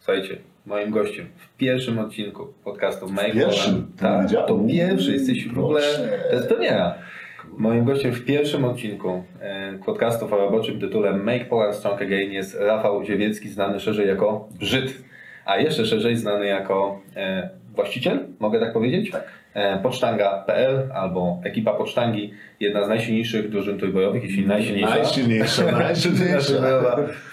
Słuchajcie, 0.00 0.36
moim 0.66 0.90
gościem 0.90 1.26
w 1.36 1.56
pierwszym 1.56 1.98
odcinku 1.98 2.46
podcastu 2.64 3.08
Make 3.08 3.32
pierwszym? 3.32 3.92
To 3.96 4.02
Tak, 4.02 4.30
to 4.30 4.58
pierwszy, 4.68 5.12
jesteś 5.12 5.48
w 5.48 5.58
ogóle, 5.58 5.82
to 6.30 6.34
jest 6.36 6.48
premiera. 6.48 6.94
Moim 7.58 7.84
gościem 7.84 8.12
w 8.12 8.24
pierwszym 8.24 8.64
odcinku 8.64 9.24
e, 9.40 9.78
podcastów 9.86 10.32
o 10.32 10.36
roboczym 10.36 10.80
tytule 10.80 11.12
Make 11.12 11.48
Poland 11.48 11.74
Strong 11.74 12.02
Again 12.02 12.32
jest 12.32 12.56
Rafał 12.60 13.04
Ziewiecki, 13.04 13.48
znany 13.48 13.80
szerzej 13.80 14.08
jako 14.08 14.48
Brzyd, 14.58 15.02
a 15.44 15.56
jeszcze 15.56 15.86
szerzej 15.86 16.16
znany 16.16 16.46
jako 16.46 17.00
e, 17.16 17.50
właściciel, 17.74 18.26
mogę 18.38 18.60
tak 18.60 18.72
powiedzieć? 18.72 19.10
Tak. 19.10 19.39
E, 19.54 19.78
Pocztanga.pl 19.78 20.90
albo 20.94 21.40
ekipa 21.44 21.74
Pocztangi, 21.74 22.34
jedna 22.60 22.84
z 22.84 22.88
najsilniejszych 22.88 23.50
drużyn 23.50 23.78
trójbojowych, 23.78 24.24
jeśli 24.24 24.46
najsilniejsza. 24.46 24.94
Najsilniejsza, 25.02 25.72
najsilniejsza. 25.72 26.52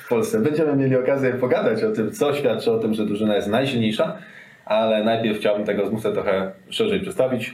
W 0.05 0.09
Polsce. 0.09 0.39
Będziemy 0.39 0.75
mieli 0.75 0.95
okazję 0.95 1.34
pogadać 1.34 1.84
o 1.84 1.91
tym, 1.91 2.11
co 2.11 2.34
świadczy 2.34 2.71
o 2.71 2.80
tym, 2.80 2.93
że 2.93 3.05
drużyna 3.05 3.35
jest 3.35 3.48
najsilniejsza, 3.48 4.17
ale 4.66 5.03
najpierw 5.03 5.40
chciałbym 5.40 5.66
tego 5.66 5.88
zmówcę 5.88 6.13
trochę 6.13 6.52
szerzej 6.70 7.02
przedstawić. 7.02 7.53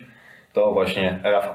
To 0.54 0.74
właśnie 0.74 1.20
Rafał. 1.24 1.54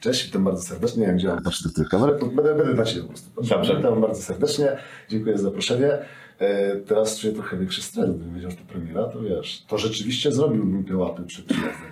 Cześć, 0.00 0.26
witam 0.26 0.44
bardzo 0.44 0.62
serdecznie. 0.62 1.06
Nie 1.06 1.22
wiem, 1.22 1.34
mam 1.34 1.44
patrzeć 1.44 1.72
do 1.72 1.74
tej 1.74 1.90
kamery, 1.90 2.18
to 2.18 2.26
będę, 2.26 2.54
będę 2.54 2.74
na 2.74 2.84
Ciebie 2.84 3.02
po 3.02 3.08
prostu. 3.08 3.30
Dobrze. 3.54 3.76
Witam 3.76 4.00
bardzo 4.00 4.22
serdecznie, 4.22 4.76
dziękuję 5.08 5.38
za 5.38 5.44
zaproszenie. 5.44 5.88
E, 6.40 6.76
teraz 6.76 7.20
czuję 7.20 7.32
trochę 7.32 7.56
większy 7.56 7.82
stres, 7.82 8.10
gdybym 8.10 8.34
wiedział, 8.34 8.50
że 8.50 8.56
to 8.56 8.62
premiera, 8.72 9.04
to 9.04 9.20
wiesz, 9.20 9.64
to 9.68 9.78
rzeczywiście 9.78 10.32
zrobiłbym 10.32 10.84
te 10.84 10.96
łapy 10.96 11.22
przed 11.26 11.44
przyjazdem. 11.44 11.90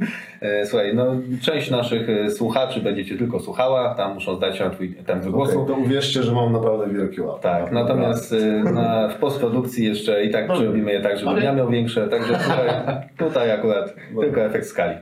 Słuchaj, 0.70 0.94
no 0.94 1.16
część 1.42 1.70
naszych 1.70 2.08
e, 2.08 2.30
słuchaczy 2.30 2.80
będzie 2.80 3.04
Cię 3.04 3.18
tylko 3.18 3.40
słuchała, 3.40 3.94
tam 3.94 4.14
muszą 4.14 4.36
zdać 4.36 4.58
się 4.58 4.64
na 4.64 4.70
Twój 4.70 4.94
temp 4.94 5.24
głosu. 5.24 5.60
Okej, 5.62 5.74
to 5.74 5.80
uwierzcie, 5.80 6.22
że 6.22 6.32
mam 6.32 6.52
naprawdę 6.52 6.94
wielkie 6.94 7.22
łapy. 7.22 7.42
Tak, 7.42 7.72
natomiast 7.72 8.32
e, 8.32 8.62
na, 8.72 9.08
w 9.08 9.14
postprodukcji 9.18 9.84
jeszcze 9.86 10.24
i 10.24 10.30
tak 10.30 10.48
No. 10.48 10.62
je 10.90 11.00
tak, 11.00 11.18
żeby 11.18 11.30
Ale- 11.30 11.44
ja 11.44 11.52
miał 11.52 11.70
większe, 11.70 12.08
także 12.08 12.34
tutaj, 12.34 12.68
tutaj 13.28 13.50
akurat 13.50 13.94
tylko 14.20 14.40
efekt 14.40 14.66
skali. 14.66 14.96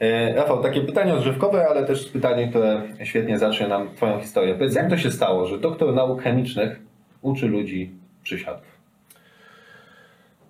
E, 0.00 0.34
Rafał, 0.34 0.62
takie 0.62 0.80
pytanie 0.80 1.14
odżywkowe, 1.14 1.68
ale 1.68 1.86
też 1.86 2.08
pytanie, 2.08 2.48
które 2.48 2.82
świetnie 3.04 3.38
zacznie 3.38 3.68
nam 3.68 3.88
Twoją 3.96 4.20
historię. 4.20 4.54
Powiedz, 4.54 4.74
jak 4.74 4.90
to 4.90 4.96
się 4.96 5.10
stało, 5.10 5.46
że 5.46 5.58
doktor 5.58 5.94
nauk 5.94 6.22
chemicznych 6.22 6.80
uczy 7.22 7.48
ludzi 7.48 7.99
przysiadów? 8.30 8.80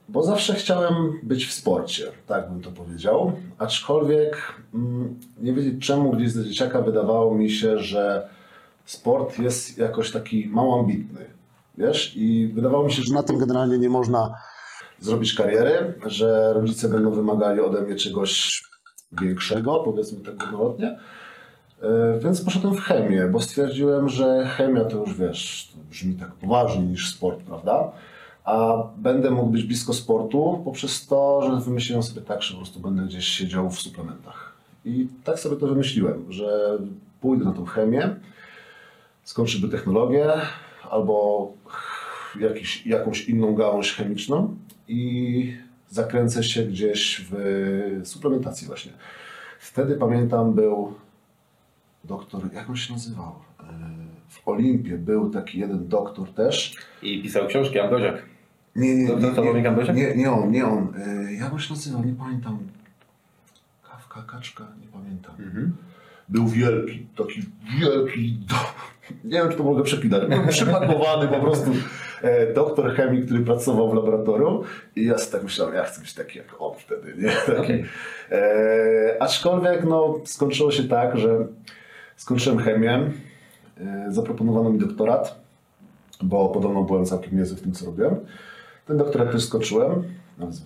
Bo 0.09 0.23
zawsze 0.23 0.55
chciałem 0.55 1.21
być 1.23 1.47
w 1.47 1.53
sporcie, 1.53 2.13
tak 2.27 2.51
bym 2.51 2.61
to 2.61 2.71
powiedział. 2.71 3.33
Aczkolwiek 3.59 4.55
mm, 4.75 5.21
nie 5.39 5.53
wiedzieć 5.53 5.87
czemu 5.87 6.13
gdzieś 6.13 6.31
z 6.31 6.49
dzieciaka 6.49 6.83
wydawało 6.83 7.35
mi 7.35 7.51
się, 7.51 7.79
że 7.79 8.29
sport 8.85 9.39
jest 9.39 9.79
jakoś 9.79 10.11
taki 10.11 10.49
mało 10.49 10.81
ambitny. 10.81 11.25
Wiesz? 11.79 12.17
I 12.17 12.51
wydawało 12.55 12.85
mi 12.85 12.93
się, 12.93 13.03
że 13.03 13.15
na 13.15 13.23
tym 13.23 13.39
generalnie 13.39 13.79
nie 13.79 13.91
można 13.91 14.35
zrobić 14.99 15.35
kariery, 15.35 15.95
że 16.07 16.53
rodzice 16.53 16.89
będą 16.89 17.11
wymagali 17.11 17.61
ode 17.61 17.83
mnie 17.83 17.97
czegoś 17.97 18.63
większego, 19.13 19.83
powiedzmy 19.85 20.25
tak 20.25 20.37
górnolotnie. 20.37 20.99
E, 21.83 22.19
Więc 22.21 22.45
poszedłem 22.45 22.75
w 22.75 22.81
chemię, 22.81 23.29
bo 23.33 23.41
stwierdziłem, 23.41 24.09
że 24.09 24.47
chemia 24.47 24.85
to 24.85 24.97
już 24.97 25.15
wiesz, 25.15 25.73
to 25.73 25.79
brzmi 25.91 26.15
tak 26.15 26.33
poważniej 26.33 26.87
niż 26.87 27.15
sport, 27.15 27.43
prawda? 27.43 27.93
A 28.45 28.83
będę 28.97 29.31
mógł 29.31 29.51
być 29.51 29.63
blisko 29.65 29.93
sportu 29.95 30.63
poprzez 30.65 31.07
to, 31.07 31.43
że 31.43 31.65
wymyśliłem 31.65 32.03
sobie 32.03 32.21
tak, 32.21 32.43
że 32.43 32.53
po 32.53 32.61
prostu 32.61 32.81
będę 32.81 33.03
gdzieś 33.03 33.25
siedział 33.25 33.71
w 33.71 33.81
suplementach. 33.81 34.53
I 34.85 35.09
tak 35.25 35.39
sobie 35.39 35.57
to 35.57 35.67
wymyśliłem, 35.67 36.33
że 36.33 36.79
pójdę 37.21 37.45
na 37.45 37.53
tą 37.53 37.65
chemię, 37.65 38.17
skończę 39.25 39.59
by 39.59 39.69
technologię 39.69 40.33
albo 40.91 41.49
jakiś, 42.41 42.87
jakąś 42.87 43.29
inną 43.29 43.55
gałąź 43.55 43.93
chemiczną 43.93 44.57
i 44.89 45.55
zakręcę 45.89 46.45
się 46.45 46.63
gdzieś 46.63 47.27
w 47.31 47.37
suplementacji 48.05 48.67
właśnie. 48.67 48.93
Wtedy 49.61 49.95
pamiętam 49.95 50.53
był 50.53 50.95
doktor, 52.05 52.43
jak 52.55 52.71
on 52.71 52.77
się 52.77 52.93
nazywał? 52.93 53.35
E, 53.61 53.65
W 54.29 54.49
Olimpie 54.49 54.99
był 54.99 55.31
taki 55.31 55.59
jeden 55.59 55.89
doktor 55.89 56.29
też. 56.33 56.77
I 57.03 57.23
pisał 57.23 57.47
książki 57.47 57.79
Ambroziak. 57.79 58.23
Nie, 58.77 58.95
nie, 58.97 59.09
Doktor 59.17 59.45
nie, 59.45 59.63
nie, 59.63 59.69
Ambroziak? 59.69 59.97
nie, 59.97 60.17
nie 60.17 60.31
on, 60.33 60.51
nie 60.51 60.67
on. 60.67 60.93
E, 61.27 61.33
Jak 61.33 61.53
on 61.53 61.59
się 61.59 61.75
nazywał? 61.75 62.05
Nie 62.05 62.13
pamiętam. 62.13 62.59
Kawka, 63.91 64.23
kaczka, 64.23 64.65
nie 64.81 64.87
pamiętam. 64.89 65.35
Był 66.29 66.47
wielki, 66.49 67.07
taki 67.17 67.41
wielki, 67.81 68.33
do... 68.49 68.55
nie 69.25 69.39
wiem 69.39 69.51
czy 69.51 69.57
to 69.57 69.65
mogę 69.65 69.83
przepinać, 69.83 70.29
był 70.29 70.47
przypakowany 70.49 71.29
po 71.29 71.41
prostu 71.41 71.71
e, 72.23 72.53
doktor 72.55 72.95
chemii, 72.95 73.23
który 73.23 73.41
pracował 73.41 73.91
w 73.91 73.95
laboratorium 73.95 74.63
i 74.97 75.05
ja 75.07 75.19
sobie 75.19 75.33
tak 75.33 75.43
myślałem, 75.43 75.75
ja 75.75 75.85
chcę 75.85 76.01
być 76.01 76.15
taki 76.15 76.39
jak 76.39 76.47
on 76.59 76.75
wtedy, 76.79 77.15
nie? 77.19 77.29
Taki. 77.31 77.61
Okej. 77.61 77.85
E, 78.31 79.17
aczkolwiek 79.23 79.85
no, 79.85 80.21
skończyło 80.25 80.71
się 80.71 80.85
tak, 80.85 81.19
że 81.19 81.47
skończyłem 82.21 82.59
chemię, 82.59 83.11
e, 83.81 84.07
zaproponowano 84.09 84.71
mi 84.71 84.79
doktorat, 84.79 85.41
bo 86.23 86.49
podobno 86.49 86.83
byłem 86.83 87.05
całkiem 87.05 87.39
niezły 87.39 87.57
w 87.57 87.61
tym, 87.61 87.73
co 87.73 87.87
robiłem. 87.87 88.17
Ten 88.87 88.97
doktorat 88.99 89.33
też 89.33 89.45
skoczyłem, 89.45 90.05
nawet 90.39 90.55
z. 90.55 90.65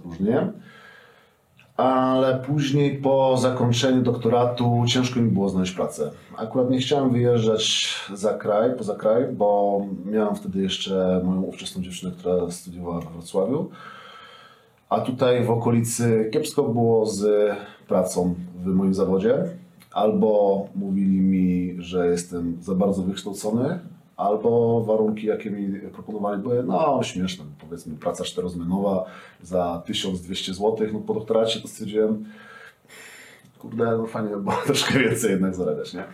Ale 1.76 2.38
później 2.46 2.98
po 2.98 3.36
zakończeniu 3.36 4.02
doktoratu 4.02 4.84
ciężko 4.86 5.20
mi 5.20 5.30
było 5.30 5.48
znaleźć 5.48 5.72
pracę. 5.72 6.10
Akurat 6.36 6.70
nie 6.70 6.78
chciałem 6.78 7.10
wyjeżdżać 7.10 7.94
za 8.14 8.34
kraj, 8.34 8.70
poza 8.78 8.94
kraj, 8.94 9.26
bo 9.32 9.80
miałem 10.04 10.34
wtedy 10.34 10.62
jeszcze 10.62 11.20
moją 11.24 11.42
ówczesną 11.42 11.82
dziewczynę, 11.82 12.12
która 12.18 12.50
studiowała 12.50 13.00
we 13.00 13.10
Wrocławiu. 13.10 13.70
A 14.88 15.00
tutaj 15.00 15.44
w 15.44 15.50
okolicy 15.50 16.30
kiepsko 16.32 16.62
było 16.62 17.06
z 17.06 17.52
pracą 17.88 18.34
w 18.64 18.66
moim 18.66 18.94
zawodzie. 18.94 19.44
Albo 19.94 20.68
mówili 20.74 21.20
mi, 21.20 21.74
że 21.78 22.06
jestem 22.06 22.56
za 22.62 22.74
bardzo 22.74 23.02
wykształcony, 23.02 23.80
albo 24.16 24.80
warunki, 24.80 25.26
jakie 25.26 25.50
mi 25.50 25.80
proponowali, 25.80 26.42
były 26.42 26.62
no 26.62 27.02
śmieszne. 27.02 27.44
Powiedzmy, 27.60 27.96
praca 27.96 28.24
czterozmianowa 28.24 29.04
za 29.42 29.82
1200 29.86 30.54
zł. 30.54 30.76
No 30.92 30.98
po 30.98 31.14
doktoracie 31.14 31.60
to 31.60 31.68
stwierdziłem, 31.68 32.24
kurde, 33.58 33.98
no 33.98 34.06
fajnie, 34.06 34.36
bo 34.36 34.52
troszkę 34.66 34.98
więcej 34.98 35.30
jednak 35.30 35.54
zarabiać, 35.54 35.94
nie? 35.94 36.04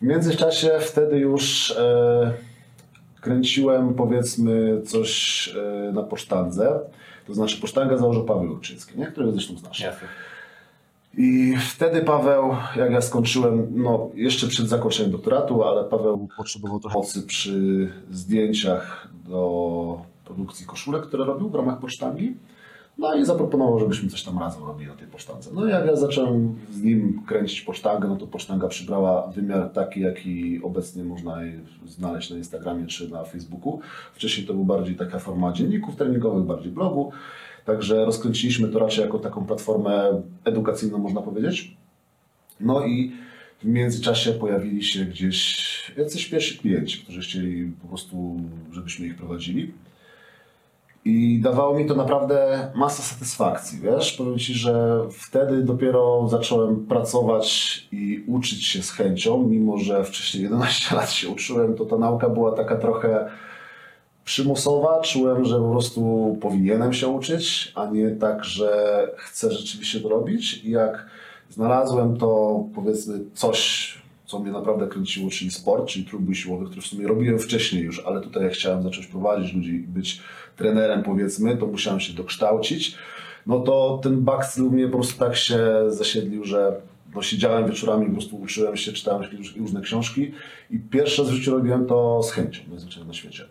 W 0.00 0.04
międzyczasie 0.04 0.70
wtedy 0.80 1.18
już 1.18 1.70
e, 1.70 2.32
kręciłem 3.20 3.94
powiedzmy 3.94 4.82
coś 4.86 5.48
e, 5.88 5.92
na 5.92 6.02
pocztandze. 6.02 6.80
To 7.26 7.34
znaczy 7.34 7.60
pocztangę 7.60 7.98
założył 7.98 8.24
Paweł 8.24 8.44
Jurczyński, 8.44 8.98
nie? 8.98 9.06
którego 9.06 9.32
zresztą 9.32 9.56
znasz. 9.56 9.80
Jasne. 9.80 10.08
I 11.18 11.56
wtedy 11.56 12.00
Paweł, 12.00 12.56
jak 12.76 12.92
ja 12.92 13.00
skończyłem, 13.00 13.66
no 13.70 14.10
jeszcze 14.14 14.46
przed 14.46 14.68
zakończeniem 14.68 15.12
doktoratu, 15.12 15.64
ale 15.64 15.84
Paweł 15.84 16.28
potrzebował 16.36 16.80
trochę 16.80 17.00
przy 17.26 17.88
zdjęciach 18.10 19.08
do 19.28 20.02
produkcji 20.24 20.66
koszulek, 20.66 21.02
które 21.02 21.24
robił 21.24 21.48
w 21.48 21.54
ramach 21.54 21.80
pocztangi. 21.80 22.34
No 22.98 23.14
i 23.14 23.24
zaproponował, 23.24 23.78
żebyśmy 23.78 24.08
coś 24.08 24.22
tam 24.22 24.38
razem 24.38 24.64
robili 24.64 24.90
na 24.90 24.96
tej 24.96 25.08
pocztance. 25.08 25.50
No 25.54 25.66
i 25.66 25.70
jak 25.70 25.86
ja 25.86 25.96
zacząłem 25.96 26.54
z 26.70 26.82
nim 26.82 27.22
kręcić 27.26 27.60
pocztangę, 27.60 28.08
no 28.08 28.16
to 28.16 28.26
pocztanga 28.26 28.68
przybrała 28.68 29.26
wymiar 29.26 29.70
taki, 29.70 30.00
jaki 30.00 30.60
obecnie 30.62 31.04
można 31.04 31.38
znaleźć 31.86 32.30
na 32.30 32.36
Instagramie 32.36 32.86
czy 32.86 33.10
na 33.10 33.24
Facebooku. 33.24 33.80
Wcześniej 34.14 34.46
to 34.46 34.54
był 34.54 34.64
bardziej 34.64 34.96
taka 34.96 35.18
forma 35.18 35.52
dzienników 35.52 35.96
treningowych, 35.96 36.44
bardziej 36.44 36.72
blogu. 36.72 37.12
Także 37.64 38.04
rozkręciliśmy 38.04 38.68
to 38.68 38.78
raczej 38.78 39.04
jako 39.04 39.18
taką 39.18 39.46
platformę 39.46 40.22
edukacyjną, 40.44 40.98
można 40.98 41.22
powiedzieć. 41.22 41.76
No 42.60 42.86
i 42.86 43.12
w 43.62 43.64
międzyczasie 43.64 44.32
pojawili 44.32 44.84
się 44.84 45.04
gdzieś 45.04 45.92
jacyś 45.96 46.26
pierwsi 46.26 46.58
klienci, 46.58 46.98
którzy 46.98 47.20
chcieli 47.20 47.72
po 47.82 47.88
prostu, 47.88 48.40
żebyśmy 48.72 49.06
ich 49.06 49.16
prowadzili. 49.16 49.72
I 51.04 51.40
dawało 51.40 51.78
mi 51.78 51.86
to 51.86 51.94
naprawdę 51.94 52.68
masę 52.74 53.02
satysfakcji, 53.02 53.80
wiesz? 53.80 54.12
Powiem 54.12 54.38
Ci, 54.38 54.54
że 54.54 55.00
wtedy 55.10 55.62
dopiero 55.62 56.28
zacząłem 56.28 56.86
pracować 56.86 57.78
i 57.92 58.24
uczyć 58.26 58.66
się 58.66 58.82
z 58.82 58.90
chęcią, 58.90 59.42
mimo 59.48 59.78
że 59.78 60.04
wcześniej 60.04 60.42
11 60.42 60.94
lat 60.96 61.10
się 61.10 61.28
uczyłem, 61.28 61.74
to 61.74 61.84
ta 61.84 61.98
nauka 61.98 62.28
była 62.28 62.52
taka 62.52 62.76
trochę 62.76 63.30
przymusowa. 64.24 65.00
Czułem, 65.00 65.44
że 65.44 65.58
po 65.58 65.70
prostu 65.70 66.36
powinienem 66.40 66.92
się 66.92 67.08
uczyć, 67.08 67.72
a 67.74 67.86
nie 67.86 68.10
tak, 68.10 68.44
że 68.44 68.70
chcę 69.16 69.52
rzeczywiście 69.52 70.00
to 70.00 70.08
robić. 70.08 70.64
I 70.64 70.70
jak 70.70 71.06
znalazłem 71.50 72.16
to, 72.16 72.60
powiedzmy, 72.74 73.20
coś, 73.34 73.94
co 74.26 74.38
mnie 74.38 74.52
naprawdę 74.52 74.86
kręciło, 74.86 75.30
czyli 75.30 75.50
sport, 75.50 75.86
czyli 75.86 76.04
trójbój 76.04 76.34
siłowy, 76.34 76.66
który 76.66 76.80
w 76.80 76.86
sumie 76.86 77.06
robiłem 77.06 77.38
wcześniej 77.38 77.82
już, 77.82 78.06
ale 78.06 78.20
tutaj 78.20 78.42
jak 78.42 78.52
chciałem 78.52 78.82
zacząć 78.82 79.06
prowadzić 79.06 79.54
ludzi 79.54 79.70
i 79.70 79.78
być 79.78 80.20
trenerem, 80.56 81.02
powiedzmy, 81.02 81.56
to 81.56 81.66
musiałem 81.66 82.00
się 82.00 82.12
dokształcić. 82.12 82.94
No 83.46 83.60
to 83.60 84.00
ten 84.02 84.20
backstyl 84.20 84.64
mnie 84.64 84.86
po 84.86 84.92
prostu 84.92 85.18
tak 85.18 85.36
się 85.36 85.58
zasiedlił, 85.88 86.44
że 86.44 86.80
no 87.14 87.22
siedziałem 87.22 87.66
wieczorami, 87.66 88.06
po 88.06 88.12
prostu 88.12 88.36
uczyłem 88.36 88.76
się, 88.76 88.92
czytałem 88.92 89.22
różne 89.56 89.80
książki 89.80 90.32
i 90.70 90.78
pierwsze 90.78 91.24
w 91.24 91.28
życiu 91.28 91.50
robiłem 91.50 91.86
to 91.86 92.22
z 92.22 92.30
chęcią, 92.30 92.62
najzwyczajniej 92.68 93.08
na 93.08 93.14
świecie. 93.14 93.44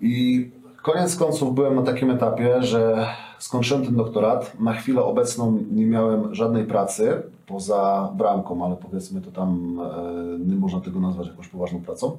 I 0.00 0.50
Koniec 0.82 1.16
końców 1.16 1.54
byłem 1.54 1.74
na 1.74 1.82
takim 1.82 2.10
etapie, 2.10 2.62
że 2.62 3.06
skończyłem 3.38 3.84
ten 3.84 3.96
doktorat. 3.96 4.60
Na 4.60 4.72
chwilę 4.72 5.02
obecną 5.02 5.58
nie 5.70 5.86
miałem 5.86 6.34
żadnej 6.34 6.64
pracy 6.64 7.22
poza 7.46 8.12
bramką, 8.16 8.64
ale 8.64 8.76
powiedzmy 8.76 9.20
to 9.20 9.30
tam 9.30 9.80
e, 9.80 10.38
nie 10.38 10.56
można 10.56 10.80
tego 10.80 11.00
nazwać 11.00 11.28
jakąś 11.28 11.48
poważną 11.48 11.80
pracą. 11.80 12.18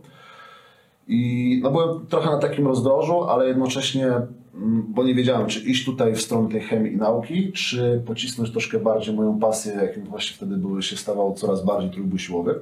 I 1.08 1.60
no 1.64 1.72
byłem 1.72 2.06
trochę 2.08 2.32
na 2.32 2.38
takim 2.38 2.68
rozdrożu, 2.68 3.24
ale 3.24 3.48
jednocześnie, 3.48 4.06
mm, 4.06 4.86
bo 4.90 5.04
nie 5.04 5.16
wiedziałem, 5.16 5.48
czy 5.48 5.60
iść 5.60 5.86
tutaj 5.86 6.16
w 6.16 6.22
stronę 6.22 6.50
tej 6.50 6.62
chemii 6.62 6.94
i 6.94 6.98
nauki, 6.98 7.52
czy 7.52 8.04
pocisnąć 8.06 8.52
troszkę 8.52 8.80
bardziej 8.80 9.16
moją 9.16 9.40
pasję, 9.40 9.74
jakim 9.74 10.04
właśnie 10.04 10.38
wtedy 10.38 10.58
były, 10.58 10.84
się 10.84 10.98
stawał 10.98 11.34
coraz 11.34 11.66
bardziej 11.66 11.92
trójbój 11.92 12.20
siłowy. 12.20 12.60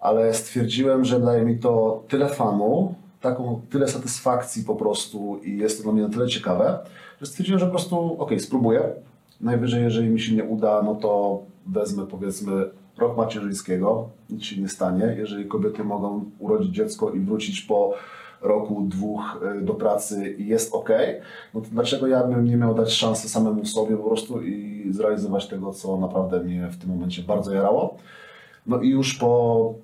Ale 0.00 0.34
stwierdziłem, 0.34 1.04
że 1.04 1.20
daje 1.20 1.44
mi 1.44 1.58
to 1.58 2.02
tyle 2.08 2.28
fanu, 2.28 2.94
taką, 3.20 3.60
tyle 3.70 3.88
satysfakcji 3.88 4.64
po 4.64 4.76
prostu 4.76 5.40
i 5.44 5.58
jest 5.58 5.78
to 5.78 5.82
dla 5.82 5.92
mnie 5.92 6.02
na 6.02 6.08
tyle 6.08 6.28
ciekawe, 6.28 6.78
że 7.20 7.26
stwierdziłem, 7.26 7.60
że 7.60 7.66
po 7.66 7.72
prostu 7.72 8.16
ok, 8.18 8.30
spróbuję. 8.38 8.92
Najwyżej, 9.40 9.82
jeżeli 9.82 10.08
mi 10.08 10.20
się 10.20 10.34
nie 10.34 10.44
uda, 10.44 10.82
no 10.82 10.94
to 10.94 11.42
wezmę 11.66 12.06
powiedzmy 12.06 12.70
rok 12.98 13.16
macierzyńskiego, 13.16 14.08
nic 14.30 14.44
się 14.44 14.60
nie 14.60 14.68
stanie. 14.68 15.16
Jeżeli 15.18 15.46
kobiety 15.46 15.84
mogą 15.84 16.24
urodzić 16.38 16.74
dziecko 16.74 17.10
i 17.10 17.20
wrócić 17.20 17.60
po 17.60 17.94
roku, 18.40 18.86
dwóch 18.88 19.42
y, 19.58 19.60
do 19.64 19.74
pracy 19.74 20.34
i 20.38 20.46
jest 20.46 20.74
ok, 20.74 20.90
no 21.54 21.60
to 21.60 21.66
dlaczego 21.72 22.06
ja 22.06 22.24
bym 22.24 22.44
nie 22.44 22.56
miał 22.56 22.74
dać 22.74 22.92
szansy 22.92 23.28
samemu 23.28 23.64
sobie 23.64 23.96
po 23.96 24.04
prostu 24.04 24.42
i 24.42 24.86
zrealizować 24.90 25.48
tego, 25.48 25.72
co 25.72 25.96
naprawdę 25.96 26.40
mnie 26.40 26.68
w 26.68 26.76
tym 26.76 26.90
momencie 26.90 27.22
bardzo 27.22 27.54
jarało. 27.54 27.96
No 28.66 28.80
i 28.80 28.88
już 28.88 29.14
po 29.14 29.74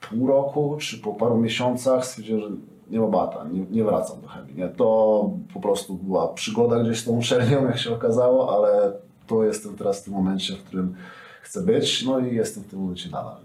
pół 0.00 0.26
roku, 0.26 0.76
czy 0.80 0.98
po 0.98 1.14
paru 1.14 1.38
miesiącach 1.38 2.06
stwierdziłem, 2.06 2.40
że 2.40 2.48
nie 2.90 3.00
ma 3.00 3.06
bata, 3.06 3.46
nie, 3.52 3.66
nie 3.70 3.84
wracam 3.84 4.20
do 4.20 4.28
chemii. 4.28 4.54
Nie? 4.54 4.68
To 4.68 5.30
po 5.54 5.60
prostu 5.60 5.94
była 5.94 6.28
przygoda 6.28 6.80
gdzieś 6.80 6.98
z 6.98 7.04
tą 7.04 7.12
uczelnią, 7.12 7.66
jak 7.66 7.78
się 7.78 7.94
okazało, 7.94 8.56
ale 8.56 8.92
to 9.26 9.44
jestem 9.44 9.76
teraz 9.76 10.00
w 10.00 10.04
tym 10.04 10.14
momencie, 10.14 10.54
w 10.54 10.64
którym 10.64 10.94
chcę 11.42 11.62
być, 11.62 12.04
no 12.04 12.18
i 12.18 12.34
jestem 12.34 12.64
w 12.64 12.66
tym 12.66 12.78
momencie 12.78 13.10
nadal. 13.10 13.36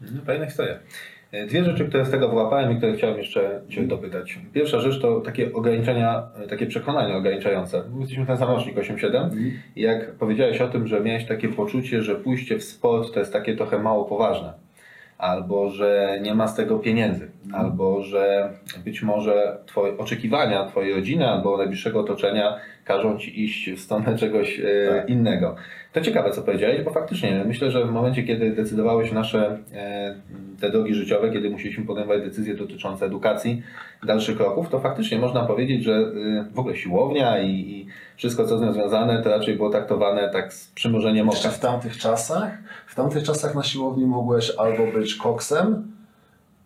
Nie? 0.00 0.08
No, 0.16 0.22
Fajna 0.24 0.46
historia. 0.46 0.78
E, 1.32 1.46
Dwie 1.46 1.64
rzeczy, 1.64 1.88
które 1.88 2.04
z 2.04 2.10
tego 2.10 2.28
wyłapałem 2.28 2.72
i 2.72 2.76
które 2.76 2.96
chciałem 2.96 3.18
jeszcze 3.18 3.60
Cię 3.68 3.82
dopytać. 3.82 4.38
Pierwsza 4.52 4.80
rzecz 4.80 5.00
to 5.00 5.20
takie 5.20 5.52
ograniczenia, 5.52 6.28
e, 6.36 6.46
takie 6.46 6.66
przekonania 6.66 7.16
ograniczające. 7.16 7.84
My 7.94 8.00
Jesteśmy 8.00 8.26
ten 8.26 8.38
sam 8.38 8.48
rocznik 8.48 8.76
8-7 8.76 9.30
i 9.76 9.82
jak 9.82 10.14
powiedziałeś 10.14 10.60
o 10.60 10.68
tym, 10.68 10.86
że 10.86 11.00
miałeś 11.00 11.26
takie 11.26 11.48
poczucie, 11.48 12.02
że 12.02 12.14
pójście 12.14 12.58
w 12.58 12.64
sport 12.64 13.14
to 13.14 13.20
jest 13.20 13.32
takie 13.32 13.56
trochę 13.56 13.78
mało 13.78 14.04
poważne. 14.04 14.63
Albo 15.18 15.70
że 15.70 16.18
nie 16.22 16.34
ma 16.34 16.48
z 16.48 16.54
tego 16.54 16.78
pieniędzy, 16.78 17.30
albo 17.52 18.02
że 18.02 18.50
być 18.84 19.02
może 19.02 19.58
twoje 19.66 19.98
oczekiwania 19.98 20.66
Twojej 20.66 20.94
rodziny 20.94 21.28
albo 21.28 21.56
najbliższego 21.56 22.00
otoczenia 22.00 22.56
każą 22.84 23.18
Ci 23.18 23.44
iść 23.44 23.70
w 23.70 23.80
stronę 23.80 24.16
czegoś 24.18 24.60
e, 24.60 24.88
Tak. 24.88 25.08
innego. 25.10 25.56
To 25.92 26.00
ciekawe, 26.00 26.30
co 26.30 26.42
powiedziałeś, 26.42 26.82
bo 26.82 26.90
faktycznie 26.90 27.44
myślę, 27.46 27.70
że 27.70 27.86
w 27.86 27.90
momencie, 27.90 28.22
kiedy 28.22 28.50
decydowałeś 28.50 29.12
nasze 29.12 29.58
e, 29.74 30.14
te 30.60 30.70
drogi 30.70 30.94
życiowe, 30.94 31.30
kiedy 31.32 31.50
musieliśmy 31.50 31.84
podejmować 31.84 32.22
decyzje 32.22 32.54
dotyczące 32.54 33.06
edukacji, 33.06 33.62
dalszych 34.06 34.36
kroków, 34.36 34.68
to 34.68 34.80
faktycznie 34.80 35.18
można 35.18 35.46
powiedzieć, 35.46 35.84
że 35.84 35.92
e, 35.92 36.44
w 36.54 36.58
ogóle 36.58 36.76
siłownia 36.76 37.38
i, 37.42 37.50
i 37.50 37.86
wszystko, 38.16 38.44
co 38.44 38.58
z 38.58 38.62
nią 38.62 38.72
związane, 38.72 39.22
to 39.22 39.30
raczej 39.30 39.56
było 39.56 39.70
traktowane 39.70 40.30
tak 40.32 40.52
z 40.52 40.70
przymurzeniem 40.70 41.26
Jeszcze 41.26 41.48
oka. 41.48 41.56
w 41.56 41.60
tamtych 41.60 41.96
czasach, 41.98 42.58
w 42.86 42.94
tamtych 42.94 43.22
czasach 43.22 43.54
na 43.54 43.62
siłowni 43.62 44.06
mogłeś 44.06 44.52
albo 44.58 44.86
być 44.86 45.14
koksem, 45.14 45.93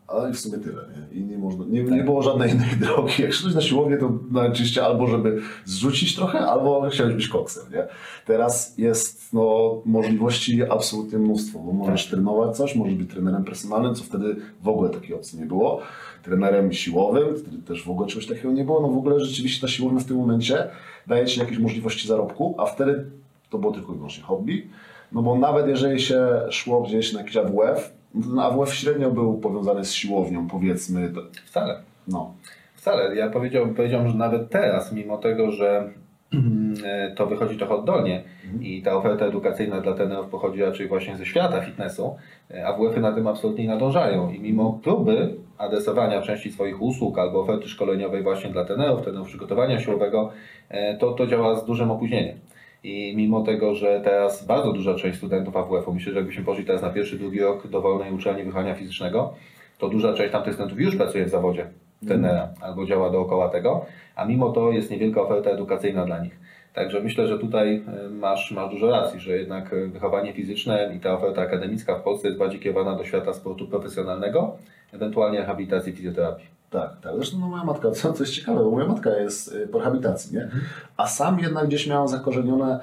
ale 0.09 0.31
i 0.31 0.33
w 0.33 0.41
sumie 0.41 0.59
tyle. 0.59 0.83
Nie? 0.83 1.21
I 1.21 1.25
nie, 1.25 1.39
można, 1.39 1.65
nie, 1.69 1.83
nie 1.83 2.05
było 2.05 2.23
żadnej 2.23 2.51
innej 2.51 2.77
drogi. 2.81 3.23
Jak 3.23 3.33
szedłeś 3.33 3.55
na 3.55 3.61
siłownię, 3.61 3.97
to 3.97 4.13
najczęściej 4.31 4.85
albo 4.85 5.07
żeby 5.07 5.41
zrzucić 5.65 6.17
trochę, 6.17 6.39
albo 6.39 6.89
chciałeś 6.91 7.15
być 7.15 7.29
koksem. 7.29 7.73
Nie? 7.73 7.87
Teraz 8.27 8.79
jest 8.79 9.33
no, 9.33 9.75
możliwości 9.85 10.63
absolutnie 10.71 11.19
mnóstwo, 11.19 11.59
bo 11.59 11.73
możesz 11.73 12.07
trenować 12.07 12.57
coś, 12.57 12.75
możesz 12.75 12.95
być 12.95 13.11
trenerem 13.11 13.45
personalnym, 13.45 13.95
co 13.95 14.05
wtedy 14.05 14.37
w 14.63 14.69
ogóle 14.69 14.91
takiej 14.91 15.15
opcji 15.15 15.39
nie 15.39 15.47
było. 15.47 15.81
Trenerem 16.23 16.73
siłowym, 16.73 17.37
wtedy 17.37 17.59
też 17.59 17.85
w 17.85 17.91
ogóle 17.91 18.09
czegoś 18.09 18.27
takiego 18.27 18.53
nie 18.53 18.65
było. 18.65 18.81
No 18.81 18.89
w 18.89 18.99
ogóle 18.99 19.21
rzeczywiście 19.21 19.61
ta 19.61 19.69
siłownia 19.69 20.01
w 20.01 20.05
tym 20.05 20.17
momencie 20.17 20.69
daje 21.07 21.27
ci 21.27 21.41
jakieś 21.41 21.59
możliwości 21.59 22.09
zarobku, 22.09 22.55
a 22.59 22.67
wtedy 22.67 23.05
to 23.51 23.59
było 23.59 23.73
tylko 23.73 23.93
i 23.93 23.97
wyłącznie 23.97 24.25
hobby. 24.25 24.69
No 25.13 25.23
bo 25.23 25.39
nawet 25.39 25.69
jeżeli 25.69 26.01
się 26.01 26.29
szło 26.51 26.83
gdzieś 26.83 27.13
na 27.13 27.21
jakiś 27.21 27.37
AWF, 27.37 27.98
AWF 28.41 28.75
średnio 28.75 29.11
był 29.11 29.39
powiązany 29.39 29.85
z 29.85 29.93
siłownią, 29.93 30.49
powiedzmy. 30.49 31.13
Wcale. 31.47 31.81
No. 32.09 32.35
Wcale. 32.75 33.17
Ja 33.17 33.31
powiedziałbym, 33.31 33.75
powiedziałbym, 33.75 34.11
że 34.11 34.17
nawet 34.17 34.51
teraz, 34.51 34.93
mimo 34.93 35.19
tego, 35.19 35.51
że 35.51 35.93
to 37.17 37.27
wychodzi 37.27 37.57
trochę 37.57 37.75
oddolnie 37.75 38.23
i 38.61 38.83
ta 38.83 38.97
oferta 38.97 39.27
edukacyjna 39.27 39.81
dla 39.81 39.93
trenerów 39.93 40.27
pochodzi 40.27 40.63
raczej 40.63 40.89
właśnie 40.89 41.17
ze 41.17 41.27
świata 41.27 41.61
fitnessu, 41.61 42.17
e, 42.51 42.67
AWF-y 42.67 43.01
na 43.01 43.13
tym 43.13 43.27
absolutnie 43.27 43.65
nie 43.65 43.71
nadążają 43.71 44.31
i 44.31 44.41
mimo 44.41 44.81
próby 44.83 45.35
adresowania 45.59 46.23
części 46.23 46.53
swoich 46.53 46.83
usług 46.83 47.19
albo 47.19 47.41
oferty 47.41 47.69
szkoleniowej 47.69 48.23
właśnie 48.23 48.51
dla 48.51 48.65
trenerów, 48.65 49.03
trenerów 49.03 49.29
przygotowania 49.29 49.81
siłowego, 49.81 50.31
e, 50.69 50.97
to, 50.97 51.13
to 51.13 51.27
działa 51.27 51.57
z 51.57 51.65
dużym 51.65 51.91
opóźnieniem. 51.91 52.39
I 52.85 53.13
mimo 53.17 53.43
tego, 53.43 53.75
że 53.75 54.01
teraz 54.05 54.47
bardzo 54.47 54.73
duża 54.73 54.95
część 54.95 55.19
studentów 55.19 55.57
AWF-u, 55.57 55.95
myślę, 55.95 56.13
że 56.13 56.19
jakbyśmy 56.19 56.45
poszli 56.45 56.65
teraz 56.65 56.83
na 56.83 56.91
pierwszy, 56.91 57.19
drugi 57.19 57.41
rok 57.41 57.67
dowolnej 57.67 58.13
uczelni 58.13 58.45
wychowania 58.45 58.75
fizycznego, 58.75 59.35
to 59.79 59.89
duża 59.89 60.15
część 60.15 60.33
tamtych 60.33 60.55
studentów 60.55 60.81
już 60.81 60.97
pracuje 60.97 61.25
w 61.25 61.29
zawodzie 61.29 61.67
trenera 62.07 62.49
albo 62.61 62.87
działa 62.87 63.11
dookoła 63.11 63.49
tego, 63.49 63.87
a 64.17 64.25
mimo 64.25 64.53
to 64.53 64.73
jest 64.73 64.91
niewielka 64.91 65.23
oferta 65.23 65.51
edukacyjna 65.51 66.05
dla 66.05 66.19
nich. 66.19 66.39
Także 66.75 67.01
myślę, 67.01 67.29
że 67.29 67.39
tutaj 67.39 67.83
e, 68.07 68.09
masz, 68.09 68.51
masz 68.51 68.71
dużo 68.71 68.91
racji, 68.91 69.21
że 69.21 69.37
jednak 69.37 69.73
e, 69.73 69.87
wychowanie 69.87 70.33
fizyczne 70.33 70.93
i 70.97 71.01
ta 71.01 71.15
oferta 71.15 71.43
akademicka 71.43 71.99
w 71.99 72.03
Polsce 72.03 72.29
jest 72.29 72.39
bardziej 72.39 72.61
kierowana 72.61 72.95
do 72.95 73.05
świata 73.05 73.33
sportu 73.33 73.69
profesjonalnego, 73.69 74.57
ewentualnie 74.93 75.39
rehabilitacji 75.39 75.93
fizjoterapii. 75.93 76.58
Tak, 76.71 77.01
tak. 77.01 77.15
Zresztą 77.17 77.39
no, 77.39 77.49
moja 77.49 77.65
matka, 77.65 77.91
co, 77.91 78.13
co 78.13 78.23
jest 78.23 78.35
ciekawe, 78.35 78.65
bo 78.65 78.71
moja 78.71 78.87
matka 78.87 79.11
jest 79.11 79.53
y, 79.53 79.69
po 79.69 79.79
rehabilitacji, 79.79 80.37
nie? 80.37 80.49
A 80.97 81.07
sam 81.07 81.39
jednak 81.39 81.67
gdzieś 81.67 81.87
miałem 81.87 82.09
zakorzenione, 82.09 82.81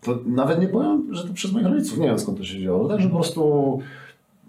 to 0.00 0.18
nawet 0.26 0.60
nie 0.60 0.68
powiem, 0.68 1.14
że 1.14 1.28
to 1.28 1.34
przez 1.34 1.52
moich 1.52 1.66
rodziców, 1.66 1.98
nie 1.98 2.06
wiem 2.06 2.18
skąd 2.18 2.38
to 2.38 2.44
się 2.44 2.58
wzięło, 2.58 2.88
tak, 2.88 3.00
że 3.00 3.08
po 3.08 3.14
prostu 3.14 3.80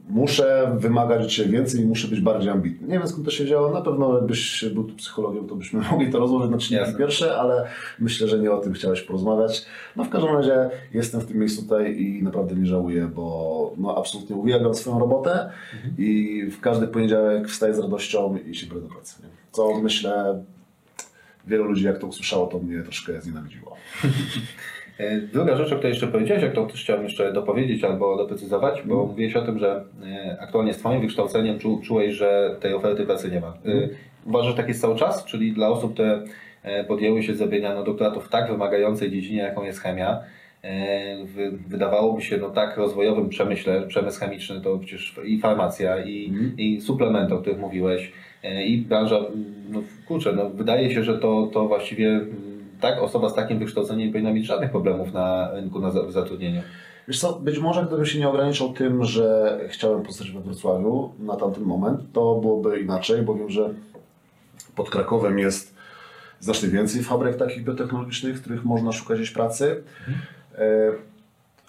muszę 0.09 0.75
wymagać 0.77 1.25
od 1.25 1.31
siebie 1.31 1.49
więcej 1.49 1.81
i 1.81 1.85
muszę 1.85 2.07
być 2.07 2.21
bardziej 2.21 2.49
ambitny. 2.49 2.87
Nie 2.87 2.99
wiem 2.99 3.07
skąd 3.07 3.25
to 3.25 3.31
się 3.31 3.43
wzięło, 3.43 3.71
na 3.71 3.81
pewno 3.81 4.15
jakbyś 4.15 4.65
był 4.65 4.83
tu 4.83 4.95
psychologiem, 4.95 5.47
to 5.47 5.55
byśmy 5.55 5.81
mogli 5.91 6.11
to 6.11 6.19
rozłożyć 6.19 6.51
na 6.51 6.57
czynniki 6.57 6.97
pierwsze, 6.97 7.37
ale 7.39 7.67
myślę, 7.99 8.27
że 8.27 8.39
nie 8.39 8.51
o 8.51 8.57
tym 8.57 8.73
chciałeś 8.73 9.01
porozmawiać. 9.01 9.65
No 9.95 10.03
w 10.03 10.09
każdym 10.09 10.35
razie 10.35 10.69
jestem 10.93 11.21
w 11.21 11.25
tym 11.25 11.37
miejscu 11.37 11.61
tutaj 11.61 12.01
i 12.01 12.23
naprawdę 12.23 12.55
nie 12.55 12.65
żałuję, 12.65 13.11
bo 13.15 13.73
no, 13.77 13.97
absolutnie 13.97 14.35
uwielbiam 14.35 14.73
swoją 14.73 14.99
robotę 14.99 15.49
i 15.97 16.43
w 16.51 16.59
każdy 16.59 16.87
poniedziałek 16.87 17.47
wstaję 17.47 17.73
z 17.73 17.79
radością 17.79 18.37
i 18.47 18.55
się 18.55 18.67
biorę 18.67 18.81
do 18.81 18.87
pracy. 18.87 19.21
Nie? 19.23 19.29
Co 19.51 19.81
myślę, 19.81 20.43
wielu 21.47 21.63
ludzi 21.63 21.85
jak 21.85 21.97
to 21.97 22.07
usłyszało, 22.07 22.47
to 22.47 22.59
mnie 22.59 22.83
troszkę 22.83 23.21
znienawidziło. 23.21 23.75
E, 24.99 25.17
Druga 25.21 25.55
rzecz, 25.55 25.71
o 25.71 25.75
której 25.75 25.89
jeszcze 25.91 26.07
powiedziałeś, 26.07 26.43
jak 26.43 26.53
to 26.53 26.65
też 26.65 26.83
chciałem 26.83 27.03
jeszcze 27.03 27.33
dopowiedzieć 27.33 27.83
albo 27.83 28.17
doprecyzować, 28.17 28.81
bo 28.85 29.05
mówiłeś 29.05 29.35
o 29.35 29.41
tym, 29.41 29.59
że 29.59 29.83
e, 30.05 30.37
aktualnie 30.41 30.73
z 30.73 30.77
Twoim 30.77 31.01
wykształceniem 31.01 31.59
czu, 31.59 31.79
czułeś, 31.83 32.13
że 32.15 32.55
tej 32.59 32.73
oferty 32.73 33.05
pracy 33.05 33.31
nie 33.31 33.39
ma. 33.39 33.47
E, 33.47 33.89
Uważasz, 34.25 34.51
że 34.51 34.57
tak 34.57 34.67
jest 34.67 34.81
cały 34.81 34.95
czas? 34.95 35.25
Czyli 35.25 35.51
dla 35.51 35.67
osób, 35.69 35.93
które 35.93 36.23
podjęły 36.87 37.23
się 37.23 37.33
zrobienia 37.35 37.75
no, 37.75 37.83
doktoratów 37.83 38.25
w 38.25 38.29
tak 38.29 38.51
wymagającej 38.51 39.11
dziedzinie, 39.11 39.41
jaką 39.41 39.63
jest 39.63 39.79
chemia, 39.79 40.19
wy- 41.25 41.51
wydawałoby 41.67 42.21
się 42.21 42.37
no, 42.37 42.49
tak 42.49 42.77
rozwojowym 42.77 43.29
przemyśle, 43.29 43.81
przemysł 43.87 44.19
chemiczny 44.19 44.61
to 44.61 44.77
przecież 44.77 45.15
i 45.25 45.39
farmacja, 45.39 46.03
i, 46.03 46.25
Mhm. 46.29 46.53
i 46.57 46.81
suplementy, 46.81 47.33
o 47.33 47.37
których 47.37 47.59
mówiłeś, 47.59 48.11
i 48.65 48.77
branża, 48.77 49.17
mm, 49.17 49.29
no 49.69 49.81
kurczę, 50.07 50.33
no, 50.33 50.49
wydaje 50.49 50.91
się, 50.93 51.03
że 51.03 51.17
to, 51.17 51.49
to 51.53 51.67
właściwie 51.67 52.07
mm, 52.09 52.29
tak, 52.81 53.01
osoba 53.01 53.29
z 53.29 53.35
takim 53.35 53.59
wykształceniem 53.59 54.07
nie 54.07 54.13
powinna 54.13 54.33
mieć 54.33 54.45
żadnych 54.45 54.71
problemów 54.71 55.13
na 55.13 55.51
rynku 55.51 55.79
na 55.79 55.89
w 55.89 56.11
zatrudnieniu. 56.11 56.61
Wiesz 57.07 57.19
co, 57.19 57.33
być 57.33 57.59
może 57.59 57.85
gdybym 57.85 58.05
się 58.05 58.19
nie 58.19 58.29
ograniczał 58.29 58.73
tym, 58.73 59.03
że 59.03 59.59
chciałem 59.69 60.01
pozostać 60.03 60.31
we 60.31 60.41
Wrocławiu 60.41 61.11
na 61.19 61.35
tamten 61.35 61.63
moment, 61.63 62.01
to 62.13 62.35
byłoby 62.35 62.79
inaczej, 62.79 63.21
bo 63.21 63.35
wiem, 63.35 63.49
że 63.49 63.73
pod 64.75 64.89
Krakowem 64.89 65.39
jest 65.39 65.75
znacznie 66.39 66.69
więcej 66.69 67.03
fabryk 67.03 67.37
takich 67.37 67.63
biotechnologicznych, 67.63 68.37
w 68.37 68.41
których 68.41 68.65
można 68.65 68.91
szukać 68.91 69.17
gdzieś 69.17 69.31
pracy. 69.31 69.83
E, 70.57 70.91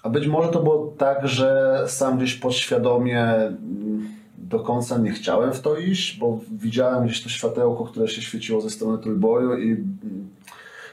A 0.02 0.08
być 0.08 0.26
może 0.26 0.48
to 0.48 0.62
było 0.62 0.94
tak, 0.98 1.28
że 1.28 1.78
sam 1.86 2.18
gdzieś 2.18 2.34
podświadomie 2.34 3.24
mm, 3.24 4.08
do 4.38 4.60
końca 4.60 4.98
nie 4.98 5.12
chciałem 5.12 5.52
w 5.52 5.60
to 5.60 5.76
iść, 5.76 6.18
bo 6.18 6.40
widziałem 6.52 7.04
gdzieś 7.04 7.22
to 7.22 7.28
światełko, 7.28 7.84
które 7.84 8.08
się 8.08 8.22
świeciło 8.22 8.60
ze 8.60 8.70
strony 8.70 8.98
trójboju 8.98 9.58
i 9.58 9.70
mm, 9.70 10.28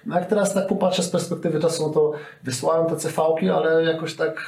no 0.08 0.20
jak 0.20 0.26
teraz 0.26 0.54
tak 0.54 0.68
popatrzę 0.68 1.04
z 1.04 1.10
perspektywy 1.10 1.60
czasu, 1.60 1.88
no 1.88 1.94
to 1.94 2.14
wysłałem 2.44 2.88
te 2.88 2.96
CV-ki, 2.96 3.50
ale 3.50 3.84
jakoś 3.84 4.16
tak 4.16 4.46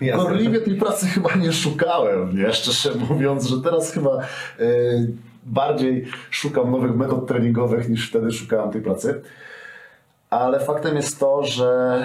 Jasne. 0.00 0.22
gorliwie 0.22 0.60
tej 0.60 0.74
pracy 0.74 1.06
chyba 1.14 1.34
nie 1.34 1.52
szukałem, 1.52 2.36
nie? 2.36 2.52
Szczerze 2.52 2.98
mówiąc, 3.10 3.46
że 3.46 3.60
teraz 3.60 3.92
chyba 3.92 4.18
yy, 4.58 5.12
bardziej 5.46 6.06
szukam 6.30 6.70
nowych 6.70 6.96
metod 6.96 7.26
treningowych 7.26 7.88
niż 7.88 8.10
wtedy 8.10 8.32
szukałem 8.32 8.70
tej 8.70 8.82
pracy. 8.82 9.22
Ale 10.30 10.60
faktem 10.60 10.96
jest 10.96 11.20
to, 11.20 11.44
że 11.44 12.00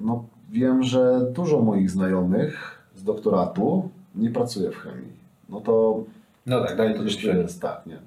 no, 0.00 0.24
wiem, 0.50 0.82
że 0.82 1.20
dużo 1.32 1.58
moich 1.58 1.90
znajomych 1.90 2.80
z 2.94 3.02
doktoratu 3.02 3.90
nie 4.14 4.30
pracuje 4.30 4.70
w 4.70 4.76
chemii. 4.76 5.12
No 5.48 5.60
to 5.60 6.04
No 6.46 6.64
tak, 6.64 6.76
daje 6.76 6.94
to 6.94 6.98
to 6.98 7.28
jest 7.28 7.62
tak, 7.62 7.86
nie. 7.86 7.98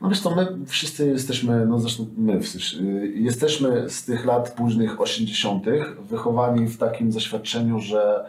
No 0.00 0.08
wiesz 0.08 0.20
co, 0.20 0.34
my 0.34 0.66
wszyscy 0.66 1.08
jesteśmy, 1.08 1.66
no 1.66 1.78
zresztą 1.78 2.06
my, 2.16 2.40
wszyscy, 2.40 2.76
y, 2.76 3.12
jesteśmy 3.16 3.90
z 3.90 4.04
tych 4.04 4.24
lat 4.24 4.54
późnych 4.54 5.00
80. 5.00 5.66
wychowani 6.00 6.66
w 6.66 6.78
takim 6.78 7.12
zaświadczeniu, 7.12 7.80
że 7.80 8.24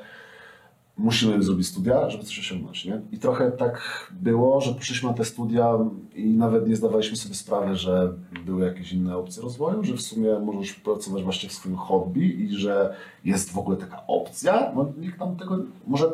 musimy 0.99 1.43
zrobić 1.43 1.67
studia, 1.67 2.09
żeby 2.09 2.23
coś 2.23 2.39
osiągnąć, 2.39 2.85
nie? 2.85 3.01
I 3.11 3.17
trochę 3.17 3.51
tak 3.51 4.07
było, 4.11 4.61
że 4.61 4.73
poszliśmy 4.73 5.09
na 5.09 5.15
te 5.15 5.25
studia 5.25 5.77
i 6.15 6.27
nawet 6.27 6.67
nie 6.67 6.75
zdawaliśmy 6.75 7.17
sobie 7.17 7.35
sprawy, 7.35 7.75
że 7.75 8.13
były 8.45 8.65
jakieś 8.65 8.93
inne 8.93 9.17
opcje 9.17 9.43
rozwoju, 9.43 9.83
że 9.83 9.93
w 9.93 10.01
sumie 10.01 10.39
możesz 10.39 10.73
pracować 10.73 11.23
właśnie 11.23 11.49
w 11.49 11.53
swoim 11.53 11.75
hobby 11.75 12.43
i 12.43 12.55
że 12.55 12.95
jest 13.25 13.51
w 13.51 13.57
ogóle 13.57 13.77
taka 13.77 14.07
opcja. 14.07 14.71
No 14.75 14.91
nikt 14.97 15.19
nam 15.19 15.35
tego 15.35 15.57
może 15.88 16.11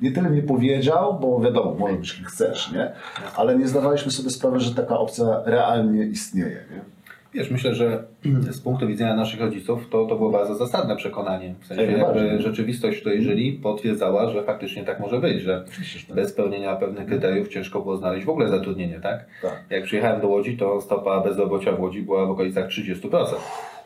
nie 0.00 0.12
tyle 0.12 0.30
nie 0.30 0.42
powiedział, 0.42 1.18
bo 1.20 1.40
wiadomo, 1.40 1.74
może 1.78 1.94
być 1.94 2.14
kim 2.14 2.24
chcesz, 2.24 2.72
nie? 2.72 2.92
Ale 3.36 3.58
nie 3.58 3.68
zdawaliśmy 3.68 4.12
sobie 4.12 4.30
sprawy, 4.30 4.60
że 4.60 4.74
taka 4.74 4.98
opcja 4.98 5.24
realnie 5.44 6.04
istnieje, 6.04 6.64
nie? 6.70 6.98
Wiesz, 7.34 7.50
myślę, 7.50 7.74
że 7.74 8.04
z 8.50 8.60
punktu 8.60 8.86
widzenia 8.86 9.16
naszych 9.16 9.40
rodziców 9.40 9.88
to, 9.90 10.06
to 10.06 10.16
było 10.16 10.30
bardzo 10.30 10.54
zasadne 10.54 10.96
przekonanie. 10.96 11.54
W 11.60 11.66
sensie 11.66 11.82
Jak 11.82 11.98
jakby 11.98 12.42
rzeczywistość, 12.42 12.98
w 12.98 13.00
której 13.00 13.22
żyli, 13.22 13.52
potwierdzała, 13.52 14.30
że 14.30 14.42
faktycznie 14.42 14.84
tak 14.84 15.00
może 15.00 15.20
być, 15.20 15.42
że 15.42 15.64
tak. 16.06 16.16
bez 16.16 16.30
spełnienia 16.30 16.76
pewnych 16.76 17.06
kryteriów 17.06 17.48
ciężko 17.48 17.80
było 17.80 17.96
znaleźć 17.96 18.26
w 18.26 18.30
ogóle 18.30 18.48
zatrudnienie, 18.48 19.00
tak? 19.00 19.24
Tak. 19.42 19.64
Jak 19.70 19.84
przyjechałem 19.84 20.20
do 20.20 20.28
Łodzi, 20.28 20.56
to 20.56 20.80
stopa 20.80 21.20
bezrobocia 21.20 21.72
w 21.72 21.80
Łodzi 21.80 22.02
była 22.02 22.26
w 22.26 22.30
okolicach 22.30 22.68
30%. 22.68 23.24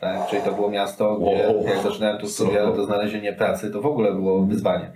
Tak? 0.01 0.27
Czyli 0.27 0.43
to 0.43 0.53
było 0.53 0.71
miasto, 0.71 1.17
gdzie 1.17 1.49
Wow. 1.49 1.65
jak 1.67 1.83
zaczynałem 1.83 2.19
tu 2.19 2.29
studia, 2.29 2.73
to 2.73 2.85
znalezienie 2.85 3.33
pracy 3.33 3.71
to 3.71 3.81
w 3.81 3.87
ogóle 3.87 4.13
było 4.13 4.43
wyzwanie. 4.43 4.91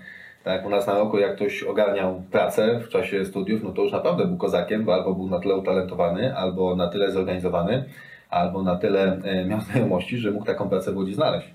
Tak, 0.46 0.66
u 0.66 0.70
nas 0.70 0.86
na 0.86 0.94
roku 0.94 1.18
jak 1.18 1.36
ktoś 1.36 1.62
ogarniał 1.62 2.22
pracę 2.30 2.80
w 2.80 2.88
czasie 2.88 3.24
studiów, 3.24 3.62
no 3.62 3.70
to 3.70 3.82
już 3.82 3.92
naprawdę 3.92 4.26
był 4.26 4.36
kozakiem, 4.36 4.84
bo 4.84 4.94
albo 4.94 5.14
był 5.14 5.30
na 5.30 5.40
tyle 5.40 5.56
utalentowany, 5.56 6.36
albo 6.36 6.76
na 6.76 6.88
tyle 6.88 7.12
zorganizowany, 7.12 7.84
albo 8.30 8.62
na 8.62 8.76
tyle 8.76 9.20
e, 9.24 9.44
miał 9.44 9.60
znajomości, 9.70 10.18
że 10.18 10.30
mógł 10.30 10.44
taką 10.44 10.68
pracę 10.68 10.92
w 10.92 10.96
Łodzi 10.96 11.14
znaleźć. 11.14 11.54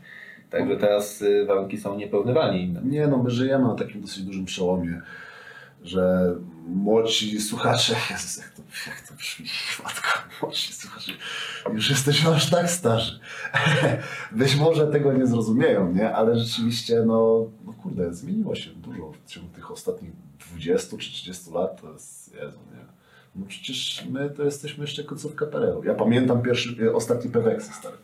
Także 0.49 0.77
teraz 0.77 1.21
e, 1.21 1.45
warunki 1.45 1.77
są 1.77 1.97
nieporównywalnie 1.97 2.63
inne. 2.63 2.81
Nie 2.83 3.07
no, 3.07 3.17
my 3.17 3.29
żyjemy 3.29 3.67
na 3.67 3.75
takim 3.75 4.01
dosyć 4.01 4.23
dużym 4.23 4.45
przełomie, 4.45 5.01
że 5.83 6.35
młodzi 6.67 7.41
słuchacze, 7.41 7.95
Jezus, 8.11 8.37
jak 8.37 8.49
to, 8.49 8.61
jak 8.87 9.07
to 9.07 9.13
brzmi, 9.13 9.45
matko, 9.83 10.09
młodzi 10.41 10.73
słuchacze, 10.73 11.11
już 11.73 11.89
jesteśmy 11.89 12.29
aż 12.29 12.49
tak 12.49 12.69
starzy. 12.69 13.19
Być 14.31 14.55
może 14.55 14.87
tego 14.87 15.13
nie 15.13 15.27
zrozumieją, 15.27 15.93
nie? 15.93 16.15
Ale 16.15 16.39
rzeczywiście, 16.39 17.03
no, 17.05 17.47
no 17.65 17.73
kurde, 17.73 18.13
zmieniło 18.13 18.55
się 18.55 18.69
dużo 18.69 19.11
w 19.25 19.29
ciągu 19.29 19.49
tych 19.49 19.71
ostatnich 19.71 20.11
20 20.51 20.97
czy 20.97 21.11
30 21.11 21.51
lat, 21.51 21.81
to 21.81 21.93
jest, 21.93 22.33
Jezu, 22.33 22.59
nie? 22.73 22.81
No 23.35 23.45
przecież 23.47 24.05
my 24.09 24.29
to 24.29 24.43
jesteśmy 24.43 24.83
jeszcze 24.83 25.03
końcówka 25.03 25.45
PRL-u. 25.45 25.83
Ja 25.83 25.93
pamiętam 25.93 26.41
pierwszy, 26.41 26.75
e, 26.85 26.93
ostatni 26.93 27.31
Peweksy, 27.31 27.73
stary. 27.73 27.97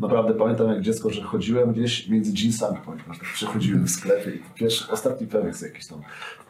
Naprawdę 0.00 0.34
pamiętam 0.34 0.68
jak 0.68 0.80
dziecko, 0.80 1.10
że 1.10 1.22
chodziłem 1.22 1.72
gdzieś 1.72 2.08
między 2.08 2.32
jeansami, 2.42 2.78
pamiętam, 2.86 3.14
że 3.14 3.20
przechodziłem 3.34 3.84
w 3.84 3.90
sklepie 3.90 4.30
i 4.30 4.40
pierwszy, 4.54 4.92
ostatni 4.92 5.26
Peweks 5.26 5.62
jakiś 5.62 5.86
tam 5.86 6.02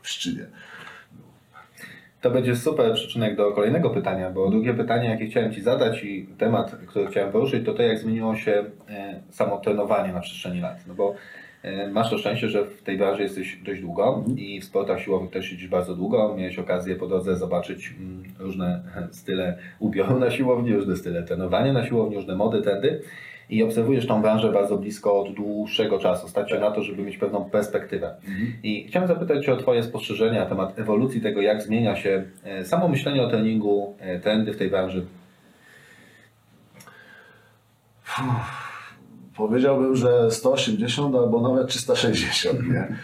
w 0.02 0.08
szczynie. 0.08 0.46
To 2.26 2.30
będzie 2.30 2.56
super 2.56 2.94
przyczynek 2.94 3.36
do 3.36 3.52
kolejnego 3.52 3.90
pytania, 3.90 4.30
bo 4.30 4.50
drugie 4.50 4.74
pytanie, 4.74 5.08
jakie 5.08 5.26
chciałem 5.26 5.52
Ci 5.52 5.62
zadać 5.62 6.04
i 6.04 6.26
temat, 6.38 6.76
który 6.86 7.06
chciałem 7.06 7.32
poruszyć, 7.32 7.66
to 7.66 7.74
to, 7.74 7.82
jak 7.82 7.98
zmieniło 7.98 8.36
się 8.36 8.64
e, 8.88 9.20
samo 9.30 9.58
trenowanie 9.58 10.12
na 10.12 10.20
przestrzeni 10.20 10.60
lat. 10.60 10.86
No 10.86 10.94
bo 10.94 11.14
e, 11.62 11.88
masz 11.88 12.10
to 12.10 12.18
szczęście, 12.18 12.48
że 12.48 12.64
w 12.64 12.82
tej 12.82 12.98
branży 12.98 13.22
jesteś 13.22 13.58
dość 13.64 13.80
długo 13.80 14.24
i 14.36 14.60
w 14.60 14.64
sportach 14.64 15.00
siłowych 15.00 15.30
też 15.30 15.46
siedzisz 15.46 15.68
bardzo 15.68 15.94
długo. 15.94 16.34
Miałeś 16.38 16.58
okazję 16.58 16.96
po 16.96 17.06
drodze 17.06 17.36
zobaczyć 17.36 17.94
mm, 17.98 18.24
różne 18.38 18.82
style 19.20 19.58
ubioru 19.78 20.18
na 20.18 20.30
siłowni, 20.30 20.74
różne 20.74 20.96
style 20.96 21.22
trenowania 21.22 21.72
na 21.72 21.86
siłowni, 21.86 22.16
różne 22.16 22.34
mody, 22.34 22.62
trendy 22.62 23.02
i 23.50 23.62
obserwujesz 23.62 24.06
tą 24.06 24.22
branżę 24.22 24.52
bardzo 24.52 24.76
blisko 24.78 25.20
od 25.20 25.34
dłuższego 25.34 25.98
czasu. 25.98 26.28
Stać 26.28 26.50
się 26.50 26.58
na 26.58 26.70
to, 26.70 26.82
żeby 26.82 27.02
mieć 27.02 27.16
pewną 27.18 27.44
perspektywę. 27.44 28.14
I 28.62 28.86
chciałem 28.88 29.08
zapytać 29.08 29.44
Cię 29.44 29.52
o 29.52 29.56
Twoje 29.56 29.82
spostrzeżenia 29.82 30.40
na 30.40 30.46
temat 30.46 30.78
ewolucji 30.78 31.20
tego, 31.20 31.40
jak 31.40 31.62
zmienia 31.62 31.96
się 31.96 32.24
e, 32.44 32.64
samo 32.64 32.88
myślenie 32.88 33.22
o 33.22 33.30
treningu, 33.30 33.94
e, 33.98 34.20
trendy 34.20 34.52
w 34.52 34.56
tej 34.56 34.70
branży. 34.70 35.06
Powiedziałbym, 39.36 39.96
że 39.96 40.30
180 40.30 41.14
albo 41.14 41.40
nawet 41.40 41.68
360, 41.68 42.58
nie? 42.68 42.78
E, 42.78 42.96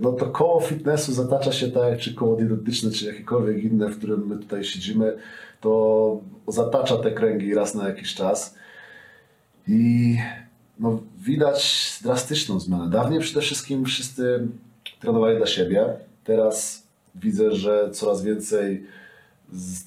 No 0.00 0.12
to 0.12 0.26
koło 0.26 0.60
fitnessu 0.60 1.12
zatacza 1.12 1.52
się 1.52 1.68
tak, 1.70 1.90
jak 1.90 1.98
czy 1.98 2.14
koło 2.14 2.36
dietetyczne, 2.36 2.90
czy 2.90 3.06
jakiekolwiek 3.06 3.64
inne, 3.64 3.88
w 3.88 3.98
którym 3.98 4.26
my 4.26 4.36
tutaj 4.36 4.64
siedzimy, 4.64 5.16
to 5.60 6.20
zatacza 6.48 6.96
te 6.96 7.10
kręgi 7.10 7.54
raz 7.54 7.74
na 7.74 7.88
jakiś 7.88 8.14
czas. 8.14 8.56
I 9.68 10.16
no, 10.78 10.98
widać 11.18 11.90
drastyczną 12.02 12.60
zmianę. 12.60 12.90
Dawniej 12.90 13.20
przede 13.20 13.40
wszystkim 13.40 13.84
wszyscy 13.84 14.48
trenowali 15.00 15.36
dla 15.36 15.46
siebie. 15.46 15.86
Teraz 16.24 16.86
widzę, 17.14 17.52
że 17.52 17.90
coraz 17.90 18.22
więcej 18.22 18.86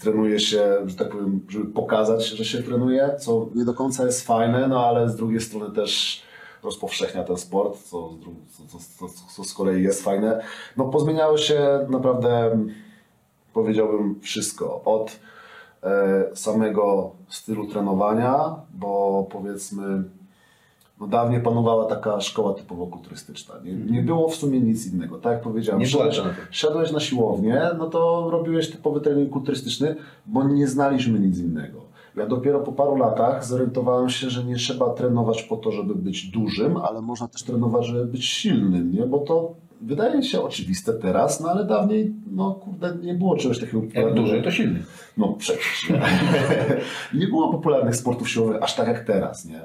trenuje 0.02 0.40
się, 0.40 0.78
że 0.86 0.96
tak 0.96 1.10
powiem, 1.10 1.46
żeby 1.50 1.66
pokazać, 1.66 2.28
że 2.28 2.46
się 2.46 2.64
trenuje, 2.64 3.10
co 3.20 3.50
nie 3.56 3.66
do 3.66 3.74
końca 3.74 4.06
jest 4.06 4.28
fajne, 4.28 4.68
no 4.68 4.86
ale 4.86 5.10
z 5.10 5.16
drugiej 5.16 5.42
strony 5.42 5.76
też 5.76 6.22
rozpowszechnia 6.64 7.24
ten 7.24 7.38
sport, 7.38 7.84
co, 7.84 8.10
co, 8.68 8.78
co, 8.98 9.08
co, 9.36 9.44
z 9.44 9.54
kolei 9.54 9.84
jest 9.84 10.04
fajne. 10.04 10.42
No 10.78 10.86
pozmieniało 10.86 11.38
się 11.38 11.86
naprawdę, 11.90 12.60
powiedziałbym, 13.54 14.20
wszystko. 14.22 14.82
Od 14.86 15.20
samego 16.34 17.12
stylu 17.28 17.68
trenowania, 17.68 18.56
bo 18.74 19.26
powiedzmy, 19.32 20.04
no 21.00 21.08
dawniej 21.08 21.42
panowała 21.42 21.86
taka 21.86 22.22
szkoła 22.22 22.54
typowo 22.54 22.88
kulturystyczna. 22.88 23.56
Nie, 23.64 23.74
nie 23.74 24.02
było 24.02 24.30
w 24.30 24.36
sumie 24.36 24.60
nic 24.60 24.94
innego. 24.94 25.18
Tak 25.18 25.34
jak 25.34 25.42
powiedziałem, 25.42 25.80
Nie 25.80 25.88
szedłeś, 25.88 26.22
szedłeś 26.52 26.92
na 26.92 27.00
siłownię, 27.00 27.62
no 27.78 27.90
to 27.90 28.30
robiłeś 28.32 28.72
typowy 28.72 29.02
trening 29.02 29.30
kulturystyczny, 29.30 29.96
bo 30.26 30.44
nie 30.44 30.68
znaliśmy 30.68 31.20
nic 31.20 31.38
innego. 31.38 31.90
Ja 32.16 32.26
dopiero 32.28 32.60
po 32.60 32.72
paru 32.72 32.96
latach 32.96 33.46
zorientowałem 33.46 34.10
się, 34.10 34.30
że 34.30 34.44
nie 34.44 34.56
trzeba 34.56 34.90
trenować 34.90 35.44
po 35.44 35.58
to, 35.58 35.72
żeby 35.72 35.96
być 35.96 36.28
dużym, 36.28 36.78
ale 36.78 37.02
można 37.02 37.28
też 37.28 37.44
trenować, 37.44 37.86
żeby 37.86 38.06
być 38.06 38.26
silnym, 38.26 38.92
nie? 38.92 39.06
Bo 39.06 39.20
to 39.20 39.54
wydaje 39.82 40.24
się 40.24 40.42
oczywiste 40.42 40.94
teraz, 40.94 41.40
no 41.40 41.50
ale 41.50 41.66
dawniej, 41.66 42.14
no 42.32 42.52
kurde, 42.52 42.98
nie 43.02 43.14
było 43.14 43.38
czegoś 43.38 43.60
takiego 43.60 43.82
Jak 43.94 44.14
duży, 44.14 44.42
to 44.42 44.52
silny. 44.52 44.84
No 45.18 45.34
przecież. 45.34 45.90
Nie? 45.90 46.02
nie 47.20 47.28
było 47.28 47.52
popularnych 47.52 47.96
sportów 47.96 48.30
siłowych 48.30 48.64
aż 48.64 48.76
tak 48.76 48.88
jak 48.88 49.06
teraz, 49.06 49.46
nie? 49.46 49.62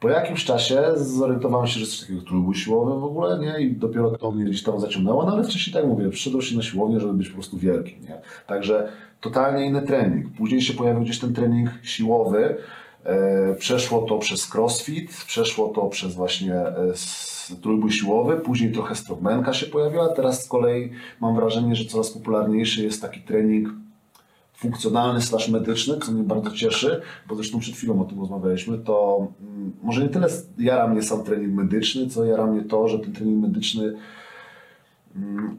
Po 0.00 0.08
jakimś 0.08 0.44
czasie 0.44 0.82
zorientowałem 0.96 1.66
się, 1.66 1.80
że 1.80 1.86
coś 1.86 2.00
takiego 2.00 2.22
trójbój 2.22 2.54
siłowy 2.54 3.00
w 3.00 3.04
ogóle, 3.04 3.38
nie? 3.38 3.66
I 3.66 3.76
dopiero 3.76 4.10
to 4.10 4.30
mnie 4.30 4.44
gdzieś 4.44 4.62
tam 4.62 4.80
zaciągnęło, 4.80 5.26
no 5.26 5.32
ale 5.32 5.44
wcześniej 5.44 5.74
tak 5.74 5.86
mówię, 5.86 6.10
przyszedł 6.10 6.42
się 6.42 6.56
na 6.56 6.62
siłownię, 6.62 7.00
żeby 7.00 7.14
być 7.14 7.28
po 7.28 7.34
prostu 7.34 7.58
wielkim, 7.58 8.02
nie? 8.02 8.20
Także 8.46 8.88
totalnie 9.20 9.66
inny 9.66 9.82
trening. 9.82 10.26
Później 10.38 10.60
się 10.60 10.74
pojawił 10.74 11.02
gdzieś 11.02 11.18
ten 11.18 11.34
trening 11.34 11.70
siłowy, 11.82 12.56
przeszło 13.58 14.02
to 14.02 14.18
przez 14.18 14.54
crossfit, 14.54 15.24
przeszło 15.26 15.68
to 15.68 15.86
przez 15.86 16.14
właśnie 16.14 16.54
e, 16.54 16.92
trójbój 17.62 17.92
siłowy, 17.92 18.36
później 18.36 18.72
trochę 18.72 18.94
strongmanka 18.94 19.52
się 19.52 19.66
pojawiła, 19.66 20.08
teraz 20.08 20.44
z 20.44 20.48
kolei 20.48 20.90
mam 21.20 21.36
wrażenie, 21.36 21.76
że 21.76 21.84
coraz 21.84 22.10
popularniejszy 22.10 22.82
jest 22.82 23.02
taki 23.02 23.20
trening 23.20 23.68
funkcjonalny 24.56 25.22
slash 25.22 25.48
medyczny, 25.48 25.98
co 25.98 26.12
mnie 26.12 26.22
bardzo 26.22 26.50
cieszy, 26.50 27.00
bo 27.28 27.34
zresztą 27.34 27.58
przed 27.58 27.74
chwilą 27.74 28.00
o 28.00 28.04
tym 28.04 28.20
rozmawialiśmy, 28.20 28.78
to 28.78 29.26
mm, 29.40 29.72
może 29.82 30.02
nie 30.02 30.08
tyle 30.08 30.28
jara 30.58 30.88
mnie 30.88 31.02
sam 31.02 31.24
trening 31.24 31.54
medyczny, 31.54 32.06
co 32.06 32.24
jara 32.24 32.46
mnie 32.46 32.62
to, 32.62 32.88
że 32.88 32.98
ten 32.98 33.12
trening 33.12 33.42
medyczny 33.42 33.94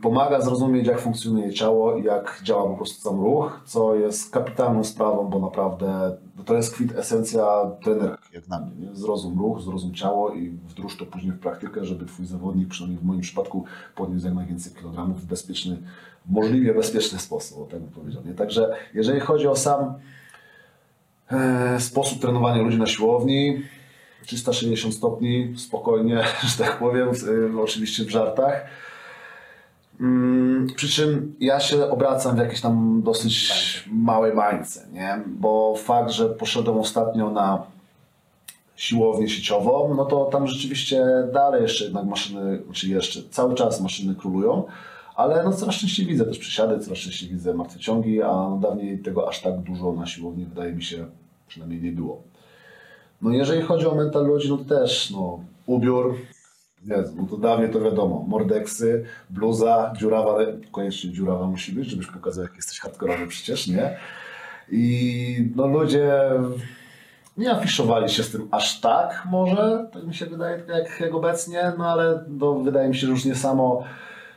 pomaga 0.01 0.41
zrozumieć, 0.41 0.87
jak 0.87 0.99
funkcjonuje 0.99 1.53
ciało 1.53 1.97
i 1.97 2.03
jak 2.03 2.39
działa 2.43 2.69
po 2.69 2.75
prostu 2.75 3.01
sam 3.01 3.19
ruch, 3.19 3.61
co 3.65 3.95
jest 3.95 4.31
kapitalną 4.31 4.83
sprawą, 4.83 5.29
bo 5.29 5.39
naprawdę 5.39 6.17
no 6.37 6.43
to 6.43 6.55
jest 6.55 6.73
kwit 6.73 6.95
esencja 6.95 7.45
trenera, 7.83 8.17
jak 8.33 8.47
na 8.47 8.59
mnie. 8.59 8.87
Nie? 8.87 8.95
Zrozum 8.95 9.39
ruch, 9.39 9.61
zrozum 9.61 9.93
ciało 9.93 10.33
i 10.33 10.49
wdróż 10.49 10.97
to 10.97 11.05
później 11.05 11.31
w 11.31 11.39
praktykę, 11.39 11.85
żeby 11.85 12.05
twój 12.05 12.25
zawodnik, 12.25 12.69
przynajmniej 12.69 13.01
w 13.01 13.05
moim 13.05 13.21
przypadku, 13.21 13.65
podniósł 13.95 14.25
jak 14.25 14.35
najwięcej 14.35 14.73
kilogramów 14.73 15.21
w 15.21 15.25
bezpieczny, 15.25 15.77
możliwie 16.25 16.73
bezpieczny 16.73 17.19
sposób, 17.19 17.57
o 17.57 17.65
tak 17.65 17.79
bym 17.79 17.89
powiedział. 17.89 18.23
Nie? 18.25 18.33
Także 18.33 18.75
jeżeli 18.93 19.19
chodzi 19.19 19.47
o 19.47 19.55
sam 19.55 19.93
e, 21.31 21.79
sposób 21.79 22.21
trenowania 22.21 22.61
ludzi 22.61 22.77
na 22.77 22.87
siłowni, 22.87 23.61
360 24.25 24.93
stopni, 24.93 25.53
spokojnie, 25.57 26.23
że 26.57 26.63
tak 26.63 26.79
powiem, 26.79 27.09
oczywiście 27.63 28.03
w 28.05 28.09
żartach. 28.09 28.65
Mm, 29.99 30.67
przy 30.75 30.89
czym 30.89 31.35
ja 31.39 31.59
się 31.59 31.89
obracam 31.89 32.35
w 32.35 32.39
jakiejś 32.39 32.61
tam 32.61 33.01
dosyć 33.03 33.53
małej 33.91 34.35
bańce, 34.35 34.87
nie? 34.93 35.19
Bo 35.27 35.75
fakt, 35.77 36.11
że 36.11 36.29
poszedłem 36.29 36.77
ostatnio 36.77 37.29
na 37.29 37.63
siłownię 38.75 39.29
sieciową, 39.29 39.95
no 39.95 40.05
to 40.05 40.25
tam 40.25 40.47
rzeczywiście 40.47 41.05
dalej 41.33 41.61
jeszcze 41.61 41.83
jednak 41.83 42.05
maszyny, 42.05 42.61
czy 42.73 42.89
jeszcze 42.89 43.19
cały 43.29 43.55
czas 43.55 43.81
maszyny 43.81 44.15
królują, 44.15 44.63
ale 45.15 45.43
no 45.43 45.53
coraz 45.53 45.75
częściej 45.75 46.05
widzę 46.05 46.25
też 46.25 46.37
przysiady, 46.37 46.79
coraz 46.79 46.99
częściej 46.99 47.29
widzę 47.29 47.53
martwe 47.53 47.79
ciągi, 47.79 48.21
a 48.21 48.57
dawniej 48.61 48.99
tego 48.99 49.29
aż 49.29 49.41
tak 49.41 49.59
dużo 49.59 49.93
na 49.93 50.05
siłowni 50.05 50.45
wydaje 50.45 50.73
mi 50.73 50.83
się 50.83 51.05
przynajmniej 51.47 51.81
nie 51.81 51.91
było. 51.91 52.21
No 53.21 53.31
jeżeli 53.31 53.61
chodzi 53.61 53.87
o 53.87 53.95
mental 53.95 54.25
ludzi, 54.25 54.49
no 54.49 54.57
to 54.57 54.63
też 54.63 55.11
no, 55.11 55.39
ubiór, 55.65 56.15
Jezu, 56.85 57.13
no 57.17 57.27
to 57.27 57.37
dawniej 57.37 57.69
to 57.69 57.81
wiadomo, 57.81 58.25
mordeksy, 58.27 59.05
bluza, 59.29 59.93
dziurawa, 59.97 60.37
koniecznie 60.71 61.11
dziurawa 61.11 61.47
musi 61.47 61.71
być, 61.71 61.89
żebyś 61.89 62.07
pokazał 62.07 62.43
jak 62.43 62.55
jesteś 62.55 62.79
hardkorowy 62.79 63.27
przecież, 63.27 63.67
nie? 63.67 63.97
I 64.71 65.51
no 65.55 65.67
ludzie 65.67 66.31
nie 67.37 67.51
afiszowali 67.51 68.09
się 68.09 68.23
z 68.23 68.31
tym 68.31 68.47
aż 68.51 68.81
tak 68.81 69.23
może, 69.31 69.87
tak 69.93 70.07
mi 70.07 70.13
się 70.13 70.25
wydaje, 70.25 70.63
jak, 70.67 70.99
jak 70.99 71.15
obecnie, 71.15 71.73
no 71.77 71.85
ale 71.85 72.25
to 72.39 72.53
wydaje 72.53 72.89
mi 72.89 72.95
się, 72.95 73.07
że 73.07 73.13
już 73.13 73.25
nie 73.25 73.35
samo, 73.35 73.83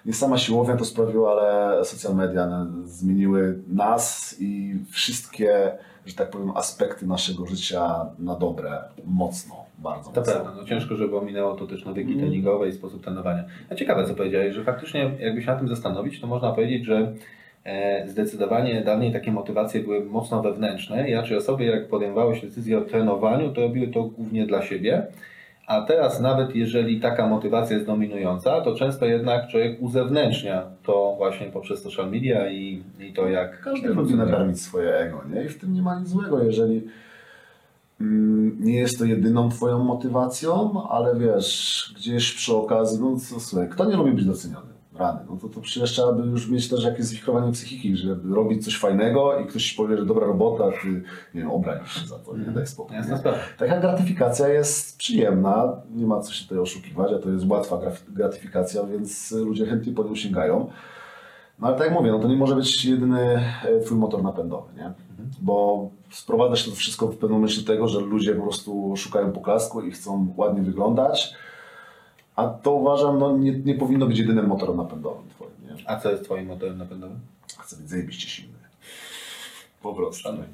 nie 0.06 0.12
sama 0.12 0.38
siłownia 0.38 0.76
to 0.76 0.84
sprawiła, 0.84 1.30
ale 1.32 1.84
social 1.84 2.14
media 2.14 2.46
no, 2.46 2.66
zmieniły 2.84 3.58
nas 3.68 4.36
i 4.38 4.76
wszystkie, 4.90 5.78
że 6.06 6.14
tak 6.14 6.30
powiem, 6.30 6.56
aspekty 6.56 7.06
naszego 7.06 7.46
życia 7.46 8.06
na 8.18 8.34
dobre, 8.34 8.82
mocno, 9.04 9.67
bardzo 9.78 10.10
To 10.10 10.20
mocno. 10.20 10.32
prawda, 10.34 10.52
no 10.60 10.64
ciężko, 10.64 10.96
żeby 10.96 11.16
ominęło 11.18 11.54
to 11.54 11.66
też 11.66 11.84
nawyki 11.84 12.16
treningowe 12.16 12.68
i 12.68 12.72
sposób 12.72 13.04
trenowania. 13.04 13.44
A 13.70 13.74
ciekawe, 13.74 14.04
co 14.04 14.14
powiedziałeś, 14.14 14.54
że 14.54 14.64
faktycznie 14.64 15.10
jakby 15.20 15.42
się 15.42 15.46
na 15.46 15.56
tym 15.56 15.68
zastanowić, 15.68 16.20
to 16.20 16.26
można 16.26 16.52
powiedzieć, 16.52 16.84
że 16.84 17.12
e, 17.64 18.08
zdecydowanie 18.08 18.80
dawniej 18.80 19.12
takie 19.12 19.32
motywacje 19.32 19.80
były 19.80 20.04
mocno 20.04 20.42
wewnętrzne. 20.42 21.10
Ja 21.10 21.22
czy 21.22 21.36
osoby, 21.36 21.64
jak 21.64 21.88
podejmowały 21.88 22.36
się 22.36 22.46
decyzję 22.46 22.78
o 22.78 22.80
trenowaniu, 22.80 23.52
to 23.52 23.60
robiły 23.60 23.88
to 23.88 24.02
głównie 24.04 24.46
dla 24.46 24.62
siebie. 24.62 25.06
A 25.66 25.82
teraz 25.82 26.20
nawet 26.20 26.56
jeżeli 26.56 27.00
taka 27.00 27.26
motywacja 27.26 27.74
jest 27.76 27.86
dominująca, 27.86 28.60
to 28.60 28.74
często 28.74 29.06
jednak 29.06 29.48
człowiek 29.48 29.82
uzewnętrznia 29.82 30.62
to 30.82 31.14
właśnie 31.16 31.46
poprzez 31.46 31.82
social 31.82 32.10
media 32.10 32.50
i, 32.50 32.82
i 33.00 33.12
to 33.12 33.28
jak 33.28 33.60
Każdy 33.60 33.94
funkcjonuje. 33.94 34.30
nakarmić 34.30 34.60
swoje 34.62 34.96
ego, 34.96 35.22
nie? 35.34 35.42
I 35.44 35.48
w 35.48 35.58
tym 35.60 35.72
nie 35.74 35.82
ma 35.82 35.98
nic 36.00 36.08
złego, 36.08 36.42
jeżeli 36.44 36.76
mm, 36.78 36.88
nie 38.60 38.76
jest 38.76 38.98
to 38.98 39.04
jedyną 39.04 39.48
twoją 39.48 39.84
motywacją, 39.84 40.82
ale 40.88 41.18
wiesz, 41.18 41.92
gdzieś 41.96 42.32
przy 42.32 42.56
okazji, 42.56 42.98
no 43.00 43.16
co 43.16 43.40
słuchaj, 43.40 43.68
kto 43.68 43.84
nie 43.84 43.96
lubi 43.96 44.12
być 44.12 44.24
doceniony? 44.24 44.66
Rany. 44.94 45.20
No 45.30 45.36
to, 45.36 45.48
to 45.48 45.60
przecież 45.60 45.90
trzeba 45.90 46.12
by 46.12 46.26
już 46.26 46.50
mieć 46.50 46.68
też 46.68 46.84
jakieś 46.84 47.04
zwichrowanie 47.04 47.52
psychiki, 47.52 47.96
żeby 47.96 48.34
robić 48.34 48.64
coś 48.64 48.78
fajnego 48.78 49.40
i 49.40 49.46
ktoś 49.46 49.72
powie, 49.72 49.96
że 49.96 50.06
dobra 50.06 50.26
robota, 50.26 50.64
ty, 50.82 50.88
nie 51.34 51.40
wiem, 51.40 51.50
obranisz 51.50 52.00
się 52.00 52.06
za 52.06 52.18
to, 52.18 52.36
nie 52.36 52.44
daj 52.44 52.66
spokój. 52.66 52.96
Nie? 52.96 53.18
Taka 53.58 53.80
gratyfikacja 53.80 54.48
jest 54.48 54.98
przyjemna, 54.98 55.76
nie 55.90 56.06
ma 56.06 56.20
co 56.20 56.32
się 56.32 56.42
tutaj 56.42 56.58
oszukiwać, 56.58 57.12
a 57.12 57.18
to 57.18 57.30
jest 57.30 57.46
łatwa 57.46 57.80
gratyfikacja, 58.08 58.84
więc 58.84 59.32
ludzie 59.32 59.66
chętnie 59.66 59.92
po 59.92 60.04
nią 60.04 60.14
sięgają. 60.14 60.70
No 61.58 61.66
ale 61.66 61.76
tak 61.76 61.86
jak 61.86 61.94
mówię, 61.94 62.10
no 62.12 62.18
to 62.18 62.28
nie 62.28 62.36
może 62.36 62.54
być 62.54 62.84
jedyny 62.84 63.44
e, 63.64 63.80
twój 63.80 63.98
motor 63.98 64.22
napędowy, 64.22 64.74
nie? 64.76 64.92
Bo 65.40 65.88
sprowadza 66.10 66.56
się 66.56 66.70
to 66.70 66.76
wszystko 66.76 67.06
w 67.06 67.16
pewnym 67.16 67.32
momencie 67.32 67.60
do 67.60 67.66
tego, 67.66 67.88
że 67.88 68.00
ludzie 68.00 68.34
po 68.34 68.42
prostu 68.42 68.94
szukają 68.96 69.32
poklasku 69.32 69.82
i 69.82 69.90
chcą 69.90 70.34
ładnie 70.36 70.62
wyglądać, 70.62 71.34
a 72.36 72.48
to 72.48 72.72
uważam, 72.72 73.18
no 73.18 73.38
nie, 73.38 73.58
nie 73.58 73.74
powinno 73.74 74.06
być 74.06 74.18
jedynym 74.18 74.46
motorem 74.46 74.76
napędowym 74.76 75.28
twoim, 75.28 75.50
nie? 75.62 75.88
A 75.88 76.00
co 76.00 76.10
jest 76.10 76.24
Twoim 76.24 76.46
motorem 76.46 76.78
napędowym? 76.78 77.20
Chcę 77.58 77.76
być 77.76 77.88
zajebiście 77.88 78.28
silny. 78.28 78.57
Po 79.82 79.94
prostu. 79.94 80.22
Szanuję. 80.22 80.44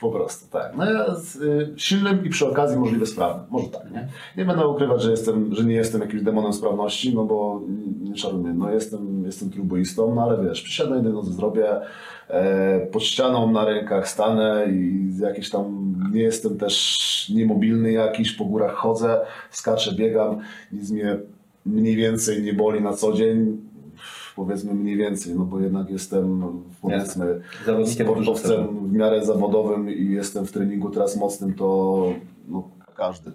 Po 0.00 0.10
prostu, 0.10 0.50
tak. 0.50 0.76
No 0.76 0.92
ja 0.92 1.14
z, 1.14 1.36
y, 1.36 1.74
silnym 1.76 2.24
i 2.24 2.30
przy 2.30 2.46
okazji 2.46 2.78
możliwie 2.78 3.06
sprawnym. 3.06 3.46
Może 3.50 3.68
tak, 3.68 3.90
nie? 3.90 4.08
Nie 4.36 4.44
będę 4.44 4.66
ukrywać, 4.66 5.02
że, 5.02 5.10
jestem, 5.10 5.54
że 5.54 5.64
nie 5.64 5.74
jestem 5.74 6.00
jakimś 6.00 6.22
demonem 6.22 6.52
sprawności, 6.52 7.14
no 7.14 7.24
bo 7.24 7.60
nie 8.02 8.14
czarujmy, 8.14 8.54
no 8.54 8.70
jestem, 8.70 9.22
jestem 9.26 9.50
trójboistą, 9.50 10.14
no 10.14 10.22
ale 10.22 10.44
wiesz, 10.44 10.62
przysiadam 10.62 10.94
jednej 10.94 11.12
nocy 11.12 11.32
zrobię, 11.32 11.80
e, 12.28 12.86
pod 12.86 13.02
ścianą 13.02 13.52
na 13.52 13.64
rękach 13.64 14.08
stanę 14.08 14.66
i 14.70 15.10
jakieś 15.20 15.50
tam, 15.50 15.94
nie 16.12 16.22
jestem 16.22 16.58
też 16.58 16.96
niemobilny 17.34 17.92
jakiś, 17.92 18.32
po 18.32 18.44
górach 18.44 18.72
chodzę, 18.72 19.20
skaczę, 19.50 19.94
biegam, 19.94 20.40
nic 20.72 20.90
mnie 20.90 21.18
mniej 21.66 21.96
więcej 21.96 22.42
nie 22.42 22.52
boli 22.52 22.80
na 22.80 22.92
co 22.92 23.12
dzień, 23.12 23.56
powiedzmy 24.40 24.74
mniej 24.74 24.96
więcej, 24.96 25.34
no 25.34 25.44
bo 25.44 25.60
jednak 25.60 25.90
jestem 25.90 26.42
powiedzmy 26.82 27.40
Zawodnikiem 27.66 28.06
dużo 28.06 28.36
sportowcem 28.36 28.88
w 28.88 28.92
miarę 28.92 29.24
zawodowym 29.24 29.90
i 29.90 30.10
jestem 30.10 30.46
w 30.46 30.52
treningu 30.52 30.90
teraz 30.90 31.16
mocnym, 31.16 31.54
to 31.54 32.12
no, 32.48 32.68
każdy 32.94 33.32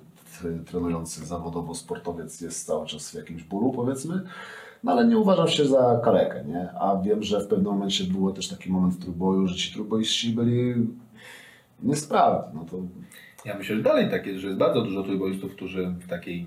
trenujący 0.65 1.25
zawodowo 1.25 1.75
sportowiec 1.75 2.41
jest 2.41 2.67
cały 2.67 2.87
czas 2.87 3.11
w 3.11 3.13
jakimś 3.13 3.43
bólu 3.43 3.71
powiedzmy, 3.71 4.21
no 4.83 4.91
ale 4.91 5.07
nie 5.07 5.17
uważam 5.17 5.47
się 5.47 5.65
za 5.65 6.01
kalekę, 6.03 6.43
nie? 6.47 6.71
A 6.71 7.01
wiem, 7.01 7.23
że 7.23 7.39
w 7.39 7.47
pewnym 7.47 7.73
momencie 7.73 8.03
było 8.03 8.31
też 8.31 8.47
taki 8.47 8.71
moment 8.71 8.93
w 8.93 9.01
trójboju, 9.03 9.47
że 9.47 9.55
ci 9.55 9.73
trójboiści 9.73 10.29
byli 10.29 10.87
niesprawni, 11.83 12.59
no 12.59 12.65
to 12.71 12.77
Ja 13.45 13.57
myślę, 13.57 13.75
że 13.75 13.81
dalej 13.81 14.09
tak 14.09 14.25
jest, 14.25 14.39
że 14.39 14.47
jest 14.47 14.59
bardzo 14.59 14.81
dużo 14.81 15.03
trójboistów, 15.03 15.55
którzy 15.55 15.87
w 15.87 16.07
takiej 16.07 16.45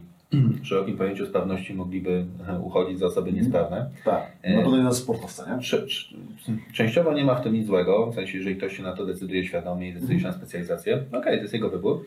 szerokim 0.63 0.97
pojęciu 0.97 1.27
sprawności 1.27 1.75
mogliby 1.75 2.25
e, 2.49 2.59
uchodzić 2.59 2.99
za 2.99 3.07
osoby 3.07 3.33
niesprawne. 3.33 3.91
tak, 4.05 4.33
no 4.57 4.63
to 4.63 4.77
na 4.77 4.93
sportowca, 4.93 5.57
nie? 5.57 5.63
Częściowo 6.73 7.13
nie 7.13 7.25
ma 7.25 7.35
w 7.35 7.43
tym 7.43 7.53
nic 7.55 7.67
złego, 7.67 8.07
w 8.07 8.15
sensie, 8.15 8.39
jeżeli 8.39 8.57
ktoś 8.57 8.77
się 8.77 8.83
na 8.83 8.93
to 8.93 9.07
decyduje 9.07 9.45
świadomie 9.45 9.89
i 9.89 9.93
decyduje 9.95 10.21
się 10.21 10.27
na 10.27 10.33
specjalizację, 10.33 11.05
okej, 11.13 11.37
to 11.37 11.43
jest 11.43 11.55
jego 11.55 11.71
wybór, 11.71 12.05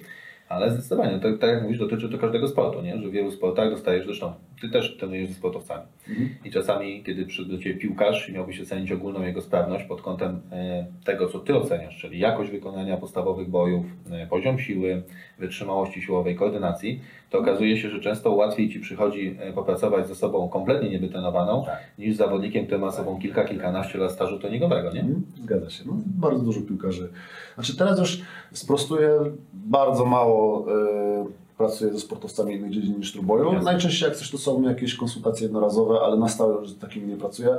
ale 0.49 0.71
zdecydowanie, 0.71 1.19
tak, 1.19 1.37
tak 1.39 1.49
jak 1.49 1.63
mówisz, 1.63 1.79
dotyczy 1.79 2.09
to 2.09 2.17
każdego 2.17 2.47
sportu, 2.47 2.81
nie? 2.81 2.97
że 3.01 3.09
w 3.09 3.11
wielu 3.11 3.31
sportach 3.31 3.69
dostajesz, 3.69 4.05
zresztą 4.05 4.33
ty 4.61 4.69
też 4.69 4.97
trenujesz 4.97 5.29
ze 5.29 5.35
sportowcami 5.35 5.83
Mhm. 6.09 6.29
i 6.45 6.51
czasami, 6.51 7.03
kiedy 7.03 7.25
przyszedł 7.25 7.49
do 7.51 7.57
Ciebie 7.57 7.79
piłkarz 7.79 8.29
i 8.29 8.33
miałbyś 8.33 8.61
ocenić 8.61 8.91
ogólną 8.91 9.23
jego 9.23 9.41
sprawność 9.41 9.85
pod 9.85 10.01
kątem 10.01 10.39
e, 10.51 10.85
tego, 11.05 11.27
co 11.27 11.39
Ty 11.39 11.55
oceniasz, 11.55 11.97
czyli 11.97 12.19
jakość 12.19 12.51
wykonania 12.51 12.97
podstawowych 12.97 13.49
bojów, 13.49 13.85
e, 14.11 14.27
poziom 14.27 14.59
siły, 14.59 15.03
wytrzymałości 15.39 16.01
siłowej, 16.01 16.35
koordynacji, 16.35 16.99
to 17.31 17.39
okazuje 17.39 17.77
się, 17.77 17.89
że 17.89 17.99
często 17.99 18.31
łatwiej 18.31 18.69
Ci 18.69 18.79
przychodzi 18.79 19.37
e, 19.39 19.53
popracować 19.53 20.07
z 20.07 20.11
osobą 20.11 20.49
kompletnie 20.49 20.89
niewytrenowaną, 20.89 21.63
Tak. 21.65 21.77
niż 21.99 22.15
z 22.15 22.17
zawodnikiem, 22.17 22.65
który 22.65 22.79
ma 22.79 22.91
sobą 22.91 23.19
kilka, 23.19 23.43
kilkanaście 23.43 23.97
lat 23.97 24.11
stażu 24.11 24.39
treningowego, 24.39 24.91
nie? 24.93 24.99
Mhm, 24.99 25.23
Zgadza 25.43 25.69
się. 25.69 25.83
No, 25.87 25.93
bardzo 26.05 26.43
dużo 26.43 26.61
piłkarzy. 26.61 27.09
Znaczy 27.55 27.77
teraz 27.77 27.99
już 27.99 28.21
sprostuję, 28.53 29.19
bardzo 29.53 30.05
mało 30.05 30.65
y, 30.71 31.25
pracuję 31.57 31.93
ze 31.93 31.99
sportowcami 31.99 32.53
innych 32.55 32.71
dziedzin 32.71 32.97
niż 32.97 33.11
trójboju. 33.11 33.61
Najczęściej 33.63 34.07
jak 34.09 34.17
coś 34.17 34.31
to 34.31 34.37
są 34.37 34.61
jakieś 34.61 34.95
konsultacje 34.95 35.43
jednorazowe, 35.43 35.99
ale 36.03 36.17
na 36.17 36.29
stałe 36.29 36.55
już 36.59 36.69
z 36.69 36.77
takimi 36.79 37.07
nie 37.07 37.17
pracuję. 37.17 37.57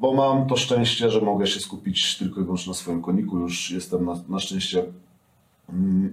Bo 0.00 0.14
mam 0.14 0.46
to 0.46 0.56
szczęście, 0.56 1.10
że 1.10 1.20
mogę 1.20 1.46
się 1.46 1.60
skupić 1.60 2.18
tylko 2.18 2.40
i 2.40 2.44
wyłącznie 2.44 2.70
na 2.70 2.74
swoim 2.74 3.02
koniku. 3.02 3.38
Już 3.38 3.70
jestem 3.70 4.04
na, 4.04 4.16
na 4.28 4.38
szczęście 4.38 4.82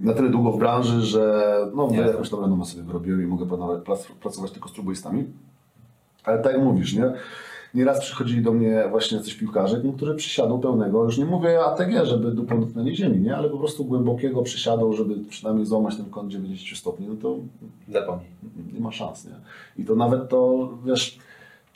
na 0.02 0.14
tyle 0.14 0.30
długo 0.30 0.52
w 0.52 0.58
branży, 0.58 1.00
że 1.02 1.44
no, 1.74 1.82
Jasne. 1.82 2.06
jakąś 2.06 2.30
tam 2.30 2.40
renomę 2.40 2.64
sobie 2.64 2.82
wyrobiłem 2.82 3.22
i 3.22 3.26
mogę 3.26 3.46
pracować 4.20 4.50
tylko 4.50 4.68
z 4.68 4.72
trójboistami. 4.72 5.24
Ale 6.24 6.38
tak 6.42 6.52
jak 6.52 6.62
mówisz, 6.62 6.94
nie? 6.94 7.12
Nieraz 7.74 8.00
przychodzili 8.00 8.42
do 8.42 8.52
mnie 8.52 8.84
właśnie 8.90 9.16
jacyś 9.18 9.34
piłkarze, 9.34 9.82
którzy 9.96 10.14
przysiadł 10.14 10.58
pełnego, 10.58 11.04
już 11.04 11.18
nie 11.18 11.24
mówię 11.24 11.60
ATG, 11.60 12.06
żeby 12.06 12.30
dupą 12.30 12.60
dotknęli 12.60 12.96
ziemi, 12.96 13.20
nie? 13.20 13.36
Ale 13.36 13.50
po 13.50 13.58
prostu 13.58 13.84
głębokiego 13.84 14.42
przysiadu, 14.42 14.92
żeby 14.92 15.14
przynajmniej 15.28 15.66
złamać 15.66 15.96
ten 15.96 16.10
kąt 16.10 16.32
90 16.32 16.78
stopni, 16.78 17.06
no 17.08 17.14
to 17.22 17.36
Zapomnij. 17.88 18.28
nie 18.72 18.80
ma 18.80 18.92
szans, 18.92 19.24
nie? 19.24 19.34
I 19.82 19.86
to 19.86 19.94
nawet 19.94 20.28
to, 20.28 20.68
wiesz, 20.84 21.18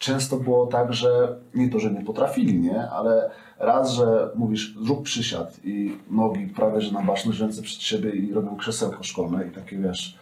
często 0.02 0.36
było 0.36 0.66
tak, 0.66 0.92
że 0.92 1.36
nie 1.54 1.70
to, 1.70 1.78
że 1.78 1.90
nie 1.90 2.04
potrafili, 2.04 2.60
nie? 2.60 2.90
Ale 2.90 3.30
raz, 3.58 3.92
że 3.92 4.30
mówisz, 4.34 4.74
zrób 4.82 5.02
przysiad 5.02 5.60
i 5.64 5.96
nogi 6.10 6.46
prawie, 6.46 6.80
że 6.80 6.92
na 6.92 7.02
baczność, 7.02 7.40
ręce 7.40 7.62
przed 7.62 7.82
siebie 7.82 8.10
i 8.10 8.32
robią 8.32 8.56
krzesełko 8.56 9.02
szkolne 9.02 9.46
i 9.46 9.50
takie, 9.50 9.78
wiesz, 9.78 10.18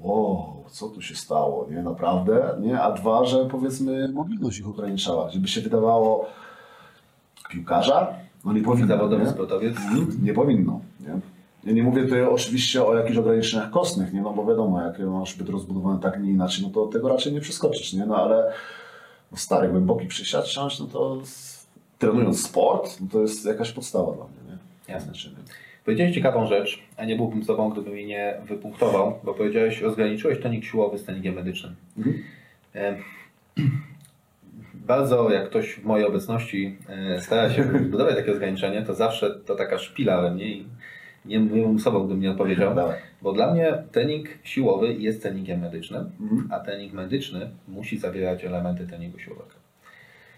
wow, 0.00 0.64
co 0.70 0.88
tu 0.88 1.02
się 1.02 1.14
stało, 1.14 1.66
nie? 1.70 1.82
Naprawdę, 1.82 2.56
nie? 2.60 2.80
A 2.80 2.92
dwa, 2.92 3.24
że 3.24 3.44
powiedzmy 3.44 4.08
mobilność 4.12 4.58
ich 4.58 4.68
ograniczała, 4.68 5.30
żeby 5.30 5.48
się 5.48 5.60
wydawało 5.60 6.26
piłkarza, 7.50 8.14
no 8.44 8.52
nie 8.52 8.62
powinno, 8.62 9.18
nie? 9.18 9.28
sportowiec. 9.28 9.76
Nie 10.22 10.34
powinno. 10.34 10.80
Nie? 11.00 11.20
Ja 11.64 11.72
nie 11.72 11.82
mówię 11.82 12.02
tutaj 12.02 12.22
oczywiście 12.22 12.84
o 12.84 12.98
jakichś 12.98 13.18
ograniczeniach 13.18 13.70
kostnych, 13.70 14.12
nie? 14.12 14.22
no 14.22 14.32
bo 14.32 14.46
wiadomo, 14.46 14.82
jak 14.82 14.98
masz 14.98 15.34
zbyt 15.34 15.48
rozbudowane 15.48 16.00
tak, 16.00 16.22
nie 16.22 16.30
inaczej, 16.30 16.64
no 16.64 16.70
to 16.70 16.86
tego 16.86 17.08
raczej 17.08 17.32
nie 17.32 17.40
przeskoczysz, 17.40 17.92
nie? 17.92 18.06
No 18.06 18.16
ale 18.16 18.52
no 19.32 19.38
stary, 19.38 19.68
głęboki 19.68 20.06
przysiad 20.06 20.48
siąść, 20.48 20.80
no 20.80 20.86
to 20.86 21.22
trenując 21.98 22.46
sport, 22.46 23.00
no 23.00 23.06
to 23.12 23.20
jest 23.20 23.46
jakaś 23.46 23.72
podstawa 23.72 24.12
dla 24.12 24.24
mnie, 24.24 24.52
nie? 24.52 24.58
Jasne. 24.94 25.12
Znaczy, 25.12 25.30
Powiedziałeś 25.88 26.14
ciekawą 26.14 26.46
rzecz, 26.46 26.82
a 26.96 27.04
nie 27.04 27.16
byłbym 27.16 27.44
sobą, 27.44 27.70
gdybym 27.70 27.96
jej 27.96 28.06
nie 28.06 28.34
wypunktował, 28.44 29.18
bo 29.24 29.34
powiedziałeś, 29.34 29.80
rozgraniczyłeś 29.80 30.40
trening 30.40 30.64
siłowy 30.64 30.98
z 30.98 31.04
treningiem 31.04 31.34
medycznym. 31.34 31.76
Mhm. 31.98 32.22
Bardzo, 34.74 35.30
jak 35.30 35.50
ktoś 35.50 35.74
w 35.74 35.84
mojej 35.84 36.06
obecności 36.06 36.76
e, 36.88 37.20
stara 37.20 37.50
się 37.50 37.64
zbudować 37.88 38.16
takie 38.16 38.32
ograniczenie, 38.32 38.82
to 38.82 38.94
zawsze 38.94 39.40
to 39.46 39.54
taka 39.54 39.78
szpila 39.78 40.22
we 40.22 40.30
mnie 40.30 40.46
i 40.46 40.66
nie, 41.24 41.40
bym 41.40 41.78
sobą, 41.80 41.98
gdybym 42.04 42.20
nie 42.22 42.30
odpowiedział. 42.30 42.74
Dawaj. 42.74 42.96
Bo 43.22 43.32
dla 43.32 43.54
mnie 43.54 43.72
trening 43.92 44.28
siłowy 44.44 44.94
jest 44.94 45.22
treningiem 45.22 45.60
medycznym, 45.60 46.10
Mhm. 46.20 46.48
a 46.52 46.60
trening 46.60 46.92
medyczny 46.92 47.50
musi 47.68 47.98
zawierać 47.98 48.44
elementy 48.44 48.86
treningu 48.86 49.18
siłowego. 49.18 49.50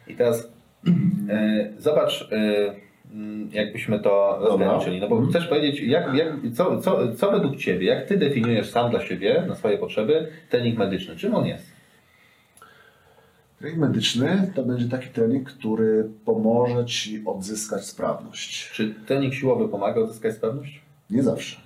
I 0.09 0.15
teraz 0.15 0.53
e, 1.31 1.69
zobacz, 1.79 2.29
e, 2.33 2.75
mm, 3.15 3.49
jakbyśmy 3.53 3.99
to 4.01 4.39
rozgraniczyli. 4.41 5.01
No 5.01 5.09
bo 5.09 5.15
Mhm. 5.17 5.31
chcesz 5.33 5.47
powiedzieć, 5.49 5.81
jak, 5.81 6.15
jak, 6.15 6.29
co, 6.55 6.79
co, 6.81 7.13
co 7.13 7.31
według 7.33 7.57
Ciebie, 7.57 7.87
jak 7.87 8.07
Ty 8.07 8.17
definiujesz 8.17 8.71
sam 8.71 8.91
dla 8.91 9.01
siebie, 9.01 9.45
na 9.49 9.55
swoje 9.55 9.79
potrzeby, 9.79 10.29
trening 10.51 10.79
medyczny? 10.79 11.17
Czym 11.17 11.35
on 11.35 11.47
jest? 11.47 11.70
Trening 13.61 13.81
medyczny 13.81 14.53
to 14.55 14.63
będzie 14.63 14.89
taki 14.89 15.09
trening, 15.09 15.49
który 15.49 16.11
pomoże 16.25 16.85
Ci 16.85 17.23
odzyskać 17.27 17.85
sprawność. 17.85 18.71
Czy 18.71 18.95
trening 19.07 19.35
siłowy 19.35 19.69
pomaga 19.69 20.01
odzyskać 20.01 20.35
sprawność? 20.35 20.83
Nie 21.11 21.23
zawsze. 21.23 21.61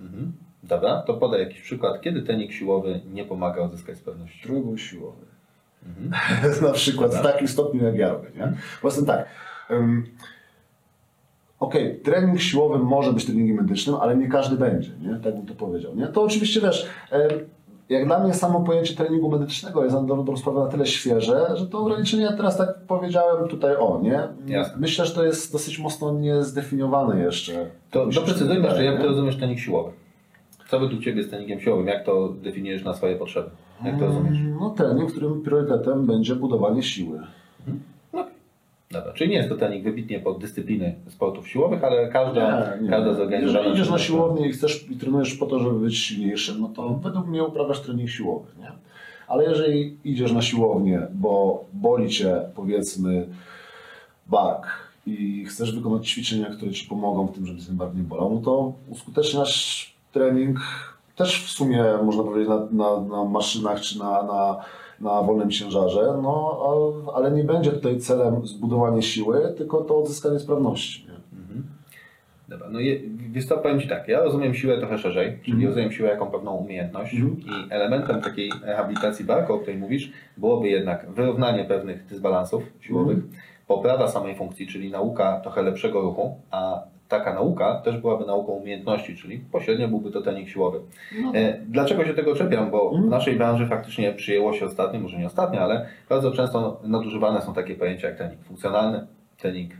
Mhm. 0.00 0.32
Dobra, 0.62 1.02
to 1.02 1.14
podaj 1.14 1.40
jakiś 1.40 1.60
przykład, 1.60 2.00
kiedy 2.00 2.22
trening 2.22 2.52
siłowy 2.52 3.00
nie 3.12 3.24
pomaga 3.24 3.62
odzyskać 3.62 3.98
sprawności. 3.98 4.42
Trójbój 4.42 4.78
siłowy. 4.78 5.24
Mhm. 5.86 6.10
na 6.68 6.72
przykład 6.72 7.14
w 7.14 7.22
takim 7.22 7.48
stopniu 7.48 7.84
jak 7.84 7.96
ja 7.96 8.12
robię. 8.12 8.28
Nie? 8.36 8.46
Po 8.46 8.80
prostu 8.80 9.06
tak. 9.06 9.26
Um, 9.70 10.06
Okej, 11.60 12.00
trening 12.00 12.40
siłowy 12.40 12.78
może 12.78 13.12
być 13.12 13.24
treningiem 13.24 13.56
medycznym, 13.56 13.96
ale 13.96 14.16
nie 14.16 14.28
każdy 14.28 14.56
będzie, 14.56 14.90
nie? 15.00 15.14
tak 15.14 15.34
bym 15.34 15.46
to 15.46 15.54
powiedział. 15.54 15.96
Nie? 15.96 16.06
To 16.06 16.22
oczywiście 16.22 16.60
wiesz, 16.60 16.86
em, 17.10 17.30
jak 17.88 18.06
dla 18.06 18.18
mnie 18.18 18.34
samo 18.34 18.60
pojęcie 18.60 18.94
treningu 18.94 19.30
medycznego 19.30 19.84
jest 19.84 19.96
na 19.96 20.02
dobrą 20.02 20.36
sprawę 20.36 20.60
na 20.60 20.66
tyle 20.66 20.86
świeże, 20.86 21.46
że 21.54 21.66
to 21.66 21.78
ograniczenie 21.78 22.22
ja 22.22 22.32
teraz 22.32 22.56
tak 22.56 22.68
powiedziałem 22.86 23.48
tutaj 23.48 23.76
o, 23.76 24.00
nie? 24.02 24.28
Jasne. 24.46 24.74
Myślę, 24.80 25.06
że 25.06 25.14
to 25.14 25.24
jest 25.24 25.52
dosyć 25.52 25.78
mocno 25.78 26.12
niezdefiniowane 26.12 27.20
jeszcze. 27.20 27.66
To 27.90 28.06
doprecyzujmy 28.06 28.64
jeszcze, 28.64 28.84
jak 28.84 29.00
ty 29.00 29.06
rozumiesz 29.06 29.36
trening 29.36 29.58
siłowy. 29.58 29.90
Co 30.68 30.80
według 30.80 31.02
Ciebie 31.02 31.18
jest 31.18 31.30
treningiem 31.30 31.60
siłowym? 31.60 31.86
Jak 31.86 32.04
to 32.04 32.28
definiujesz 32.28 32.84
na 32.84 32.94
swoje 32.94 33.16
potrzeby? 33.16 33.50
Jak 33.84 33.98
to 33.98 34.06
rozumiesz? 34.06 34.38
No 34.60 34.70
trening, 34.70 35.10
którym 35.10 35.42
priorytetem 35.42 36.06
będzie 36.06 36.34
budowanie 36.34 36.82
siły. 36.82 37.20
No, 37.66 37.74
dobra, 38.98 39.12
czyli 39.12 39.30
nie 39.30 39.36
jest 39.36 39.48
to 39.48 39.56
trening 39.56 39.84
wybitnie 39.84 40.20
pod 40.20 40.38
dyscypliny 40.38 40.94
sportów 41.08 41.48
siłowych, 41.48 41.84
ale 41.84 42.08
każda, 42.08 42.74
Nie, 42.76 42.82
nie. 42.82 42.90
każda 42.90 43.14
zorganizowana... 43.14 43.58
Jeżeli 43.58 43.74
idziesz 43.74 43.90
na 43.90 43.96
czynność- 43.96 44.06
siłownię 44.06 44.48
i 44.48 44.52
chcesz 44.52 44.90
i 44.90 44.96
trenujesz 44.96 45.34
po 45.34 45.46
to, 45.46 45.58
żeby 45.58 45.80
być 45.80 45.98
silniejszym, 45.98 46.60
no 46.60 46.68
to 46.68 46.88
według 46.88 47.26
mnie 47.26 47.44
uprawiasz 47.44 47.80
trening 47.80 48.10
siłowy, 48.10 48.46
nie? 48.60 48.72
Ale 49.28 49.44
jeżeli 49.44 49.96
idziesz 50.04 50.32
na 50.32 50.42
siłownię, 50.42 51.00
bo 51.14 51.64
boli 51.72 52.10
cię 52.10 52.36
powiedzmy 52.54 53.26
bark 54.26 54.66
i 55.06 55.44
chcesz 55.44 55.74
wykonać 55.74 56.10
ćwiczenia, 56.10 56.46
które 56.46 56.72
ci 56.72 56.86
pomogą 56.86 57.26
w 57.26 57.32
tym, 57.34 57.46
żeby 57.46 57.62
ten 57.66 57.76
bark 57.76 57.94
nie 57.94 58.02
bolał, 58.02 58.34
no 58.34 58.40
to 58.40 58.72
uskuteczniasz 58.90 59.94
trening 60.12 60.58
też 61.16 61.44
w 61.44 61.50
sumie 61.50 61.84
można 62.04 62.22
powiedzieć 62.22 62.48
na, 62.48 62.66
na, 62.70 63.00
na 63.00 63.24
maszynach 63.24 63.80
czy 63.80 63.98
na, 63.98 64.22
na, 64.22 64.56
na 65.04 65.22
wolnym 65.22 65.50
ciężarze, 65.50 66.18
no 66.22 66.58
ale 67.14 67.30
nie 67.30 67.44
będzie 67.44 67.70
tutaj 67.70 67.98
celem 68.00 68.46
zbudowanie 68.46 69.02
siły, 69.02 69.54
tylko 69.56 69.80
to 69.80 69.98
odzyskanie 69.98 70.38
sprawności. 70.38 71.06
Nie? 71.06 71.14
Dobra, 72.48 72.68
no 72.70 72.80
je, 72.80 73.00
wiesz 73.30 73.46
co, 73.46 73.58
powiem 73.58 73.80
Ci 73.80 73.88
tak, 73.88 74.08
ja 74.08 74.20
rozumiem 74.24 74.54
siłę 74.54 74.78
trochę 74.78 74.98
szerzej, 74.98 75.38
czyli 75.42 75.52
Mhm. 75.52 75.68
rozumiem 75.68 75.92
siłę 75.92 76.08
jako 76.08 76.26
pewną 76.26 76.52
umiejętność 76.56 77.14
Mhm. 77.14 77.36
i 77.40 77.72
elementem 77.72 78.20
takiej 78.20 78.50
rehabilitacji 78.64 79.24
barku, 79.24 79.52
o 79.52 79.58
której 79.58 79.78
mówisz, 79.78 80.12
byłoby 80.36 80.68
jednak 80.68 81.10
wyrównanie 81.10 81.64
pewnych 81.64 82.06
dysbalansów 82.06 82.62
siłowych, 82.80 83.16
Mhm. 83.16 83.32
poprawa 83.66 84.08
samej 84.08 84.36
funkcji, 84.36 84.66
czyli 84.66 84.90
nauka 84.90 85.40
trochę 85.40 85.62
lepszego 85.62 86.00
ruchu, 86.00 86.36
a 86.50 86.82
taka 87.18 87.34
nauka 87.34 87.74
też 87.84 87.96
byłaby 87.98 88.24
nauką 88.26 88.52
umiejętności, 88.52 89.16
czyli 89.16 89.38
pośrednio 89.38 89.88
byłby 89.88 90.10
to 90.10 90.20
trening 90.22 90.48
siłowy. 90.48 90.80
No 91.22 91.32
E, 91.34 91.58
Dlaczego 91.68 92.04
się 92.04 92.14
tego 92.14 92.34
czepiam? 92.34 92.70
Bo 92.70 92.90
w 92.90 92.92
Mhm. 92.94 93.10
naszej 93.10 93.36
branży 93.36 93.66
faktycznie 93.66 94.12
przyjęło 94.12 94.52
się 94.52 94.64
ostatnio, 94.66 95.00
może 95.00 95.16
nie 95.18 95.26
ostatnio, 95.26 95.60
ale 95.60 95.86
bardzo 96.08 96.30
często 96.32 96.80
nadużywane 96.84 97.42
są 97.42 97.54
takie 97.54 97.74
pojęcia 97.74 98.08
jak 98.08 98.16
trening 98.16 98.40
funkcjonalny, 98.44 99.06
trening 99.38 99.72
e, 99.72 99.76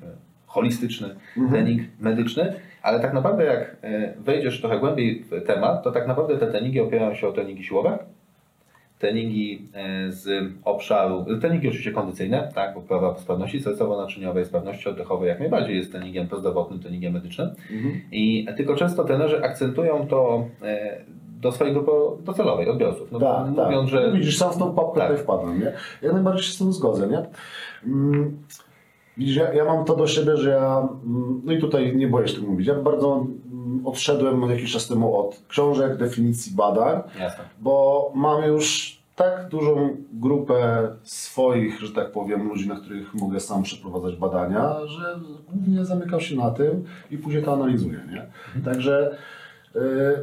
holistyczny, 0.47 1.09
Mhm. 1.37 1.53
trening 1.53 1.83
medyczny, 2.01 2.53
ale 2.83 3.01
tak 3.01 3.15
naprawdę 3.15 3.45
jak 3.45 3.77
e, 3.83 4.15
wejdziesz 4.19 4.61
trochę 4.61 4.79
głębiej 4.79 5.25
w 5.31 5.47
temat, 5.47 5.83
to 5.85 5.93
tak 5.93 6.07
naprawdę 6.09 6.39
te 6.39 6.47
treningi 6.47 6.81
opierają 6.81 7.15
się 7.15 7.29
o 7.29 7.33
treningi 7.33 7.65
siłowe, 7.65 7.99
treningi 9.05 9.69
e, 9.75 10.13
z 10.13 10.53
obszaru, 10.65 11.25
treningi 11.41 11.69
oczywiście 11.69 11.93
kondycyjne, 11.93 12.53
tak, 12.55 12.75
poprawa 12.75 13.19
sprawności 13.19 13.61
sercowo-naczyniowej, 13.61 14.45
sprawności 14.45 14.89
oddechowej 14.89 15.29
jak 15.29 15.41
najbardziej 15.41 15.77
jest 15.77 15.93
treningiem 15.93 16.29
prozdrowotnym, 16.29 16.81
treningiem 16.81 17.13
medycznym. 17.13 17.49
Mhm. 17.73 18.01
I 18.13 18.47
tylko 18.57 18.75
często 18.77 19.05
trenerzy 19.05 19.45
akcentują 19.45 20.07
to 20.07 20.45
e, 20.63 20.99
do 21.41 21.53
swojej 21.53 21.75
grupy 21.75 21.91
docelowej, 22.25 22.69
odbiorców. 22.69 23.13
No, 23.13 23.21
Tak, 23.21 23.47
mówiąc, 23.49 23.91
tak. 23.91 24.01
że 24.01 24.07
No 24.09 24.13
Widzisz, 24.13 24.39
sam 24.39 24.53
w 24.53 24.59
tą 24.59 24.75
papkę 24.75 25.01
Tak. 25.01 25.09
tutaj 25.09 25.25
wpadłem, 25.25 25.61
nie? 25.61 25.73
Ja 26.03 26.13
najbardziej 26.13 26.43
się 26.43 26.53
z 26.53 26.59
tym 26.59 26.73
zgodzę, 26.73 27.09
nie? 27.09 27.23
Mm, 27.87 28.39
Widzisz, 29.17 29.37
ja, 29.37 29.53
ja 29.53 29.65
mam 29.65 29.85
to 29.85 29.97
do 29.97 30.07
siebie, 30.07 30.37
że 30.37 30.51
ja, 30.51 30.89
mm, 31.07 31.41
no 31.45 31.53
i 31.53 31.59
tutaj 31.59 31.97
nie 31.97 32.09
boję 32.09 32.29
się 32.29 32.35
tego 32.35 32.47
mówić, 32.47 32.67
ja 32.67 32.75
bardzo 32.75 33.27
odszedłem 33.85 34.51
jakiś 34.51 34.73
czas 34.73 34.89
temu 34.89 35.17
od 35.17 35.43
książek, 35.49 35.97
definicji 35.97 36.53
badań, 36.57 37.03
jasne. 37.19 37.45
bo 37.61 38.13
mam 38.15 38.45
już 38.45 38.95
tak 39.17 39.49
dużą 39.49 39.97
grupę 40.13 40.89
swoich, 41.03 41.81
że 41.81 41.93
tak 41.93 42.13
powiem, 42.13 42.49
ludzi, 42.49 42.69
na 42.69 42.77
których 42.77 43.15
mogę 43.15 43.41
sam 43.41 43.63
przeprowadzać 43.63 44.17
badania, 44.17 44.77
że 44.87 45.21
głównie 45.53 45.85
zamykam 45.85 46.21
się 46.21 46.37
na 46.37 46.51
tym 46.51 46.85
i 47.11 47.19
później 47.19 47.43
to 47.43 47.53
analizuję, 47.53 48.01
nie? 48.11 48.27
Także 48.65 49.17
yy, 49.75 49.81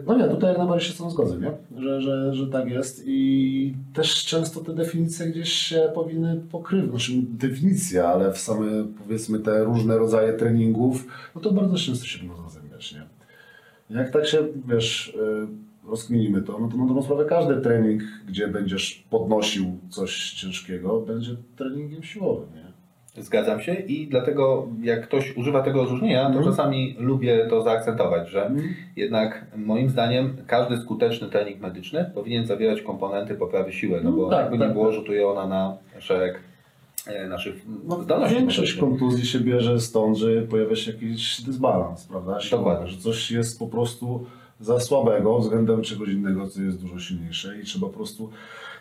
no 0.07 0.17
nie, 0.17 0.27
tutaj 0.27 0.49
jak 0.49 0.57
najbardziej 0.57 0.87
się 0.87 0.93
z 0.93 0.97
tym 0.97 1.09
zgodzę, 1.09 1.37
nie? 1.37 1.51
Że, 1.81 2.01
że, 2.01 2.33
że 2.33 2.47
tak 2.47 2.69
jest 2.69 3.03
i 3.05 3.73
też 3.93 4.25
często 4.25 4.59
te 4.59 4.73
definicje 4.73 5.27
gdzieś 5.27 5.53
się 5.53 5.91
powinny 5.95 6.41
pokrywać, 6.51 6.89
znaczy 6.89 7.11
definicje, 7.15 8.07
ale 8.07 8.33
w 8.33 8.37
same 8.37 8.85
powiedzmy 9.03 9.39
te 9.39 9.63
różne 9.63 9.97
rodzaje 9.97 10.33
treningów, 10.33 11.07
no 11.35 11.41
to 11.41 11.51
bardzo 11.51 11.77
często 11.77 12.05
się? 12.05 12.19
Jak 13.95 14.09
tak 14.09 14.25
się, 14.27 14.37
wiesz, 14.67 15.07
y, 15.85 15.89
rozkminimy 15.89 16.41
to, 16.41 16.59
no 16.59 16.67
to 16.67 16.77
na 16.77 16.85
dobrą 16.85 17.01
sprawę 17.03 17.25
każdy 17.25 17.57
trening, 17.61 18.01
gdzie 18.27 18.47
będziesz 18.47 19.03
podnosił 19.09 19.77
coś 19.89 20.31
ciężkiego, 20.31 20.99
będzie 20.99 21.31
treningiem 21.57 22.03
siłowym, 22.03 22.49
nie? 22.55 22.71
Zgadzam 23.23 23.61
się 23.61 23.73
i 23.73 24.07
dlatego 24.07 24.67
jak 24.83 25.03
ktoś 25.03 25.37
używa 25.37 25.61
tego 25.61 25.79
rozróżnienia, 25.81 26.21
to 26.23 26.27
Mhm. 26.29 26.45
czasami 26.45 26.95
lubię 26.99 27.47
to 27.49 27.61
zaakcentować, 27.61 28.29
że 28.29 28.51
jednak 28.95 29.45
moim 29.57 29.89
zdaniem 29.89 30.37
każdy 30.47 30.77
skuteczny 30.77 31.29
trening 31.29 31.61
medyczny 31.61 32.11
powinien 32.15 32.45
zawierać 32.47 32.81
komponenty 32.81 33.35
poprawy 33.35 33.73
siły, 33.73 34.01
no 34.03 34.11
bo 34.11 34.21
No 34.21 34.29
tak, 34.29 34.39
jakby 34.41 34.57
tak, 34.57 34.67
nie 34.67 34.73
było, 34.73 34.85
tak. 34.85 34.95
rzutuje 34.95 35.27
ona 35.27 35.47
na 35.47 35.77
szereg 35.99 36.39
naszych 37.29 37.61
No, 37.87 38.03
zdolności. 38.03 38.35
większość 38.35 38.73
kontuzji 38.73 39.25
się 39.25 39.39
bierze 39.39 39.79
stąd, 39.79 40.17
że 40.17 40.41
pojawia 40.41 40.75
się 40.75 40.91
jakiś 40.91 41.41
dysbalans, 41.41 42.05
prawda? 42.05 42.39
Siłowy, 42.39 42.63
Dokładnie. 42.65 42.91
Że 42.91 42.97
coś 42.97 43.31
jest 43.31 43.59
po 43.59 43.67
prostu 43.67 44.25
za 44.59 44.79
słabego 44.79 45.39
względem 45.39 45.81
czegoś 45.81 46.09
innego, 46.09 46.47
co 46.47 46.61
jest 46.61 46.81
dużo 46.81 46.99
silniejsze 46.99 47.59
i 47.59 47.63
trzeba 47.63 47.87
po 47.87 47.93
prostu 47.93 48.29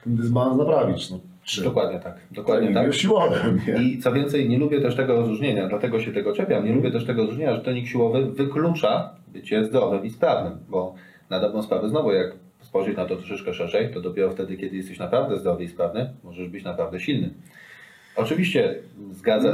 ten 0.04 0.16
dysbalans 0.16 0.58
naprawić. 0.58 1.10
No, 1.10 1.20
czy 1.44 1.62
Dokładnie 1.64 2.00
tak, 2.00 2.18
dokładnie 2.30 2.74
tak. 2.74 2.94
siłowym, 2.94 3.60
nie? 3.68 3.82
I 3.82 3.98
co 3.98 4.12
więcej, 4.12 4.48
nie 4.48 4.58
lubię 4.58 4.80
też 4.80 4.96
tego 4.96 5.16
rozróżnienia, 5.16 5.68
dlatego 5.68 6.00
się 6.00 6.12
tego 6.12 6.32
czepiam. 6.32 6.64
Nie 6.64 6.72
lubię 6.72 6.90
też 6.90 7.06
tego 7.06 7.20
rozróżnienia, 7.20 7.54
że 7.56 7.60
trening 7.62 7.86
siłowy 7.88 8.26
wyklucza 8.32 9.10
bycie 9.28 9.64
zdrowym 9.64 10.04
i 10.04 10.10
sprawnym, 10.10 10.58
bo 10.68 10.94
na 11.30 11.40
dobrą 11.40 11.62
sprawę 11.62 11.88
znowu, 11.88 12.12
jak 12.12 12.34
spojrzeć 12.60 12.96
na 12.96 13.06
to 13.06 13.16
troszeczkę 13.16 13.54
szerzej, 13.54 13.94
to 13.94 14.00
dopiero 14.00 14.30
wtedy, 14.30 14.56
kiedy 14.56 14.76
jesteś 14.76 14.98
naprawdę 14.98 15.38
zdrowy 15.38 15.64
i 15.64 15.68
sprawny, 15.68 16.10
możesz 16.24 16.48
być 16.48 16.64
naprawdę 16.64 17.00
silny. 17.00 17.30
Oczywiście 18.20 18.74
zgadza, 19.12 19.48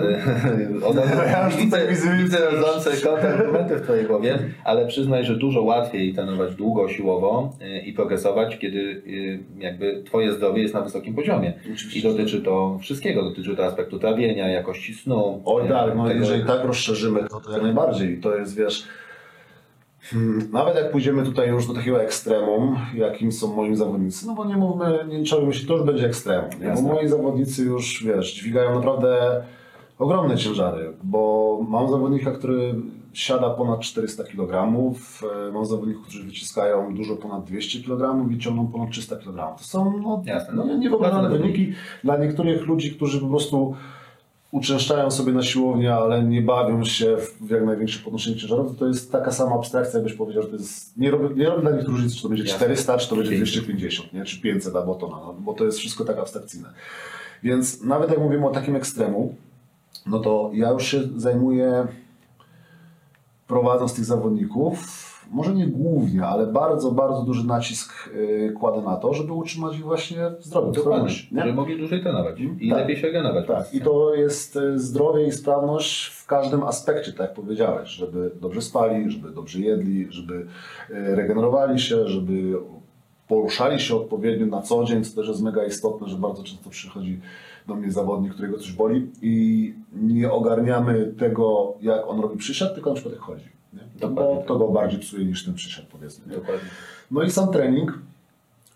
od 0.88 0.96
razu 0.96 1.12
Ja 1.26 1.46
już 1.46 1.56
tutaj 1.56 1.88
widzę- 1.88 2.16
widzę 2.18 2.38
rodzące 2.50 3.06
kontrargumenty 3.08 3.76
w 3.76 3.82
Twojej 3.82 4.06
głowie, 4.06 4.38
ale 4.64 4.86
przyznaj, 4.86 5.24
że 5.24 5.36
dużo 5.36 5.62
łatwiej 5.62 6.14
trenować 6.14 6.54
długo 6.54 6.88
siłowo 6.88 7.52
y, 7.62 7.78
i 7.80 7.92
progresować, 7.92 8.58
kiedy 8.58 8.78
y, 8.78 9.38
jakby 9.58 10.02
Twoje 10.04 10.32
zdrowie 10.32 10.62
jest 10.62 10.74
na 10.74 10.80
wysokim 10.80 11.14
poziomie. 11.14 11.52
I 11.94 12.02
dotyczy 12.02 12.42
to 12.42 12.78
wszystkiego, 12.82 13.22
dotyczy 13.22 13.56
to 13.56 13.64
aspektu 13.64 13.98
trawienia, 13.98 14.48
jakości 14.48 14.94
snu. 14.94 15.42
Oj 15.44 15.66
e, 15.66 15.68
tak, 15.68 15.96
no 15.96 16.12
jeżeli 16.12 16.44
tak 16.44 16.64
rozszerzymy, 16.64 17.20
to, 17.28 17.40
to 17.40 17.52
jak 17.52 17.62
najbardziej. 17.62 18.18
To 18.20 18.36
jest, 18.36 18.56
wiesz, 18.56 18.84
nawet 20.52 20.76
jak 20.76 20.92
pójdziemy 20.92 21.22
tutaj 21.22 21.48
już 21.48 21.66
do 21.66 21.74
takiego 21.74 22.02
ekstremum, 22.02 22.76
jakim 22.94 23.32
są 23.32 23.54
moi 23.54 23.76
zawodnicy, 23.76 24.26
no 24.26 24.34
bo 24.34 24.44
nie 24.44 24.56
mówmy, 24.56 24.98
nie 25.08 25.24
czarujmy 25.24 25.54
się, 25.54 25.66
to 25.66 25.76
już 25.76 25.86
będzie 25.86 26.06
ekstremum, 26.06 26.50
nie? 26.60 26.74
bo 26.74 26.82
moi 26.82 27.08
zawodnicy 27.08 27.64
już, 27.64 28.04
wiesz, 28.04 28.34
dźwigają 28.34 28.74
naprawdę 28.74 29.42
ogromne 29.98 30.36
ciężary, 30.36 30.92
bo 31.04 31.58
mam 31.68 31.88
zawodnika, 31.90 32.30
który 32.30 32.74
siada 33.12 33.50
ponad 33.50 33.80
400 33.80 34.24
kg. 34.24 34.52
E, 35.48 35.52
Mam 35.52 35.66
zawodników, 35.66 36.02
którzy 36.02 36.24
wyciskają 36.24 36.94
dużo 36.94 37.16
ponad 37.16 37.44
200 37.44 37.82
kg 37.82 38.30
i 38.32 38.38
ciągną 38.38 38.66
ponad 38.66 38.90
300 38.90 39.16
kg. 39.16 39.58
To 39.58 39.64
są 39.64 39.98
no, 40.02 40.22
Jasne, 40.26 40.54
no. 40.54 40.64
nie- 40.66 40.78
niewyobrażalne 40.78 41.38
wyniki 41.38 41.72
dla 42.04 42.16
niektórych 42.16 42.66
ludzi, 42.66 42.90
którzy 42.94 43.20
po 43.20 43.26
prostu 43.26 43.74
uczęszczają 44.50 45.10
sobie 45.10 45.32
na 45.32 45.42
siłownię, 45.42 45.94
ale 45.94 46.24
nie 46.24 46.42
bawią 46.42 46.84
się 46.84 47.16
w 47.40 47.50
jak 47.50 47.64
największe 47.64 47.98
podnoszenie 48.04 48.36
ciężarów. 48.36 48.78
To 48.78 48.86
jest 48.86 49.12
taka 49.12 49.32
sama 49.32 49.54
abstrakcja, 49.56 49.98
jakbyś 49.98 50.12
powiedział, 50.12 50.42
że 50.42 50.48
to 50.48 50.56
jest. 50.56 50.96
Nie 50.96 51.10
robię, 51.10 51.34
nie 51.34 51.48
robię 51.48 51.62
dla 51.62 51.70
nich 51.70 51.88
różnicy, 51.88 52.16
czy 52.16 52.22
to 52.22 52.28
będzie 52.28 52.44
Jasne. 52.44 52.58
400, 52.58 52.98
czy 52.98 53.08
to 53.08 53.16
będzie 53.16 53.30
500. 53.30 53.54
250, 53.54 54.12
nie? 54.12 54.24
czy 54.24 54.40
500 54.40 54.76
albo 54.76 54.94
tona, 54.94 55.16
no, 55.16 55.34
bo 55.38 55.54
to 55.54 55.64
jest 55.64 55.78
wszystko 55.78 56.04
tak 56.04 56.18
abstrakcyjne. 56.18 56.68
Więc 57.42 57.82
nawet 57.82 58.10
jak 58.10 58.18
mówimy 58.18 58.46
o 58.46 58.50
takim 58.50 58.76
ekstremu, 58.76 59.34
no 60.06 60.18
to 60.18 60.50
ja 60.54 60.70
już 60.70 60.86
się 60.86 61.02
zajmuję 61.16 61.86
prowadząc 63.48 63.94
tych 63.94 64.04
zawodników, 64.04 65.05
może 65.30 65.54
nie 65.54 65.66
głównie, 65.66 66.26
ale 66.26 66.46
bardzo, 66.46 66.92
bardzo 66.92 67.22
duży 67.22 67.46
nacisk 67.46 68.10
y, 68.14 68.52
kładę 68.58 68.82
na 68.82 68.96
to, 68.96 69.14
żeby 69.14 69.32
utrzymać 69.32 69.76
ich 69.76 69.84
właśnie 69.84 70.16
w 70.40 70.44
zdrowiu, 70.44 70.72
Dokładnie, 70.72 71.08
żeby 71.08 71.52
mogli 71.52 71.78
dłużej 71.78 72.02
trenować 72.02 72.40
i 72.60 72.70
Tak. 72.70 72.78
lepiej 72.78 72.96
się 72.96 73.06
regenerować. 73.06 73.46
Tak, 73.46 73.74
i 73.74 73.80
to 73.80 74.14
jest 74.14 74.56
y, 74.56 74.78
zdrowie 74.78 75.26
i 75.26 75.32
sprawność 75.32 76.06
w 76.06 76.26
każdym 76.26 76.62
aspekcie, 76.62 77.12
tak 77.12 77.20
jak 77.20 77.34
powiedziałeś, 77.34 77.88
żeby 77.88 78.30
dobrze 78.40 78.62
spali, 78.62 79.10
żeby 79.10 79.30
dobrze 79.30 79.60
jedli, 79.60 80.06
żeby 80.10 80.34
y, 80.34 80.46
regenerowali 80.90 81.80
się, 81.80 82.08
żeby 82.08 82.56
poruszali 83.28 83.80
się 83.80 83.96
odpowiednio 83.96 84.46
na 84.46 84.62
co 84.62 84.84
dzień, 84.84 85.04
co 85.04 85.16
też 85.16 85.28
jest 85.28 85.42
mega 85.42 85.64
istotne, 85.64 86.08
że 86.08 86.16
bardzo 86.16 86.42
często 86.42 86.70
przychodzi 86.70 87.20
do 87.66 87.74
mnie 87.74 87.92
zawodnik, 87.92 88.32
którego 88.32 88.58
coś 88.58 88.72
boli 88.72 89.10
i 89.22 89.74
nie 89.92 90.32
ogarniamy 90.32 91.14
tego, 91.18 91.74
jak 91.80 92.08
on 92.08 92.20
robi 92.20 92.38
przysiad, 92.38 92.74
tylko 92.74 92.90
na 92.90 92.94
przykład 92.94 93.14
jak 93.14 93.22
chodzi. 93.22 93.56
Nie? 93.76 94.08
Bo, 94.08 94.36
tak. 94.36 94.46
to 94.46 94.58
go 94.58 94.68
bardziej 94.68 95.00
psuje 95.00 95.24
niż 95.24 95.44
ten 95.44 95.54
przysiad, 95.54 95.86
powiedzmy. 95.86 96.26
Nie? 96.26 96.38
Dokładnie. 96.38 96.68
No 97.10 97.22
i 97.22 97.30
sam 97.30 97.52
trening, 97.52 97.98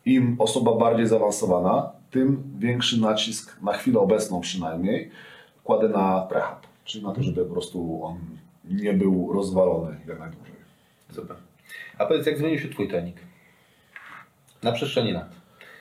im 0.05 0.37
osoba 0.39 0.75
bardziej 0.75 1.07
zaawansowana, 1.07 1.93
tym 2.11 2.43
większy 2.59 3.01
nacisk, 3.01 3.63
na 3.63 3.73
chwilę 3.73 4.01
obecną 4.01 4.41
przynajmniej, 4.41 5.11
kładę 5.65 5.89
na 5.89 6.21
prehab. 6.21 6.67
Czyli 6.85 7.05
na 7.05 7.13
to, 7.13 7.23
żeby 7.23 7.45
po 7.45 7.53
prostu 7.53 8.05
on 8.05 8.19
nie 8.65 8.93
był 8.93 9.33
rozwalony 9.33 9.97
jak 10.07 10.19
najdłużej. 10.19 10.55
Super. 11.13 11.37
A 11.99 12.07
powiedz, 12.07 12.27
jak 12.27 12.39
zmienił 12.39 12.59
się 12.59 12.69
Twój 12.69 12.89
trening? 12.89 13.17
Na 14.63 14.73
przestrzeni 14.73 15.13
lat. 15.13 15.31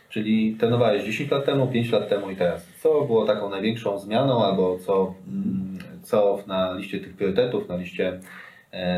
Czyli 0.10 0.56
trenowałeś 0.56 1.04
10 1.04 1.32
lat 1.32 1.46
temu, 1.46 1.68
5 1.68 1.92
lat 1.92 2.10
temu 2.10 2.30
i 2.30 2.36
teraz. 2.36 2.66
Co 2.84 3.02
było 3.02 3.26
taką 3.26 3.50
największą 3.50 4.00
zmianą, 4.00 4.46
albo 4.46 4.80
co, 4.80 5.14
mm, 5.28 5.78
co 6.04 6.44
na 6.48 6.74
liście 6.74 7.00
tych 7.00 7.14
priorytetów, 7.14 7.70
na 7.70 7.76
liście 7.76 8.20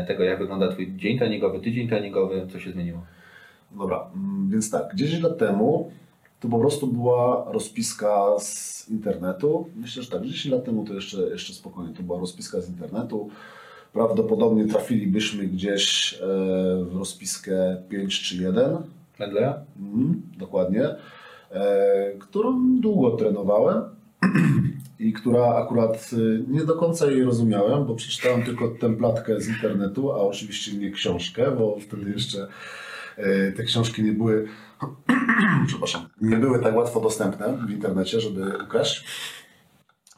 tego, 0.06 0.22
jak 0.22 0.38
wygląda 0.38 0.68
Twój 0.68 0.96
dzień 0.96 1.18
treningowy, 1.18 1.60
tydzień 1.60 1.88
treningowy, 1.88 2.46
co 2.52 2.60
się 2.60 2.72
zmieniło? 2.72 3.02
Dobra, 3.70 4.10
mm, 4.14 4.50
więc 4.50 4.70
tak, 4.70 4.94
10 4.94 5.22
lat 5.22 5.38
temu 5.38 5.90
to 6.40 6.48
po 6.48 6.58
prostu 6.58 6.86
była 6.86 7.52
rozpiska 7.52 8.38
z 8.38 8.88
internetu. 8.88 9.66
Myślę, 9.76 10.02
że 10.02 10.10
tak, 10.10 10.22
10 10.22 10.54
lat 10.54 10.64
temu 10.64 10.84
to 10.84 10.94
jeszcze, 10.94 11.16
jeszcze 11.22 11.52
spokojnie, 11.52 11.94
to 11.94 12.02
była 12.02 12.18
rozpiska 12.18 12.60
z 12.60 12.68
internetu. 12.68 13.30
Prawdopodobnie 13.92 14.66
trafilibyśmy 14.66 15.46
gdzieś 15.46 16.14
e, 16.14 16.18
w 16.84 16.96
rozpiskę 16.98 17.82
5 17.88 18.20
czy 18.20 18.36
1. 18.36 18.76
Mendlera? 19.18 19.64
Mhm, 19.78 20.22
dokładnie, 20.38 20.88
e, 21.50 22.12
którą 22.18 22.80
długo 22.80 23.10
trenowałem 23.10 23.82
i 25.02 25.12
która 25.12 25.54
akurat 25.54 26.10
y, 26.12 26.44
nie 26.48 26.64
do 26.64 26.74
końca 26.74 27.06
jej 27.06 27.24
rozumiałem, 27.24 27.86
bo 27.86 27.94
przeczytałem 27.94 28.42
tylko 28.42 28.68
templatkę 28.68 29.40
z 29.40 29.48
internetu, 29.48 30.12
a 30.12 30.16
oczywiście 30.16 30.76
nie 30.76 30.90
książkę, 30.90 31.50
bo 31.50 31.78
wtedy 31.80 32.10
jeszcze 32.10 32.48
e, 33.16 33.52
te 33.52 33.62
książki 33.62 34.02
nie 34.02 34.12
były, 34.12 34.48
przepraszam, 35.66 36.08
nie 36.20 36.36
były 36.36 36.62
tak 36.62 36.76
łatwo 36.76 37.00
dostępne 37.00 37.58
w 37.66 37.70
internecie, 37.70 38.20
żeby 38.20 38.64
ukraść. 38.64 39.04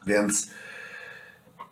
Więc 0.07 0.51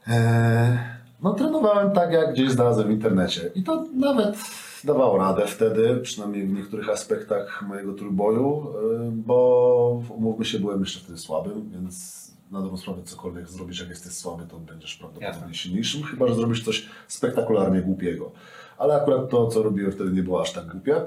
e, 0.07 0.95
no, 1.21 1.33
trenowałem 1.33 1.91
tak, 1.91 2.11
jak 2.11 2.33
gdzieś 2.33 2.51
znalazłem 2.51 2.87
w 2.87 2.91
internecie. 2.91 3.51
I 3.55 3.63
to 3.63 3.85
nawet 3.95 4.35
dawało 4.83 5.17
radę 5.17 5.47
wtedy, 5.47 5.99
przynajmniej 6.03 6.47
w 6.47 6.53
niektórych 6.53 6.89
aspektach 6.89 7.65
mojego 7.67 7.93
trójboju, 7.93 8.73
bo 9.11 10.01
umówmy 10.09 10.45
się, 10.45 10.59
byłem 10.59 10.79
jeszcze 10.79 10.99
wtedy 10.99 11.17
słabym, 11.17 11.69
więc 11.69 12.22
na 12.51 12.61
dobrą 12.61 12.77
sprawę 12.77 13.03
cokolwiek 13.03 13.49
zrobisz, 13.49 13.79
jak 13.79 13.89
jesteś 13.89 14.13
słaby, 14.13 14.43
to 14.47 14.59
będziesz 14.59 14.95
prawdopodobnie 14.95 15.39
Jasne. 15.39 15.53
silniejszym, 15.53 16.03
chyba 16.03 16.27
że 16.27 16.35
zrobisz 16.35 16.63
coś 16.63 16.89
spektakularnie 17.07 17.81
głupiego. 17.81 18.31
Ale 18.77 18.95
akurat 18.95 19.29
to, 19.29 19.47
co 19.47 19.63
robiłem 19.63 19.91
wtedy, 19.91 20.11
nie 20.11 20.23
było 20.23 20.41
aż 20.41 20.53
tak 20.53 20.67
głupie 20.67 21.01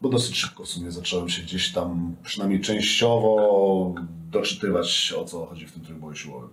bo 0.00 0.08
dosyć 0.08 0.36
szybko 0.36 0.64
w 0.64 0.68
sumie 0.68 0.90
zacząłem 0.90 1.28
się 1.28 1.42
gdzieś 1.42 1.72
tam, 1.72 2.16
przynajmniej 2.22 2.60
częściowo, 2.60 3.94
doczytywać 4.30 5.14
o 5.18 5.24
co 5.24 5.46
chodzi 5.46 5.66
w 5.66 5.72
tym 5.72 5.84
trójboju 5.84 6.14
siłowym. 6.14 6.50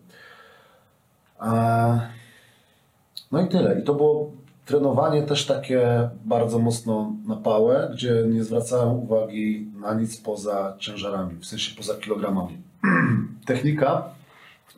No 3.31 3.41
i 3.41 3.47
tyle. 3.47 3.79
I 3.79 3.84
to 3.84 3.93
było 3.93 4.31
trenowanie 4.65 5.23
też 5.23 5.45
takie 5.45 6.10
bardzo 6.25 6.60
mocno 6.60 7.13
na 7.27 7.36
pałę, 7.36 7.89
gdzie 7.93 8.23
nie 8.29 8.43
zwracałem 8.43 8.89
uwagi 8.89 9.71
na 9.81 9.93
nic 9.93 10.17
poza 10.17 10.75
ciężarami, 10.79 11.39
w 11.39 11.45
sensie 11.45 11.75
poza 11.75 11.95
kilogramami. 11.95 12.58
Technika 13.45 14.03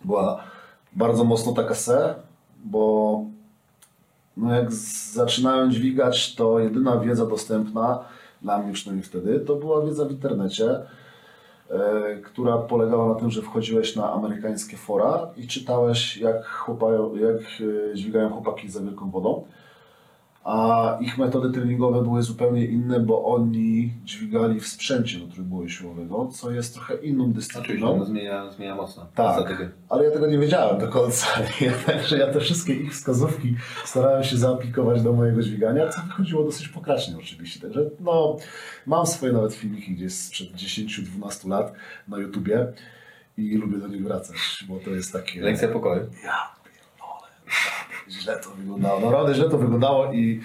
była 0.06 0.43
bardzo 0.93 1.23
mocno 1.23 1.51
taka 1.51 1.75
se, 1.75 2.15
bo 2.65 3.21
no 4.38 4.56
jak 4.56 4.71
zaczynałem 5.13 5.71
dźwigać, 5.71 6.36
to 6.36 6.60
jedyna 6.60 6.99
wiedza 6.99 7.25
dostępna 7.25 7.99
dla 8.41 8.60
mnie 8.60 8.73
przynajmniej 8.73 9.06
wtedy, 9.06 9.39
to 9.39 9.56
była 9.56 9.86
wiedza 9.86 10.06
w 10.06 10.12
internecie, 10.12 10.80
e, 11.69 12.15
która 12.23 12.58
polegała 12.58 13.13
na 13.13 13.19
tym, 13.19 13.32
że 13.32 13.41
wchodziłeś 13.41 13.95
na 13.95 14.12
amerykańskie 14.12 14.77
fora 14.77 15.27
i 15.38 15.47
czytałeś, 15.47 16.17
jak, 16.17 16.45
chłopają, 16.45 17.15
jak 17.15 17.38
e, 17.91 17.95
dźwigają 17.95 18.30
chłopaki 18.30 18.69
za 18.69 18.82
wielką 18.82 19.10
wodą. 19.10 19.43
A 20.47 20.97
ich 21.01 21.17
metody 21.17 21.51
treningowe 21.51 22.03
były 22.03 22.23
zupełnie 22.23 22.65
inne, 22.65 22.99
bo 22.99 23.25
oni 23.25 23.93
dźwigali 24.03 24.60
w 24.60 24.67
sprzęcie 24.67 25.19
do 25.19 25.27
trójboju 25.27 25.69
siłowego, 25.69 26.27
co 26.27 26.51
jest 26.51 26.73
trochę 26.73 26.95
inną 26.95 27.23
Oczywiście, 27.23 27.53
dyscypliną. 27.53 27.97
no, 27.97 28.05
zmienia, 28.05 28.51
zmienia 28.51 28.75
mocno. 28.75 29.05
Tak, 29.15 29.71
ale 29.89 30.05
ja 30.05 30.12
tego 30.12 30.27
nie 30.27 30.38
wiedziałem 30.38 30.79
do 30.79 30.88
końca. 30.88 31.27
Także 31.86 32.17
ja 32.17 32.33
te 32.33 32.39
wszystkie 32.39 32.73
ich 32.73 32.93
wskazówki 32.93 33.55
starałem 33.86 34.23
się 34.23 34.38
zaaplikować 34.38 35.01
do 35.01 35.13
mojego 35.13 35.41
dźwigania, 35.41 35.89
co 35.89 36.01
wychodziło 36.01 36.43
dosyć 36.43 36.67
pokracznie 36.67 37.17
oczywiście. 37.17 37.60
Także 37.60 37.89
no, 37.99 38.38
mam 38.86 39.05
swoje 39.05 39.33
nawet 39.33 39.53
filmiki 39.53 39.91
gdzieś 39.91 40.13
sprzed 40.13 40.53
10-12 40.53 41.49
lat 41.49 41.73
na 42.07 42.17
YouTubie 42.17 42.67
i 43.38 43.57
lubię 43.57 43.77
do 43.77 43.88
nich 43.88 44.03
wracać, 44.03 44.38
bo 44.67 44.79
to 44.79 44.89
jest 44.89 45.13
takie... 45.13 45.41
Lekcja 45.41 45.67
pokoju. 45.67 46.01
Ja 46.23 46.55
pierdolę, 46.63 47.27
źle 48.11 48.39
to 48.39 48.49
wyglądało. 48.49 48.99
Naprawdę 48.99 49.33
źle 49.33 49.49
to 49.49 49.57
wyglądało 49.57 50.13
i 50.13 50.41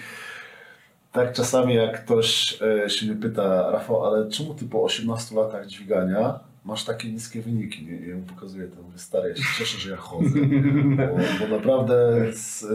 tak 1.11 1.33
czasami 1.33 1.75
jak 1.75 2.05
ktoś 2.05 2.57
e, 2.85 2.89
się 2.89 3.05
mnie 3.05 3.15
pyta, 3.15 3.71
Rafał, 3.71 4.05
ale 4.05 4.29
czemu 4.29 4.53
ty 4.53 4.65
po 4.65 4.83
18 4.83 5.35
latach 5.35 5.67
dźwigania 5.67 6.39
masz 6.65 6.85
takie 6.85 7.11
niskie 7.11 7.41
wyniki? 7.41 7.85
Nie? 7.85 7.95
I 7.95 8.09
ja 8.09 8.15
mu 8.15 8.21
pokazuję 8.21 8.67
to, 8.67 8.81
mówię, 8.81 8.97
stary, 8.97 9.29
ja 9.29 9.35
się 9.35 9.43
cieszę, 9.57 9.79
że 9.79 9.91
ja 9.91 9.97
chodzę, 9.97 10.39
bo, 10.97 11.45
bo 11.47 11.57
naprawdę 11.57 11.95
z, 12.33 12.63
e, 12.63 12.67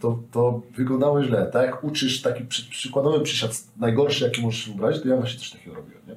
to, 0.00 0.18
to 0.30 0.62
wyglądało 0.76 1.24
źle. 1.24 1.46
Tak 1.46 1.66
jak 1.66 1.84
uczysz 1.84 2.22
taki 2.22 2.44
przy, 2.44 2.70
przykładowy 2.70 3.20
przysiad 3.20 3.52
najgorszy, 3.76 4.24
jaki 4.24 4.42
możesz 4.42 4.70
wybrać, 4.70 5.02
to 5.02 5.08
ja 5.08 5.16
właśnie 5.16 5.38
coś 5.38 5.50
takiego 5.50 5.76
robiłem. 5.76 6.02
Nie? 6.06 6.16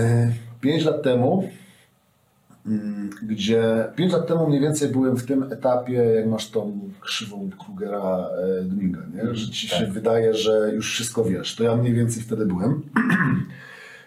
E, 0.00 0.32
Pięć 0.60 0.84
lat 0.84 1.02
temu 1.02 1.50
gdzie 3.22 3.92
5 3.96 4.12
lat 4.12 4.26
temu 4.26 4.48
mniej 4.48 4.60
więcej 4.60 4.88
byłem 4.88 5.16
w 5.16 5.26
tym 5.26 5.42
etapie, 5.42 5.92
jak 5.92 6.26
masz 6.26 6.50
tą 6.50 6.78
krzywą 7.00 7.50
Krugera 7.64 8.28
e, 8.60 8.62
Dunninga, 8.64 9.00
nie? 9.14 9.34
że 9.34 9.50
ci 9.50 9.68
się 9.68 9.84
tak. 9.84 9.92
wydaje, 9.92 10.34
że 10.34 10.72
już 10.74 10.92
wszystko 10.92 11.24
wiesz. 11.24 11.56
To 11.56 11.64
ja 11.64 11.76
mniej 11.76 11.94
więcej 11.94 12.22
wtedy 12.22 12.46
byłem. 12.46 12.82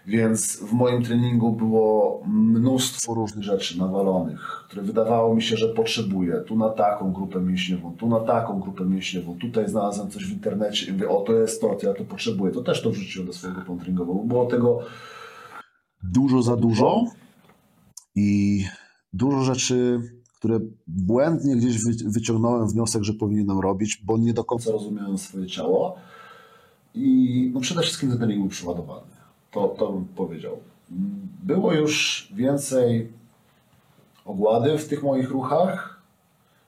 Więc 0.08 0.58
w 0.58 0.74
moim 0.74 1.04
treningu 1.04 1.52
było 1.52 2.24
mnóstwo 2.28 3.14
różnych 3.14 3.44
rzeczy 3.44 3.80
nawalonych, 3.80 4.64
które 4.68 4.82
wydawało 4.82 5.36
mi 5.36 5.42
się, 5.42 5.58
że 5.58 5.68
potrzebuję. 5.68 6.36
Tu 6.48 6.56
na 6.56 6.70
taką 6.70 7.12
grupę 7.12 7.40
mięśniową, 7.42 7.96
tu 7.98 8.08
na 8.08 8.20
taką 8.20 8.60
grupę 8.60 8.86
mięśniową. 8.86 9.38
Tutaj 9.40 9.70
znalazłem 9.70 10.10
coś 10.10 10.26
w 10.26 10.34
internecie 10.34 10.86
i 10.86 10.94
mówię, 10.94 11.10
o 11.10 11.22
to 11.22 11.34
jest 11.34 11.62
to, 11.62 11.76
to 11.76 11.88
ja 11.88 11.94
to 11.94 12.04
potrzebuję. 12.04 12.52
To 12.52 12.62
też 12.62 12.82
to 12.82 12.90
wrzuciłem 12.90 13.28
do 13.28 13.34
swojego 13.34 13.62
treningowego. 13.62 14.14
bo 14.14 14.24
Było 14.24 14.46
tego 14.46 14.80
dużo 16.04 16.42
za 16.42 16.56
dużo 16.56 17.04
i 18.16 18.64
dużo 19.14 19.44
rzeczy, 19.44 20.02
które 20.38 20.60
błędnie 20.88 21.56
gdzieś 21.56 21.78
wy- 21.78 22.10
wyciągnąłem 22.12 22.68
wniosek, 22.68 23.04
że 23.04 23.14
powinienem 23.14 23.60
robić, 23.60 24.02
bo 24.06 24.18
nie 24.18 24.34
do 24.34 24.44
końca 24.44 24.72
rozumiałem 24.72 25.18
swoje 25.18 25.48
ciało 25.48 25.96
i 26.96 27.52
no 27.54 27.60
przede 27.60 27.82
wszystkim 27.82 28.10
ten 28.10 28.18
trening 28.18 28.40
był 28.40 28.50
przeładowany. 28.50 29.08
To, 29.52 29.68
to 29.68 29.92
bym 29.92 30.06
powiedział. 30.06 30.58
Było 31.44 31.74
już 31.74 32.28
więcej 32.36 33.12
ogłady 34.26 34.78
w 34.78 34.88
tych 34.88 35.04
moich 35.04 35.30
ruchach, 35.30 36.02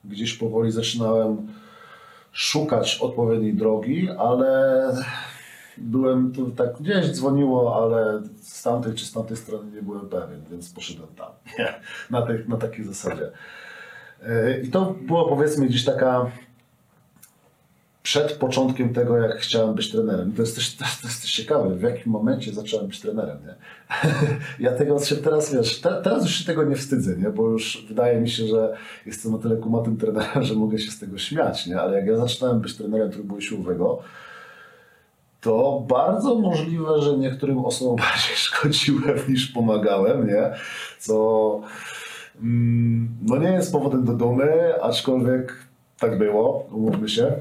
gdzieś 0.04 0.34
powoli 0.34 0.72
zaczynałem 0.72 1.46
szukać 2.32 2.98
odpowiedniej 3.02 3.54
drogi, 3.54 4.08
ale 4.10 4.92
byłem 5.78 6.32
tu 6.32 6.50
tak 6.50 6.78
gdzieś 6.80 7.10
dzwoniło, 7.10 7.82
ale 7.82 8.22
z 8.40 8.62
tamtej 8.62 8.94
czy 8.94 9.04
z 9.06 9.12
tamtej 9.12 9.36
strony 9.36 9.72
nie 9.72 9.82
byłem 9.82 10.08
pewien, 10.08 10.40
więc 10.50 10.72
poszedłem 10.72 11.08
tam. 11.16 11.30
Na, 12.10 12.22
tej, 12.22 12.48
na 12.48 12.56
takiej 12.56 12.84
zasadzie. 12.84 13.30
Yy, 14.22 14.60
I 14.64 14.70
to 14.70 14.94
była 15.06 15.28
powiedzmy 15.28 15.66
gdzieś 15.66 15.84
taka 15.84 16.30
przed 18.06 18.32
początkiem 18.32 18.94
tego, 18.94 19.18
jak 19.18 19.36
chciałem 19.36 19.74
być 19.74 19.90
trenerem. 19.90 20.32
To 20.32 20.42
jest 20.42 20.54
też, 20.54 20.76
to 20.76 20.84
jest 21.04 21.22
też 21.22 21.32
ciekawe, 21.32 21.76
w 21.76 21.82
jakim 21.82 22.12
momencie 22.12 22.52
zacząłem 22.52 22.86
być 22.86 23.00
trenerem. 23.00 23.38
Nie? 23.46 23.54
ja 24.66 24.72
tego 24.72 25.00
się 25.00 25.16
teraz, 25.16 25.54
wiesz, 25.54 25.80
te, 25.80 26.02
teraz 26.02 26.22
już 26.22 26.34
się 26.34 26.44
tego 26.44 26.64
nie 26.64 26.76
wstydzę, 26.76 27.16
nie? 27.16 27.30
bo 27.30 27.48
już 27.48 27.86
wydaje 27.88 28.20
mi 28.20 28.30
się, 28.30 28.46
że 28.46 28.76
jestem 29.06 29.32
na 29.32 29.38
tyle 29.38 29.56
kumatym 29.56 29.96
trenerem, 29.96 30.42
że 30.48 30.54
mogę 30.54 30.78
się 30.78 30.90
z 30.90 30.98
tego 30.98 31.18
śmiać, 31.18 31.66
nie? 31.66 31.80
ale 31.80 31.96
jak 31.96 32.06
ja 32.06 32.16
zaczynałem 32.16 32.60
być 32.60 32.76
trenerem 32.76 33.10
trybu 33.10 33.40
siłowego, 33.40 34.02
to 35.46 35.84
bardzo 35.88 36.34
możliwe, 36.34 37.02
że 37.02 37.18
niektórym 37.18 37.58
osobom 37.58 37.96
bardziej 38.06 38.36
szkodziłem 38.36 39.18
niż 39.28 39.46
pomagałem, 39.46 40.26
nie? 40.26 40.50
Co 40.98 41.60
mm, 42.42 43.08
no 43.22 43.36
nie 43.36 43.48
jest 43.48 43.72
powodem 43.72 44.04
do 44.04 44.12
dumy, 44.12 44.82
aczkolwiek 44.82 45.56
tak 45.98 46.18
było, 46.18 46.68
umówmy 46.72 47.08
się. 47.08 47.32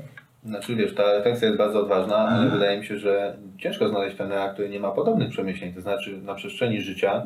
Znaczy 0.45 0.75
wiesz, 0.75 0.95
ta 0.95 1.13
refleksja 1.13 1.47
jest 1.47 1.57
bardzo 1.57 1.79
odważna, 1.79 2.15
ale 2.17 2.31
Mhm. 2.41 2.51
wydaje 2.51 2.79
mi 2.79 2.85
się, 2.85 2.97
że 2.97 3.37
ciężko 3.57 3.89
znaleźć 3.89 4.17
trenera, 4.17 4.49
który 4.53 4.69
nie 4.69 4.79
ma 4.79 4.91
podobnych 4.91 5.29
przemyśleń. 5.29 5.73
To 5.73 5.81
znaczy 5.81 6.17
na 6.21 6.35
przestrzeni 6.35 6.81
życia 6.81 7.23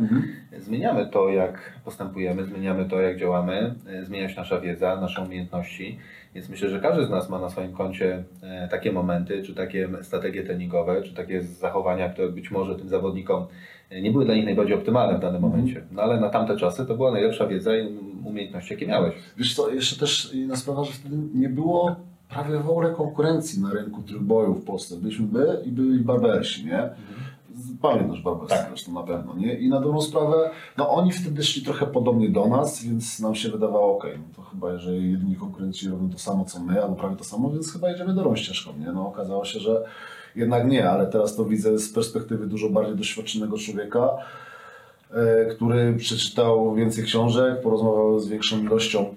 zmieniamy 0.58 1.08
to, 1.08 1.30
jak 1.30 1.74
postępujemy, 1.86 2.46
zmieniamy 2.46 2.86
to, 2.86 3.02
jak 3.02 3.18
działamy, 3.20 3.76
e, 3.88 4.06
zmienia 4.06 4.30
się 4.30 4.36
nasza 4.36 4.60
wiedza, 4.60 4.96
nasze 5.02 5.22
umiejętności. 5.22 6.00
Więc 6.36 6.50
myślę, 6.50 6.70
że 6.70 6.80
każdy 6.80 7.06
z 7.06 7.10
nas 7.10 7.30
ma 7.30 7.40
na 7.40 7.50
swoim 7.50 7.74
koncie 7.74 8.24
e, 8.42 8.68
takie 8.68 8.92
momenty, 8.92 9.44
czy 9.44 9.56
takie 9.56 9.90
strategie 10.02 10.44
treningowe, 10.44 11.02
czy 11.02 11.14
takie 11.14 11.42
zachowania, 11.42 12.10
które 12.10 12.30
być 12.30 12.52
może 12.52 12.76
tym 12.76 12.90
zawodnikom 12.90 13.46
e, 13.90 14.02
nie 14.02 14.12
były 14.12 14.26
dla 14.26 14.36
nich 14.36 14.46
najbardziej 14.46 14.76
optymalne 14.76 15.18
w 15.18 15.22
danym 15.22 15.42
momencie. 15.42 15.84
No 15.92 16.02
ale 16.02 16.20
na 16.20 16.30
tamte 16.30 16.58
czasy 16.58 16.86
to 16.86 16.96
była 16.96 17.12
najlepsza 17.12 17.48
wiedza 17.48 17.78
i 17.78 17.98
umiejętności, 18.26 18.74
jakie 18.74 18.88
miałeś. 18.88 19.14
Wiesz 19.38 19.56
co, 19.56 19.70
jeszcze 19.70 20.00
też 20.00 20.34
inna 20.34 20.56
sprawa, 20.56 20.84
że 20.84 20.92
wtedy 20.92 21.16
nie 21.36 21.50
było 21.50 21.96
prawie 22.30 22.60
w 22.60 22.70
ogóle 22.70 22.94
konkurencji 22.94 23.62
na 23.62 23.72
rynku 23.72 24.04
trójboju 24.04 24.54
w 24.54 24.66
Polsce. 24.66 24.96
Byliśmy 24.98 25.28
my 25.32 25.62
i 25.66 25.72
byli 25.72 26.00
barbersi, 26.00 26.66
nie? 26.66 26.90
Pamiętasz 27.82 28.22
barbersi 28.22 28.56
Tak. 28.56 28.68
zresztą 28.70 28.94
na 28.94 29.04
pewno, 29.04 29.36
nie? 29.36 29.54
I 29.54 29.70
na 29.70 29.82
dobrą 29.82 30.02
sprawę, 30.02 30.50
no 30.78 30.90
oni 30.90 31.12
wtedy 31.12 31.44
szli 31.44 31.62
trochę 31.62 31.88
podobnie 31.88 32.30
do 32.30 32.48
nas, 32.48 32.84
więc 32.84 33.20
nam 33.20 33.36
się 33.36 33.50
wydawało, 33.50 33.98
okej, 33.98 34.18
no 34.18 34.36
to 34.36 34.42
chyba 34.50 34.74
jeżeli 34.74 35.12
jedyni 35.12 35.36
konkurenci 35.36 35.90
robią 35.90 36.10
to 36.10 36.20
samo 36.20 36.46
co 36.46 36.60
my, 36.60 36.84
albo 36.84 36.96
prawie 36.96 37.16
to 37.16 37.24
samo, 37.24 37.50
więc 37.50 37.74
chyba 37.74 37.90
jedziemy 37.90 38.14
dobrą 38.14 38.36
ścieżką, 38.36 38.72
nie? 38.80 38.92
No 38.92 39.08
okazało 39.08 39.46
się, 39.46 39.60
że 39.60 39.84
jednak 40.36 40.68
nie, 40.68 40.90
ale 40.90 41.08
teraz 41.08 41.36
to 41.36 41.46
widzę 41.46 41.80
z 41.80 41.94
perspektywy 41.94 42.48
dużo 42.48 42.70
bardziej 42.70 42.96
doświadczonego 42.96 43.58
człowieka, 43.58 44.10
e, 45.12 45.46
który 45.46 45.94
przeczytał 45.94 46.76
więcej 46.76 47.04
książek, 47.04 47.62
porozmawiał 47.62 48.20
z 48.20 48.28
większą 48.28 48.60
ilością 48.60 49.16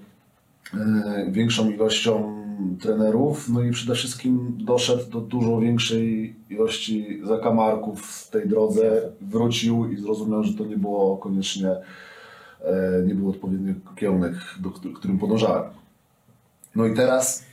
większą 1.29 1.71
ilością 1.71 2.43
trenerów, 2.81 3.49
no 3.49 3.63
i 3.63 3.71
przede 3.71 3.95
wszystkim 3.95 4.57
doszedł 4.61 5.11
do 5.11 5.21
dużo 5.21 5.61
większej 5.61 6.37
ilości 6.51 7.21
zakamarków 7.25 8.03
w 8.07 8.31
tej 8.31 8.49
drodze, 8.49 9.03
wrócił 9.21 9.93
i 9.93 9.97
zrozumiał, 9.97 10.45
że 10.45 10.55
to 10.55 10.65
nie 10.67 10.77
było 10.77 11.17
koniecznie, 11.17 11.71
e, 12.61 13.03
nie 13.07 13.15
był 13.15 13.31
odpowiedni 13.31 13.75
kierunek, 13.97 14.35
do 14.61 14.71
któ- 14.71 14.93
którym 14.93 15.19
podążałem. 15.19 15.65
No 16.75 16.87
i 16.87 16.95
teraz, 16.95 17.45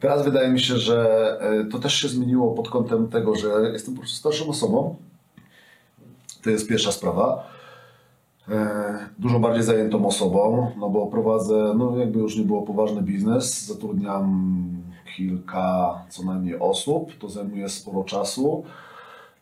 teraz 0.00 0.24
wydaje 0.24 0.48
mi 0.48 0.60
się, 0.60 0.76
że 0.76 0.98
e, 1.40 1.64
to 1.64 1.78
też 1.78 1.94
się 1.94 2.08
zmieniło 2.08 2.54
pod 2.54 2.68
kątem 2.70 3.08
tego, 3.08 3.34
że 3.36 3.48
jestem 3.72 3.94
po 3.94 4.00
prostu 4.00 4.16
starszą 4.16 4.48
osobą. 4.48 4.96
To 6.42 6.50
jest 6.50 6.68
pierwsza 6.68 6.92
sprawa. 6.92 7.55
E, 8.48 8.98
dużo 9.18 9.40
bardziej 9.40 9.62
zajętą 9.62 10.06
osobą, 10.06 10.70
no 10.78 10.90
bo 10.90 11.06
prowadzę, 11.06 11.74
no 11.76 11.96
jakby 11.96 12.18
już 12.18 12.36
nie 12.36 12.44
było 12.44 12.62
poważny 12.62 13.02
biznes, 13.02 13.66
zatrudniam 13.66 14.66
kilka 15.16 15.94
co 16.08 16.22
najmniej 16.22 16.58
osób, 16.58 17.18
to 17.18 17.28
zajmuje 17.28 17.68
sporo 17.68 18.04
czasu, 18.04 18.64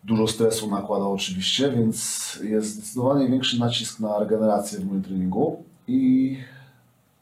dużo 0.04 0.26
stresu 0.26 0.70
nakłada 0.70 1.04
oczywiście, 1.04 1.70
więc 1.70 2.38
jest 2.42 2.74
zdecydowanie 2.74 3.28
większy 3.28 3.60
nacisk 3.60 4.00
na 4.00 4.18
regenerację 4.18 4.78
w 4.78 4.86
moim 4.86 5.02
treningu 5.02 5.62
i 5.88 6.36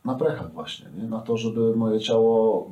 na 0.05 0.15
prechach 0.15 0.53
właśnie, 0.53 0.87
nie? 0.99 1.09
na 1.09 1.21
to, 1.21 1.37
żeby 1.37 1.77
moje 1.77 2.01
ciało 2.01 2.71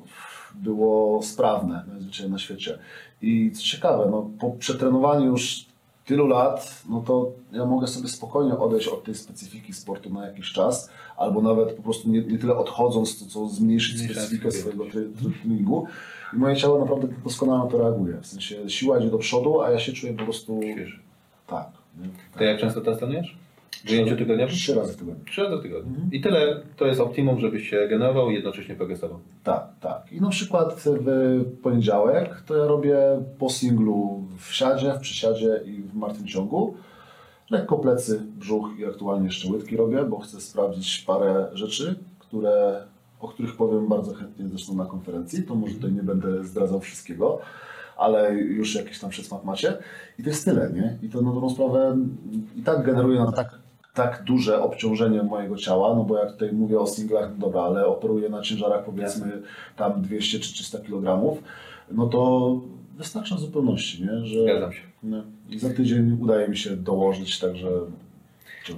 było 0.54 1.22
sprawne 1.22 1.84
najzwyczajniej 1.88 2.32
na 2.32 2.38
świecie. 2.38 2.78
I 3.22 3.50
co 3.50 3.62
ciekawe, 3.62 4.08
no, 4.10 4.30
po 4.40 4.50
przetrenowaniu 4.50 5.26
już 5.26 5.69
tylu 6.10 6.26
lat, 6.26 6.82
no 6.88 7.00
to 7.06 7.32
ja 7.52 7.64
mogę 7.66 7.86
sobie 7.86 8.08
spokojnie 8.08 8.58
odejść 8.58 8.88
od 8.88 9.04
tej 9.04 9.14
specyfiki 9.14 9.72
sportu 9.72 10.10
na 10.14 10.26
jakiś 10.26 10.52
czas, 10.52 10.90
albo 11.16 11.42
nawet 11.42 11.72
po 11.72 11.82
prostu 11.82 12.08
nie, 12.10 12.22
nie 12.22 12.38
tyle 12.38 12.56
odchodząc, 12.56 13.18
to 13.18 13.26
co 13.26 13.48
zmniejszyć 13.48 14.04
specyfikę 14.04 14.50
swojego 14.52 14.84
tre- 14.84 14.90
tre- 14.90 15.32
treningu. 15.42 15.86
I 16.34 16.36
moje 16.36 16.56
ciało 16.56 16.78
naprawdę 16.78 17.08
doskonale 17.24 17.64
na 17.64 17.70
to 17.70 17.78
reaguje. 17.78 18.16
W 18.22 18.26
sensie 18.26 18.70
siła 18.70 18.98
idzie 18.98 19.10
do 19.10 19.18
przodu, 19.18 19.60
a 19.60 19.70
ja 19.70 19.78
się 19.78 19.92
czuję 19.92 20.12
po 20.14 20.24
prostu 20.24 20.60
Świeży. 20.72 20.98
tak. 21.46 21.66
Nie? 22.00 22.08
To 22.38 22.44
jak 22.44 22.60
często 22.60 22.80
teraz 22.80 22.98
trenujesz? 22.98 23.36
W 23.86 23.90
ujęciu 23.90 24.16
tygodniowym? 24.16 24.54
Trzy 24.54 24.74
razy 24.74 24.92
w 24.92 24.96
tygodniu. 24.96 25.24
Trzy 25.24 25.42
razy 25.42 25.56
w 25.56 25.62
tygodniu. 25.62 25.96
I 26.12 26.20
tyle 26.20 26.62
to 26.76 26.86
jest 26.86 27.00
optimum, 27.00 27.40
żebyś 27.40 27.70
się 27.70 27.88
generował 27.88 28.30
i 28.30 28.34
jednocześnie 28.34 28.74
progresował. 28.74 29.18
Tak, 29.44 29.64
tak. 29.80 30.12
I 30.12 30.20
na 30.20 30.28
przykład 30.28 30.74
w 30.74 31.44
poniedziałek 31.62 32.42
to 32.46 32.56
ja 32.56 32.64
robię 32.64 32.98
po 33.38 33.50
singlu 33.50 34.24
w 34.38 34.54
siadzie, 34.54 34.92
w 34.92 34.98
przysiadzie 34.98 35.60
i 35.64 35.82
w 35.82 35.94
martwym 35.94 36.26
ciągu. 36.26 36.74
Lekko 37.50 37.78
plecy, 37.78 38.22
brzuch 38.38 38.68
i 38.78 38.84
aktualnie 38.86 39.26
jeszcze 39.26 39.48
łydki 39.48 39.76
robię, 39.76 40.04
bo 40.04 40.18
chcę 40.18 40.40
sprawdzić 40.40 41.04
parę 41.06 41.46
rzeczy, 41.52 41.94
które, 42.18 42.82
o 43.20 43.28
których 43.28 43.56
powiem 43.56 43.88
bardzo 43.88 44.14
chętnie 44.14 44.48
zresztą 44.48 44.74
na 44.74 44.86
konferencji. 44.86 45.42
To 45.42 45.54
może 45.54 45.74
tutaj 45.74 45.92
nie 45.92 46.02
będę 46.02 46.44
zdradzał 46.44 46.80
wszystkiego, 46.80 47.38
ale 47.96 48.34
już 48.34 48.74
jakiś 48.74 48.98
tam 48.98 49.10
przedsmak 49.10 49.44
macie. 49.44 49.78
I 50.18 50.22
to 50.22 50.28
jest 50.28 50.44
tyle, 50.44 50.70
nie? 50.72 50.98
I 51.02 51.08
to 51.08 51.22
na 51.22 51.32
dobrą 51.32 51.50
sprawę 51.50 51.96
i 52.56 52.62
tak 52.62 52.86
generuje 52.86 53.20
na 53.20 53.32
tak, 53.32 53.59
tak 53.94 54.22
duże 54.26 54.62
obciążenie 54.62 55.22
mojego 55.22 55.56
ciała, 55.56 55.94
no 55.94 56.04
bo 56.04 56.18
jak 56.18 56.32
tutaj 56.32 56.52
mówię 56.52 56.80
o 56.80 56.86
singlach, 56.86 57.30
no 57.30 57.46
dobra, 57.46 57.62
ale 57.62 57.86
operuję 57.86 58.28
na 58.28 58.42
ciężarach 58.42 58.84
powiedzmy 58.84 59.42
tam 59.76 60.02
200 60.02 60.38
czy 60.40 60.52
300 60.52 60.78
kg, 60.78 61.36
no 61.90 62.06
to 62.06 62.60
wystarcza 62.96 63.34
w 63.34 63.40
zupełności, 63.40 64.02
nie? 64.02 64.26
Że, 64.26 64.42
Zgadzam 64.42 64.72
się. 64.72 64.82
no, 65.02 65.22
I 65.50 65.58
za 65.58 65.70
tydzień 65.70 66.18
udaje 66.20 66.48
mi 66.48 66.56
się 66.56 66.76
dołożyć, 66.76 67.38
także... 67.38 67.68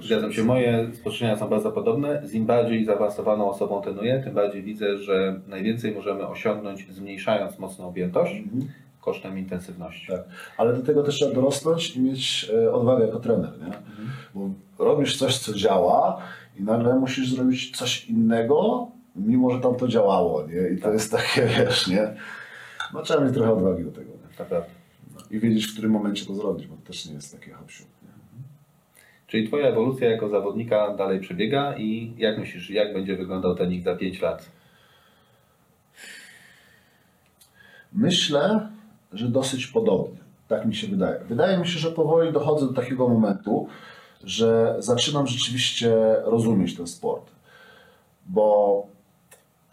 Zgadzam 0.03 0.33
się. 0.33 0.43
Moje 0.43 0.87
spostrzeżenia 0.93 1.37
są 1.37 1.47
bardzo 1.49 1.71
podobne. 1.71 2.21
Im 2.33 2.45
bardziej 2.45 2.85
zaawansowaną 2.85 3.49
osobą 3.49 3.81
trenuję, 3.81 4.21
tym 4.23 4.33
bardziej 4.33 4.63
widzę, 4.63 4.97
że 4.97 5.39
najwięcej 5.47 5.95
możemy 5.95 6.27
osiągnąć 6.27 6.91
zmniejszając 6.91 7.59
mocno 7.59 7.87
objętość 7.87 8.31
Mhm. 8.33 8.67
Kosztem 9.03 9.37
intensywności. 9.37 10.07
Tak. 10.07 10.21
Ale 10.57 10.73
do 10.73 10.81
tego 10.81 11.03
też 11.03 11.15
trzeba 11.15 11.35
dorosnąć 11.35 11.95
i 11.95 12.01
mieć 12.01 12.51
e, 12.53 12.73
odwagę 12.73 13.05
jako 13.05 13.19
trener, 13.19 13.51
nie? 13.61 13.71
Bo 14.35 14.49
robisz 14.85 15.17
coś, 15.17 15.37
co 15.37 15.53
działa 15.53 16.21
i 16.59 16.63
nagle 16.63 16.95
musisz 16.95 17.33
zrobić 17.33 17.77
coś 17.77 18.05
innego, 18.05 18.87
mimo 19.15 19.49
że 19.49 19.59
tam 19.59 19.75
to 19.75 19.87
działało, 19.87 20.47
nie? 20.47 20.69
I 20.69 20.81
to 20.81 20.93
jest 20.93 21.11
takie, 21.11 21.41
wiesz, 21.57 21.87
nie? 21.87 22.13
No 22.93 23.01
trzeba 23.01 23.25
mieć 23.25 23.33
trochę 23.33 23.53
odwagi 23.53 23.83
do 23.83 23.91
tego, 23.91 24.11
nie? 24.11 24.39
Naprawdę. 24.39 24.69
I 25.31 25.39
wiedzieć, 25.39 25.67
w 25.67 25.73
którym 25.73 25.91
momencie 25.91 26.25
to 26.25 26.35
zrobić, 26.35 26.67
bo 26.67 26.75
to 26.75 26.81
też 26.81 27.05
nie 27.05 27.13
jest 27.13 27.39
takie 27.39 27.53
hopsiu. 27.53 27.83
nie? 27.83 28.09
Czyli 29.27 29.47
Twoja 29.47 29.67
ewolucja 29.67 30.09
jako 30.11 30.29
zawodnika 30.29 30.93
dalej 30.93 31.19
przebiega 31.19 31.77
i 31.77 32.13
jak 32.17 32.37
myślisz, 32.37 32.69
jak 32.69 32.93
będzie 32.93 33.15
wyglądał 33.15 33.55
trening 33.55 33.83
za 33.83 33.95
5 33.95 34.21
lat? 34.21 34.49
Myślę, 37.93 38.69
że 39.13 39.27
dosyć 39.29 39.67
podobnie. 39.67 40.17
Tak 40.47 40.65
mi 40.65 40.75
się 40.75 40.87
wydaje. 40.87 41.19
Wydaje 41.29 41.57
mi 41.57 41.67
się, 41.67 41.79
że 41.79 41.91
powoli 41.91 42.33
dochodzę 42.33 42.67
do 42.67 42.73
takiego 42.73 43.09
momentu, 43.09 43.67
że 44.23 44.75
zaczynam 44.79 45.27
rzeczywiście 45.27 45.95
rozumieć 46.23 46.75
ten 46.77 46.87
sport. 46.87 47.31
Bo 48.25 48.87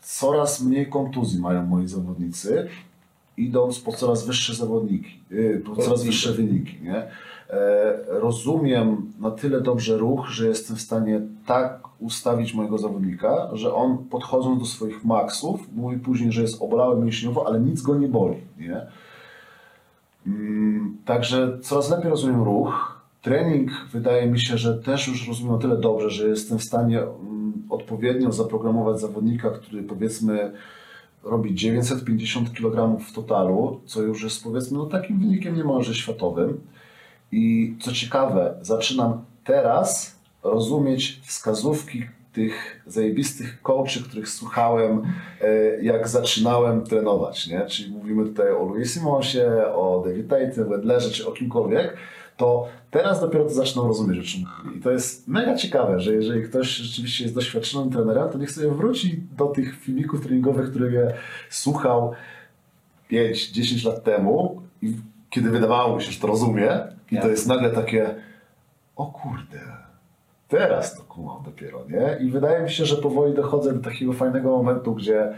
coraz 0.03 0.62
mniej 0.62 0.87
kontuzji 0.91 1.41
mają 1.41 1.67
moi 1.67 1.89
zawodnicy, 1.89 2.69
idąc 3.37 3.79
po 3.79 3.93
coraz 3.93 4.27
wyższe 4.27 4.55
zawodniki, 4.55 5.21
yy, 5.31 5.62
po 5.67 5.77
coraz 5.83 6.05
wyższe 6.05 6.33
wyniki. 6.33 6.77
Nie? 6.83 6.97
E, 7.51 7.99
Rozumiem 8.09 9.12
na 9.21 9.31
tyle 9.31 9.61
dobrze 9.61 9.97
ruch, 9.99 10.29
że 10.29 10.47
jestem 10.49 10.77
w 10.77 10.81
stanie 10.81 11.21
tak 11.47 11.81
ustawić 11.99 12.55
mojego 12.55 12.79
zawodnika, 12.79 13.51
że 13.53 13.75
on 13.75 13.99
podchodząc 13.99 14.61
do 14.61 14.67
swoich 14.67 15.05
maksów, 15.05 15.61
mówi 15.77 15.99
później, 15.99 16.33
że 16.33 16.43
jest 16.43 16.62
obolały 16.62 17.03
mięśniowo, 17.05 17.47
ale 17.47 17.61
nic 17.61 17.83
go 17.83 17.95
nie 17.95 18.09
boli. 18.09 18.37
Nie? 18.59 18.87
Także 21.05 21.59
coraz 21.63 21.91
lepiej 21.91 22.11
rozumiem 22.11 22.43
ruch, 22.43 23.01
trening 23.23 23.71
wydaje 23.93 24.27
mi 24.27 24.41
się, 24.41 24.59
że 24.59 24.79
też 24.79 25.09
już 25.09 25.29
rozumiem 25.29 25.55
o 25.55 25.59
tyle 25.59 25.77
dobrze, 25.77 26.11
że 26.11 26.29
jestem 26.29 26.59
w 26.59 26.65
stanie 26.65 27.01
mm, 27.01 27.53
odpowiednio 27.71 28.33
zaprogramować 28.33 29.01
zawodnika, 29.01 29.51
który 29.51 29.83
powiedzmy 29.83 30.53
robi 31.23 31.55
950 31.55 32.53
kg 32.53 33.05
w 33.05 33.13
totalu, 33.13 33.81
co 33.85 34.03
już 34.03 34.23
jest 34.23 34.45
powiedzmy 34.45 34.79
no, 34.79 34.87
takim 34.87 35.19
wynikiem 35.19 35.57
niemalże 35.57 35.95
światowym. 35.95 36.61
I 37.33 37.75
co 37.81 37.93
ciekawe, 37.93 38.55
zaczynam 38.63 39.25
teraz 39.45 40.17
rozumieć 40.43 41.21
wskazówki 41.23 42.05
tych 42.33 42.83
zajebistych 42.87 43.62
coachy, 43.62 44.03
których 44.05 44.28
słuchałem, 44.28 45.03
e, 45.41 45.83
jak 45.83 46.09
zaczynałem 46.09 46.85
trenować. 46.85 47.47
Nie? 47.47 47.66
Czyli 47.66 47.91
mówimy 47.91 48.24
tutaj 48.24 48.53
o 48.53 48.64
Louis 48.64 48.95
Simonsie, 48.95 49.43
o 49.74 50.03
David 50.07 50.28
Tate, 50.28 50.64
Wedlerze, 50.64 51.11
czy 51.11 51.28
o 51.28 51.33
kimkolwiek. 51.33 51.97
To 52.37 52.68
teraz 52.91 53.20
dopiero 53.20 53.45
to 53.45 53.51
zaczynam 53.51 53.87
rozumieć, 53.87 54.18
o 54.18 54.22
czym 54.22 54.41
mówili. 54.41 54.78
I 54.78 54.83
to 54.83 54.91
jest 54.91 55.28
mega 55.28 55.57
ciekawe, 55.57 56.01
że 56.01 56.14
jeżeli 56.14 56.43
ktoś 56.43 56.68
rzeczywiście 56.68 57.24
jest 57.24 57.35
doświadczonym 57.35 57.91
trenerem, 57.91 58.28
to 58.28 58.39
niech 58.39 58.51
sobie 58.51 58.70
wróci 58.70 59.22
do 59.37 59.47
tych 59.47 59.81
filmików 59.81 60.20
treningowych, 60.20 60.70
które 60.70 60.93
je 60.93 61.14
słuchał 61.51 62.12
5-10 63.12 63.87
lat 63.87 64.05
temu, 64.05 64.62
i 64.83 64.97
kiedy 65.31 65.51
wydawało 65.51 65.97
mi 65.97 66.03
się, 66.03 66.12
że 66.12 66.20
to 66.20 66.26
rozumie, 66.26 66.66
i 67.07 67.11
to 67.11 67.16
Jasne. 67.16 67.31
jest 67.31 67.47
nagle 67.47 67.70
takie, 67.70 68.14
o 68.97 69.07
kurde, 69.07 69.80
teraz 70.51 70.97
to 70.97 71.03
kumam 71.03 71.43
dopiero, 71.45 71.85
nie? 71.89 72.27
I 72.27 72.31
wydaje 72.31 72.63
mi 72.63 72.71
się, 72.71 72.85
że 72.85 72.97
powoli 72.97 73.35
dochodzę 73.35 73.73
do 73.73 73.91
takiego 73.91 74.13
fajnego 74.13 74.49
momentu, 74.51 74.95
gdzie 74.95 75.35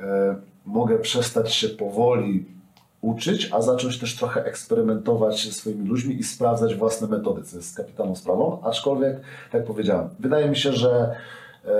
e, 0.00 0.36
mogę 0.66 0.98
przestać 0.98 1.54
się 1.54 1.68
powoli 1.68 2.46
uczyć, 3.00 3.48
a 3.52 3.62
zacząć 3.62 3.98
też 3.98 4.16
trochę 4.16 4.44
eksperymentować 4.44 5.46
ze 5.46 5.52
swoimi 5.52 5.88
ludźmi 5.88 6.14
i 6.14 6.22
sprawdzać 6.22 6.74
własne 6.74 7.08
metody, 7.08 7.42
co 7.42 7.56
jest 7.56 7.76
kapitalną 7.76 8.16
sprawą, 8.16 8.58
aczkolwiek, 8.62 9.20
tak 9.52 9.64
powiedziałem, 9.64 10.08
wydaje 10.18 10.48
mi 10.48 10.56
się, 10.56 10.72
że 10.72 11.16
e, 11.64 11.70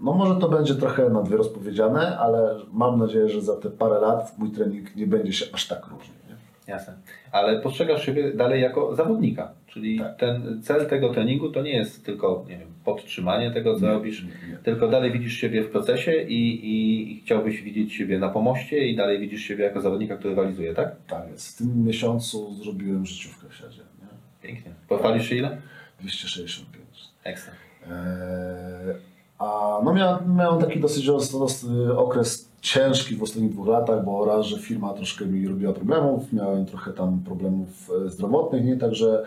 no 0.00 0.12
może 0.12 0.40
to 0.40 0.48
będzie 0.48 0.74
trochę 0.74 1.10
na 1.10 1.22
dwie 1.22 1.36
rozpowiedziane, 1.36 2.18
ale 2.18 2.56
mam 2.72 2.98
nadzieję, 2.98 3.28
że 3.28 3.42
za 3.42 3.56
te 3.56 3.70
parę 3.70 4.00
lat 4.00 4.38
mój 4.38 4.50
trening 4.50 4.96
nie 4.96 5.06
będzie 5.06 5.32
się 5.32 5.46
aż 5.52 5.68
tak 5.68 5.86
różnił. 5.86 6.23
Jasne. 6.66 6.94
Ale 7.32 7.60
postrzegasz 7.60 8.06
siebie 8.06 8.32
dalej 8.32 8.62
jako 8.62 8.94
zawodnika. 8.94 9.52
Czyli 9.66 9.98
Tak. 9.98 10.16
ten 10.16 10.62
cel 10.62 10.86
tego 10.86 11.08
treningu 11.08 11.50
to 11.50 11.62
nie 11.62 11.72
jest 11.76 12.04
tylko 12.06 12.44
nie 12.48 12.58
wiem, 12.58 12.68
podtrzymanie 12.84 13.50
tego, 13.50 13.74
co 13.80 13.86
Nie, 13.86 13.92
robisz, 13.92 14.24
nie, 14.24 14.56
tylko 14.62 14.88
dalej 14.88 15.12
widzisz 15.12 15.32
siebie 15.32 15.62
w 15.62 15.70
procesie 15.70 16.12
i, 16.22 16.66
i, 16.66 17.12
i 17.12 17.20
chciałbyś 17.20 17.62
widzieć 17.62 17.92
siebie 17.92 18.18
na 18.18 18.28
pomoście 18.28 18.86
i 18.88 18.96
dalej 18.96 19.18
widzisz 19.18 19.40
siebie 19.40 19.64
jako 19.64 19.80
zawodnika, 19.80 20.16
który 20.16 20.34
realizuje, 20.34 20.74
tak? 20.74 20.96
Tak 21.06 21.22
jest. 21.32 21.54
W 21.54 21.58
tym 21.58 21.84
miesiącu 21.84 22.54
zrobiłem 22.54 23.06
życiówkę 23.06 23.48
w 23.48 23.54
siadzie. 23.54 23.82
Nie? 24.02 24.08
Pięknie. 24.48 24.72
Pochwalisz 24.88 25.28
się 25.28 25.36
ile? 25.36 25.56
265. 26.00 26.84
Ekstra. 27.24 27.52
Eee, 27.86 28.94
A 29.38 29.80
no 29.84 29.94
miałem, 29.94 30.36
miałem 30.36 30.60
taki 30.60 30.80
dosyć 30.80 31.08
os- 31.08 31.34
os- 31.34 31.66
okres 31.96 32.48
ciężki 32.64 33.16
w 33.16 33.22
ostatnich 33.22 33.50
dwóch 33.50 33.66
latach, 33.66 34.04
bo 34.04 34.24
raz, 34.24 34.46
że 34.46 34.58
firma 34.58 34.92
troszkę 34.92 35.26
mi 35.26 35.48
robiła 35.48 35.72
problemów, 35.72 36.32
miałem 36.32 36.66
trochę 36.66 36.92
tam 36.92 37.20
problemów 37.20 37.90
e, 38.06 38.10
zdrowotnych, 38.10 38.64
nie? 38.64 38.76
Także 38.76 39.24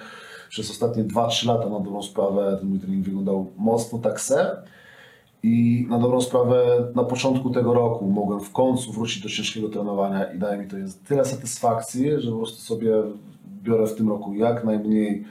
przez 0.50 0.72
ostatnie 0.72 1.04
2-3 1.04 1.48
lata 1.48 1.70
na 1.70 1.80
dobrą 1.80 2.04
sprawę 2.04 2.58
ten 2.60 2.70
mój 2.70 2.80
trening 2.80 3.06
wyglądał 3.06 3.52
mocno 3.58 4.00
tak 4.00 4.22
se. 4.22 4.58
I 5.44 5.86
na 5.90 6.00
dobrą 6.00 6.22
sprawę 6.22 6.88
na 6.96 7.04
początku 7.04 7.50
tego 7.50 7.74
roku 7.74 8.08
mogłem 8.08 8.40
w 8.40 8.52
końcu 8.52 8.92
wrócić 8.92 9.24
do 9.24 9.30
ciężkiego 9.30 9.70
trenowania 9.70 10.24
i 10.24 10.40
daje 10.40 10.62
mi 10.62 10.68
to 10.68 10.78
jest 10.78 11.06
tyle 11.06 11.26
satysfakcji, 11.26 12.12
że 12.18 12.32
po 12.32 12.38
prostu 12.38 12.62
sobie 12.62 12.94
biorę 13.64 13.88
w 13.88 13.96
tym 13.96 14.10
roku 14.10 14.34
jak 14.34 14.64
najmniej 14.64 15.26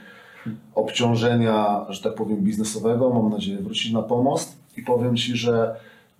obciążenia, 0.75 1.85
że 1.89 2.03
tak 2.03 2.15
powiem, 2.15 2.37
biznesowego. 2.37 3.09
Mam 3.09 3.29
nadzieję 3.29 3.57
wrócić 3.57 3.91
na 3.93 4.01
pomost 4.01 4.57
i 4.77 4.81
powiem 4.81 5.15
Ci, 5.15 5.37
że 5.37 5.75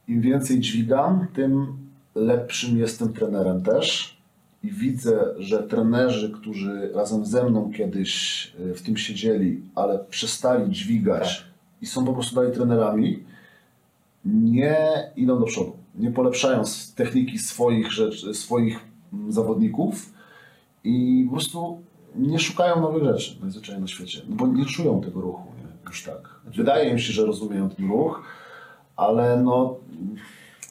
im 0.08 0.22
więcej 0.22 0.60
dźwigam, 0.60 1.28
tym 1.34 1.78
lepszym 2.16 2.78
jestem 2.78 3.14
trenerem 3.14 3.64
też. 3.64 4.18
I 4.64 4.72
widzę, 4.72 5.36
że 5.38 5.64
trenerzy, 5.64 6.32
którzy 6.32 6.92
razem 6.94 7.26
ze 7.26 7.50
mną 7.50 7.72
kiedyś 7.72 8.44
y, 8.60 8.74
w 8.74 8.82
tym 8.82 8.98
siedzieli, 8.98 9.62
ale 9.76 10.00
przestali 10.10 10.72
dźwigać 10.72 11.46
i 11.82 11.86
są 11.86 12.06
po 12.06 12.14
prostu 12.14 12.36
dalej 12.36 12.52
trenerami, 12.52 13.24
nie 14.26 14.78
idą 15.16 15.40
do 15.40 15.46
przodu. 15.46 15.78
Nie 15.96 16.12
polepszają 16.12 16.64
techniki 16.96 17.40
swoich, 17.40 17.92
rzeczy, 17.92 18.34
swoich 18.34 18.80
mm, 19.14 19.32
zawodników 19.32 20.14
i 20.84 21.26
po 21.26 21.32
prostu 21.32 21.82
nie 22.16 22.40
szukają 22.40 22.82
nowych 22.82 23.04
rzeczy 23.04 23.38
najzwyczajniej 23.42 23.82
na 23.82 23.88
świecie, 23.88 24.22
no 24.30 24.36
bo 24.36 24.48
nie 24.48 24.66
czują 24.66 25.02
tego 25.02 25.22
ruchu 25.22 25.44
nie? 25.58 25.90
już 25.90 26.04
tak. 26.04 26.40
Wydaje 26.56 26.90
im 26.90 27.00
się, 27.00 27.14
że 27.14 27.26
rozumieją 27.26 27.70
ten 27.70 27.90
ruch, 27.90 28.24
ale 28.98 29.42
no 29.44 29.78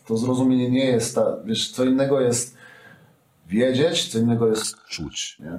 to 0.07 0.17
zrozumienie 0.17 0.71
nie 0.71 0.85
jest 0.85 1.15
ta, 1.15 1.37
wiesz, 1.45 1.71
co 1.71 1.85
innego 1.85 2.21
jest 2.21 2.57
wiedzieć, 3.49 4.09
co 4.09 4.19
innego 4.19 4.49
jest 4.49 4.85
czuć, 4.85 5.39
nie? 5.41 5.59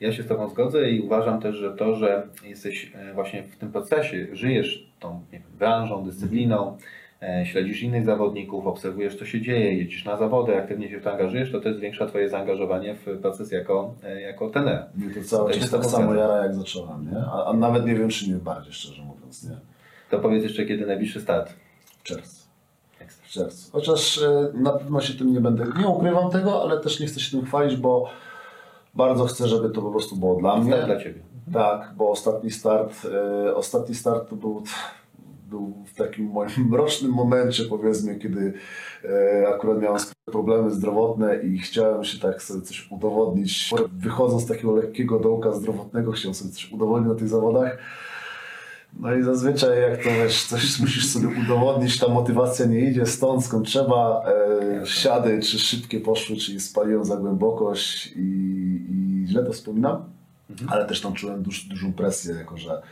Ja 0.00 0.12
się 0.12 0.22
z 0.22 0.26
Tobą 0.26 0.48
zgodzę 0.48 0.90
i 0.90 1.00
uważam 1.00 1.40
też, 1.40 1.56
że 1.56 1.76
to, 1.76 1.94
że 1.94 2.26
jesteś 2.44 2.92
e, 2.94 3.14
właśnie 3.14 3.42
w 3.42 3.56
tym 3.56 3.72
procesie, 3.72 4.26
żyjesz 4.32 4.92
tą 5.00 5.20
wiem, 5.32 5.42
branżą, 5.58 6.04
dyscypliną, 6.04 6.76
e, 7.22 7.46
śledzisz 7.46 7.82
innych 7.82 8.04
zawodników, 8.04 8.66
obserwujesz 8.66 9.16
co 9.16 9.26
się 9.26 9.40
dzieje, 9.40 9.74
jeździsz 9.74 10.04
na 10.04 10.16
zawody, 10.16 10.56
aktywnie 10.56 10.90
się 10.90 11.00
w 11.00 11.04
to 11.04 11.12
angażujesz, 11.12 11.52
to 11.52 11.60
też 11.60 11.76
zwiększa 11.76 12.06
Twoje 12.06 12.28
zaangażowanie 12.28 12.94
w 12.94 13.18
proces 13.20 13.52
jako, 13.52 13.94
e, 14.04 14.20
jako 14.20 14.50
tenera. 14.50 14.86
Mnie 14.94 15.14
to 15.14 15.22
cały 15.22 15.52
czas 15.52 15.70
tak 15.70 15.84
samo 15.84 16.14
jara 16.14 16.42
jak 16.42 16.54
zacząłem, 16.54 17.10
nie? 17.10 17.18
A, 17.18 17.44
a 17.46 17.52
nawet 17.52 17.86
nie 17.86 17.94
wiem, 17.94 18.08
czy 18.08 18.30
nie 18.30 18.36
bardziej, 18.36 18.72
szczerze 18.72 19.02
mówiąc, 19.02 19.44
nie? 19.50 19.56
To 20.10 20.18
powiedz 20.18 20.42
jeszcze, 20.42 20.66
kiedy 20.66 20.86
najbliższy 20.86 21.20
start. 21.20 21.61
W 22.02 22.04
czerwcu. 22.04 22.46
W 23.22 23.28
czerwcu. 23.28 23.72
Chociaż 23.72 24.22
e, 24.22 24.50
na 24.54 24.72
pewno 24.72 25.00
się 25.00 25.14
tym 25.14 25.32
nie 25.32 25.40
będę, 25.40 25.66
nie 25.78 25.88
ukrywam 25.88 26.30
tego, 26.30 26.62
ale 26.62 26.80
też 26.80 27.00
nie 27.00 27.06
chcę 27.06 27.20
się 27.20 27.38
tym 27.38 27.46
chwalić, 27.46 27.76
bo 27.76 28.10
bardzo 28.94 29.24
chcę, 29.24 29.48
żeby 29.48 29.70
to 29.70 29.82
po 29.82 29.90
prostu 29.90 30.16
było 30.16 30.34
dla 30.34 30.56
mnie. 30.56 30.72
Start 30.72 30.86
dla 30.86 31.00
Ciebie. 31.00 31.22
Tak, 31.52 31.94
bo 31.96 32.10
ostatni 32.10 32.50
start, 32.50 33.06
e, 33.46 33.54
ostatni 33.54 33.94
start 33.94 34.30
to 34.30 34.36
był, 34.36 34.62
był 35.50 35.74
w 35.86 35.94
takim 35.94 36.26
moim 36.26 36.50
mrocznym 36.70 37.12
momencie, 37.12 37.64
powiedzmy, 37.64 38.18
kiedy 38.18 38.52
e, 39.04 39.48
akurat 39.48 39.80
miałem 39.80 40.00
problemy 40.24 40.70
zdrowotne 40.70 41.36
i 41.36 41.58
chciałem 41.58 42.04
się 42.04 42.18
tak 42.18 42.42
sobie 42.42 42.62
coś 42.62 42.90
udowodnić. 42.90 43.70
Wychodząc 43.92 44.42
z 44.42 44.46
takiego 44.46 44.72
lekkiego 44.72 45.18
dołka 45.18 45.52
zdrowotnego, 45.52 46.12
chciałem 46.12 46.34
sobie 46.34 46.50
coś 46.50 46.72
udowodnić 46.72 47.08
na 47.08 47.14
tych 47.14 47.28
zawodach. 47.28 47.78
No 49.00 49.14
i 49.14 49.22
zazwyczaj 49.22 49.80
jak 49.80 50.04
to 50.04 50.10
wiesz, 50.10 50.44
coś 50.44 50.78
musisz 50.80 51.06
sobie 51.06 51.28
udowodnić, 51.28 51.98
ta 51.98 52.08
motywacja 52.08 52.66
nie 52.66 52.80
idzie 52.80 53.06
stąd 53.06 53.44
skąd 53.44 53.66
trzeba. 53.66 54.22
E, 54.26 54.84
wsiady 54.84 55.40
czy 55.42 55.58
szybkie 55.58 56.00
poszły, 56.00 56.36
czyli 56.36 56.60
spaliłem 56.60 57.04
za 57.04 57.16
głębokość 57.16 58.12
i, 58.16 58.20
i 58.90 59.26
źle 59.28 59.44
to 59.44 59.52
wspominam, 59.52 60.04
ale 60.66 60.86
też 60.86 61.00
tam 61.00 61.12
czułem 61.12 61.42
duż, 61.42 61.64
dużą 61.64 61.92
presję, 61.92 62.34
jako 62.34 62.56
że 62.56 62.82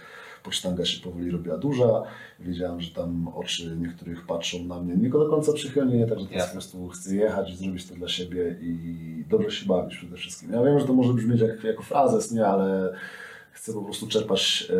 pocztanga 0.42 0.84
się 0.84 1.02
powoli 1.02 1.30
robiła 1.30 1.58
duża. 1.58 2.02
Wiedziałem, 2.40 2.80
że 2.80 2.90
tam 2.90 3.28
oczy 3.28 3.76
niektórych 3.76 4.26
patrzą 4.26 4.64
na 4.64 4.80
mnie 4.80 4.96
nie 4.96 5.10
do 5.10 5.30
końca 5.30 5.52
przychylnie, 5.52 6.06
także 6.06 6.26
teraz 6.26 6.46
po 6.46 6.52
prostu 6.52 6.88
chcę 6.88 7.14
jechać 7.14 7.50
i 7.50 7.56
zrobić 7.56 7.88
to 7.88 7.94
dla 7.94 8.08
siebie 8.08 8.56
i 8.60 9.24
dobrze 9.28 9.50
się 9.50 9.66
bawić 9.66 9.96
przede 9.96 10.16
wszystkim. 10.16 10.52
Ja 10.52 10.62
wiem, 10.62 10.80
że 10.80 10.86
to 10.86 10.92
może 10.92 11.12
brzmieć 11.12 11.40
jak, 11.40 11.64
jako 11.64 11.82
frazes, 11.82 12.32
nie, 12.32 12.46
ale 12.46 12.92
chcę 13.52 13.72
po 13.72 13.82
prostu 13.82 14.06
czerpać 14.08 14.68
e, 14.70 14.74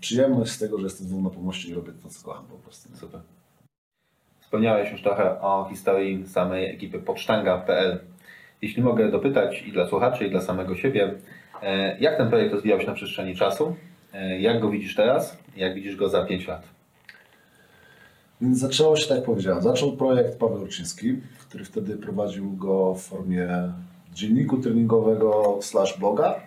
przyjemność 0.00 0.52
z 0.52 0.58
tego, 0.58 0.78
że 0.78 0.84
jestem 0.84 1.06
znowu 1.06 1.22
na 1.22 1.30
pomoście 1.30 1.68
i 1.68 1.74
robię 1.74 1.92
to, 2.02 2.08
co 2.08 2.24
kocham 2.24 2.46
po 2.46 2.56
prostu. 2.56 2.88
nie? 2.92 2.96
Super. 2.96 3.20
Wspomniałeś 4.40 4.92
już 4.92 5.02
trochę 5.02 5.40
o 5.40 5.66
historii 5.70 6.26
samej 6.28 6.74
ekipy 6.74 6.98
pocztanga.pl. 6.98 8.00
Jeśli 8.62 8.82
mogę 8.82 9.10
dopytać 9.10 9.62
i 9.62 9.72
dla 9.72 9.88
słuchaczy, 9.88 10.26
i 10.26 10.30
dla 10.30 10.40
samego 10.40 10.76
siebie, 10.76 11.14
e, 11.62 11.98
jak 11.98 12.16
ten 12.16 12.28
projekt 12.28 12.52
rozwijał 12.54 12.80
się 12.80 12.86
na 12.86 12.92
przestrzeni 12.94 13.36
czasu? 13.36 13.76
E, 14.12 14.40
Jak 14.40 14.60
go 14.60 14.70
widzisz 14.70 14.94
teraz? 14.94 15.38
Jak 15.56 15.74
widzisz 15.74 15.96
go 15.96 16.08
za 16.08 16.24
5 16.24 16.46
lat? 16.48 16.62
Więc 18.40 18.58
zaczęło 18.58 18.96
się, 18.96 19.08
tak 19.08 19.16
jak 19.16 19.26
powiedziałem, 19.26 19.62
zaczął 19.62 19.96
projekt 19.96 20.38
Paweł 20.38 20.58
Ruczyński, 20.58 21.16
który 21.48 21.64
wtedy 21.64 21.96
prowadził 21.96 22.52
go 22.52 22.94
w 22.94 23.02
formie 23.02 23.72
dzienniku 24.14 24.58
treningowego 24.58 25.58
slash 25.62 25.98
bloga. 25.98 26.40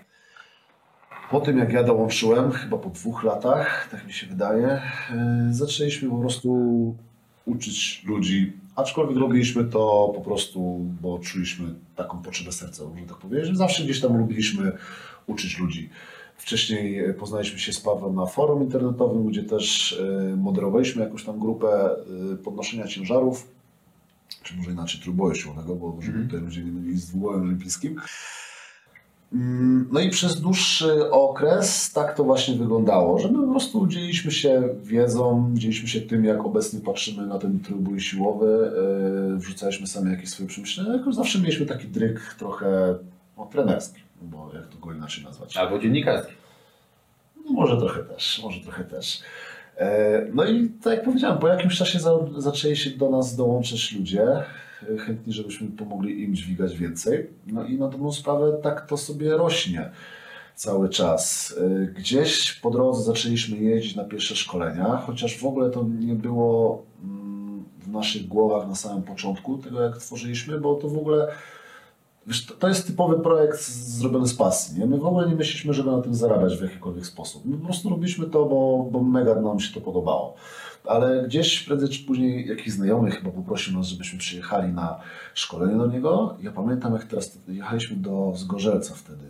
Po 1.30 1.41
tym 1.41 1.57
jak 1.57 1.74
ja 1.74 1.84
dołączyłem, 1.84 2.51
chyba 2.51 2.78
po 2.78 2.89
dwóch 2.89 3.24
latach, 3.24 3.88
tak 3.91 4.07
mi 4.07 4.13
się 4.13 4.28
wydaje, 4.28 4.82
yy, 5.47 5.53
zaczęliśmy 5.53 6.09
po 6.09 6.17
prostu 6.17 6.95
uczyć 7.45 8.03
ludzi, 8.05 8.53
aczkolwiek 8.76 9.17
robiliśmy 9.17 9.63
to 9.63 10.11
po 10.15 10.21
prostu, 10.21 10.80
bo 11.01 11.19
czuliśmy 11.19 11.76
taką 11.95 12.21
potrzebę 12.21 12.51
serca, 12.51 12.84
można 12.84 13.07
tak 13.07 13.17
powiedzieć, 13.17 13.47
że 13.47 13.55
zawsze 13.55 13.84
gdzieś 13.84 14.01
tam 14.01 14.17
lubiliśmy 14.17 14.71
uczyć 15.28 15.59
ludzi. 15.59 15.89
Wcześniej 16.38 16.99
e, 16.99 17.13
poznaliśmy 17.13 17.59
się 17.59 17.74
z 17.74 17.80
Pawłem 17.80 18.15
na 18.15 18.26
forum 18.26 18.63
internetowym, 18.63 19.28
gdzie 19.28 19.43
też 19.43 19.93
e, 19.93 20.36
moderowaliśmy 20.36 21.03
jakąś 21.03 21.24
tam 21.24 21.39
grupę 21.39 21.95
e, 22.34 22.36
podnoszenia 22.36 22.88
ciężarów, 22.88 23.47
czy 24.43 24.57
może 24.57 24.71
inaczej 24.71 25.01
trójboju 25.01 25.36
siłowego, 25.36 25.76
bo 25.76 25.97
żeby 26.01 26.24
tutaj 26.26 26.39
ludzie 26.39 26.63
nie 26.63 26.71
mylili 26.71 26.97
z 26.97 27.07
dwubojem 27.07 27.41
olimpijskim. 27.41 27.95
Mm, 29.34 29.88
No 29.91 29.99
i 29.99 30.09
przez 30.09 30.41
dłuższy 30.41 31.11
okres 31.11 31.91
tak 31.93 32.17
to 32.17 32.23
właśnie 32.23 32.55
wyglądało, 32.55 33.19
że 33.19 33.27
my 33.31 33.45
po 33.45 33.51
prostu 33.51 33.88
dzieliliśmy 33.88 34.31
się 34.31 34.69
wiedzą, 34.84 35.51
dzieliliśmy 35.53 35.88
się 35.89 36.01
tym, 36.01 36.25
jak 36.25 36.45
obecnie 36.45 36.79
patrzymy 36.79 37.27
na 37.27 37.39
ten 37.39 37.59
trójbój 37.59 37.99
siłowy, 38.01 38.71
yy, 39.29 39.38
wrzucaliśmy 39.38 39.88
sami 39.88 40.11
jakieś 40.11 40.29
swoje 40.29 40.49
przemyślenia, 40.49 41.03
zawsze 41.11 41.39
mieliśmy 41.39 41.65
taki 41.65 41.88
dryk 41.88 42.36
trochę 42.39 42.95
no, 43.38 43.45
trenerski, 43.45 44.01
bo 44.21 44.51
jak 44.53 44.67
to 44.67 44.77
go 44.77 44.93
inaczej 44.93 45.23
nazwać. 45.23 45.57
Albo 45.57 45.79
dziennikarski. 45.79 46.34
No, 47.45 47.51
może 47.51 47.77
trochę 47.77 48.03
też, 48.03 48.41
może 48.43 48.61
trochę 48.61 48.84
też. 48.84 49.21
E, 49.77 50.27
No 50.34 50.45
i 50.45 50.69
tak 50.69 50.93
jak 50.93 51.05
powiedziałem, 51.05 51.38
po 51.38 51.47
jakimś 51.47 51.77
czasie 51.77 51.99
za, 51.99 52.11
zaczęli 52.38 52.75
się 52.75 52.89
do 52.89 53.09
nas 53.09 53.36
dołączyć 53.36 53.91
ludzie, 53.91 54.27
chętni, 55.05 55.34
żebyśmy 55.34 55.67
pomogli 55.67 56.23
im 56.23 56.36
dźwigać 56.36 56.77
więcej. 56.77 57.29
No 57.47 57.65
i 57.65 57.77
na 57.77 57.88
dobrą 57.88 58.11
sprawę 58.11 58.57
tak 58.63 58.88
to 58.88 58.97
sobie 58.97 59.38
rośnie 59.38 59.91
cały 60.55 60.89
czas. 60.89 61.55
E, 61.61 61.86
Gdzieś 61.86 62.53
po 62.53 62.71
drodze 62.71 63.03
zaczęliśmy 63.03 63.57
jeździć 63.57 63.95
na 63.95 64.03
pierwsze 64.03 64.36
szkolenia, 64.36 64.97
chociaż 64.97 65.38
w 65.38 65.45
ogóle 65.45 65.69
to 65.69 65.86
nie 65.99 66.15
było 66.15 66.84
mm, 67.03 67.63
w 67.79 67.88
naszych 67.88 68.27
głowach 68.27 68.67
na 68.67 68.75
samym 68.75 69.03
początku 69.03 69.57
tego, 69.57 69.81
jak 69.81 69.97
tworzyliśmy, 69.97 70.59
bo 70.59 70.75
to 70.75 70.89
w 70.89 70.97
ogóle 70.97 71.27
to, 72.59 72.67
jest 72.67 72.88
typowy 72.88 73.19
projekt 73.19 73.69
zrobiony 73.71 74.27
z 74.27 74.36
pasji. 74.36 74.79
Nie? 74.79 74.86
My 74.86 74.97
w 74.97 75.05
ogóle 75.05 75.29
nie 75.29 75.36
myśleliśmy, 75.36 75.73
żeby 75.73 75.91
na 75.91 76.01
tym 76.01 76.15
zarabiać 76.15 76.57
w 76.57 76.61
jakikolwiek 76.61 77.05
sposób. 77.05 77.45
My 77.45 77.57
po 77.57 77.65
prostu 77.65 77.89
robiliśmy 77.89 78.25
to, 78.25 78.45
bo, 78.45 78.88
bo 78.91 79.03
mega 79.03 79.36
nam 79.36 79.59
się 79.59 79.73
to 79.73 79.81
podobało. 79.81 80.36
Ale 80.88 81.23
gdzieś 81.27 81.59
prędzej 81.59 81.89
czy 81.89 82.03
później 82.03 82.47
jakiś 82.47 82.73
znajomy 82.73 83.11
chyba 83.11 83.31
poprosił 83.31 83.77
nas, 83.77 83.88
żebyśmy 83.88 84.19
przyjechali 84.19 84.73
na 84.73 84.99
szkolenie 85.34 85.77
do 85.77 85.88
niego. 85.88 86.38
Ja 86.41 86.51
pamiętam, 86.51 86.93
jak 86.93 87.03
teraz 87.03 87.38
jechaliśmy 87.47 87.95
do 87.95 88.34
Zgorzelca 88.36 88.95
wtedy. 88.95 89.25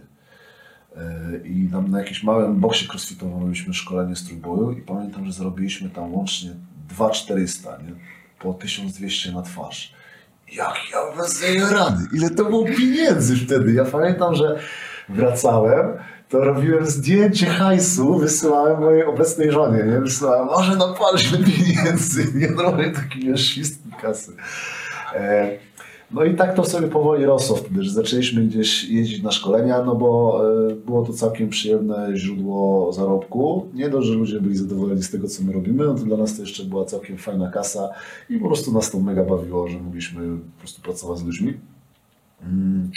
Yy, 0.96 1.48
I 1.48 1.70
tam 1.72 1.92
na 1.92 2.00
jakimś 2.00 2.24
małym 2.24 2.60
boksie 2.60 2.88
crossfitowym 2.88 3.40
robiliśmy 3.40 3.74
szkolenie 3.74 4.16
z 4.16 4.26
trójboju 4.26 4.72
i 4.72 4.82
pamiętam, 4.82 5.26
że 5.26 5.34
zarobiliśmy 5.34 5.90
tam 5.90 6.14
łącznie 6.14 6.52
2400, 6.90 7.78
nie? 7.78 7.94
po 8.40 8.54
1200 8.54 9.32
na 9.32 9.42
twarz. 9.42 9.94
Jak 10.52 10.76
ja 10.92 11.18
bez 11.18 11.44
rady? 11.72 12.04
Ile 12.14 12.30
to 12.30 12.46
było 12.46 12.66
pieniędzy 12.66 13.38
wtedy? 13.38 13.74
Ja 13.74 13.86
pamiętam, 13.86 14.36
że 14.36 14.60
wracałem, 15.10 15.98
to 16.34 16.40
robiłem 16.40 16.86
zdjęcie 16.86 17.46
hajsu, 17.46 18.18
wysyłałem 18.18 18.82
mojej 18.82 19.06
obecnej 19.06 19.52
żonie, 19.52 19.84
nie? 19.84 20.00
Wysyłałem, 20.00 20.46
może 20.48 20.76
napaliśmy 20.76 21.38
pieniędzy, 21.38 22.28
nie? 22.40 22.48
Normalnie 22.48 22.92
taki 22.92 23.28
miał 23.28 23.38
świst 23.38 23.80
kasy. 24.02 24.32
E, 25.16 25.58
no 26.12 26.24
i 26.24 26.36
tak 26.36 26.56
to 26.56 26.66
sobie 26.66 26.88
powoli 26.88 27.26
rosło 27.26 27.56
wtedy, 27.56 27.84
że 27.84 27.92
zaczęliśmy 27.92 28.44
gdzieś 28.44 28.84
jeździć 28.84 29.24
na 29.24 29.32
szkolenia, 29.32 29.84
no 29.84 29.96
bo 29.96 30.42
e, 30.70 30.76
było 30.76 31.06
to 31.06 31.14
całkiem 31.14 31.50
przyjemne 31.50 32.12
źródło 32.16 32.94
zarobku. 32.94 33.70
Nie 33.74 33.90
dość, 33.90 34.08
że 34.08 34.14
ludzie 34.14 34.42
byli 34.42 34.58
zadowoleni 34.58 35.04
z 35.04 35.12
tego, 35.12 35.28
co 35.28 35.44
my 35.44 35.54
robimy, 35.54 35.86
no 35.86 35.94
to 35.94 36.04
dla 36.04 36.18
nas 36.18 36.36
to 36.36 36.42
jeszcze 36.42 36.64
była 36.64 36.86
całkiem 36.86 37.18
fajna 37.18 37.52
kasa 37.52 37.90
i 38.30 38.38
po 38.40 38.48
prostu 38.48 38.72
nas 38.72 38.92
to 38.92 39.00
mega 39.00 39.24
bawiło, 39.24 39.68
że 39.68 39.80
mogliśmy 39.80 40.38
po 40.38 40.60
prostu 40.60 40.82
pracować 40.82 41.20
z 41.20 41.24
ludźmi. 41.24 41.54
Mm. 42.44 42.92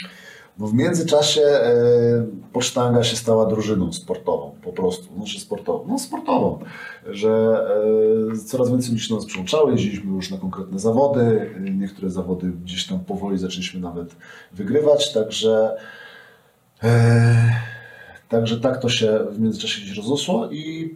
No 0.59 0.67
w 0.67 0.73
międzyczasie 0.73 1.41
e, 1.41 2.25
Pocztanga 2.53 3.03
się 3.03 3.15
stała 3.15 3.45
drużyną 3.45 3.93
sportową, 3.93 4.55
po 4.63 4.73
prostu, 4.73 5.15
znaczy 5.15 5.39
sportową, 5.39 5.85
no 5.87 5.99
sportową, 5.99 6.59
że 7.09 7.29
e, 8.33 8.37
coraz 8.37 8.69
więcej 8.71 8.91
ludzi 8.91 9.13
nas 9.13 9.25
przyłączało, 9.25 9.71
jeździliśmy 9.71 10.11
już 10.11 10.31
na 10.31 10.37
konkretne 10.37 10.79
zawody, 10.79 11.55
niektóre 11.59 12.09
zawody 12.09 12.51
gdzieś 12.51 12.87
tam 12.87 12.99
powoli 12.99 13.37
zaczęliśmy 13.37 13.79
nawet 13.79 14.15
wygrywać, 14.53 15.13
także 15.13 15.77
e, 16.83 17.51
także 18.29 18.59
tak 18.59 18.81
to 18.81 18.89
się 18.89 19.19
w 19.31 19.39
międzyczasie 19.39 19.81
gdzieś 19.81 19.97
rozrosło 19.97 20.51
i 20.51 20.95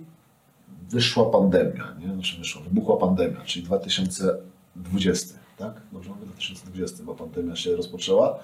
wyszła 0.90 1.26
pandemia, 1.26 1.96
nie? 2.00 2.14
Znaczy 2.14 2.38
wyszła, 2.38 2.62
wybuchła 2.62 2.98
pandemia, 2.98 3.42
czyli 3.46 3.66
2020, 3.66 5.36
tak? 5.58 5.74
Dobrze 5.92 6.10
mówię, 6.10 6.26
2020, 6.26 7.04
bo 7.04 7.16
pandemia 7.16 7.56
się 7.56 7.76
rozpoczęła. 7.76 8.40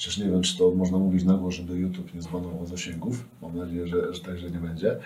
Chociaż 0.00 0.18
nie 0.18 0.24
wiem, 0.24 0.42
czy 0.42 0.58
to 0.58 0.70
można 0.70 0.98
mówić 0.98 1.24
na 1.24 1.34
głos, 1.34 1.54
żeby 1.54 1.76
YouTube 1.76 2.14
nie 2.14 2.22
zbanował 2.22 2.66
zasięgów. 2.66 3.24
Mam 3.42 3.58
nadzieję, 3.58 3.86
że, 3.86 4.14
że 4.14 4.20
tak, 4.20 4.38
że 4.38 4.50
nie 4.50 4.58
będzie. 4.58 4.96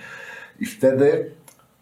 I 0.60 0.66
wtedy 0.66 1.30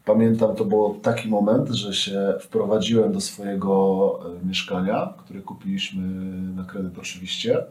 pamiętam, 0.04 0.56
to 0.56 0.64
był 0.64 0.94
taki 1.02 1.28
moment, 1.28 1.68
że 1.68 1.94
się 1.94 2.34
wprowadziłem 2.40 3.12
do 3.12 3.20
swojego 3.20 4.20
e, 4.42 4.46
mieszkania, 4.46 5.14
które 5.18 5.40
kupiliśmy 5.40 6.02
na 6.56 6.64
kredyt 6.64 6.98
oczywiście. 6.98 7.58
E, 7.58 7.66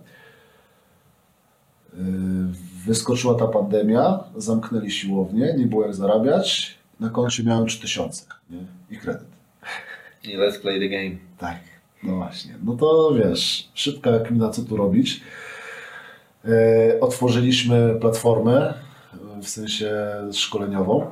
Wyskoczyła 2.85 3.35
ta 3.35 3.47
pandemia, 3.47 4.23
zamknęli 4.37 4.91
siłownię, 4.91 5.55
nie 5.57 5.65
było 5.65 5.83
jak 5.83 5.95
zarabiać. 5.95 6.77
Na 6.99 7.09
koncie 7.09 7.43
miałem 7.43 7.67
3000 7.67 8.25
nie? 8.49 8.65
i 8.89 8.97
kredyt. 8.97 9.27
I 10.23 10.37
let's 10.37 10.59
play 10.61 10.79
the 10.79 10.89
game. 10.89 11.15
Tak, 11.37 11.59
no 12.03 12.15
właśnie. 12.15 12.55
No 12.63 12.75
to 12.75 13.11
wiesz, 13.15 13.69
szybka 13.73 14.19
kmina, 14.19 14.49
co 14.49 14.61
tu 14.61 14.77
robić. 14.77 15.21
E, 16.45 16.99
otworzyliśmy 16.99 17.97
platformę, 18.01 18.73
w 19.41 19.49
sensie 19.49 19.95
szkoleniową, 20.31 21.11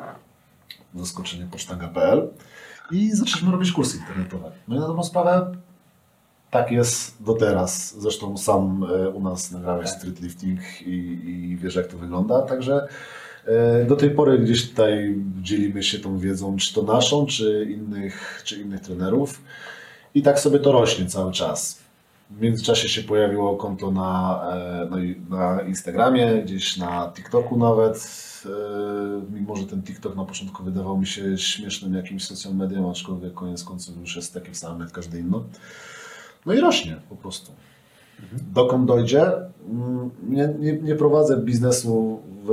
zaskoczenie 0.95 1.47
pocztanga.pl 1.51 2.29
i 2.91 3.11
zaczęliśmy 3.11 3.51
robić 3.51 3.71
kursy 3.71 3.97
internetowe. 3.97 4.51
No 4.67 4.75
i 4.75 4.79
na 4.79 4.87
dobrą 4.87 5.03
sprawę 5.03 5.51
tak 6.51 6.71
jest 6.71 7.23
do 7.23 7.33
teraz. 7.33 7.99
Zresztą 7.99 8.37
sam 8.37 8.83
e, 8.83 9.09
u 9.09 9.21
nas 9.21 9.51
nagrałeś 9.51 9.89
street 9.89 10.21
lifting 10.21 10.59
i, 10.81 10.95
i 11.25 11.57
wiesz 11.57 11.75
jak 11.75 11.87
to 11.87 11.97
wygląda, 11.97 12.41
także 12.41 12.87
e, 13.45 13.85
do 13.85 13.95
tej 13.95 14.11
pory 14.11 14.39
gdzieś 14.39 14.69
tutaj 14.69 15.15
dzielimy 15.41 15.83
się 15.83 15.99
tą 15.99 16.17
wiedzą, 16.17 16.57
czy 16.57 16.73
to 16.73 16.83
naszą, 16.83 17.25
czy 17.25 17.67
innych, 17.71 18.41
czy 18.45 18.61
innych 18.61 18.81
trenerów. 18.81 19.41
I 20.15 20.21
tak 20.21 20.39
sobie 20.39 20.59
to 20.59 20.71
rośnie 20.71 21.05
cały 21.05 21.31
czas. 21.31 21.79
W 22.29 22.41
międzyczasie 22.41 22.89
się 22.89 23.01
pojawiło 23.03 23.57
konto 23.57 23.91
na, 23.91 24.41
e, 24.53 24.87
na 25.29 25.61
Instagramie, 25.61 26.41
gdzieś 26.45 26.77
na 26.77 27.11
TikToku 27.15 27.57
nawet. 27.57 28.09
e, 28.45 28.49
Mimo, 29.33 29.55
że 29.55 29.65
ten 29.65 29.83
TikTok 29.83 30.15
na 30.15 30.25
początku 30.25 30.63
wydawał 30.63 30.97
mi 30.97 31.07
się 31.07 31.37
śmiesznym 31.37 31.93
jakimś 31.93 32.23
social 32.25 32.55
medium, 32.55 32.89
aczkolwiek 32.89 33.33
koniec 33.33 33.63
końców 33.63 33.97
już 34.01 34.15
jest 34.15 34.33
takim 34.33 34.55
samym 34.55 34.79
jak 34.81 34.91
każdy 34.91 35.19
inny. 35.19 35.37
No 36.45 36.53
i 36.53 36.59
rośnie 36.59 36.95
po 37.09 37.15
prostu. 37.15 37.51
Dokąd 38.53 38.85
dojdzie? 38.87 39.23
Mm, 39.69 40.09
Nie, 40.29 40.49
nie, 40.59 40.73
nie 40.73 40.95
prowadzę 40.95 41.37
biznesu 41.37 42.19
w, 42.45 42.49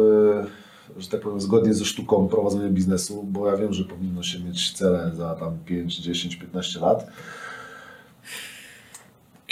że 0.97 1.09
tak 1.09 1.21
powiem, 1.21 1.41
zgodnie 1.41 1.75
ze 1.75 1.85
sztuką 1.85 2.29
prowadzenia 2.29 2.69
biznesu, 2.69 3.23
bo 3.23 3.51
ja 3.51 3.57
wiem, 3.57 3.73
że 3.73 3.85
powinno 3.85 4.23
się 4.23 4.41
mieć 4.41 4.73
cele 4.73 5.11
za 5.15 5.35
tam 5.35 5.59
5, 5.67 5.97
10, 6.01 6.37
15 6.37 6.81
lat. 6.81 7.07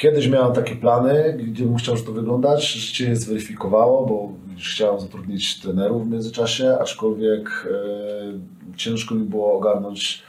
Kiedyś 0.04 0.28
miałem 0.28 0.52
takie 0.52 0.76
plany, 0.76 1.38
gdzie 1.38 1.64
bym 1.64 1.76
chciał, 1.76 1.96
żeby 1.96 2.06
to 2.06 2.12
wyglądać. 2.12 2.72
Życie 2.72 3.08
je 3.08 3.16
zweryfikowało, 3.16 4.06
bo 4.06 4.32
chciałem 4.58 5.00
zatrudnić 5.00 5.60
trenerów 5.60 6.08
w 6.08 6.10
międzyczasie, 6.10 6.76
aczkolwiek 6.80 7.66
e, 7.70 8.76
ciężko 8.76 9.14
mi 9.14 9.24
było 9.24 9.52
ogarnąć 9.52 10.22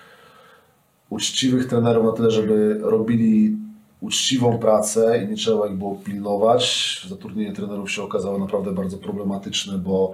uczciwych 1.09 1.67
trenerów 1.67 2.05
na 2.05 2.11
tyle, 2.11 2.32
żeby 2.32 2.80
robili 2.82 3.57
uczciwą 4.01 4.57
pracę 4.57 5.23
i 5.23 5.28
nie 5.28 5.36
trzeba 5.36 5.67
ich 5.67 5.76
było 5.76 5.95
pilnować. 5.95 7.01
Zatrudnienie 7.09 7.53
trenerów 7.53 7.91
się 7.91 8.03
okazało 8.03 8.38
naprawdę 8.38 8.71
bardzo 8.71 8.97
problematyczne, 8.97 9.78
bo 9.78 10.13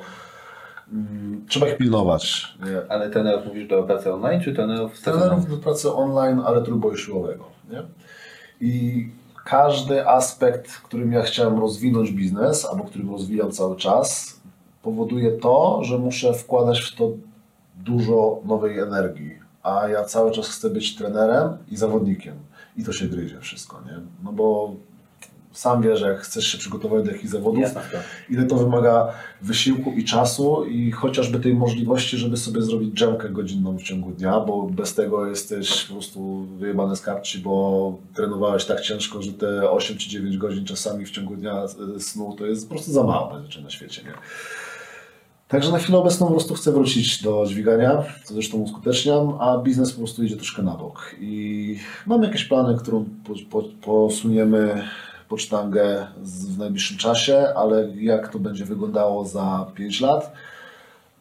mm, 0.93 1.45
trzeba 1.49 1.67
ich 1.67 1.77
pilnować. 1.77 2.55
Nie? 2.65 2.91
Ale 2.91 3.09
trenerów 3.09 3.45
mówisz 3.45 3.67
do 3.67 3.83
pracy 3.83 4.13
online, 4.13 4.41
czy 4.41 4.53
trenerów 4.53 5.01
Trenerów 5.01 5.49
do 5.49 5.57
pracy 5.57 5.93
online, 5.93 6.41
ale 6.45 6.61
trójboju 6.61 6.97
siłowego. 6.97 7.45
Nie? 7.71 7.83
I 8.61 9.07
każdy 9.45 10.07
aspekt, 10.07 10.71
którym 10.71 11.11
ja 11.11 11.21
chciałem 11.21 11.59
rozwinąć 11.59 12.11
biznes, 12.11 12.65
albo 12.65 12.83
którym 12.83 13.11
rozwijam 13.11 13.51
cały 13.51 13.75
czas, 13.75 14.39
powoduje 14.81 15.31
to, 15.31 15.83
że 15.83 15.97
muszę 15.97 16.33
wkładać 16.33 16.81
w 16.81 16.95
to 16.95 17.11
dużo 17.75 18.41
nowej 18.45 18.79
energii. 18.79 19.39
A 19.63 19.87
ja 19.87 20.03
cały 20.03 20.31
czas 20.31 20.49
chcę 20.49 20.69
być 20.69 20.95
trenerem 20.95 21.57
i 21.71 21.77
zawodnikiem. 21.77 22.35
I 22.77 22.83
to 22.83 22.93
się 22.93 23.07
gryzie 23.07 23.39
wszystko, 23.39 23.81
nie? 23.85 23.99
No 24.23 24.33
bo 24.33 24.75
sam 25.51 25.81
wiesz, 25.81 25.99
że 25.99 26.07
jak 26.07 26.19
chcesz 26.19 26.47
się 26.47 26.57
przygotować 26.57 27.03
do 27.03 27.11
jakichś 27.11 27.29
zawodów, 27.29 27.67
sprawa. 27.67 28.03
ile 28.29 28.43
to 28.43 28.55
wymaga 28.55 29.13
wysiłku 29.41 29.91
i 29.91 30.03
czasu 30.03 30.65
i 30.65 30.91
chociażby 30.91 31.39
tej 31.39 31.53
możliwości, 31.55 32.17
żeby 32.17 32.37
sobie 32.37 32.61
zrobić 32.61 32.93
dżemkę 32.93 33.29
godzinną 33.29 33.77
w 33.77 33.83
ciągu 33.83 34.11
dnia, 34.11 34.39
bo 34.39 34.63
bez 34.63 34.93
tego 34.93 35.27
jesteś 35.27 35.83
po 35.83 35.93
prostu 35.93 36.47
wyjebany 36.57 36.95
z 36.95 37.01
kapci, 37.01 37.39
bo 37.39 37.97
trenowałeś 38.15 38.65
tak 38.65 38.81
ciężko, 38.81 39.21
że 39.21 39.33
te 39.33 39.71
8 39.71 39.97
czy 39.97 40.09
9 40.09 40.37
godzin 40.37 40.65
czasami 40.65 41.05
w 41.05 41.11
ciągu 41.11 41.35
dnia 41.35 41.63
e, 41.95 41.99
snu 41.99 42.35
to 42.37 42.45
jest 42.45 42.67
po 42.67 42.75
prostu 42.75 42.91
za 42.91 43.03
mało 43.03 43.41
rzeczy 43.41 43.61
na 43.61 43.69
świecie, 43.69 44.03
nie? 44.03 44.13
Także 45.51 45.71
na 45.71 45.77
chwilę 45.77 45.97
obecną 45.97 46.27
po 46.27 46.33
prostu 46.33 46.53
chcę 46.53 46.71
wrócić 46.71 47.23
do 47.23 47.45
dźwigania, 47.47 48.03
co 48.23 48.33
zresztą 48.33 48.57
uskuteczniam, 48.57 49.37
a 49.39 49.57
biznes 49.57 49.91
po 49.91 49.97
prostu 49.97 50.23
idzie 50.23 50.35
troszkę 50.35 50.63
na 50.63 50.75
bok. 50.75 51.15
I 51.19 51.77
mam 52.05 52.23
jakieś 52.23 52.45
plany, 52.45 52.77
po, 53.49 53.63
posuniemy, 53.81 54.83
pocztangę 55.35 56.07
z- 56.23 56.45
w 56.45 56.57
najbliższym 56.59 56.97
czasie, 56.97 57.37
ale 57.55 57.89
jak 57.95 58.27
to 58.29 58.39
będzie 58.39 58.65
wyglądało 58.65 59.25
za 59.25 59.71
5 59.75 60.01
lat, 60.01 60.33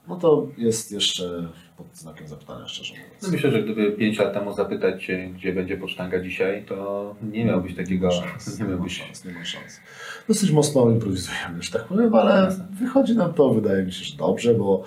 no 0.08 0.16
to 0.16 0.46
jest 0.58 0.92
jeszcze 0.92 1.48
pod 1.76 1.86
znakiem 1.96 2.28
zapytania, 2.28 2.66
szczerze 2.68 2.94
No 2.94 3.00
mówiąc. 3.04 3.32
myślę, 3.32 3.50
że 3.50 3.62
gdyby 3.62 3.92
5 3.92 4.18
lat 4.18 4.34
temu 4.34 4.52
zapytać 4.54 5.04
Cię, 5.04 5.30
gdzie 5.34 5.52
będzie 5.52 5.76
pocztanga 5.76 6.22
dzisiaj, 6.22 6.64
to 6.68 7.14
nie 7.22 7.44
miałbyś 7.44 7.76
takiego, 7.76 8.10
szans, 8.10 8.46
nie 8.58 8.64
nie 8.64 8.64
ma 8.64 8.76
miałbyś 8.76 8.98
szans, 8.98 9.24
nie 9.24 9.32
ma 9.32 9.44
szans. 9.44 9.80
Dosyć 10.28 10.50
mocno 10.50 10.90
improwizujemy, 10.90 11.62
że 11.62 11.70
tak 11.72 11.84
powiem, 11.84 12.14
ale 12.14 12.56
wychodzi 12.80 13.16
nam 13.16 13.32
to, 13.34 13.54
wydaje 13.54 13.82
mi 13.84 13.92
się, 13.92 14.04
że 14.04 14.16
dobrze, 14.16 14.54
bo 14.54 14.84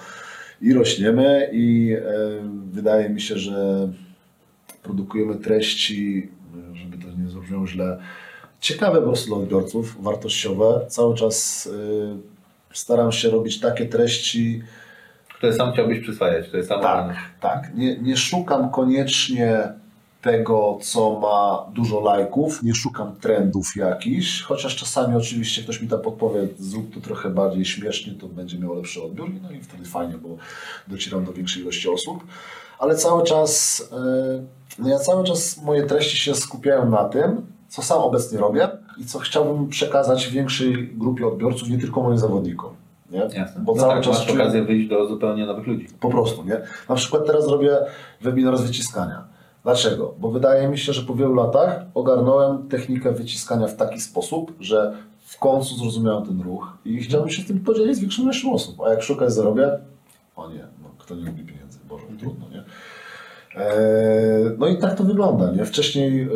i 0.61 0.73
rośniemy 0.73 1.49
i 1.53 1.95
wydaje 2.71 3.09
mi 3.09 3.21
się, 3.21 3.37
że 3.37 3.89
produkujemy 4.83 5.35
treści, 5.35 6.29
żeby 6.73 6.97
to 6.97 7.07
nie 7.21 7.29
zabrzmiało 7.29 7.67
źle, 7.67 7.97
ciekawe 8.63 8.99
po 8.99 9.07
prostu 9.07 9.27
dla 9.27 9.37
odbiorców, 9.37 10.03
wartościowe. 10.03 10.85
Cały 10.87 11.15
czas 11.15 11.69
e, 12.71 12.75
staram 12.75 13.11
się 13.11 13.29
robić 13.29 13.59
takie 13.59 13.85
treści, 13.85 14.63
które 15.35 15.53
sam 15.53 15.73
chciałbyś 15.73 15.99
przyswajać, 15.99 16.47
które 16.47 16.63
sam 16.63 16.81
tak, 16.81 17.15
tak. 17.41 17.75
Nie, 17.75 17.97
nie 17.97 18.17
szukam 18.17 18.71
koniecznie 18.71 19.73
tego, 20.21 20.77
co 20.81 21.19
ma 21.19 21.71
dużo 21.73 21.99
lajków, 21.99 22.63
nie 22.63 22.75
szukam 22.75 23.15
trendów 23.15 23.75
jakichś, 23.75 24.41
chociaż 24.41 24.75
czasami 24.75 25.15
oczywiście 25.15 25.63
ktoś 25.63 25.81
mi 25.81 25.87
tam 25.87 26.01
podpowie, 26.01 26.47
zrób 26.59 26.93
to 26.93 27.01
trochę 27.01 27.29
bardziej 27.29 27.65
śmiesznie, 27.65 28.13
to 28.13 28.27
będzie 28.27 28.59
miało 28.59 28.75
lepszy 28.75 29.03
odbiór, 29.03 29.29
no 29.41 29.51
i 29.51 29.61
wtedy 29.61 29.85
fajnie, 29.85 30.13
bo 30.17 30.29
docieram 30.87 31.25
do 31.25 31.33
większej 31.33 31.61
ilości 31.61 31.89
osób, 31.89 32.23
ale 32.79 32.95
cały 32.95 33.23
czas, 33.23 33.79
yy, 33.91 34.43
no 34.79 34.89
ja 34.89 34.99
cały 34.99 35.23
czas 35.23 35.61
moje 35.63 35.83
treści 35.83 36.17
się 36.17 36.35
skupiają 36.35 36.89
na 36.89 37.03
tym, 37.03 37.53
co 37.73 37.81
sam 37.81 38.01
obecnie 38.01 38.37
robię 38.37 38.69
i 38.97 39.05
co 39.05 39.19
chciałbym 39.19 39.67
przekazać 39.67 40.27
większej 40.27 40.87
grupie 40.97 41.27
odbiorców, 41.27 41.69
nie 41.69 41.77
tylko 41.77 42.03
moim 42.03 42.17
zawodnikom. 42.17 42.69
Nie? 43.11 43.19
Jasne. 43.19 43.61
Bo 43.61 43.75
no 43.75 43.81
cały 43.81 43.93
tak, 43.93 44.03
czas 44.03 44.17
masz 44.17 44.27
czuję- 44.27 44.41
okazję 44.41 44.63
wyjść 44.63 44.89
do 44.89 45.07
zupełnie 45.07 45.45
nowych 45.45 45.67
ludzi. 45.67 45.87
po 45.99 46.09
prostu, 46.09 46.43
nie? 46.43 46.61
Na 46.89 46.95
przykład 46.95 47.25
teraz 47.25 47.47
robię 47.47 47.77
webinar 48.21 48.57
z 48.57 48.61
wyciskania. 48.61 49.23
Dlaczego? 49.63 50.13
Bo 50.19 50.31
wydaje 50.31 50.67
mi 50.67 50.77
się, 50.77 50.93
że 50.93 51.01
po 51.01 51.15
wielu 51.15 51.33
latach 51.35 51.81
ogarnąłem 51.93 52.67
technikę 52.69 53.11
wyciskania 53.11 53.67
w 53.67 53.75
taki 53.75 54.01
sposób, 54.01 54.53
że 54.59 54.93
w 55.25 55.39
końcu 55.39 55.75
zrozumiałem 55.75 56.25
ten 56.25 56.41
ruch 56.41 56.77
i 56.85 56.97
chciałbym 57.01 57.29
się 57.29 57.43
tym 57.43 57.59
podzielić 57.59 57.95
z 57.95 57.99
większą 57.99 58.23
ilością 58.23 58.53
osób. 58.53 58.81
A 58.81 58.89
jak 58.89 59.03
szukać 59.03 59.33
zarobię, 59.33 59.79
o 60.35 60.49
nie, 60.49 60.67
no, 60.83 60.89
kto 60.97 61.15
nie 61.15 61.25
lubi 61.25 61.43
pieniędzy, 61.43 61.79
Boże, 61.89 62.05
trudno, 62.19 62.45
nie? 62.49 62.63
Eee, 63.55 63.63
No 64.57 64.67
i 64.67 64.77
tak 64.77 64.95
to 64.95 65.03
wygląda. 65.03 65.51
Nie? 65.51 65.65
Wcześniej 65.65 66.21
e, 66.21 66.27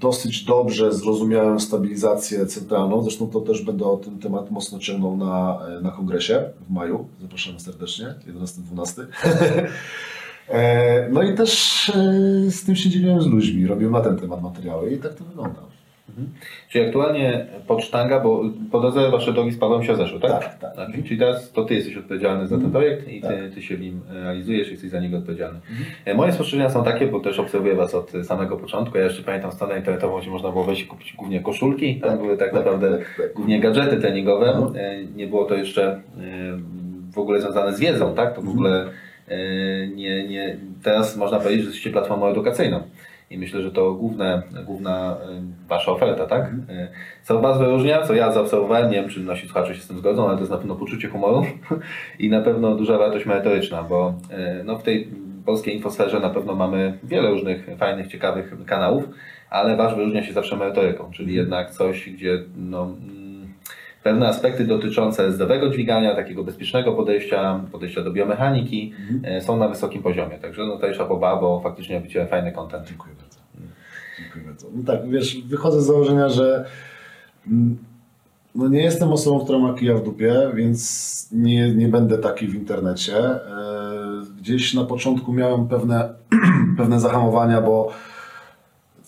dosyć 0.00 0.44
dobrze 0.44 0.92
zrozumiałem 0.92 1.60
stabilizację 1.60 2.46
centralną. 2.46 3.02
Zresztą 3.02 3.28
to 3.28 3.40
też 3.40 3.62
będę 3.62 3.84
o 3.84 3.96
ten 3.96 4.18
temat 4.18 4.50
mocno 4.50 4.78
ciągnął 4.78 5.16
na, 5.16 5.58
e, 5.78 5.80
na 5.80 5.90
kongresie 5.90 6.44
w 6.68 6.72
maju. 6.72 7.06
Zapraszam 7.22 7.60
serdecznie, 7.60 8.14
11-12. 8.26 9.06
E, 10.48 11.08
No 11.10 11.22
i 11.22 11.34
też 11.34 11.88
e, 11.88 12.50
z 12.50 12.64
tym 12.64 12.76
się 12.76 12.90
dzieliłem 12.90 13.22
z 13.22 13.26
ludźmi, 13.26 13.66
robiłem 13.66 13.92
na 13.92 14.00
ten 14.00 14.16
temat 14.16 14.42
materiały 14.42 14.90
i 14.90 14.98
tak 14.98 15.14
to 15.14 15.24
wygląda. 15.24 15.60
Czyli 16.68 16.84
aktualnie 16.86 17.46
pocztanga, 17.66 18.20
bo 18.20 18.42
po 18.72 18.80
drodze 18.80 19.10
Wasze 19.10 19.32
drogi 19.32 19.50
z 19.52 19.58
Pawłem 19.58 19.84
się 19.84 19.96
zeszły, 19.96 20.20
tak? 20.20 20.58
Tak, 20.60 20.76
tak. 20.76 20.88
Czyli 21.04 21.18
teraz 21.18 21.52
to 21.52 21.64
Ty 21.64 21.74
jesteś 21.74 21.96
odpowiedzialny 21.96 22.46
za 22.46 22.56
ten 22.56 22.64
Mhm. 22.66 22.72
projekt 22.72 23.08
i 23.08 23.20
ty, 23.20 23.28
Tak. 23.28 23.36
ty 23.54 23.62
się 23.62 23.76
w 23.76 23.80
nim 23.80 24.00
realizujesz, 24.10 24.70
jesteś 24.70 24.90
za 24.90 25.00
niego 25.00 25.18
odpowiedzialny. 25.18 25.60
E, 26.04 26.14
Moje 26.14 26.32
spostrzeżenia 26.32 26.70
są 26.70 26.84
takie, 26.84 27.06
bo 27.06 27.20
też 27.20 27.38
obserwuję 27.38 27.74
Was 27.74 27.94
od 27.94 28.12
samego 28.24 28.56
początku. 28.56 28.98
Ja 28.98 29.04
jeszcze 29.04 29.22
pamiętam 29.22 29.52
stronę 29.52 29.76
internetową, 29.78 30.20
gdzie 30.20 30.30
można 30.30 30.50
było 30.50 30.64
wejść 30.64 30.82
i 30.82 30.86
kupić 30.86 31.12
głównie 31.12 31.40
koszulki. 31.40 32.00
Tam 32.00 32.10
Tak, 32.10 32.18
były 32.20 32.36
tak 32.36 32.48
tak, 32.48 32.56
naprawdę 32.56 32.98
tak, 32.98 33.14
tak. 33.16 33.32
głównie 33.34 33.60
gadżety 33.60 33.96
treningowe. 33.96 34.46
Mhm. 34.52 34.76
E, 34.76 35.04
Nie 35.16 35.26
było 35.26 35.44
to 35.44 35.54
jeszcze 35.54 35.84
e, 35.92 36.00
w 37.12 37.18
ogóle 37.18 37.40
związane 37.40 37.72
z 37.76 37.80
wiedzą, 37.80 38.14
tak? 38.14 38.34
To 38.34 38.42
w 38.42 38.48
ogóle 38.48 38.90
e, 39.28 39.36
nie, 39.86 40.28
nie, 40.28 40.56
teraz 40.82 41.16
można 41.16 41.38
powiedzieć, 41.38 41.60
że 41.60 41.66
jesteście 41.66 41.90
platformą 41.90 42.26
edukacyjną. 42.26 42.82
I 43.32 43.38
myślę, 43.38 43.62
że 43.62 43.70
to 43.70 43.94
główne, 43.94 44.42
główna 44.66 45.16
e, 45.22 45.42
wasza 45.68 45.92
oferta, 45.92 46.26
tak? 46.26 46.42
E, 46.68 46.88
Co 47.22 47.40
Was 47.40 47.58
wyróżnia, 47.58 48.02
co 48.02 48.14
ja 48.14 48.32
zaobserwowałem, 48.32 48.90
nie 48.90 48.96
wiem, 49.00 49.10
czy 49.10 49.20
nasi 49.20 49.46
słuchacze 49.46 49.74
się 49.74 49.80
z 49.80 49.88
tym 49.88 49.98
zgodzą, 49.98 50.26
ale 50.26 50.34
to 50.34 50.40
jest 50.40 50.50
na 50.50 50.58
pewno 50.58 50.76
poczucie 50.76 51.08
humoru 51.08 51.46
i 52.18 52.30
na 52.30 52.40
pewno 52.40 52.74
duża 52.74 52.98
wartość 52.98 53.26
merytoryczna, 53.26 53.82
bo 53.82 54.14
e, 54.30 54.62
no, 54.64 54.78
w 54.78 54.82
tej 54.82 55.08
polskiej 55.46 55.76
infosferze 55.76 56.20
na 56.20 56.30
pewno 56.30 56.54
mamy 56.54 56.98
wiele 57.02 57.30
różnych 57.30 57.66
fajnych, 57.78 58.06
ciekawych 58.06 58.54
kanałów, 58.66 59.04
ale 59.50 59.76
Wasz 59.76 59.94
wyróżnia 59.94 60.22
się 60.24 60.32
zawsze 60.32 60.56
merytoryką, 60.56 61.10
czyli 61.10 61.34
jednak 61.34 61.70
coś, 61.70 62.10
gdzie 62.10 62.38
no, 62.56 62.96
pewne 64.02 64.28
aspekty 64.28 64.64
dotyczące 64.66 65.32
zdrowego 65.32 65.70
dźwigania, 65.70 66.14
takiego 66.14 66.44
bezpiecznego 66.44 66.92
podejścia, 66.92 67.60
podejścia 67.72 68.02
do 68.02 68.12
biomechaniki 68.12 68.92
e, 69.24 69.40
są 69.40 69.56
na 69.56 69.68
wysokim 69.68 70.02
poziomie. 70.02 70.38
Także 70.38 70.66
no 70.66 70.74
tutaj 70.74 70.94
szapoba, 70.94 71.36
bo 71.36 71.60
faktycznie 71.60 71.96
robicie 71.96 72.26
fajny 72.26 72.52
content. 72.52 72.88
Dziękuję 72.88 73.14
bardzo. 73.14 73.38
Dziękuję 74.18 74.44
bardzo. 74.44 74.66
No 74.74 74.82
tak, 74.86 75.08
wiesz, 75.08 75.42
wychodzę 75.46 75.82
z 75.82 75.86
założenia, 75.86 76.28
że 76.28 76.64
mm, 77.46 77.78
no 78.54 78.68
nie 78.68 78.82
jestem 78.82 79.12
osobą, 79.12 79.44
która 79.44 79.58
ma 79.58 79.74
kija 79.74 79.94
w 79.94 80.04
dupie, 80.04 80.34
więc 80.54 81.28
nie, 81.32 81.74
nie 81.74 81.88
będę 81.88 82.18
taki 82.18 82.46
w 82.46 82.54
internecie. 82.54 83.16
E, 83.16 83.42
Gdzieś 84.40 84.74
na 84.74 84.84
początku 84.84 85.32
miałem 85.32 85.68
pewne, 85.68 86.14
pewne 86.78 87.00
zahamowania, 87.00 87.60
bo 87.60 87.92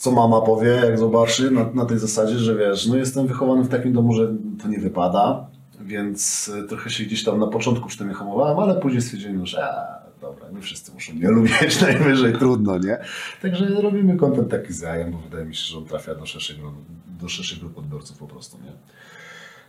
co 0.05 0.11
mama 0.11 0.41
powie, 0.41 0.69
jak 0.69 0.99
zobaczy, 0.99 1.51
na, 1.51 1.71
na 1.75 1.85
tej 1.85 1.99
zasadzie, 1.99 2.39
że 2.39 2.55
wiesz, 2.57 2.87
no 2.87 2.97
jestem 2.97 3.27
wychowany 3.27 3.63
w 3.63 3.69
takim 3.69 3.93
domu, 3.93 4.15
że 4.15 4.35
to 4.63 4.69
nie 4.69 4.79
wypada, 4.79 5.47
więc 5.81 6.51
e, 6.65 6.69
trochę 6.69 6.91
się 6.91 7.05
gdzieś 7.05 7.25
tam 7.25 7.41
na 7.41 7.47
początku 7.47 7.89
przy 7.89 7.99
tym 7.99 8.13
hamowałem, 8.13 8.59
ale 8.59 8.81
później 8.81 9.03
stwierdziłem, 9.03 9.47
że 9.47 9.65
a, 9.65 10.03
dobra, 10.21 10.51
nie 10.51 10.61
wszyscy 10.61 10.93
muszą 10.93 11.13
mnie 11.13 11.29
lubić, 11.29 11.81
najwyżej 11.83 12.33
trudno, 12.33 12.79
nie? 12.79 12.99
Także 13.43 13.67
robimy 13.69 14.17
kontent 14.17 14.51
taki 14.51 14.73
z 14.73 14.81
jajem, 14.81 15.13
bo 15.13 15.19
wydaje 15.19 15.45
mi 15.45 15.55
się, 15.55 15.65
że 15.65 15.79
on 15.79 15.85
trafia 15.85 16.15
do 16.15 16.27
szerszej, 16.27 16.57
gru- 16.57 17.21
do 17.21 17.29
szerszej 17.29 17.59
grupy 17.59 17.81
odbiorców 17.81 18.19
po 18.19 18.27
prostu, 18.27 18.59
nie? 18.65 18.73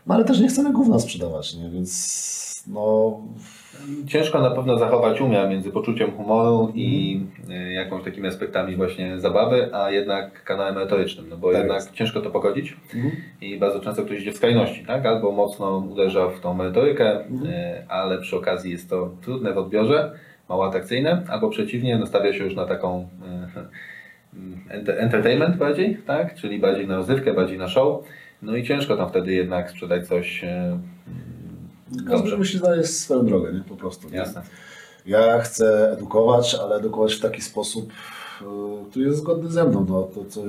No 0.08 0.16
ale 0.16 0.26
też 0.26 0.40
nie 0.40 0.48
chcemy 0.48 0.74
gówna 0.74 1.00
sprzedawać, 1.00 1.56
nie? 1.56 1.70
Więc 1.70 2.64
no... 2.68 3.18
Ciężko 4.08 4.42
na 4.42 4.52
pewno 4.52 4.78
zachować 4.78 5.22
umiar 5.22 5.50
między 5.50 5.72
poczuciem 5.72 6.12
humoru 6.12 6.72
i 6.76 7.20
e, 7.50 7.74
jakąś 7.74 8.04
takimi 8.04 8.28
aspektami 8.28 8.76
właśnie 8.76 9.20
zabawy, 9.20 9.70
a 9.76 9.92
jednak 9.92 10.44
kanałem 10.44 10.76
merytorycznym, 10.76 11.30
no 11.30 11.38
bo 11.38 11.52
Tak 11.52 11.60
jednak 11.60 11.76
jest. 11.78 11.94
ciężko 11.94 12.22
to 12.22 12.30
pogodzić 12.30 12.78
i 13.42 13.58
bardzo 13.58 13.80
często 13.80 14.04
ktoś 14.06 14.20
idzie 14.22 14.32
w 14.32 14.36
skrajności, 14.38 14.86
tak? 14.86 15.06
Albo 15.06 15.32
mocno 15.32 15.78
uderza 15.92 16.28
w 16.30 16.40
tą 16.40 16.54
merytorykę, 16.54 17.20
e, 17.50 17.84
ale 17.90 18.18
przy 18.18 18.36
okazji 18.38 18.72
jest 18.72 18.90
to 18.90 19.10
trudne 19.22 19.54
w 19.54 19.58
odbiorze, 19.58 20.12
mało 20.50 20.66
atrakcyjne, 20.68 21.24
albo 21.30 21.50
przeciwnie, 21.50 21.98
nastawia 21.98 22.34
się 22.34 22.44
już 22.44 22.56
na 22.56 22.66
taką 22.66 23.08
e, 24.70 24.80
enter- 24.80 24.98
entertainment 24.98 25.58
bardziej, 25.58 25.98
tak? 26.08 26.36
Czyli 26.36 26.60
bardziej 26.60 26.88
na 26.88 26.96
rozrywkę, 26.96 27.34
bardziej 27.34 27.58
na 27.58 27.68
show. 27.68 28.04
No 28.42 28.56
i 28.56 28.64
ciężko 28.64 28.98
tam 28.98 29.10
wtedy 29.10 29.34
jednak 29.34 29.70
sprzedać 29.70 30.08
coś 30.08 30.46
dobrze. 31.92 32.38
musi 32.38 32.58
znaleźć 32.58 32.90
swoją 32.94 33.26
drogę, 33.26 33.54
nie? 33.54 33.60
Po 33.60 33.76
prostu. 33.76 34.10
nie? 34.10 34.18
Jasne. 34.18 34.42
Ja 35.06 35.42
chcę 35.42 35.92
edukować, 35.92 36.56
ale 36.56 36.76
edukować 36.76 37.16
w 37.16 37.22
taki 37.22 37.42
sposób, 37.42 37.92
y, 38.42 38.46
który 38.90 39.06
jest 39.06 39.18
zgodny 39.20 39.52
ze 39.52 39.64
mną. 39.64 39.86
No, 39.90 40.04
to, 40.04 40.26
co 40.26 40.42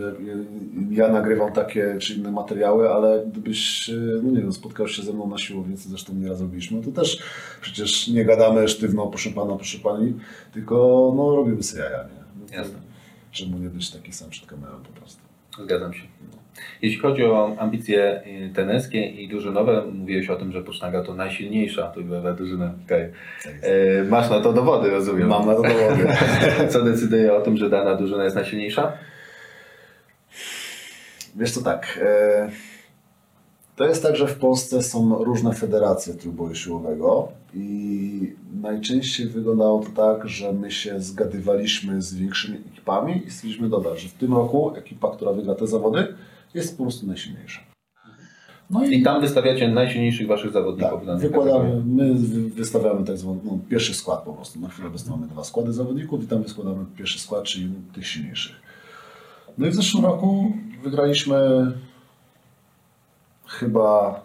ja, 0.91 1.09
nagrywam 1.09 1.53
takie 1.53 1.97
czy 1.99 2.15
inne 2.15 2.31
materiały, 2.31 2.91
ale 2.91 3.27
gdybyś, 3.27 3.89
y, 3.89 4.21
no 4.23 4.31
nie 4.31 4.41
wiem, 4.41 4.53
spotkał 4.53 4.89
się 4.89 5.03
ze 5.03 5.13
mną 5.13 5.29
na 5.29 5.39
siłowni, 5.39 5.77
co 5.77 5.89
zresztą 5.89 6.15
nieraz 6.15 6.41
robiliśmy, 6.41 6.83
to 6.83 6.91
też 6.91 7.23
przecież 7.61 8.09
nie 8.09 8.25
gadamy 8.25 8.69
sztywno, 8.69 9.07
proszę 9.07 9.31
pana, 9.31 9.57
proszę 9.57 9.79
pani, 9.79 10.15
tylko 10.53 10.77
no, 11.17 11.37
robimy 11.37 11.63
sobie 11.63 11.83
jaja, 11.83 12.03
nie? 12.03 12.25
No, 12.41 12.57
Jasne. 12.57 12.79
Czemu 13.31 13.59
nie 13.59 13.69
być 13.69 13.91
taki 13.91 14.13
sam 14.13 14.31
przed 14.31 14.47
kamerą 14.47 14.75
po 14.83 15.01
prostu. 15.01 15.21
Zgadzam 15.65 15.95
się. 15.95 16.03
Jeśli 16.83 16.99
chodzi 16.99 17.25
o 17.25 17.57
ambicje 17.59 18.23
y, 18.27 18.51
tenerskie 18.55 19.07
i 19.07 19.29
drużynowe, 19.29 19.83
mówiłeś 19.93 20.31
o 20.31 20.37
tym, 20.37 20.53
że 20.53 20.63
Pocztanga 20.63 21.03
to 21.03 21.15
najsilniejsza 21.15 21.91
trójbojowa 21.91 22.33
drużyna 22.33 22.69
w 22.85 22.87
kraju. 22.87 23.13
Tak. 23.45 23.53
E, 23.63 24.05
Masz 24.05 24.31
na 24.31 24.41
to 24.41 24.53
dowody, 24.53 24.91
rozumiem. 24.91 25.29
Mam 25.29 25.47
na 25.47 25.55
to 25.55 25.63
dowody. 25.63 26.07
Co 26.73 26.83
decyduje 26.83 27.35
o 27.35 27.41
tym, 27.41 27.57
że 27.57 27.71
dana 27.71 27.95
drużyna 27.95 28.25
jest 28.25 28.37
najsilniejsza? 28.37 28.93
Wiesz 31.37 31.51
co 31.51 31.63
tak, 31.63 32.01
e, 32.03 32.51
to 33.77 33.87
jest 33.87 34.03
tak, 34.03 34.17
że 34.17 34.27
w 34.27 34.39
Polsce 34.39 34.83
są 34.83 35.25
różne 35.25 35.53
federacje 35.53 36.15
trójboju 36.15 36.55
siłowego 36.55 37.29
i 37.55 38.35
najczęściej 38.63 39.27
wyglądało 39.27 39.85
to 39.85 39.89
tak, 39.97 40.29
że 40.29 40.53
my 40.53 40.71
się 40.71 41.01
zgadywaliśmy 41.01 42.03
z 42.03 42.15
większymi 42.15 42.59
ekipami 42.73 43.23
i 43.27 43.31
stwierdziliśmy, 43.31 43.69
dobra, 43.69 43.97
że 43.97 44.09
w 44.09 44.13
tym 44.13 44.35
roku 44.35 44.77
ekipa, 44.77 45.11
która 45.17 45.33
wygra 45.33 45.55
te 45.55 45.67
zawody 45.67 46.15
jest 46.57 46.77
po 46.79 46.83
prostu 46.85 47.07
najsilniejsza. 47.07 47.61
No 48.71 48.85
I 48.85 49.03
tam 49.03 49.21
wystawiacie 49.21 49.69
najsilniejszych 49.69 50.27
waszych 50.27 50.53
zawodników. 50.53 51.07
tak, 51.07 51.19
wykładamy, 51.19 51.83
my 51.87 52.15
wy- 52.15 52.51
wystawiamy 52.51 53.05
tak 53.07 53.17
zwany 53.19 53.41
no, 53.45 53.59
pierwszy 53.71 53.95
skład 53.95 54.23
po 54.23 54.33
prostu. 54.33 54.61
Na 54.61 54.69
chwilę 54.69 54.89
obecną 54.89 55.17
mamy 55.17 55.29
dwa 55.29 55.45
składy 55.45 55.73
zawodników 55.73 56.25
i 56.25 56.27
tam 56.27 56.49
składamy 56.49 56.85
pierwszy 56.97 57.19
skład, 57.19 57.45
czyli 57.45 57.71
tych 57.95 58.07
silniejszych. 58.07 58.57
No 59.59 59.67
i 59.67 59.71
w 59.71 59.75
zeszłym 59.75 60.05
roku 60.05 60.53
wygraliśmy 60.83 61.39
chyba 63.47 64.21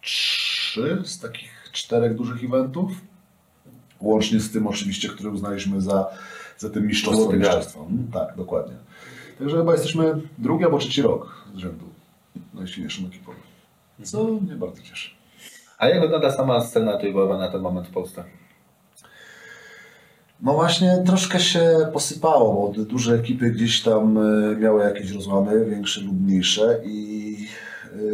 trzy 0.00 1.02
z 1.04 1.18
takich 1.20 1.68
czterech 1.72 2.14
dużych 2.16 2.44
eventów. 2.44 2.90
Łącznie 4.00 4.40
z 4.40 4.50
tym 4.52 4.66
oczywiście, 4.66 5.08
który 5.08 5.30
uznaliśmy 5.30 5.80
za, 5.80 6.06
za 6.58 6.70
tym 6.70 6.86
mistrzostwo. 6.86 7.86
Mm, 7.90 8.08
Tak, 8.12 8.36
dokładnie. 8.36 8.74
Także 9.38 9.56
chyba 9.56 9.72
jesteśmy 9.72 10.20
drugi 10.38 10.64
albo 10.64 10.78
trzeci 10.78 11.02
rok 11.02 11.44
z 11.54 11.58
rzędu 11.58 11.84
najsilniejszą 12.54 13.06
ekipą. 13.06 13.32
Co 14.02 14.24
mnie 14.24 14.54
bardzo 14.54 14.82
cieszy. 14.82 15.10
A 15.78 15.88
jak 15.88 16.00
wygląda 16.00 16.32
sama 16.32 16.60
scena 16.60 16.96
trójbojowa 16.96 17.38
na 17.38 17.48
ten 17.48 17.60
moment 17.60 17.86
w 17.86 17.90
Polsce? 17.90 18.24
No 20.42 20.54
właśnie 20.54 21.02
troszkę 21.06 21.40
się 21.40 21.90
posypało, 21.92 22.72
bo 22.72 22.84
duże 22.84 23.14
ekipy 23.14 23.50
gdzieś 23.50 23.82
tam 23.82 24.18
e, 24.18 24.56
miały 24.56 24.84
jakieś 24.84 25.10
rozłamy, 25.10 25.64
większe 25.64 26.00
lub 26.00 26.20
mniejsze 26.20 26.80
i 26.84 27.36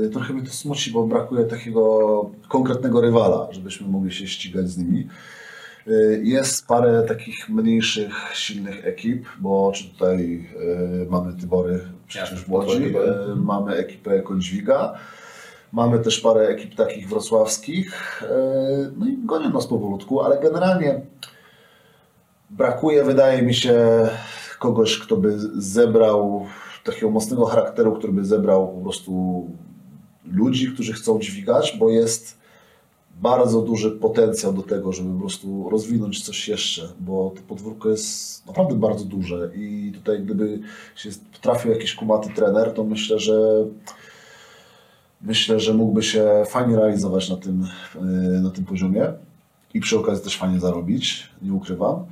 e, 0.06 0.08
trochę 0.08 0.32
mnie 0.32 0.42
to 0.42 0.52
smuci, 0.52 0.90
bo 0.90 1.06
brakuje 1.06 1.44
takiego 1.44 2.30
konkretnego 2.48 3.00
rywala, 3.00 3.48
żebyśmy 3.50 3.88
mogli 3.88 4.12
się 4.12 4.26
ścigać 4.26 4.68
z 4.68 4.78
nimi. 4.78 5.08
E, 5.86 6.18
Jest 6.22 6.66
parę 6.66 7.02
takich 7.08 7.48
mniejszych, 7.48 8.30
silnych 8.34 8.86
ekip, 8.86 9.26
bo 9.40 9.72
czy 9.74 9.84
tutaj 9.84 10.48
e, 11.04 11.10
mamy 11.10 11.32
Tybory 11.32 11.80
przecież 12.08 12.44
w 12.44 12.50
Łodzi, 12.50 12.96
e, 12.96 13.34
mamy 13.36 13.74
ekipę 13.74 14.22
Końdźwiga, 14.22 14.94
mamy 15.72 15.98
też 15.98 16.20
parę 16.20 16.48
ekip 16.48 16.74
takich 16.74 17.08
wrocławskich, 17.08 18.22
no 18.96 19.06
i 19.06 19.18
gonią 19.26 19.50
nas 19.50 19.66
powolutku, 19.66 20.20
ale 20.20 20.40
generalnie 20.40 21.00
Brakuje, 22.50 23.04
wydaje 23.04 23.42
mi 23.42 23.54
się, 23.54 24.08
kogoś, 24.58 24.98
kto 24.98 25.16
by 25.16 25.38
zebrał 25.54 26.46
takiego 26.84 27.10
mocnego 27.10 27.44
charakteru, 27.44 27.92
który 27.92 28.12
by 28.12 28.24
zebrał 28.24 28.68
po 28.68 28.80
prostu 28.80 29.44
ludzi, 30.32 30.72
którzy 30.72 30.92
chcą 30.92 31.18
dźwigać, 31.18 31.76
bo 31.78 31.90
jest 31.90 32.38
bardzo 33.22 33.62
duży 33.62 33.90
potencjał 33.90 34.52
do 34.52 34.62
tego, 34.62 34.92
żeby 34.92 35.14
po 35.14 35.20
prostu 35.20 35.70
rozwinąć 35.70 36.24
coś 36.24 36.48
jeszcze, 36.48 36.88
bo 37.00 37.32
to 37.36 37.42
podwórko 37.48 37.88
jest 37.88 38.46
naprawdę 38.46 38.74
bardzo 38.74 39.04
duże 39.04 39.50
i 39.56 39.92
tutaj 39.94 40.20
gdyby 40.20 40.60
się 40.96 41.10
trafił 41.40 41.70
jakiś 41.70 41.94
kumaty 41.94 42.30
trener, 42.34 42.72
to 42.72 42.84
myślę, 42.84 43.18
że 43.18 43.64
myślę, 45.20 45.60
że 45.60 45.74
mógłby 45.74 46.02
się 46.02 46.42
fajnie 46.46 46.76
realizować 46.76 47.30
na 47.30 47.36
tym, 47.36 47.68
yy, 47.94 48.40
na 48.40 48.50
tym 48.50 48.64
poziomie 48.64 49.12
i 49.74 49.80
przy 49.80 49.98
okazji 49.98 50.24
też 50.24 50.36
fajnie 50.36 50.60
zarobić, 50.60 51.30
nie 51.42 51.52
ukrywam. 51.52 52.06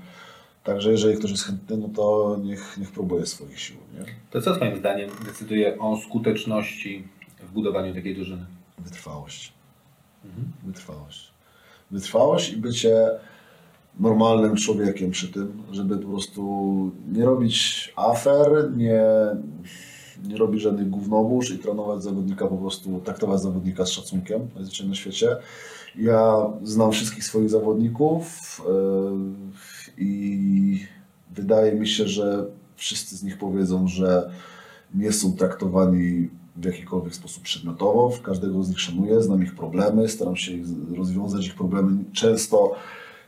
Także 0.65 0.91
jeżeli 0.91 1.19
ktoś 1.19 1.31
jest 1.31 1.45
chętny, 1.45 1.77
no 1.77 1.89
to 1.89 2.37
niech, 2.43 2.79
niech 2.79 2.93
próbuje 2.93 3.27
swoich 3.27 3.61
sił. 3.61 3.77
Nie? 3.95 4.05
To 4.31 4.43
co 4.43 4.57
Twoim 4.57 4.77
zdaniem 4.77 5.11
decyduje 5.25 5.79
o 5.79 5.97
skuteczności 5.97 7.09
w 7.41 7.53
budowaniu 7.53 7.95
takiej 7.95 8.15
drużyny? 8.15 8.47
Wytrwałość. 8.79 9.53
Wytrwałość. 10.65 11.33
Wytrwałość 11.91 12.53
i 12.53 12.57
bycie 12.57 13.11
normalnym 14.01 14.57
człowiekiem 14.57 15.11
przy 15.11 15.33
tym, 15.33 15.63
żeby 15.73 15.99
po 15.99 16.09
prostu 16.09 16.91
nie 17.13 17.25
robić 17.25 17.93
afer, 17.97 18.73
nie, 18.77 19.03
nie 20.29 20.37
robić 20.37 20.63
żadnych 20.63 20.91
gównobóż 20.91 21.51
i 21.51 21.59
trenować 21.59 22.03
zawodnika 22.03 22.47
po 22.47 22.57
prostu, 22.57 23.01
traktować 23.05 23.41
zawodnika 23.43 23.87
z 23.87 23.91
szacunkiem 23.91 24.49
najzwyczajniej 24.55 24.91
na 24.91 24.97
świecie. 24.97 25.37
Ja 25.97 26.37
znam 26.63 26.93
wszystkich 26.93 27.25
swoich 27.25 27.51
zawodników 27.51 28.61
yy, 28.69 30.05
i 30.05 30.87
wydaje 31.31 31.75
mi 31.75 31.89
się, 31.89 32.09
że 32.09 32.47
wszyscy 32.77 33.17
z 33.17 33.23
nich 33.23 33.39
powiedzą, 33.39 33.89
że 33.89 34.31
nie 34.95 35.13
są 35.13 35.33
traktowani 35.33 36.29
w 36.57 36.65
jakikolwiek 36.65 37.15
sposób 37.15 37.43
przedmiotowo. 37.43 38.11
W 38.11 38.23
każdego 38.23 38.63
z 38.63 38.69
nich 38.69 38.81
szanuję, 38.81 39.23
znam 39.23 39.43
ich 39.43 39.55
problemy, 39.55 40.09
staram 40.09 40.37
się 40.37 40.53
rozwiązać 40.97 41.47
ich 41.47 41.55
problemy, 41.55 42.05
często 42.13 42.75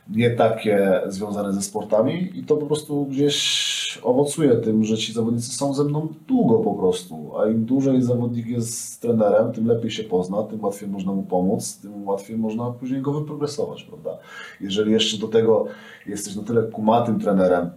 nie 0.09 0.31
takie 0.31 1.01
związane 1.07 1.53
ze 1.53 1.61
sportami 1.61 2.39
i 2.39 2.43
to 2.43 2.57
po 2.57 2.65
prostu 2.65 3.05
gdzieś 3.05 3.99
owocuje 4.03 4.55
tym, 4.55 4.83
że 4.83 4.97
ci 4.97 5.13
zawodnicy 5.13 5.57
są 5.57 5.73
ze 5.73 5.83
mną 5.83 6.07
długo 6.27 6.59
po 6.59 6.73
prostu, 6.73 7.37
a 7.37 7.47
im 7.47 7.65
dłużej 7.65 8.01
zawodnik 8.01 8.47
jest 8.47 8.93
z 8.93 8.99
trenerem, 8.99 9.51
tym 9.53 9.67
lepiej 9.67 9.91
się 9.91 10.03
pozna, 10.03 10.43
tym 10.43 10.63
łatwiej 10.63 10.89
można 10.89 11.11
mu 11.11 11.23
pomóc, 11.23 11.77
tym 11.77 12.07
łatwiej 12.07 12.37
można 12.37 12.71
później 12.71 13.01
go 13.01 13.13
wyprogresować, 13.13 13.83
prawda? 13.83 14.17
Jeżeli 14.61 14.91
jeszcze 14.91 15.17
do 15.17 15.27
tego 15.27 15.65
jesteś 16.05 16.35
na 16.35 16.43
tyle 16.43 16.63
kumatym 16.63 17.19
trenerem, 17.19 17.69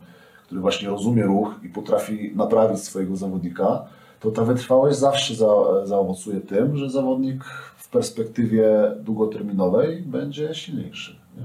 który 0.46 0.61
właśnie 0.61 0.88
rozumie 0.88 1.22
ruch 1.22 1.55
i 1.64 1.68
potrafi 1.68 2.32
naprawić 2.36 2.80
swojego 2.80 3.16
zawodnika, 3.16 3.88
to 4.21 4.31
ta 4.31 4.45
wytrwałość 4.45 4.99
zawsze 4.99 5.35
za, 5.35 5.47
zaowocuje 5.85 6.41
tym, 6.41 6.77
że 6.77 6.91
zawodnik 6.91 7.45
w 7.77 7.89
perspektywie 7.89 8.95
długoterminowej 9.01 10.03
będzie 10.03 10.55
silniejszy. 10.55 11.16
Nie? 11.37 11.43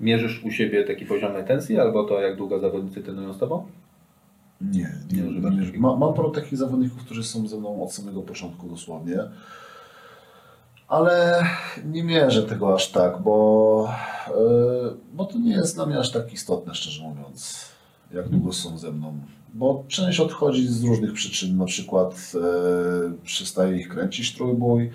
Mierzysz 0.00 0.44
u 0.44 0.50
siebie 0.50 0.84
taki 0.84 1.06
poziom 1.06 1.32
retencji 1.32 1.78
albo 1.78 2.04
to, 2.04 2.20
jak 2.20 2.36
długo 2.36 2.58
zawodnicy 2.58 3.02
trenują 3.02 3.32
z 3.32 3.38
Tobą? 3.38 3.66
Nie, 4.60 4.92
Nie 5.12 5.22
nie, 5.22 5.70
nie, 5.72 5.78
ma, 5.78 5.96
Mam 5.96 6.14
paru 6.14 6.30
takich 6.30 6.58
zawodników, 6.58 7.04
którzy 7.04 7.24
są 7.24 7.48
ze 7.48 7.58
mną 7.58 7.82
od 7.82 7.92
samego 7.92 8.22
początku 8.22 8.68
dosłownie, 8.68 9.18
ale 10.88 11.44
nie 11.84 12.04
mierzę 12.04 12.42
tego 12.42 12.74
aż 12.74 12.90
tak, 12.90 13.22
bo, 13.22 13.88
yy, 14.28 14.96
bo 15.12 15.24
to 15.24 15.38
nie 15.38 15.52
jest 15.52 15.74
dla 15.74 15.86
mnie 15.86 15.98
aż 15.98 16.12
tak 16.12 16.32
istotne, 16.32 16.74
szczerze 16.74 17.02
mówiąc, 17.02 17.64
jak 18.12 18.28
długo 18.28 18.52
są 18.52 18.78
ze 18.78 18.92
mną. 18.92 19.14
Bo 19.54 19.84
część 19.88 20.20
odchodzi 20.20 20.68
z 20.68 20.84
różnych 20.84 21.12
przyczyn, 21.12 21.56
na 21.56 21.64
przykład 21.64 22.32
yy, 22.34 23.12
przestaje 23.24 23.76
ich 23.76 23.88
kręcić 23.88 24.34
trójbój, 24.34 24.90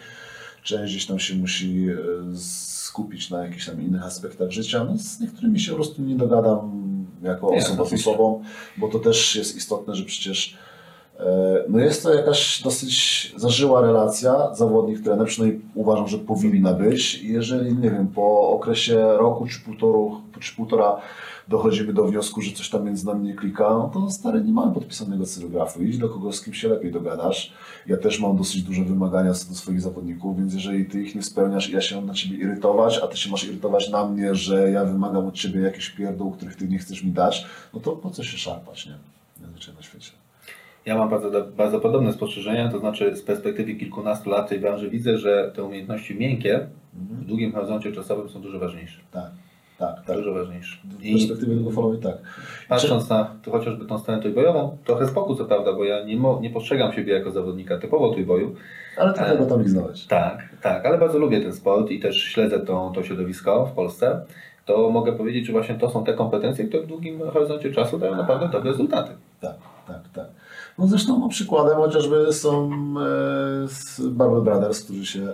część 0.63 0.93
gdzieś 0.93 1.05
tam 1.05 1.19
się 1.19 1.35
musi 1.35 1.83
yy, 1.83 1.97
skupić 2.93 3.29
na 3.29 3.45
jakichś 3.45 3.65
tam 3.65 3.81
innych 3.81 4.03
aspektach 4.03 4.51
życia. 4.51 4.83
No, 4.83 4.97
z 4.97 5.19
niektórymi 5.19 5.59
się 5.59 5.71
po 5.71 5.75
prostu 5.75 6.01
nie 6.01 6.15
dogadam 6.15 6.83
jako 7.23 7.51
Nie, 7.51 7.57
osoba 7.57 7.85
z 7.85 7.93
osobą, 7.93 8.43
bo 8.77 8.87
to 8.87 8.99
też 8.99 9.35
jest 9.35 9.55
istotne, 9.55 9.95
że 9.95 10.03
przecież 10.03 10.57
e, 11.19 11.63
no 11.69 11.79
jest 11.79 12.03
to 12.03 12.13
jakaś 12.13 12.61
dosyć 12.61 13.33
zażyła 13.37 13.81
relacja 13.81 14.53
zawodnik-trener, 14.53 15.25
przynajmniej 15.25 15.61
uważam, 15.75 16.07
że 16.07 16.17
powinna 16.17 16.73
być. 16.73 17.15
I 17.15 17.33
jeżeli, 17.33 17.73
nie 17.77 17.91
wiem, 17.91 18.07
po 18.07 18.49
okresie 18.49 18.95
roku 19.17 19.47
czy, 19.47 19.59
półtoru, 19.59 20.21
czy 20.39 20.55
półtora 20.55 21.01
dochodzimy 21.47 21.93
do 21.93 22.05
wniosku, 22.05 22.41
że 22.41 22.51
coś 22.51 22.69
tam 22.69 22.85
między 22.85 23.05
nami 23.05 23.27
nie 23.27 23.33
klika, 23.33 23.63
no 23.63 23.91
to 23.93 24.09
stary, 24.09 24.41
nie 24.41 24.53
mamy 24.53 24.73
podpisanego 24.73 25.25
cyrografu. 25.25 25.83
Idź 25.83 25.97
do 25.97 26.09
kogoś, 26.09 26.35
z 26.35 26.43
kim 26.43 26.53
się 26.53 26.67
lepiej 26.67 26.91
dogadasz. 26.91 27.53
Ja 27.87 27.97
też 27.97 28.19
mam 28.19 28.37
dosyć 28.37 28.63
duże 28.63 28.83
wymagania 28.83 29.33
co 29.33 29.49
do 29.49 29.55
swoich 29.55 29.81
zawodników, 29.81 30.37
więc 30.37 30.53
jeżeli 30.53 30.85
ty 30.85 31.03
ich 31.03 31.15
nie 31.15 31.23
spełniasz 31.23 31.69
i 31.69 31.73
ja 31.73 31.81
się 31.81 31.95
mam 31.95 32.05
na 32.05 32.13
ciebie 32.13 32.37
irytować, 32.37 32.99
a 33.03 33.07
ty 33.07 33.17
się 33.17 33.31
masz 33.31 33.43
irytować 33.43 33.89
na 33.89 34.05
mnie, 34.05 34.35
że 34.35 34.71
ja 34.71 34.85
wymagam 34.85 35.27
od 35.27 35.33
ciebie 35.33 35.61
jakichś 35.61 35.89
pierdół, 35.89 36.31
których 36.31 36.55
ty 36.55 36.67
nie 36.67 36.77
chcesz 36.77 37.03
mi 37.03 37.11
dać, 37.11 37.45
no 37.73 37.79
to 37.79 37.91
po 37.91 38.09
co 38.09 38.23
się 38.23 38.37
szarpać, 38.37 38.85
nie? 38.85 38.95
Najzwyczajniej 39.41 39.77
na 39.77 39.83
świecie. 39.83 40.11
Ja 40.85 40.97
mam 40.97 41.09
bardzo, 41.09 41.45
bardzo 41.57 41.79
podobne 41.79 42.13
spostrzeżenia, 42.13 42.71
to 42.71 42.79
znaczy 42.79 43.15
z 43.15 43.21
perspektywy 43.21 43.75
kilkunastu 43.75 44.29
lat 44.29 44.49
tej 44.49 44.59
branży 44.59 44.89
widzę, 44.89 45.17
że 45.17 45.51
te 45.55 45.63
umiejętności 45.63 46.15
miękkie 46.15 46.67
w 46.93 47.25
długim 47.25 47.51
horyzoncie 47.51 47.91
czasowym 47.91 48.29
są 48.29 48.41
dużo 48.41 48.59
ważniejsze. 48.59 48.99
Tak, 49.11 49.31
tak, 49.77 50.05
tak. 50.05 50.17
Dużo 50.17 50.33
ważniejsze. 50.33 50.77
W 50.85 51.05
I 51.05 51.13
perspektywie 51.17 51.55
długofalowej 51.55 51.99
tak. 51.99 52.17
patrząc 52.69 53.09
na 53.09 53.35
to 53.43 53.51
chociażby 53.51 53.85
tą 53.85 53.99
stronę 53.99 54.21
trójbojową, 54.21 54.77
trochę 54.85 55.05
z 55.05 55.11
boku 55.11 55.35
co 55.35 55.45
prawda, 55.45 55.73
bo 55.73 55.83
ja 55.83 56.03
nie, 56.03 56.17
mo, 56.17 56.39
nie 56.41 56.49
postrzegam 56.49 56.93
siebie 56.93 57.13
jako 57.13 57.31
zawodnika 57.31 57.77
typowo 57.77 58.09
trójboju. 58.09 58.55
Ale 58.97 59.13
trochę 59.13 59.37
go 59.37 59.45
tam 59.45 59.61
liznąłeś. 59.61 60.05
Tak, 60.05 60.49
tak, 60.61 60.85
ale 60.85 60.97
bardzo 60.97 61.19
lubię 61.19 61.41
ten 61.41 61.53
sport 61.53 61.91
i 61.91 61.99
też 61.99 62.23
śledzę 62.23 62.59
to, 62.59 62.91
to 62.95 63.03
środowisko 63.03 63.65
w 63.65 63.71
Polsce. 63.71 64.25
To 64.65 64.89
mogę 64.89 65.13
powiedzieć, 65.13 65.45
że 65.45 65.51
właśnie 65.51 65.75
to 65.75 65.89
są 65.89 66.03
te 66.03 66.13
kompetencje, 66.13 66.65
które 66.65 66.83
w 66.83 66.87
długim 66.87 67.19
horyzoncie 67.29 67.71
czasu 67.71 67.99
dają 67.99 68.15
naprawdę 68.15 68.49
dobre 68.49 68.71
rezultaty. 68.71 69.11
Tak, 69.41 69.55
tak, 69.87 70.01
tak. 70.13 70.27
No 70.77 70.87
zresztą 70.87 71.19
no, 71.19 71.29
przykładem 71.29 71.77
chociażby 71.77 72.33
są 72.33 72.71
e, 72.71 73.67
z 73.67 74.01
Barber 74.07 74.41
Brothers, 74.41 74.83
którzy 74.83 75.05
się 75.05 75.33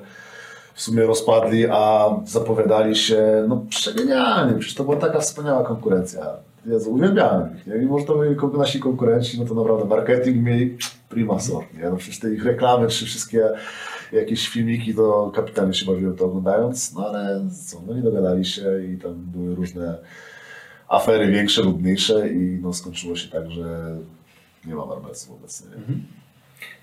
w 0.79 0.81
sumie 0.81 1.03
rozpadli, 1.03 1.65
a 1.69 2.09
zapowiadali 2.25 2.95
się 2.95 3.45
no 3.47 3.65
przegenialnie. 3.69 4.59
Przecież 4.59 4.75
to 4.75 4.83
była 4.83 4.95
taka 4.95 5.19
wspaniała 5.19 5.63
konkurencja. 5.63 6.21
Jezu, 6.65 6.93
uwielbiałem 6.93 7.55
ich. 7.57 7.67
Nie? 7.67 7.73
Mimo, 7.73 7.99
że 7.99 8.05
to 8.05 8.17
byli 8.17 8.35
nasi 8.57 8.79
konkurenci, 8.79 9.39
no 9.39 9.45
to 9.45 9.53
naprawdę 9.53 9.85
marketing 9.85 10.45
mieli 10.45 10.77
prima 11.09 11.39
sort. 11.39 11.73
Nie? 11.73 11.89
No 11.89 11.97
przecież 11.97 12.19
te 12.19 12.33
ich 12.33 12.45
reklamy, 12.45 12.87
czy 12.87 13.05
wszystkie 13.05 13.49
jakieś 14.11 14.49
filmiki, 14.49 14.95
to 14.95 15.31
kapitalnie 15.35 15.73
się 15.73 15.85
bawiłem 15.85 16.15
to 16.15 16.25
oglądając, 16.25 16.93
no 16.93 17.07
ale 17.07 17.41
co, 17.65 17.81
no 17.87 17.93
nie 17.93 18.01
dogadali 18.01 18.45
się 18.45 18.83
i 18.83 18.97
tam 18.97 19.15
były 19.15 19.55
różne 19.55 19.97
afery 20.87 21.27
większe 21.27 21.61
lub 21.61 21.81
mniejsze 21.81 22.29
i 22.29 22.59
no 22.61 22.73
skończyło 22.73 23.15
się 23.15 23.29
tak, 23.29 23.51
że 23.51 23.97
nie 24.65 24.75
ma 24.75 24.85
Marmelsów 24.85 25.31
obecnie. 25.31 25.67
nie? 25.67 26.18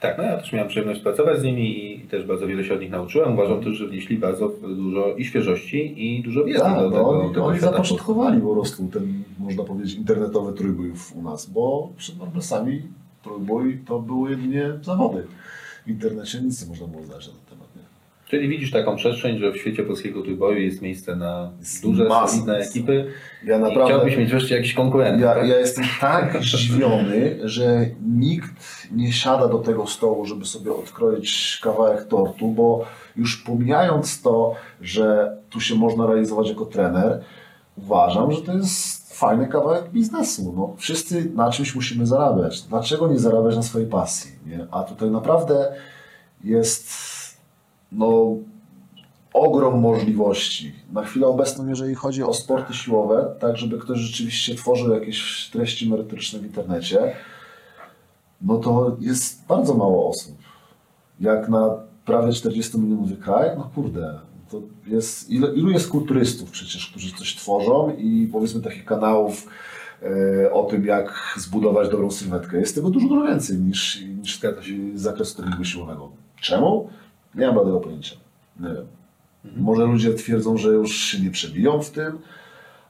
Tak, 0.01 0.19
no 0.19 0.25
ja 0.25 0.37
też 0.37 0.53
miałem 0.53 0.69
przyjemność 0.69 1.01
pracować 1.01 1.41
z 1.41 1.43
nimi 1.43 1.95
i 1.95 2.01
też 2.01 2.27
bardzo 2.27 2.47
wiele 2.47 2.65
się 2.65 2.75
od 2.75 2.81
nich 2.81 2.91
nauczyłem. 2.91 3.33
Uważam 3.33 3.65
też, 3.65 3.75
że 3.75 3.87
wnieśli 3.87 4.19
bardzo 4.19 4.49
dużo 4.63 5.15
i 5.17 5.25
świeżości 5.25 5.95
i 6.07 6.23
dużo 6.23 6.45
wiedzy 6.45 6.61
Tak, 6.61 6.79
do 6.79 6.91
no, 6.91 6.97
tego, 6.97 7.09
oni, 7.09 7.29
tego 7.29 7.45
oni 7.45 7.61
zapoczątkowali 7.61 8.41
po 8.41 8.53
prostu 8.53 8.89
ten, 8.89 9.23
można 9.39 9.65
powiedzieć, 9.65 9.95
internetowy 9.95 10.53
trójbój 10.53 10.93
u 11.15 11.23
nas, 11.23 11.51
bo 11.51 11.93
przed 11.97 12.19
Marmelsami 12.19 12.83
trójbój 13.23 13.79
to 13.87 13.99
były 13.99 14.31
jedynie 14.31 14.73
zawody. 14.83 15.27
W 15.87 15.91
internecie 15.91 16.41
nic 16.41 16.63
nie 16.63 16.69
można 16.69 16.87
było 16.87 17.05
znać 17.05 17.29
na 17.29 17.35
ten? 17.51 17.56
Czyli 18.27 18.49
widzisz 18.49 18.71
taką 18.71 18.97
przestrzeń, 18.97 19.39
że 19.39 19.53
w 19.53 19.57
świecie 19.57 19.83
polskiego 19.83 20.23
trójboju 20.23 20.59
jest 20.59 20.83
miejsce 20.83 21.17
na 21.17 21.53
duże, 21.83 22.05
masa 22.05 22.29
solidne 22.29 22.59
ekipy 22.59 23.07
Ja 23.45 23.59
naprawdę... 23.59 23.95
chciałbyś 23.95 24.17
mieć 24.17 24.31
wreszcie 24.31 24.57
jakiś 24.57 24.75
konkurent. 24.75 25.21
Ja, 25.21 25.35
tak? 25.35 25.49
ja 25.49 25.59
jestem 25.59 25.85
tak 26.01 26.43
zdziwiony, 26.43 27.39
że 27.45 27.87
nikt 28.09 28.89
nie 28.93 29.13
siada 29.13 29.49
do 29.49 29.59
tego 29.59 29.87
stołu, 29.87 30.27
żeby 30.27 30.45
sobie 30.45 30.73
odkroić 30.73 31.61
kawałek 31.63 32.05
tortu, 32.05 32.49
bo 32.49 32.85
już 33.17 33.37
pomijając 33.37 34.23
to, 34.23 34.55
że 34.81 35.37
tu 35.51 35.61
się 35.61 35.75
można 35.75 36.07
realizować 36.07 36.49
jako 36.49 36.67
trener, 36.67 37.21
uważam, 37.77 38.33
że 38.33 38.43
to 38.43 38.53
jest 38.53 39.19
fajny 39.19 39.47
kawałek 39.47 39.91
biznesu. 39.91 40.55
No, 40.57 40.75
wszyscy 40.79 41.31
na 41.35 41.51
czymś 41.51 41.75
musimy 41.75 42.07
zarabiać. 42.07 42.63
Dlaczego 42.63 43.09
nie 43.09 43.19
zarabiać 43.19 43.57
na 43.57 43.63
swojej 43.63 43.89
pasji? 43.89 44.31
Nie? 44.47 44.67
A 44.71 44.83
tutaj 44.83 45.11
naprawdę 45.11 45.73
jest 46.45 47.16
no, 47.93 48.37
ogrom 49.33 49.81
możliwości. 49.81 50.73
Na 50.93 51.05
chwilę 51.05 51.27
obecną, 51.27 51.69
jeżeli 51.69 51.95
chodzi 51.95 52.23
o 52.23 52.35
sporty 52.35 52.75
siłowe, 52.75 53.35
tak 53.41 53.57
żeby 53.57 53.79
ktoś 53.79 53.99
rzeczywiście 53.99 54.55
tworzył 54.55 54.95
jakieś 54.95 55.51
treści 55.53 55.91
merytoryczne 55.91 56.39
w 56.39 56.45
internecie, 56.45 57.17
no 58.43 58.59
to 58.59 58.97
jest 59.01 59.47
bardzo 59.47 59.75
mało 59.75 60.09
osób. 60.09 60.37
Jak 61.21 61.49
na 61.49 61.71
prawie 62.05 62.33
40 62.33 62.79
milionowy 62.79 63.17
kraj, 63.17 63.51
no 63.57 63.71
kurde, 63.75 64.21
to 64.51 64.63
jest, 64.87 65.31
ile, 65.31 65.55
ilu 65.55 65.71
jest 65.71 65.89
kulturystów 65.89 66.51
przecież, 66.51 66.87
którzy 66.87 67.15
coś 67.15 67.37
tworzą 67.37 67.97
i 67.99 68.29
powiedzmy 68.33 68.63
takich 68.63 68.85
kanałów 68.85 69.49
e, 70.03 70.53
o 70.53 70.65
tym, 70.65 70.87
jak 70.87 71.35
zbudować 71.39 71.89
dobrą 71.89 72.11
sylwetkę. 72.11 72.59
Jest 72.59 72.75
tego 72.75 72.91
dużo, 72.91 73.09
dużo 73.09 73.27
więcej 73.27 73.59
niż, 73.59 74.03
niż 74.03 74.41
z 74.95 75.01
zakresu 75.01 75.37
treningu 75.37 75.65
siłowego. 75.65 76.11
Czemu? 76.41 76.89
Nie 77.37 77.47
mam 77.47 77.55
bladego 77.55 77.81
pojęcia. 77.81 78.17
Nie 78.61 78.69
wiem. 78.69 78.87
Może 79.57 79.85
ludzie 79.85 80.15
twierdzą, 80.15 80.57
że 80.57 80.69
już 80.69 80.97
się 80.97 81.21
nie 81.21 81.31
przebiją 81.31 81.83
w 81.83 81.91
tym, 81.91 82.19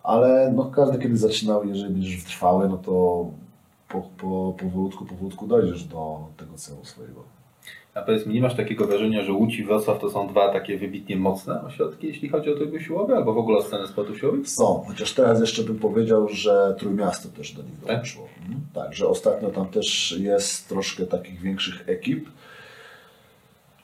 ale 0.02 0.52
no 0.56 0.64
każdy 0.64 0.98
kiedy 0.98 1.16
zaczynał, 1.16 1.68
jeżeli 1.68 1.92
będziesz 1.92 2.16
wytrwały, 2.16 2.68
no 2.68 2.76
to 2.76 3.26
po, 3.88 4.02
po, 4.18 4.54
powolutku, 4.58 5.04
powolutku 5.04 5.46
dojdziesz 5.46 5.84
do 5.84 6.18
tego 6.36 6.54
celu 6.54 6.84
swojego. 6.84 7.22
A 7.94 8.02
powiedz 8.02 8.26
mi, 8.26 8.34
nie 8.34 8.42
masz 8.42 8.56
takiego 8.56 8.86
wrażenia, 8.86 9.22
że 9.22 9.32
Łódź 9.32 9.58
i 9.58 9.64
Wrocław 9.64 9.98
to 9.98 10.10
są 10.10 10.28
dwa 10.28 10.52
takie 10.52 10.78
wybitnie 10.78 11.16
mocne 11.16 11.62
ośrodki, 11.62 12.06
jeśli 12.06 12.28
chodzi 12.28 12.50
o 12.50 12.56
tryby 12.56 12.80
siłowe, 12.80 13.16
albo 13.16 13.34
w 13.34 13.38
ogóle 13.38 13.58
o 13.58 13.62
scenę 13.62 13.86
sportu 13.86 14.16
siłowych? 14.16 14.48
Są, 14.48 14.84
chociaż 14.86 15.12
teraz 15.12 15.40
jeszcze 15.40 15.62
bym 15.62 15.78
powiedział, 15.78 16.28
że 16.28 16.76
Trójmiasto 16.78 17.28
też 17.28 17.52
do 17.52 17.62
nich 17.62 17.72
Tak? 17.80 17.86
dołączyło. 17.86 18.28
Mhm. 18.42 18.60
Tak, 18.74 18.94
że 18.94 19.08
ostatnio 19.08 19.50
tam 19.50 19.68
też 19.68 20.16
jest 20.18 20.68
troszkę 20.68 21.06
takich 21.06 21.40
większych 21.40 21.88
ekip. 21.88 22.28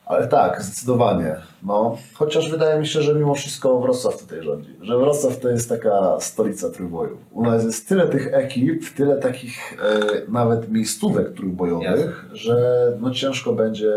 Ale 0.07 0.29
tak, 0.29 0.63
zdecydowanie. 0.63 1.37
No, 1.63 1.99
chociaż 2.15 2.51
wydaje 2.51 2.81
mi 2.81 2.87
się, 2.87 3.03
że 3.03 3.15
mimo 3.15 3.35
wszystko 3.35 3.81
Wrocław 3.81 4.19
tutaj 4.19 4.43
rządzi. 4.43 4.77
Że 4.81 4.99
Wrocław 4.99 5.41
to 5.41 5.49
jest 5.49 5.69
taka 5.69 6.21
stolica 6.21 6.71
trójboju. 6.71 7.19
U 7.33 7.45
nas 7.45 7.65
jest 7.65 7.89
tyle 7.89 8.09
tych 8.09 8.35
ekip, 8.35 8.95
tyle 8.95 9.17
takich 9.17 9.79
e, 9.83 10.01
nawet 10.29 10.71
miejscówek 10.71 11.33
trójbojowych, 11.33 12.27
że 12.33 12.57
no 13.01 13.11
ciężko 13.11 13.53
będzie, 13.53 13.93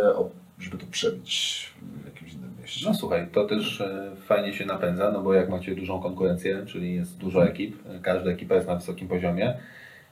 żeby 0.59 0.77
to 0.77 0.85
przebić 0.91 1.65
w 2.01 2.05
jakimś 2.05 2.33
innym 2.33 2.51
mieście. 2.61 2.85
No 2.89 2.93
słuchaj, 2.93 3.27
to 3.33 3.45
też 3.45 3.81
e, 3.81 4.11
fajnie 4.25 4.53
się 4.53 4.65
napędza, 4.65 5.11
no 5.11 5.21
bo 5.21 5.33
jak 5.33 5.49
macie 5.49 5.75
dużą 5.75 6.01
konkurencję, 6.01 6.65
czyli 6.65 6.95
jest 6.95 7.17
dużo 7.17 7.47
ekip, 7.47 7.75
e, 7.89 7.99
każda 7.99 8.31
ekipa 8.31 8.55
jest 8.55 8.67
na 8.67 8.75
wysokim 8.75 9.07
poziomie, 9.07 9.57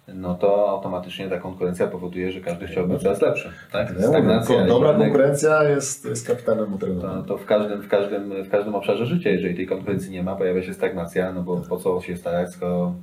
no 0.07 0.35
to 0.35 0.69
automatycznie 0.69 1.29
ta 1.29 1.37
konkurencja 1.39 1.87
powoduje, 1.87 2.31
że 2.31 2.41
każdy 2.41 2.67
chciałby 2.67 2.93
być 2.93 3.03
coraz 3.03 3.21
lepszy. 3.21 3.49
Tak? 3.71 3.93
Ja 4.01 4.07
mówię, 4.07 4.41
ko- 4.47 4.63
i 4.65 4.67
dobra 4.67 4.93
konkurencja 4.93 5.63
jest, 5.63 6.05
jest 6.05 6.27
kapitanem 6.27 6.65
to, 6.69 6.75
utrenującym. 6.75 7.25
to 7.25 7.37
w, 7.37 7.45
każdym, 7.45 7.81
w, 7.81 7.87
każdym, 7.87 8.43
w 8.43 8.49
każdym 8.49 8.75
obszarze 8.75 9.05
życia, 9.05 9.29
jeżeli 9.29 9.55
tej 9.55 9.67
konkurencji 9.67 10.11
nie 10.11 10.23
ma, 10.23 10.35
pojawia 10.35 10.63
się 10.63 10.73
stagnacja, 10.73 11.33
no 11.33 11.43
bo 11.43 11.57
po 11.57 11.77
co 11.77 12.01
się 12.01 12.17
starać, 12.17 12.51
skoro 12.51 12.93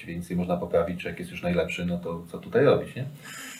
właściwie 0.00 0.16
nic 0.16 0.30
nie 0.30 0.36
można 0.36 0.56
poprawić, 0.56 1.00
człowiek 1.00 1.18
jest 1.18 1.30
już 1.30 1.42
najlepszy, 1.42 1.86
no 1.86 1.98
to 1.98 2.22
co 2.32 2.38
tutaj 2.38 2.64
robić, 2.64 2.96
nie? 2.96 3.04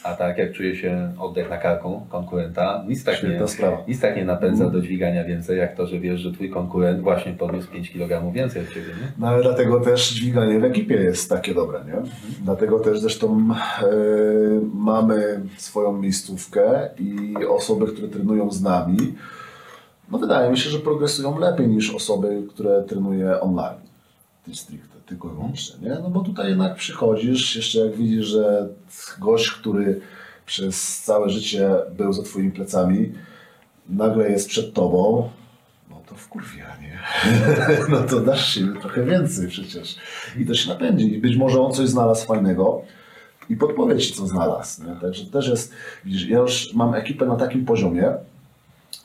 A 0.03 0.15
tak 0.15 0.39
jak 0.39 0.53
czuje 0.53 0.77
się 0.77 1.13
oddech 1.19 1.51
na 1.51 1.59
karku 1.59 2.07
konkurenta, 2.09 2.85
nic 2.89 3.05
tak 3.05 3.23
nie, 3.23 3.41
nic 3.89 4.01
tak 4.01 4.17
nie 4.17 4.25
napędza 4.25 4.71
do 4.71 4.81
dźwigania 4.81 5.25
więcej, 5.25 5.59
jak 5.59 5.77
to, 5.77 5.87
że 5.87 6.01
wiesz, 6.01 6.21
że 6.21 6.33
twój 6.33 6.51
konkurent 6.51 7.01
właśnie 7.01 7.33
podniósł 7.33 7.71
5 7.71 7.91
kg 7.91 8.33
więcej 8.33 8.63
od 8.63 8.69
ciebie, 8.69 8.87
nie? 8.87 9.13
No 9.19 9.29
ale 9.29 9.43
dlatego 9.43 9.81
też 9.81 10.11
dźwiganie 10.11 10.61
w 10.61 10.65
ekipie 10.65 10.95
jest 10.95 11.31
takie 11.31 11.55
dobre, 11.55 11.81
nie? 11.87 12.11
Dlatego 12.45 12.81
też 12.81 13.01
zresztą 13.01 13.49
e, 13.83 13.87
mamy 14.75 15.41
swoją 15.57 15.93
miejscówkę 15.93 16.91
i 16.99 17.35
osoby, 17.49 17.87
które 17.87 18.09
trenują 18.09 18.51
z 18.51 18.63
nami, 18.63 19.15
no 20.11 20.19
wydaje 20.19 20.51
mi 20.51 20.59
się, 20.59 20.71
że 20.71 20.79
progresują 20.79 21.39
lepiej 21.39 21.69
niż 21.69 21.95
osoby, 21.95 22.43
które 22.49 22.83
trenuje 22.83 23.41
online. 23.41 23.81
Stricte, 24.53 25.00
tylko 25.11 25.29
i 25.29 25.31
wyłącznie, 25.31 25.89
nie? 25.89 25.99
No 26.03 26.11
bo 26.11 26.21
tutaj 26.21 26.49
jednak 26.49 26.75
przychodzisz, 26.75 27.57
jeszcze 27.57 27.79
jak 27.79 27.97
widzisz, 27.97 28.27
że 28.27 28.69
gość, 29.19 29.51
który 29.51 30.01
przez 30.47 31.03
całe 31.03 31.31
życie 31.31 31.71
był 31.97 32.13
za 32.13 32.23
twoimi 32.23 32.51
plecami, 32.51 33.13
nagle 33.89 34.31
jest 34.31 34.49
przed 34.49 34.75
tobą, 34.75 35.31
no 35.91 36.03
to 36.07 36.15
wkurwia, 36.15 36.77
nie? 36.83 36.99
no 37.93 38.01
to 38.01 38.21
dasz 38.21 38.55
się 38.55 38.75
trochę 38.81 39.05
więcej 39.05 39.49
przecież. 39.49 39.97
I 40.39 40.47
to 40.47 40.55
się 40.55 40.69
napędzi. 40.69 41.15
I 41.15 41.19
być 41.19 41.37
może 41.37 41.61
on 41.61 41.73
coś 41.73 41.89
znalazł 41.89 42.27
fajnego 42.27 42.83
i 43.49 43.57
podpowie 43.57 43.99
ci, 43.99 44.13
co 44.13 44.27
znalazł. 44.27 44.85
Nie? 44.85 44.97
Także 45.01 45.27
też 45.27 45.49
jest, 45.49 45.73
widzisz, 46.05 46.29
ja 46.29 46.39
już 46.39 46.75
mam 46.75 46.95
ekipę 46.95 47.27
na 47.27 47.37
takim 47.37 47.65
poziomie, 47.65 48.15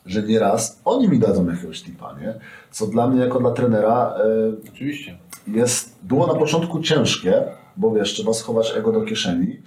że 0.06 0.24
nieraz 0.24 0.82
oni 0.86 1.10
mi 1.10 1.20
dadzą 1.20 1.50
jakiegoś 1.50 1.84
tipa, 1.84 2.16
nie? 2.22 2.34
Co 2.72 2.88
dla 2.88 3.08
mnie, 3.08 3.22
jako 3.22 3.40
dla 3.40 3.52
trenera, 3.52 4.16
Oczywiście. 4.74 5.18
jest, 5.48 5.95
było 6.08 6.28
na 6.28 6.34
początku 6.34 6.80
ciężkie, 6.80 7.44
bo 7.78 7.92
wiesz, 7.92 8.14
trzeba 8.14 8.34
schować 8.34 8.74
ego 8.78 8.92
do 8.92 9.02
kieszeni. 9.02 9.58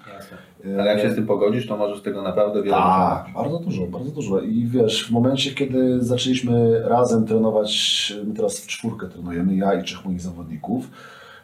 Ale 0.64 0.90
jak 0.90 1.00
się 1.00 1.10
z 1.10 1.14
tym 1.14 1.26
pogodzisz, 1.26 1.66
to 1.66 1.76
możesz 1.76 2.02
tego 2.02 2.22
naprawdę 2.22 2.62
wiele 2.62 2.76
Tak, 2.76 3.26
bardzo 3.34 3.58
dużo, 3.58 3.86
bardzo 3.86 4.10
dużo. 4.10 4.40
I 4.40 4.66
wiesz, 4.66 5.06
w 5.06 5.10
momencie, 5.10 5.54
kiedy 5.54 6.04
zaczęliśmy 6.04 6.82
razem 6.88 7.26
trenować, 7.26 8.12
my 8.24 8.34
teraz 8.34 8.60
w 8.60 8.66
czwórkę 8.66 9.08
trenujemy, 9.08 9.56
ja 9.56 9.74
i 9.74 9.84
trzech 9.84 10.04
moich 10.04 10.20
zawodników, 10.20 10.90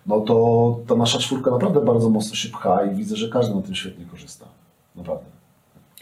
no 0.07 0.21
to 0.21 0.79
ta 0.87 0.95
nasza 0.95 1.19
czwórka 1.19 1.51
naprawdę 1.51 1.81
bardzo 1.81 2.11
mocno 2.11 2.35
się 2.37 2.49
pcha 2.49 2.85
i 2.85 2.95
widzę, 2.95 3.17
że 3.17 3.29
każdy 3.29 3.55
na 3.55 3.63
tym 3.63 3.75
świetnie 3.75 4.05
korzysta. 4.05 4.47
Naprawdę. 4.97 5.25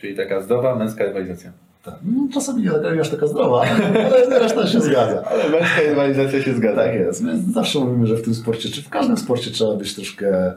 Czyli 0.01 0.17
taka 0.17 0.41
zdrowa 0.41 0.75
męska 0.75 1.05
rywalizacja. 1.05 1.53
Tak. 1.85 1.95
Czasami 2.35 2.63
nie 2.63 2.71
taka, 2.71 2.95
nie 2.95 3.01
aż 3.01 3.09
taka 3.11 3.27
zdrowa, 3.27 3.61
ale 3.61 4.39
reszta 4.39 4.67
się 4.67 4.81
zgadza. 4.91 5.23
Ale 5.25 5.49
męska 5.49 5.81
rywalizacja 5.87 6.43
się 6.43 6.55
zgadza. 6.55 6.83
Tak 6.85 6.95
jest. 6.95 7.23
My 7.23 7.43
zawsze 7.53 7.79
mówimy, 7.79 8.07
że 8.07 8.17
w 8.17 8.23
tym 8.23 8.35
sporcie, 8.35 8.69
czy 8.69 8.83
w 8.83 8.89
każdym 8.89 9.17
sporcie 9.17 9.51
trzeba 9.51 9.75
być 9.77 9.95
troszkę. 9.95 10.55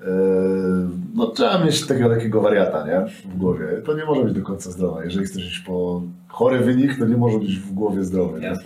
Yy, 0.00 0.06
no, 1.14 1.26
trzeba 1.26 1.64
mieć 1.64 1.86
takiego 1.86 2.08
lekkiego 2.08 2.40
wariata, 2.40 2.86
nie? 2.86 3.06
W 3.34 3.36
głowie. 3.36 3.66
To 3.86 3.94
nie 3.96 4.04
może 4.04 4.24
być 4.24 4.34
do 4.34 4.42
końca 4.42 4.70
zdrowe. 4.70 5.04
Jeżeli 5.04 5.26
chcesz 5.26 5.46
iść 5.46 5.58
po 5.60 6.02
chory 6.28 6.58
wynik, 6.58 6.98
to 6.98 7.04
nie 7.06 7.16
może 7.16 7.38
być 7.38 7.58
w 7.58 7.72
głowie 7.72 8.04
zdrowy. 8.04 8.40
nie? 8.40 8.46
Jasne. 8.46 8.64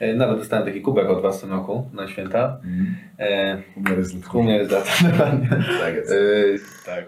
E, 0.00 0.14
Nawet 0.14 0.38
dostałem 0.38 0.66
taki 0.66 0.80
kubek 0.82 1.10
od 1.10 1.22
Was 1.22 1.38
w 1.38 1.40
tym 1.40 1.50
roku 1.50 1.90
na 1.92 2.08
święta. 2.08 2.58
Mhm. 2.64 2.96
E, 3.18 3.62
Umiar 4.34 4.58
jest 4.58 4.70
data, 4.70 4.90
dokładnie. 5.10 5.48
Tak 5.80 5.94
jest. 5.94 6.12
E, 6.12 6.16
tak. 6.86 7.04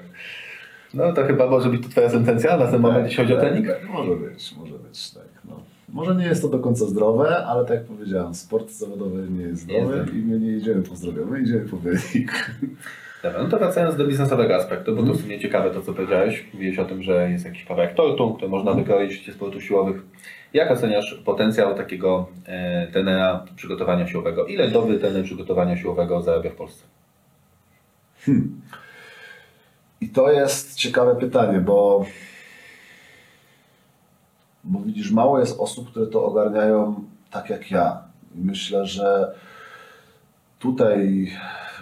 No 0.94 1.12
to 1.12 1.24
chyba 1.24 1.46
może 1.46 1.68
być 1.70 1.82
to 1.82 1.88
Twoja 1.88 2.10
sentencja 2.10 2.56
na 2.56 2.66
ten 2.66 2.80
moment, 2.80 3.04
jeśli 3.04 3.16
chodzi 3.16 3.32
o 3.32 3.36
tak, 3.36 3.44
trening? 3.44 3.66
tak, 3.66 3.88
może 3.88 4.16
być, 4.16 4.56
może 4.56 4.78
być, 4.78 5.10
tak. 5.10 5.28
No. 5.44 5.60
Może 5.88 6.14
nie 6.14 6.24
jest 6.24 6.42
to 6.42 6.48
do 6.48 6.58
końca 6.58 6.86
zdrowe, 6.86 7.46
ale 7.46 7.64
tak 7.64 7.76
jak 7.76 7.84
powiedziałem, 7.84 8.34
sport 8.34 8.70
zawodowy 8.70 9.26
nie 9.30 9.42
jest 9.42 9.62
zdrowy 9.62 10.06
i 10.12 10.16
my 10.16 10.40
nie 10.40 10.52
idziemy 10.52 10.82
po 10.82 10.96
zdrowiu, 10.96 11.26
my 11.26 11.40
idziemy 11.40 11.68
po 11.68 11.76
wynik. 11.76 12.50
Dobra, 13.22 13.42
no 13.42 13.48
to 13.48 13.58
wracając 13.58 13.96
do 13.96 14.06
biznesowego 14.06 14.56
aspektu, 14.56 14.96
bo 14.96 15.02
to 15.02 15.12
w 15.12 15.20
sumie 15.20 15.40
ciekawe 15.40 15.70
to, 15.70 15.82
co 15.82 15.92
powiedziałeś. 15.92 16.44
Mówiłeś 16.54 16.78
o 16.78 16.84
tym, 16.84 17.02
że 17.02 17.30
jest 17.30 17.44
jakiś 17.44 17.64
kawałek 17.64 17.94
tortu, 17.94 18.34
który 18.34 18.48
można 18.48 18.72
wykroić 18.72 19.12
w 19.12 19.14
świecie 19.14 19.32
sportu 19.32 19.60
siłowych. 19.60 20.02
Jak 20.52 20.70
oceniasz 20.70 21.22
potencjał 21.24 21.74
takiego 21.74 22.28
e, 22.46 22.86
trenera 22.92 23.44
przygotowania 23.56 24.06
siłowego? 24.06 24.46
Ile 24.46 24.70
dobry 24.70 24.98
trener 24.98 25.24
przygotowania 25.24 25.76
siłowego 25.76 26.22
zarabia 26.22 26.50
w 26.50 26.54
Polsce? 26.54 26.84
I 30.00 30.08
to 30.08 30.30
jest 30.32 30.74
ciekawe 30.74 31.16
pytanie, 31.16 31.60
bo, 31.60 32.04
bo 34.64 34.80
widzisz, 34.80 35.10
mało 35.10 35.38
jest 35.38 35.60
osób, 35.60 35.90
które 35.90 36.06
to 36.06 36.24
ogarniają 36.24 37.04
tak 37.30 37.50
jak 37.50 37.70
ja. 37.70 38.02
I 38.34 38.40
myślę, 38.40 38.86
że 38.86 39.34
tutaj 40.58 41.30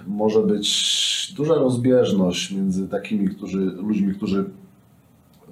może 0.06 0.40
być 0.40 1.32
duża 1.36 1.54
rozbieżność 1.54 2.50
między 2.50 2.88
takimi 2.88 3.28
którzy, 3.28 3.58
ludźmi, 3.58 4.14
którzy 4.14 4.50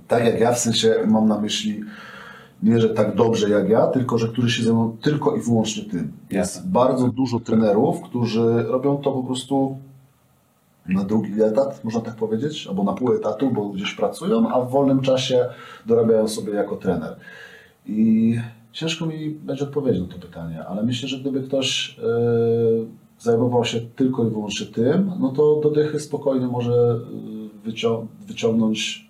tak 0.09 0.25
jak 0.25 0.41
ja, 0.41 0.53
w 0.53 0.59
sensie 0.59 0.95
mam 1.07 1.29
na 1.29 1.41
myśli 1.41 1.81
nie, 2.63 2.81
że 2.81 2.89
tak 2.89 3.15
dobrze 3.15 3.51
jak 3.51 3.69
ja, 3.69 3.87
tylko 3.87 4.19
że 4.19 4.29
którzy 4.29 4.51
się 4.51 4.63
zajmują 4.63 4.97
tylko 5.03 5.37
i 5.37 5.41
wyłącznie 5.41 5.85
tym. 5.85 6.13
Jest 6.31 6.57
Jasne. 6.57 6.71
bardzo 6.71 7.09
dużo 7.09 7.41
trenerów, 7.41 8.03
którzy 8.03 8.63
robią 8.63 8.97
to 8.97 9.13
po 9.13 9.23
prostu 9.23 9.79
na 10.89 11.05
drugi 11.05 11.43
etat, 11.43 11.85
można 11.85 12.01
tak 12.01 12.15
powiedzieć, 12.15 12.67
albo 12.67 12.85
na 12.85 12.93
pół 12.93 13.13
etatu, 13.13 13.51
bo 13.51 13.69
gdzieś 13.69 13.95
pracują, 13.95 14.49
a 14.49 14.61
w 14.61 14.71
wolnym 14.71 15.01
czasie 15.01 15.47
dorabiają 15.87 16.29
sobie 16.29 16.53
jako 16.53 16.77
trener. 16.77 17.17
I 17.87 18.35
ciężko 18.73 19.07
mi 19.07 19.31
będzie 19.31 19.65
odpowiedzieć 19.65 20.03
na 20.03 20.15
to 20.15 20.21
pytanie, 20.21 20.65
ale 20.67 20.83
myślę, 20.83 21.09
że 21.09 21.19
gdyby 21.19 21.43
ktoś 21.43 21.99
yy, 21.99 22.87
zajmował 23.19 23.65
się 23.65 23.81
tylko 23.81 24.27
i 24.27 24.31
wyłącznie 24.31 24.67
tym, 24.67 25.11
no 25.21 25.29
to 25.29 25.61
do 25.63 25.71
dychy 25.71 26.01
spokojnie 26.01 26.47
może 26.47 27.01
yy, 27.65 27.73
wycią- 27.73 28.07
wyciągnąć, 28.27 29.09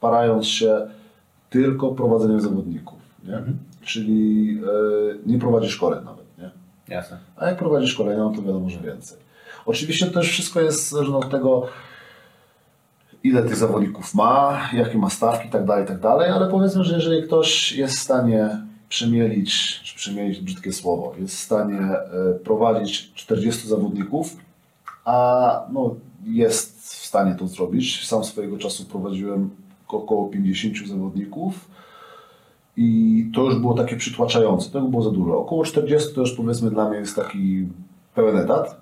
parając 0.00 0.46
się 0.46 0.88
tylko 1.50 1.88
prowadzeniem 1.90 2.40
zawodników. 2.40 2.98
Nie? 3.24 3.36
Mhm. 3.36 3.58
Czyli 3.82 4.46
yy, 4.46 5.18
nie 5.26 5.38
prowadzi 5.38 5.68
szkoleń 5.68 6.04
nawet. 6.04 6.24
Nie? 6.38 6.50
Jasne. 6.94 7.18
A 7.36 7.46
jak 7.46 7.58
prowadzi 7.58 7.86
szkolenia, 7.86 8.18
no 8.18 8.30
to 8.30 8.42
wiadomo, 8.42 8.70
że 8.70 8.80
więcej. 8.80 9.18
Oczywiście 9.68 10.06
też 10.06 10.30
wszystko 10.30 10.60
jest 10.60 10.90
zależne 10.90 11.16
od 11.16 11.30
tego, 11.30 11.66
ile 13.24 13.42
tych 13.42 13.56
zawodników 13.56 14.14
ma, 14.14 14.60
jakie 14.72 14.98
ma 14.98 15.10
stawki 15.10 15.48
i 15.48 15.50
tak 15.50 15.64
dalej, 15.64 15.84
i 15.84 15.88
tak 15.88 16.04
ale 16.04 16.50
powiedzmy, 16.50 16.84
że 16.84 16.94
jeżeli 16.94 17.22
ktoś 17.22 17.72
jest 17.72 17.96
w 17.96 18.00
stanie 18.00 18.62
przemielić, 18.88 19.80
czy 19.84 19.96
przemielić 19.96 20.40
brzydkie 20.40 20.72
słowo, 20.72 21.14
jest 21.18 21.34
w 21.34 21.38
stanie 21.38 21.80
e, 21.80 22.34
prowadzić 22.44 23.12
40 23.14 23.68
zawodników, 23.68 24.36
a 25.04 25.66
no, 25.72 25.94
jest 26.24 26.80
w 26.80 27.06
stanie 27.06 27.34
to 27.34 27.46
zrobić. 27.46 28.06
Sam 28.06 28.24
swojego 28.24 28.58
czasu 28.58 28.84
prowadziłem 28.84 29.50
około 29.88 30.28
50 30.28 30.88
zawodników 30.88 31.70
i 32.76 33.30
to 33.34 33.42
już 33.42 33.58
było 33.58 33.74
takie 33.74 33.96
przytłaczające, 33.96 34.70
to 34.70 34.80
było 34.80 35.02
za 35.02 35.10
dużo. 35.10 35.38
Około 35.38 35.64
40 35.64 36.14
to 36.14 36.20
już 36.20 36.32
powiedzmy 36.32 36.70
dla 36.70 36.88
mnie 36.88 36.98
jest 36.98 37.16
taki 37.16 37.66
pełen 38.14 38.36
etat. 38.36 38.80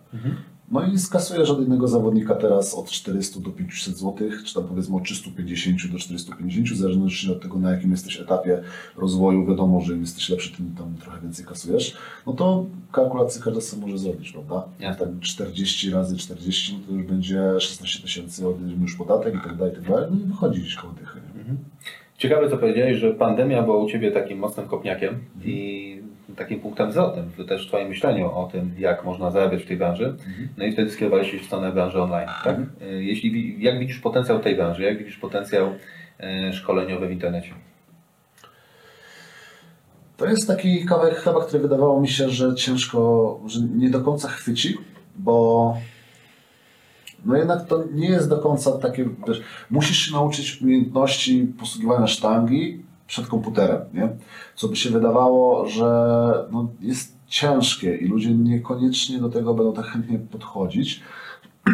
No 0.71 0.87
i 0.87 0.99
skasuję 0.99 1.47
żadnego 1.47 1.89
zawodnika 1.89 2.35
teraz 2.35 2.75
od 2.75 2.91
400 2.91 3.41
do 3.41 3.51
500 3.51 3.99
zł, 3.99 4.29
czy 4.45 4.55
tam 4.55 4.64
powiedzmy 4.64 4.97
od 4.97 5.05
350 5.05 5.93
do 5.93 5.99
450, 5.99 6.69
w 6.69 6.77
zależności 6.77 7.33
od 7.33 7.43
tego 7.43 7.59
na 7.59 7.71
jakim 7.71 7.91
jesteś 7.91 8.21
etapie 8.21 8.62
rozwoju. 8.97 9.47
Wiadomo, 9.47 9.81
że 9.81 9.95
im 9.95 10.01
jesteś 10.01 10.29
lepszy, 10.29 10.57
tym 10.57 10.75
tam 10.79 10.95
trochę 10.95 11.21
więcej 11.21 11.45
kasujesz. 11.45 11.97
No 12.27 12.33
to 12.33 12.67
kalkulację 12.93 13.43
każdy 13.43 13.61
sobie 13.61 13.83
może 13.83 13.99
zrobić, 13.99 14.33
prawda? 14.33 14.64
Jasne. 14.81 15.07
Tak 15.07 15.21
40 15.21 15.91
razy 15.91 16.17
40, 16.17 16.79
no 16.81 16.87
to 16.87 16.93
już 16.93 17.07
będzie 17.07 17.61
16 17.61 18.03
tysięcy, 18.03 18.49
odjedziemy 18.49 18.83
już 18.83 18.97
podatek 18.97 19.35
i 19.35 19.39
tak 19.39 19.57
dalej, 19.57 19.73
i 19.73 19.77
tak 19.77 19.89
dalej. 19.89 20.09
No 20.11 20.17
i 20.25 20.29
wychodzi 20.29 20.61
gdzieś 20.61 20.75
koło 20.75 20.93
dychy. 20.93 21.21
nie? 21.37 21.55
Ciekawe, 22.19 22.51
co 22.51 22.57
powiedziałeś, 22.59 22.97
że 22.97 23.14
pandemia 23.14 23.62
była 23.62 23.77
u 23.77 23.91
Ciebie 23.91 24.11
takim 24.12 24.39
mocnym 24.39 24.67
kopniakiem 24.69 25.19
i 25.45 26.01
takim 26.37 26.61
punktem 26.61 26.93
zwrotnym 26.93 27.31
w 27.39 27.45
też 27.47 27.64
w 27.67 27.69
Twoim 27.69 27.89
myśleniu 27.89 28.27
o 28.31 28.49
tym, 28.53 28.71
jak 28.79 29.05
można 29.05 29.31
zarabiać 29.31 29.62
w 29.62 29.67
tej 29.67 29.77
branży. 29.77 30.17
No 30.57 30.64
i 30.64 30.73
wtedy 30.73 30.91
skierowałeś 30.91 31.31
się 31.31 31.39
w 31.39 31.45
stronę 31.45 31.73
branży 31.73 32.03
online, 32.03 32.29
tak? 32.45 32.57
Y, 32.83 33.05
Jeśli, 33.05 33.31
wi- 33.31 33.57
jak 33.62 33.79
widzisz 33.79 33.99
potencjał 33.99 34.39
tej 34.39 34.57
branży? 34.57 34.83
Jak 34.83 34.99
widzisz 34.99 35.17
potencjał 35.17 35.67
y, 36.49 36.53
szkoleniowy 36.53 37.09
w 37.09 37.12
internecie? 37.12 37.51
To 40.17 40.27
jest 40.27 40.47
taki 40.49 40.85
kawałek 40.87 41.17
chleba, 41.17 41.41
który 41.45 41.62
wydawało 41.62 42.01
mi 42.01 42.09
się, 42.09 42.29
że 42.29 42.55
ciężko, 42.55 43.41
że 43.47 43.61
nie 43.61 43.91
do 43.91 44.01
końca 44.01 44.29
chwyci, 44.29 44.75
bo 45.17 45.77
no 47.27 47.37
jednak 47.37 47.66
to 47.66 47.85
nie 47.95 48.09
jest 48.09 48.29
do 48.29 48.39
końca 48.39 48.72
takie, 48.72 49.09
wiesz, 49.29 49.43
musisz 49.70 49.99
się 49.99 50.12
nauczyć 50.12 50.62
umiejętności 50.62 51.53
posługiwania 51.59 52.07
sztangi 52.07 52.83
przed 53.07 53.27
komputerem, 53.27 53.81
nie? 53.95 54.09
Co 54.55 54.68
by 54.68 54.77
się 54.77 54.91
wydawało, 54.91 55.68
że 55.68 55.87
no, 56.53 56.68
jest 56.81 57.16
ciężkie 57.27 57.97
i 57.97 58.09
ludzie 58.09 58.35
niekoniecznie 58.35 59.18
do 59.18 59.29
tego 59.29 59.55
będą 59.55 59.72
tak 59.72 59.85
chętnie 59.85 60.18
podchodzić. 60.18 61.01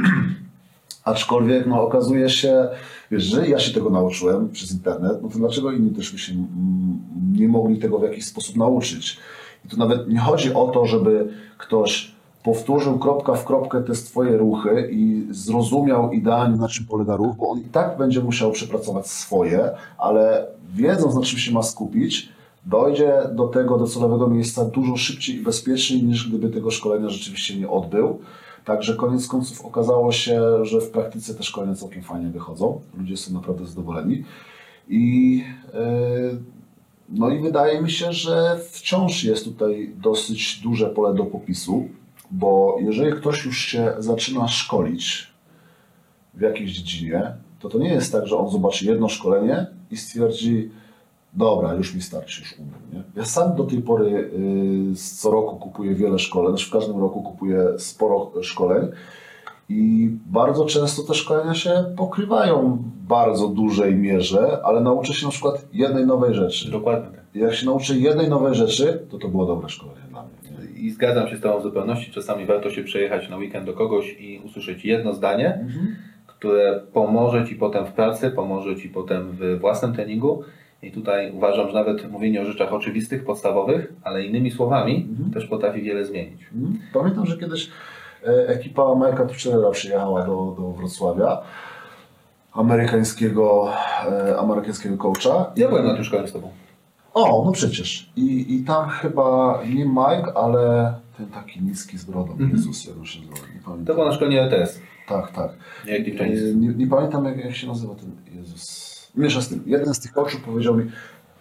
Aczkolwiek 1.05 1.67
no, 1.67 1.83
okazuje 1.83 2.31
się, 2.31 2.69
że 3.11 3.49
ja 3.49 3.59
się 3.59 3.75
tego 3.75 3.91
nauczyłem 3.91 4.51
przez 4.51 4.73
internet, 4.73 5.23
no 5.23 5.29
to 5.29 5.39
dlaczego 5.39 5.73
inni 5.73 5.91
też 5.91 6.13
by 6.13 6.19
się 6.19 6.33
mm, 6.33 7.01
nie 7.33 7.49
mogli 7.49 7.79
tego 7.79 7.99
w 7.99 8.03
jakiś 8.03 8.25
sposób 8.25 8.57
nauczyć? 8.57 9.19
I 9.65 9.69
tu 9.69 9.77
nawet 9.77 10.09
nie 10.09 10.19
chodzi 10.19 10.55
o 10.55 10.69
to, 10.69 10.87
żeby 10.87 11.29
ktoś 11.59 12.12
powtórzył 12.43 12.99
kropka 12.99 13.35
w 13.35 13.45
kropkę 13.45 13.83
te 13.83 13.95
swoje 13.95 14.37
ruchy 14.37 14.89
i 14.93 15.27
zrozumiał 15.31 16.13
idealnie 16.13 16.57
na 16.57 16.69
czym 16.69 16.87
polega 16.87 17.17
ruch, 17.17 17.37
bo 17.37 17.49
on 17.49 17.59
i 17.59 17.65
tak 17.65 17.99
będzie 17.99 18.21
musiał 18.21 18.53
przepracować 18.53 19.07
swoje, 19.07 19.71
ale 19.99 20.47
wiedząc 20.75 21.15
na 21.15 21.23
czym 21.23 21.39
się 21.39 21.53
ma 21.53 21.63
skupić, 21.63 22.29
dojdzie 22.67 23.15
do 23.33 23.49
tego 23.49 23.79
docelowego 23.79 24.29
miejsca 24.29 24.65
dużo 24.65 24.97
szybciej 24.97 25.37
i 25.37 25.43
bezpieczniej 25.43 26.03
niż 26.03 26.29
gdyby 26.29 26.49
tego 26.49 26.71
szkolenia 26.71 27.09
rzeczywiście 27.09 27.57
nie 27.57 27.71
odbył. 27.71 28.19
Także 28.65 28.95
koniec 28.95 29.27
końców 29.27 29.65
okazało 29.65 30.13
się, 30.13 30.65
że 30.65 30.81
w 30.81 30.91
praktyce 30.91 31.35
te 31.35 31.43
szkolenia 31.43 31.75
całkiem 31.75 32.03
fajnie 32.03 32.31
wychodzą. 32.31 32.81
Ludzie 32.99 33.17
są 33.17 33.33
naprawdę 33.33 33.67
zadowoleni. 33.67 34.25
I, 34.89 35.37
yy, 35.75 36.39
no 37.09 37.31
i 37.31 37.39
wydaje 37.39 37.83
mi 37.83 37.91
się, 37.91 38.13
że 38.13 38.59
wciąż 38.71 39.25
jest 39.25 39.45
tutaj 39.45 39.93
dosyć 40.03 40.61
duże 40.63 40.87
pole 40.87 41.15
do 41.15 41.25
popisu, 41.25 41.89
bo 42.33 42.77
jeżeli 42.81 43.13
ktoś 43.13 43.45
już 43.45 43.59
się 43.59 43.93
zaczyna 43.99 44.49
szkolić 44.49 45.33
w 46.35 46.41
jakiejś 46.41 46.73
dziedzinie, 46.73 47.33
to 47.61 47.69
to 47.69 47.79
nie 47.79 47.89
jest 47.89 48.13
tak, 48.13 48.27
że 48.27 48.37
on 48.37 48.51
zobaczy 48.51 48.87
jedno 48.87 49.09
szkolenie 49.09 49.67
i 49.91 49.97
stwierdzi, 49.97 50.71
dobra, 51.33 51.75
już 51.75 51.95
mi 51.95 52.03
starczy, 52.03 52.41
już 52.43 52.55
umiem. 52.59 52.73
Nie? 52.93 53.03
Ja 53.17 53.25
sam 53.25 53.57
do 53.57 53.65
tej 53.65 53.83
pory 53.83 54.11
yy, 54.11 54.97
co 54.97 55.31
roku 55.31 55.57
kupuję 55.57 55.95
wiele 55.95 56.19
szkoleń, 56.19 56.51
znaczy 56.51 56.67
w 56.67 56.73
każdym 56.73 57.01
roku 57.01 57.23
kupuję 57.23 57.65
sporo 57.79 58.33
szkoleń 58.43 58.89
i 59.69 60.11
bardzo 60.27 60.65
często 60.65 61.03
te 61.03 61.15
szkolenia 61.15 61.55
się 61.55 61.85
pokrywają 61.97 62.77
w 62.77 63.07
bardzo 63.09 63.49
dużej 63.49 63.95
mierze, 63.95 64.61
ale 64.65 64.81
nauczę 64.81 65.15
się 65.15 65.27
na 65.27 65.33
przykład 65.33 65.67
jednej 65.73 66.07
nowej 66.07 66.35
rzeczy. 66.35 66.71
Dokładnie 66.71 67.11
tak. 67.11 67.25
Jak 67.35 67.55
się 67.55 67.67
nauczę 67.67 67.97
jednej 67.97 68.29
nowej 68.29 68.55
rzeczy, 68.55 69.07
to 69.11 69.19
to 69.19 69.29
było 69.29 69.47
dobre 69.47 69.69
szkolenie? 69.69 70.01
I 70.83 70.91
zgadzam 70.91 71.29
się 71.29 71.37
z 71.37 71.41
Tobą 71.41 71.61
w 71.61 71.63
zupełności. 71.63 72.13
Czasami 72.13 72.47
warto 72.47 72.71
się 72.71 72.85
przejechać 72.85 73.31
na 73.31 73.37
weekend 73.37 73.67
do 73.67 73.73
kogoś 73.73 74.17
i 74.21 74.41
usłyszeć 74.45 74.85
jedno 74.85 75.15
zdanie, 75.15 75.67
które 76.27 76.81
pomoże 76.93 77.47
Ci 77.47 77.55
potem 77.55 77.87
w 77.87 77.93
pracy, 77.93 78.31
pomoże 78.31 78.77
Ci 78.77 78.89
potem 78.89 79.29
w 79.31 79.59
własnym 79.61 79.95
treningu. 79.95 80.43
I 80.83 80.91
tutaj 80.91 81.33
uważam, 81.33 81.69
że 81.69 81.75
nawet 81.75 82.11
mówienie 82.11 82.41
o 82.41 82.45
rzeczach 82.45 82.73
oczywistych, 82.73 83.25
podstawowych, 83.25 83.93
ale 84.05 84.25
innymi 84.25 84.51
słowami, 84.51 85.09
też 85.35 85.47
potrafi 85.47 85.83
wiele 85.83 86.05
zmienić. 86.05 86.41
Mhm. 86.55 86.79
Pamiętam, 86.93 87.27
że 87.27 87.39
kiedyś 87.39 87.71
e, 88.27 88.49
ekipa 88.49 88.95
Majka 88.95 89.27
Tuczelera 89.27 89.71
przyjechała 89.71 90.27
do, 90.27 90.57
do 90.59 90.73
Wrocławia, 90.79 91.43
amerykańskiego, 92.53 93.69
e, 94.11 94.39
amerykańskiego 94.39 94.97
coacha. 94.97 95.53
Ja 95.57 95.69
byłem 95.69 95.87
na 95.87 95.95
tym 95.95 96.05
szkoleniu 96.05 96.29
z 96.29 96.33
Tobą. 96.33 96.51
O, 97.15 97.43
no 97.47 97.53
przecież. 97.53 98.11
I, 98.17 98.55
I 98.55 98.65
tam 98.65 98.89
chyba 98.89 99.59
nie 99.75 99.85
Mike, 99.85 100.33
ale 100.35 100.95
ten 101.17 101.27
taki 101.27 101.63
niski 101.63 101.99
z 101.99 102.05
brodą. 102.05 102.37
Jezus, 102.53 102.87
jak 102.87 102.97
on 102.99 103.05
się 103.07 103.21
nazywa, 103.21 103.47
nie 103.55 103.61
To 103.61 103.65
pamiętam. 103.71 103.95
było 103.97 104.07
na 104.09 104.13
szkoleniu 104.13 104.39
LTS. 104.43 104.79
Tak, 105.09 105.33
tak. 105.33 105.51
Deep 105.87 106.21
E. 106.21 106.29
Nie, 106.55 106.69
nie 106.75 106.87
pamiętam, 106.87 107.25
jak, 107.25 107.45
jak 107.45 107.55
się 107.55 107.67
nazywa 107.67 107.95
ten 107.95 108.11
Jezus. 108.39 108.93
Miesza 109.17 109.41
z 109.41 109.49
tym. 109.49 109.63
Jeden 109.67 109.95
z 109.95 110.01
tych 110.01 110.13
coachów 110.13 110.41
powiedział 110.43 110.77
mi, 110.77 110.85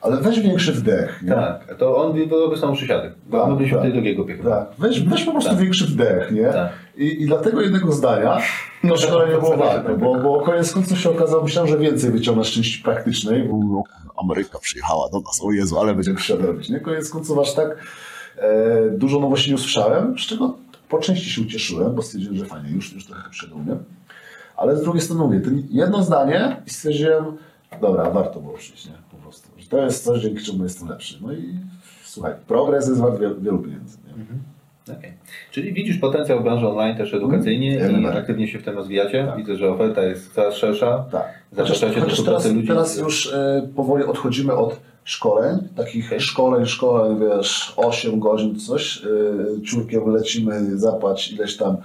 ale 0.01 0.17
weź 0.17 0.39
większy 0.39 0.73
wdech. 0.73 1.21
Nie? 1.23 1.29
Tak, 1.29 1.75
to 1.77 1.97
on 1.97 2.27
byłoby 2.27 2.57
są 2.57 2.73
przysiady. 2.73 3.11
Bo 3.29 3.39
Tak, 3.39 3.49
my 3.49 3.55
byliśmy 3.55 3.77
tak. 3.81 3.91
drugiego 3.91 4.23
piechu. 4.23 4.43
Tak, 4.43 4.67
weź, 4.79 5.01
weź 5.01 5.23
po 5.23 5.31
prostu 5.31 5.49
Tak. 5.49 5.59
większy 5.59 5.85
wdech, 5.85 6.31
nie? 6.31 6.43
Tak. 6.49 6.71
I, 6.97 7.21
I 7.21 7.25
dlatego 7.25 7.61
jednego 7.61 7.91
zdania 7.91 8.41
to 8.87 8.97
szkolenie 8.97 9.37
było 9.39 9.57
warte, 9.57 9.97
bo, 9.97 10.15
bo 10.15 10.41
koniec 10.41 10.73
końców 10.73 10.99
się 10.99 11.09
okazało, 11.09 11.43
myślałem, 11.43 11.71
że 11.71 11.77
więcej 11.77 12.11
wyciągnę 12.11 12.43
z 12.43 12.47
części 12.47 12.83
praktycznej, 12.83 13.49
Ameryka 14.17 14.59
przyjechała 14.59 15.09
do 15.09 15.19
nas, 15.19 15.41
o 15.43 15.51
Jezu, 15.51 15.79
ale 15.79 15.95
będziemy 15.95 16.19
się 16.19 16.35
robić, 16.35 16.69
nie? 16.69 16.79
Koniec 16.79 17.09
końców 17.09 17.39
aż 17.39 17.53
tak 17.53 17.77
e, 18.37 18.89
dużo 18.89 19.19
nowości 19.19 19.49
nie 19.49 19.55
usłyszałem, 19.55 20.19
z 20.19 20.21
czego 20.21 20.57
po 20.89 20.99
części 20.99 21.29
się 21.29 21.41
ucieszyłem, 21.41 21.95
bo 21.95 22.01
stwierdziłem, 22.01 22.37
że 22.37 22.45
fajnie, 22.45 22.69
już, 22.69 22.93
już 22.93 23.05
trochę 23.05 23.29
przyszedł, 23.29 23.59
nie? 23.67 23.77
Ale 24.57 24.77
z 24.77 24.81
drugiej 24.81 25.01
strony 25.01 25.23
mówię, 25.23 25.39
to 25.39 25.49
jedno 25.69 26.03
zdanie 26.03 26.61
i 26.67 26.69
stwierdziłem, 26.69 27.25
dobra, 27.81 28.09
warto 28.09 28.39
było 28.39 28.53
przyjść, 28.53 28.85
nie? 28.85 28.93
Po 29.11 29.17
prostu, 29.17 29.47
że 29.57 29.67
to 29.69 29.77
jest 29.77 30.03
coś, 30.03 30.21
dzięki 30.21 30.43
czemu 30.43 30.63
jestem 30.63 30.89
lepszy. 30.89 31.19
No 31.21 31.33
i 31.33 31.59
słuchaj, 32.03 32.33
progres 32.47 32.87
jest 32.87 33.01
wart 33.01 33.19
wielu, 33.19 33.41
wielu 33.41 33.59
pieniędzy, 33.59 33.97
nie? 34.07 34.25
Okej. 34.97 35.13
Czyli 35.51 35.73
widzisz 35.73 35.97
potencjał 35.97 36.43
branży 36.43 36.67
online 36.67 36.97
też 36.97 37.13
edukacyjnie 37.13 37.75
Mhm. 37.81 38.01
i 38.01 38.03
Jak 38.03 38.15
aktywnie 38.15 38.47
się 38.47 38.59
w 38.59 38.63
tym 38.63 38.75
rozwijacie. 38.75 39.25
Tak. 39.25 39.37
Widzę, 39.37 39.55
że 39.55 39.69
oferta 39.69 40.03
jest 40.03 40.33
coraz 40.33 40.55
szersza. 40.55 41.05
Tak. 41.11 41.25
Zapraszacie 41.51 41.87
do 41.95 42.01
Chociaż 42.01 42.13
współpracy 42.13 42.43
teraz, 42.43 42.55
ludzi. 42.55 42.67
teraz 42.67 42.97
już 42.97 43.33
e, 43.33 43.67
powoli 43.75 44.03
odchodzimy 44.03 44.53
od 44.53 44.79
szkoleń, 45.03 45.57
takich 45.75 46.13
szkoleń, 46.21 46.65
szkoleń, 46.65 47.19
wiesz, 47.19 47.73
8 47.77 48.19
godzin 48.19 48.59
coś, 48.59 49.01
e, 49.57 49.61
ciurkiem 49.61 50.09
lecimy 50.09 50.77
zapłać 50.77 51.31
ileś 51.31 51.57
tam 51.57 51.77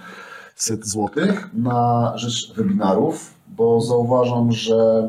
set 0.55 0.87
złotych 0.87 1.51
na 1.55 2.13
rzecz 2.17 2.53
webinarów, 2.55 3.35
bo 3.49 3.81
zauważam, 3.81 4.53
że 4.53 5.09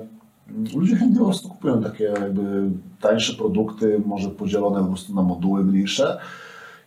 ludzie 0.75 0.95
chętnie 0.95 1.19
po 1.19 1.25
prostu 1.25 1.49
kupują 1.49 1.83
takie 1.83 2.03
jakby 2.03 2.69
tańsze 3.01 3.33
produkty, 3.33 4.01
może 4.05 4.29
podzielone 4.29 4.79
po 4.79 4.85
prostu 4.87 5.15
na 5.15 5.21
moduły 5.21 5.63
mniejsze 5.63 6.17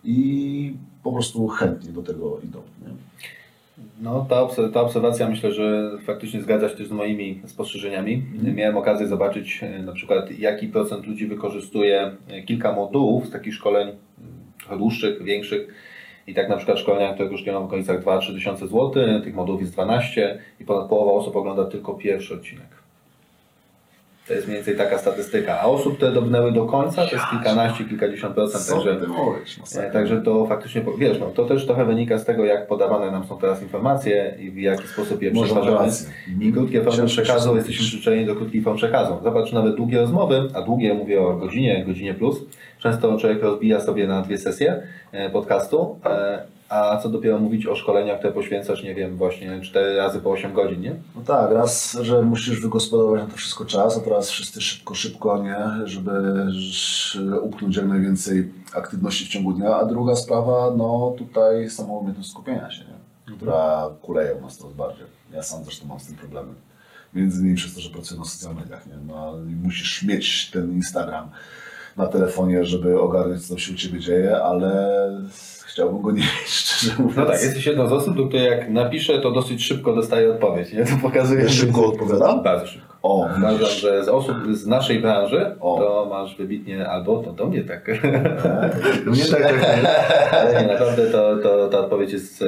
i 0.04 0.74
po 1.02 1.12
prostu 1.12 1.48
chętnie 1.48 1.92
do 1.92 2.02
tego 2.02 2.40
idą. 2.44 2.58
Nie? 2.82 2.94
No, 4.02 4.26
ta, 4.28 4.36
obs- 4.36 4.72
ta 4.72 4.80
obserwacja 4.80 5.28
myślę, 5.28 5.52
że 5.52 5.90
faktycznie 6.06 6.40
zgadza 6.40 6.68
się 6.68 6.76
też 6.76 6.88
z 6.88 6.92
moimi 6.92 7.42
spostrzeżeniami. 7.46 8.22
Miałem 8.54 8.76
okazję 8.76 9.06
zobaczyć 9.06 9.60
e, 9.62 9.82
na 9.82 9.92
przykład, 9.92 10.38
jaki 10.38 10.68
procent 10.68 11.06
ludzi 11.06 11.26
wykorzystuje 11.26 12.12
e, 12.28 12.42
kilka 12.42 12.72
modułów 12.72 13.26
z 13.26 13.30
takich 13.30 13.54
szkoleń 13.54 13.88
dłuższych, 14.78 15.22
większych. 15.22 15.74
I 16.26 16.34
tak 16.34 16.48
na 16.48 16.56
przykład 16.56 16.78
szkolenia, 16.78 17.14
które 17.14 17.28
kosztują 17.28 17.62
w 17.62 17.64
okolicach 17.64 18.04
2-3 18.04 18.34
tysiące 18.34 18.66
złotych, 18.66 19.24
tych 19.24 19.34
modułów 19.34 19.60
jest 19.60 19.72
12 19.72 20.38
i 20.60 20.64
ponad 20.64 20.88
połowa 20.88 21.12
osób 21.12 21.36
ogląda 21.36 21.64
tylko 21.64 21.94
pierwszy 21.94 22.34
odcinek. 22.34 22.79
To 24.30 24.34
jest 24.34 24.46
mniej 24.46 24.58
więcej 24.58 24.76
taka 24.76 24.98
statystyka. 24.98 25.60
A 25.60 25.64
osób, 25.64 25.96
które 25.96 26.12
dobrnęły 26.12 26.52
do 26.52 26.66
końca, 26.66 27.06
to 27.06 27.16
jest 27.16 27.26
kilkanaście, 27.30 27.84
kilkadziesiąt 27.84 28.34
procent. 28.34 28.66
Także 28.68 29.08
mówisz? 29.08 29.58
E. 29.76 29.90
Także 29.90 30.20
to 30.20 30.46
faktycznie, 30.46 30.82
wiesz, 30.98 31.20
no, 31.20 31.26
to 31.26 31.44
też 31.44 31.66
trochę 31.66 31.84
wynika 31.84 32.18
z 32.18 32.24
tego, 32.24 32.44
jak 32.44 32.66
podawane 32.66 33.10
nam 33.10 33.24
są 33.24 33.38
teraz 33.38 33.62
informacje 33.62 34.34
i 34.38 34.50
w 34.50 34.56
jaki 34.56 34.88
sposób 34.88 35.22
je 35.22 35.30
przetwarzamy. 35.30 35.92
I 36.40 36.52
krótkie 36.52 36.82
formy 36.82 37.06
przekazu, 37.06 37.56
jesteśmy 37.56 37.84
przyzwyczajeni 37.84 38.26
do 38.26 38.36
krótkich 38.36 38.64
form 38.64 38.76
przekazu. 38.76 39.18
Zobacz, 39.22 39.52
nawet 39.52 39.76
długie 39.76 39.98
rozmowy, 39.98 40.48
a 40.54 40.62
długie 40.62 40.94
mówię 40.94 41.22
o 41.22 41.36
godzinie, 41.36 41.84
godzinie 41.86 42.14
plus, 42.14 42.40
często 42.80 43.18
człowiek 43.18 43.42
rozbija 43.42 43.80
sobie 43.80 44.06
na 44.06 44.22
dwie 44.22 44.38
sesje 44.38 44.82
e, 45.12 45.30
podcastu, 45.30 45.98
e, 46.04 46.44
a 46.68 46.98
co 47.02 47.08
dopiero 47.08 47.38
mówić 47.38 47.66
o 47.66 47.76
szkoleniach, 47.76 48.18
które 48.18 48.32
poświęcasz, 48.32 48.82
nie 48.82 48.94
wiem, 48.94 49.16
właśnie 49.16 49.60
4 49.60 49.96
razy 49.96 50.20
po 50.20 50.30
8 50.30 50.52
godzin, 50.52 50.80
nie? 50.80 50.94
No 51.16 51.22
tak, 51.26 51.50
raz, 51.50 51.98
że 52.00 52.22
musisz 52.22 52.60
wygospodarować 52.60 53.20
na 53.20 53.26
to 53.26 53.36
wszystko 53.36 53.64
czas, 53.64 53.98
a 53.98 54.00
teraz 54.00 54.30
wszyscy 54.30 54.60
szybko, 54.60 54.94
szybko, 54.94 55.42
nie, 55.42 55.56
żeby 55.84 56.12
upchnąć 57.42 57.76
jak 57.76 57.86
najwięcej 57.86 58.52
aktywności 58.74 59.24
w 59.24 59.28
ciągu 59.28 59.52
dnia, 59.52 59.76
a 59.76 59.84
druga 59.84 60.16
sprawa, 60.16 60.72
no 60.76 61.14
tutaj 61.18 61.70
sama 61.70 61.92
umiejętność 61.92 62.30
skupienia 62.30 62.70
się, 62.70 62.84
nie, 62.84 63.36
która 63.36 63.90
kuleje 64.02 64.34
u 64.34 64.40
nas 64.40 64.56
coraz 64.56 64.74
bardziej. 64.74 65.06
Ja 65.32 65.42
sam 65.42 65.64
zresztą 65.64 65.86
mam 65.86 66.00
z 66.00 66.06
tym 66.06 66.16
problemy. 66.16 66.52
Między 67.14 67.40
innymi 67.40 67.56
przez 67.56 67.74
to, 67.74 67.80
że 67.80 67.90
pracuję 67.90 68.20
na 68.20 68.26
socjalnych 68.26 68.64
mediach, 68.64 68.86
nie, 68.86 68.96
no 69.06 69.34
i 69.50 69.56
musisz 69.56 70.02
mieć 70.02 70.50
ten 70.50 70.72
Instagram 70.72 71.30
na 72.00 72.06
telefonie, 72.06 72.64
żeby 72.64 73.00
ogarnąć, 73.00 73.46
co 73.46 73.58
się 73.58 73.72
u 73.72 73.76
Ciebie 73.76 74.00
dzieje, 74.00 74.36
ale 74.42 74.70
chciałbym 75.66 76.02
go 76.02 76.10
nie 76.10 76.20
mieć, 76.42 76.48
szczerze 76.48 76.92
mówiąc. 76.98 77.16
No 77.16 77.26
tak, 77.26 77.42
jesteś 77.42 77.66
jedną 77.66 77.88
z 77.88 77.92
osób, 77.92 78.16
do 78.16 78.26
której 78.26 78.46
jak 78.46 78.70
napiszę, 78.70 79.18
to 79.20 79.30
dosyć 79.30 79.64
szybko 79.64 79.94
dostaję 79.94 80.30
odpowiedź, 80.30 80.72
nie? 80.72 80.84
To 80.84 80.92
pokazuje, 81.02 81.42
Ja 81.42 81.48
szybko 81.48 81.86
odpowiadam? 81.86 82.42
Bardzo 82.42 82.66
szybko. 82.66 82.90
O, 83.02 83.28
Uważam, 83.38 83.68
że 83.80 84.04
z 84.04 84.08
osób 84.08 84.36
z 84.52 84.66
naszej 84.66 85.00
branży 85.00 85.56
O. 85.60 85.78
to 85.78 86.06
masz 86.10 86.36
wybitnie, 86.36 86.88
albo 86.88 87.22
to 87.22 87.32
do 87.32 87.46
mnie 87.46 87.64
tak. 87.64 87.88
Mnie 89.06 89.24
tak. 89.24 89.54
Ale 90.40 90.62
nie, 90.62 90.68
naprawdę 90.68 91.06
to, 91.10 91.36
to, 91.36 91.68
ta 91.68 91.78
odpowiedź 91.78 92.12
jest 92.12 92.44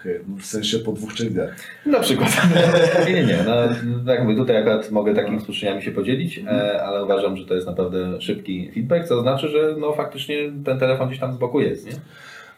Okej, 0.00 0.20
no 0.28 0.36
w 0.36 0.46
sensie 0.46 0.78
po 0.78 0.92
dwóch 0.92 1.14
trzech 1.14 1.32
dniach. 1.32 1.56
Na 1.86 2.00
przykład. 2.00 2.42
Nie, 3.06 3.14
nie, 3.14 3.24
nie. 3.24 3.38
No, 3.46 4.24
mówię, 4.24 4.36
tutaj 4.36 4.56
akurat 4.56 4.90
mogę 4.90 5.14
takimi 5.14 5.40
spostrzeżeniami 5.40 5.82
się 5.82 5.90
podzielić, 5.90 6.38
e, 6.38 6.82
ale 6.84 7.04
uważam, 7.04 7.36
że 7.36 7.46
to 7.46 7.54
jest 7.54 7.66
naprawdę 7.66 8.20
szybki 8.20 8.70
feedback, 8.74 9.08
co 9.08 9.20
znaczy, 9.20 9.48
że 9.48 9.76
no 9.78 9.92
faktycznie 9.92 10.36
ten 10.64 10.78
telefon 10.78 11.08
gdzieś 11.08 11.20
tam 11.20 11.32
z 11.32 11.38
boku 11.38 11.60
jest, 11.60 11.86
nie? 11.86 11.92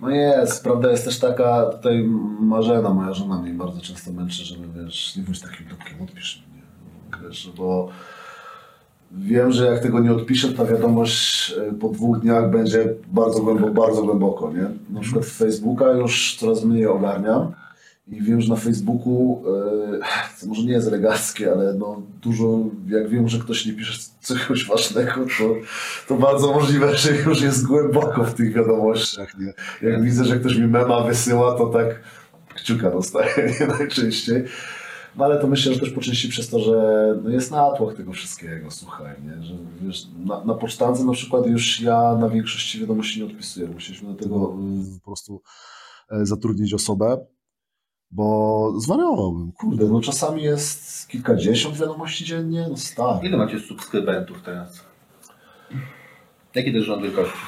No 0.00 0.10
jest, 0.10 0.64
prawda 0.64 0.90
jest 0.90 1.04
też 1.04 1.18
taka, 1.18 1.66
tutaj 1.66 2.04
Marzena, 2.40 2.90
moja 2.90 3.12
żona 3.12 3.42
mnie 3.42 3.52
bardzo 3.52 3.80
często 3.80 4.12
męczy, 4.12 4.44
żeby 4.44 4.84
wiesz, 4.84 5.16
nie 5.16 5.22
bądź 5.22 5.40
takim 5.40 5.66
dupkiem, 5.66 6.02
odpisz 6.02 6.42
mnie, 6.52 6.62
wiesz, 7.28 7.52
bo 7.56 7.88
wiem, 9.12 9.52
że 9.52 9.66
jak 9.66 9.82
tego 9.82 10.00
nie 10.00 10.12
odpiszę, 10.12 10.48
ta 10.48 10.64
wiadomość 10.64 11.52
e, 11.70 11.72
po 11.72 11.88
dwóch 11.88 12.20
dniach 12.20 12.50
będzie 12.50 12.94
bardzo 13.12 13.40
głęboko, 13.40 13.72
bardzo 13.72 14.02
głęboko, 14.02 14.52
nie? 14.52 14.94
Na 14.94 15.00
przykład 15.00 15.24
Facebooka 15.24 15.90
już 15.90 16.36
coraz 16.40 16.64
mniej 16.64 16.86
ogarniam 16.86 17.52
i 18.08 18.22
wiem, 18.22 18.40
że 18.40 18.48
na 18.48 18.56
Facebooku, 18.56 19.42
e, 19.46 20.40
to 20.40 20.46
może 20.46 20.62
nie 20.62 20.72
jest 20.72 20.88
eleganckie, 20.88 21.52
ale 21.52 21.74
no 21.74 22.02
dużo, 22.22 22.58
jak 22.88 23.08
wiem, 23.08 23.28
że 23.28 23.38
ktoś 23.38 23.66
nie 23.66 23.72
pisze 23.72 23.98
czegoś 24.22 24.66
ważnego, 24.66 25.12
to, 25.12 25.54
to 26.08 26.14
bardzo 26.14 26.52
możliwe, 26.52 26.96
że 26.96 27.16
już 27.16 27.42
jest 27.42 27.66
głęboko 27.66 28.24
w 28.24 28.34
tych 28.34 28.54
wiadomościach, 28.54 29.38
nie? 29.38 29.52
Jak 29.88 30.02
widzę, 30.02 30.24
że 30.24 30.40
ktoś 30.40 30.56
mi 30.56 30.66
mema 30.66 31.00
wysyła, 31.00 31.58
to 31.58 31.66
tak 31.66 32.00
kciuka 32.54 32.90
dostaję 32.90 33.34
nie? 33.60 33.66
najczęściej. 33.66 34.44
No 35.16 35.24
ale 35.24 35.38
to 35.40 35.46
myślę, 35.46 35.74
że 35.74 35.80
też 35.80 35.90
po 35.90 36.00
części 36.00 36.28
przez 36.28 36.48
to, 36.50 36.58
że 36.60 36.74
no 37.24 37.30
jest 37.30 37.50
natłok 37.50 37.94
tego 37.96 38.12
wszystkiego, 38.12 38.70
słuchaj, 38.70 39.14
nie? 39.22 39.42
Że 39.42 39.54
wiesz, 39.80 40.06
na, 40.24 40.44
na 40.44 40.54
pocztance 40.54 41.04
na 41.04 41.12
przykład 41.12 41.46
już 41.46 41.80
ja 41.80 42.14
na 42.20 42.28
większości 42.28 42.80
wiadomości 42.80 43.20
nie 43.20 43.26
odpisuję. 43.26 43.66
Musieliśmy 43.68 44.08
do 44.08 44.14
tego 44.22 44.36
y, 44.96 45.00
po 45.00 45.04
prostu 45.04 45.42
e, 46.10 46.26
zatrudnić 46.26 46.74
osobę, 46.74 47.26
bo 48.10 48.72
zwariowałbym. 48.80 49.52
Kurde, 49.52 49.84
no 49.86 50.00
czasami 50.00 50.42
jest 50.42 51.08
kilkadziesiąt 51.08 51.76
wiadomości 51.76 52.24
dziennie, 52.24 52.66
no 52.70 52.76
stary. 52.76 53.28
Ile 53.28 53.36
macie 53.36 53.60
subskrybentów 53.60 54.42
teraz? 54.42 54.84
Jaki 56.54 56.72
też 56.72 56.84
rząd 56.84 57.02
wielkości? 57.02 57.38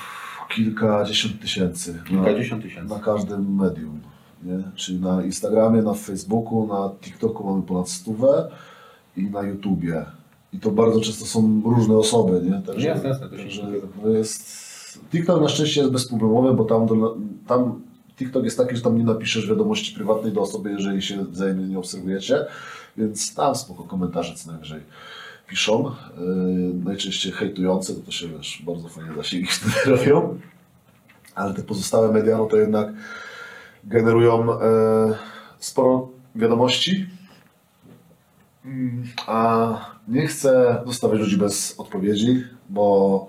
Kilkadziesiąt 0.55 1.41
tysięcy. 1.41 1.95
na- 1.95 2.03
Kilkadziesiąt 2.05 2.63
tysięcy. 2.63 2.95
Na 2.95 3.01
każdym 3.01 3.55
medium. 3.57 4.01
Nie? 4.43 4.62
Czyli 4.74 5.01
na 5.01 5.24
Instagramie, 5.24 5.82
na 5.82 5.95
Facebooku, 5.95 6.66
na 6.66 6.91
TikToku 7.01 7.47
mamy 7.47 7.62
ponad 7.62 7.88
stówę 7.88 8.51
i 9.16 9.22
na 9.22 9.43
YouTubie. 9.43 10.05
I 10.53 10.59
to 10.59 10.70
bardzo 10.70 11.01
często 11.01 11.24
są 11.24 11.62
różne 11.64 11.97
osoby, 11.97 12.41
nie? 12.51 12.62
Także, 12.66 12.88
Jasne, 12.88 13.09
jasne, 13.09 13.28
to 13.28 13.38
się 13.38 13.62
jest... 14.05 14.70
TikTok 15.11 15.43
na 15.43 15.49
szczęście 15.49 15.80
jest 15.80 15.93
bezproblemowy, 15.93 16.55
bo 16.55 16.64
tam, 16.64 16.86
do, 16.86 17.16
tam 17.47 17.82
TikTok 18.16 18.45
jest 18.45 18.57
taki, 18.57 18.76
że 18.76 18.82
tam 18.82 18.99
nie 18.99 19.05
napiszesz 19.05 19.49
wiadomości 19.49 19.95
prywatnej 19.95 20.32
do 20.32 20.41
osoby, 20.41 20.70
jeżeli 20.70 21.03
się 21.03 21.24
wzajemnie 21.24 21.66
nie 21.66 21.78
obserwujecie, 21.78 22.47
więc 22.97 23.34
tam 23.34 23.55
spoko 23.55 23.84
komentarze 23.84 24.34
co 24.34 24.51
najwyżej 24.51 24.80
piszą. 25.49 25.84
Yy, 26.18 26.84
najczęściej 26.84 27.32
hejtujące, 27.32 27.95
to, 27.95 28.01
to 28.01 28.11
się 28.11 28.28
wiesz, 28.28 28.62
bardzo 28.66 28.88
fajnie 28.88 29.11
zasięgi 29.16 29.47
wtedy 29.47 29.97
robią. 29.97 30.38
Ale 31.34 31.55
te 31.55 31.62
pozostałe 31.62 32.12
media, 32.12 32.38
no 32.38 32.47
to 32.47 32.57
jednak 32.57 32.93
generują 33.85 34.53
e, 34.53 34.59
sporo 35.59 36.09
wiadomości, 36.35 37.07
a 39.26 39.74
nie 40.09 40.26
chcę 40.26 40.83
zostawiać 40.87 41.20
ludzi 41.20 41.37
bez 41.37 41.81
odpowiedzi, 41.81 42.45
bo 42.68 43.26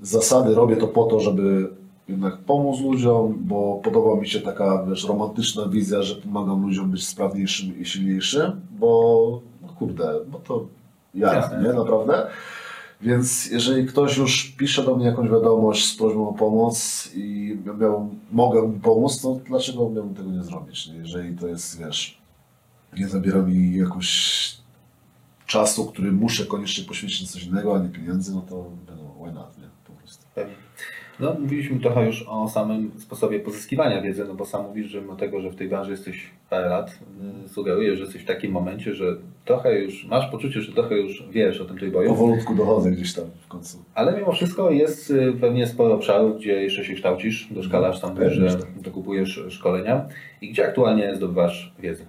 z 0.00 0.10
zasady 0.10 0.54
robię 0.54 0.76
to 0.76 0.88
po 0.88 1.04
to, 1.04 1.20
żeby 1.20 1.68
jednak 2.08 2.38
pomóc 2.38 2.80
ludziom, 2.80 3.34
bo 3.40 3.80
podoba 3.84 4.20
mi 4.20 4.28
się 4.28 4.40
taka, 4.40 4.84
wiesz, 4.88 5.04
romantyczna 5.04 5.66
wizja, 5.68 6.02
że 6.02 6.14
pomagam 6.14 6.62
ludziom 6.62 6.90
być 6.90 7.08
sprawniejszym 7.08 7.80
i 7.80 7.84
silniejszym, 7.84 8.60
bo 8.70 9.40
no 9.62 9.68
kurde, 9.68 10.12
bo 10.28 10.38
to 10.38 10.66
ja, 11.14 11.50
nie, 11.62 11.72
naprawdę. 11.72 12.26
Więc 13.02 13.50
jeżeli 13.50 13.86
ktoś 13.86 14.16
już 14.16 14.44
pisze 14.44 14.84
do 14.84 14.96
mnie 14.96 15.06
jakąś 15.06 15.30
wiadomość 15.30 15.92
z 15.92 15.96
prośbą 15.96 16.28
o 16.28 16.32
pomoc 16.32 17.08
i 17.14 17.56
miał, 17.80 18.10
mogę 18.32 18.62
mu 18.62 18.80
pomóc, 18.80 19.20
to 19.20 19.40
dlaczego 19.46 19.90
miałbym 19.90 20.14
tego 20.14 20.30
nie 20.30 20.42
zrobić? 20.42 20.86
Jeżeli 20.86 21.36
to 21.36 21.46
jest, 21.46 21.78
wiesz, 21.78 22.18
nie 22.96 23.08
zabiera 23.08 23.42
mi 23.42 23.76
jakoś 23.76 24.62
czasu, 25.46 25.86
który 25.86 26.12
muszę 26.12 26.46
koniecznie 26.46 26.84
poświęcić 26.84 27.20
na 27.22 27.26
coś 27.26 27.44
innego, 27.44 27.76
a 27.76 27.78
nie 27.78 27.88
pieniędzy, 27.88 28.34
no 28.34 28.40
to 28.40 28.70
wiadomo, 28.88 29.14
why 29.22 29.32
not, 29.32 29.58
nie? 29.58 29.68
Po 29.86 29.92
prostu. 29.92 30.24
No, 31.22 31.34
mówiliśmy 31.40 31.80
trochę 31.80 32.06
już 32.06 32.24
o 32.28 32.48
samym 32.48 32.90
sposobie 32.98 33.40
pozyskiwania 33.40 34.02
wiedzy, 34.02 34.24
no 34.28 34.34
bo 34.34 34.44
sam 34.44 34.64
mówisz, 34.64 34.86
że 34.86 35.00
mimo 35.00 35.16
tego, 35.16 35.40
że 35.40 35.50
w 35.50 35.56
tej 35.56 35.68
branży 35.68 35.90
jesteś 35.90 36.30
parę 36.50 36.68
lat, 36.68 36.98
y, 37.44 37.48
sugerujesz, 37.48 37.98
że 37.98 38.04
jesteś 38.04 38.22
w 38.22 38.26
takim 38.26 38.52
momencie, 38.52 38.94
że 38.94 39.16
trochę 39.44 39.80
już, 39.80 40.04
masz 40.06 40.30
poczucie, 40.30 40.60
że 40.60 40.72
trochę 40.72 40.96
już 40.98 41.24
wiesz 41.30 41.60
o 41.60 41.64
tym 41.64 41.78
trójboju, 41.78 42.08
Powolutku 42.08 42.54
dochodzę 42.54 42.90
gdzieś 42.90 43.14
tam 43.14 43.24
w 43.44 43.48
końcu. 43.48 43.78
ale 43.94 44.16
mimo 44.16 44.32
wszystko 44.32 44.70
jest 44.70 45.10
y, 45.10 45.32
pewnie 45.40 45.66
sporo 45.66 45.94
obszarów, 45.94 46.36
gdzie 46.38 46.62
jeszcze 46.62 46.84
się 46.84 46.94
kształcisz, 46.94 47.48
doszkalasz 47.50 48.00
tam, 48.00 48.14
Pewnie, 48.14 48.30
że 48.30 48.50
że 48.50 48.58
tak. 48.58 48.80
dokupujesz 48.80 49.40
szkolenia 49.48 50.06
i 50.40 50.50
gdzie 50.50 50.68
aktualnie 50.68 51.16
zdobywasz 51.16 51.72
wiedzę. 51.78 52.04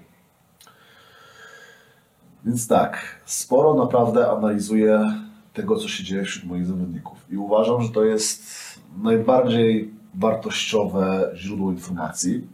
Więc 2.45 2.67
tak, 2.67 3.21
sporo 3.25 3.73
naprawdę 3.73 4.31
analizuję 4.31 5.13
tego, 5.53 5.75
co 5.75 5.87
się 5.87 6.03
dzieje 6.03 6.23
wśród 6.23 6.45
moich 6.45 6.65
zawodników. 6.65 7.17
I 7.31 7.37
uważam, 7.37 7.81
że 7.81 7.89
to 7.89 8.03
jest 8.03 8.62
najbardziej 9.01 9.93
wartościowe 10.15 11.31
źródło 11.35 11.71
informacji, 11.71 12.47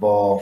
bo 0.00 0.40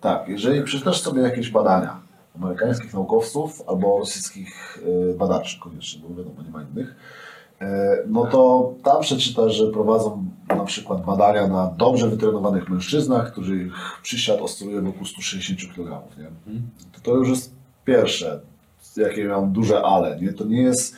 tak, 0.00 0.28
jeżeli 0.28 0.62
przeczytasz 0.62 1.00
sobie 1.00 1.22
jakieś 1.22 1.50
badania 1.50 2.00
amerykańskich 2.36 2.94
naukowców 2.94 3.62
albo 3.66 3.98
rosyjskich 3.98 4.78
y, 5.12 5.14
badaczy 5.18 5.60
koniecznie, 5.60 6.02
bo 6.02 6.14
wiadomo, 6.14 6.42
nie 6.42 6.50
ma 6.50 6.62
innych, 6.62 6.96
e, 7.60 7.98
no 8.06 8.26
to 8.26 8.72
tam 8.82 9.00
przeczytasz, 9.02 9.54
że 9.54 9.66
prowadzą 9.66 10.24
na 10.48 10.64
przykład 10.64 11.04
badania 11.04 11.46
na 11.46 11.74
dobrze 11.78 12.08
wytrenowanych 12.08 12.68
mężczyznach, 12.68 13.32
których 13.32 13.72
przysiad 14.02 14.40
oscyluje 14.40 14.80
wokół 14.80 15.06
160 15.06 15.74
kg. 15.74 16.02
Nie? 16.18 16.54
To, 16.92 17.00
to 17.02 17.16
już 17.16 17.28
jest 17.28 17.54
pierwsze, 17.84 18.40
jakie 18.96 19.28
mam 19.28 19.52
duże 19.52 19.82
ale. 19.82 20.20
Nie? 20.20 20.32
To 20.32 20.44
nie 20.44 20.62
jest 20.62 20.96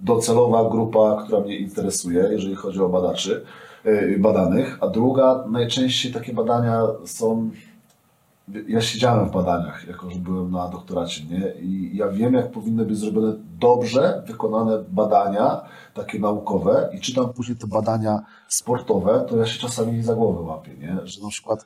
docelowa 0.00 0.70
grupa, 0.70 1.22
która 1.24 1.40
mnie 1.40 1.58
interesuje, 1.58 2.28
jeżeli 2.30 2.54
chodzi 2.54 2.80
o 2.80 2.88
badaczy, 2.88 3.44
y, 3.86 4.18
badanych, 4.20 4.78
a 4.80 4.86
druga, 4.86 5.44
najczęściej 5.48 6.12
takie 6.12 6.32
badania 6.32 6.82
są 7.04 7.50
ja 8.68 8.80
siedziałem 8.80 9.28
w 9.28 9.32
badaniach, 9.32 9.88
jako 9.88 10.10
że 10.10 10.18
byłem 10.18 10.50
na 10.50 10.68
doktoracie, 10.68 11.24
nie? 11.24 11.52
I 11.62 11.96
ja 11.96 12.08
wiem, 12.08 12.34
jak 12.34 12.50
powinny 12.50 12.84
być 12.84 12.98
zrobione 12.98 13.32
dobrze 13.58 14.22
wykonane 14.26 14.84
badania, 14.88 15.60
takie 15.94 16.18
naukowe, 16.18 16.90
i 16.94 17.00
czytam 17.00 17.32
później 17.32 17.56
te 17.56 17.66
badania 17.66 18.22
sportowe, 18.48 19.26
to 19.28 19.36
ja 19.36 19.46
się 19.46 19.60
czasami 19.60 20.02
za 20.02 20.14
głowę 20.14 20.40
łapię, 20.40 20.74
nie? 20.80 20.98
Że 21.04 21.22
na 21.22 21.28
przykład 21.28 21.64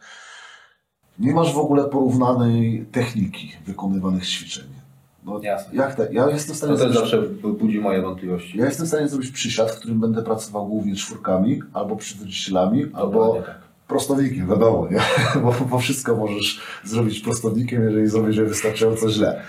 nie 1.18 1.34
masz 1.34 1.54
w 1.54 1.58
ogóle 1.58 1.84
porównanej 1.84 2.86
techniki 2.92 3.52
wykonywanych 3.66 4.26
ćwiczeń. 4.26 4.83
No, 5.24 5.40
Jasne. 5.42 5.74
Jak 5.74 5.94
te, 5.94 6.08
ja 6.12 6.30
jestem 6.30 6.54
w 6.54 6.58
stanie 6.58 6.72
To 6.72 6.78
też 6.78 6.92
zrobić- 6.92 7.00
zawsze 7.10 7.22
budzi 7.48 7.80
moje 7.80 8.02
wątpliwości. 8.02 8.58
ja 8.58 8.64
jestem 8.66 8.86
w 8.86 8.88
stanie 8.88 9.08
zrobić 9.08 9.30
przysiad, 9.30 9.70
w 9.70 9.78
którym 9.78 10.00
będę 10.00 10.22
pracował 10.22 10.66
głównie 10.66 10.94
czwórkami, 10.96 11.62
albo 11.72 11.96
przywrócicielami, 11.96 12.86
albo 12.92 13.34
tak. 13.46 13.54
prostownikiem, 13.88 14.48
wiadomo, 14.48 14.88
nie? 14.90 15.00
Bo, 15.42 15.54
bo 15.70 15.78
wszystko 15.78 16.16
możesz 16.16 16.60
zrobić 16.84 17.20
prostownikiem, 17.20 17.84
jeżeli 17.84 18.06
zrobisz 18.08 18.36
je 18.36 18.44
wystarczająco 18.44 19.10
źle. 19.10 19.40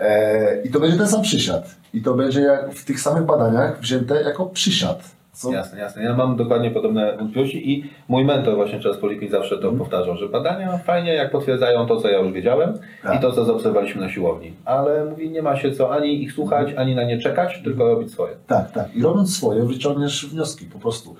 E, 0.00 0.62
I 0.62 0.70
to 0.70 0.80
będzie 0.80 0.96
ten 0.98 1.08
sam 1.08 1.22
przysiad. 1.22 1.74
I 1.94 2.02
to 2.02 2.14
będzie 2.14 2.40
jak 2.40 2.74
w 2.74 2.84
tych 2.84 3.00
samych 3.00 3.26
badaniach 3.26 3.80
wzięte 3.80 4.22
jako 4.22 4.46
przysiad. 4.46 5.02
Co, 5.42 5.52
Jasne, 5.52 5.78
jasne. 5.78 6.02
Ja 6.02 6.16
mam 6.16 6.36
dokładnie 6.36 6.70
podobne 6.70 7.16
wątpliwości 7.16 7.72
i 7.72 7.84
mój 8.08 8.24
mentor 8.24 8.54
właśnie 8.54 8.78
Charles 8.80 9.00
Poliquin 9.00 9.30
zawsze 9.30 9.58
to 9.58 9.72
powtarzał, 9.72 10.16
że 10.16 10.28
badania 10.28 10.78
fajnie 10.78 11.14
jak 11.14 11.30
potwierdzają 11.30 11.86
to, 11.86 12.00
co 12.00 12.08
ja 12.08 12.18
już 12.18 12.32
wiedziałem 12.32 12.78
Tak. 13.02 13.18
i 13.18 13.20
to, 13.20 13.32
co 13.32 13.44
zaobserwowaliśmy 13.44 14.00
na 14.00 14.08
siłowni. 14.08 14.52
Ale 14.64 15.04
mówi, 15.04 15.30
nie 15.30 15.42
ma 15.42 15.56
się 15.56 15.72
co 15.72 15.92
ani 15.92 16.22
ich 16.22 16.32
słuchać, 16.32 16.68
ani 16.76 16.94
na 16.94 17.04
nie 17.04 17.18
czekać, 17.18 17.60
tylko 17.64 17.88
robić 17.88 18.12
swoje. 18.12 18.34
Tak, 18.46 18.70
tak. 18.70 18.96
I 18.96 19.02
robiąc 19.02 19.36
swoje, 19.36 19.62
wyciągniesz 19.64 20.26
wnioski 20.26 20.64
po 20.66 20.78
prostu. 20.78 21.16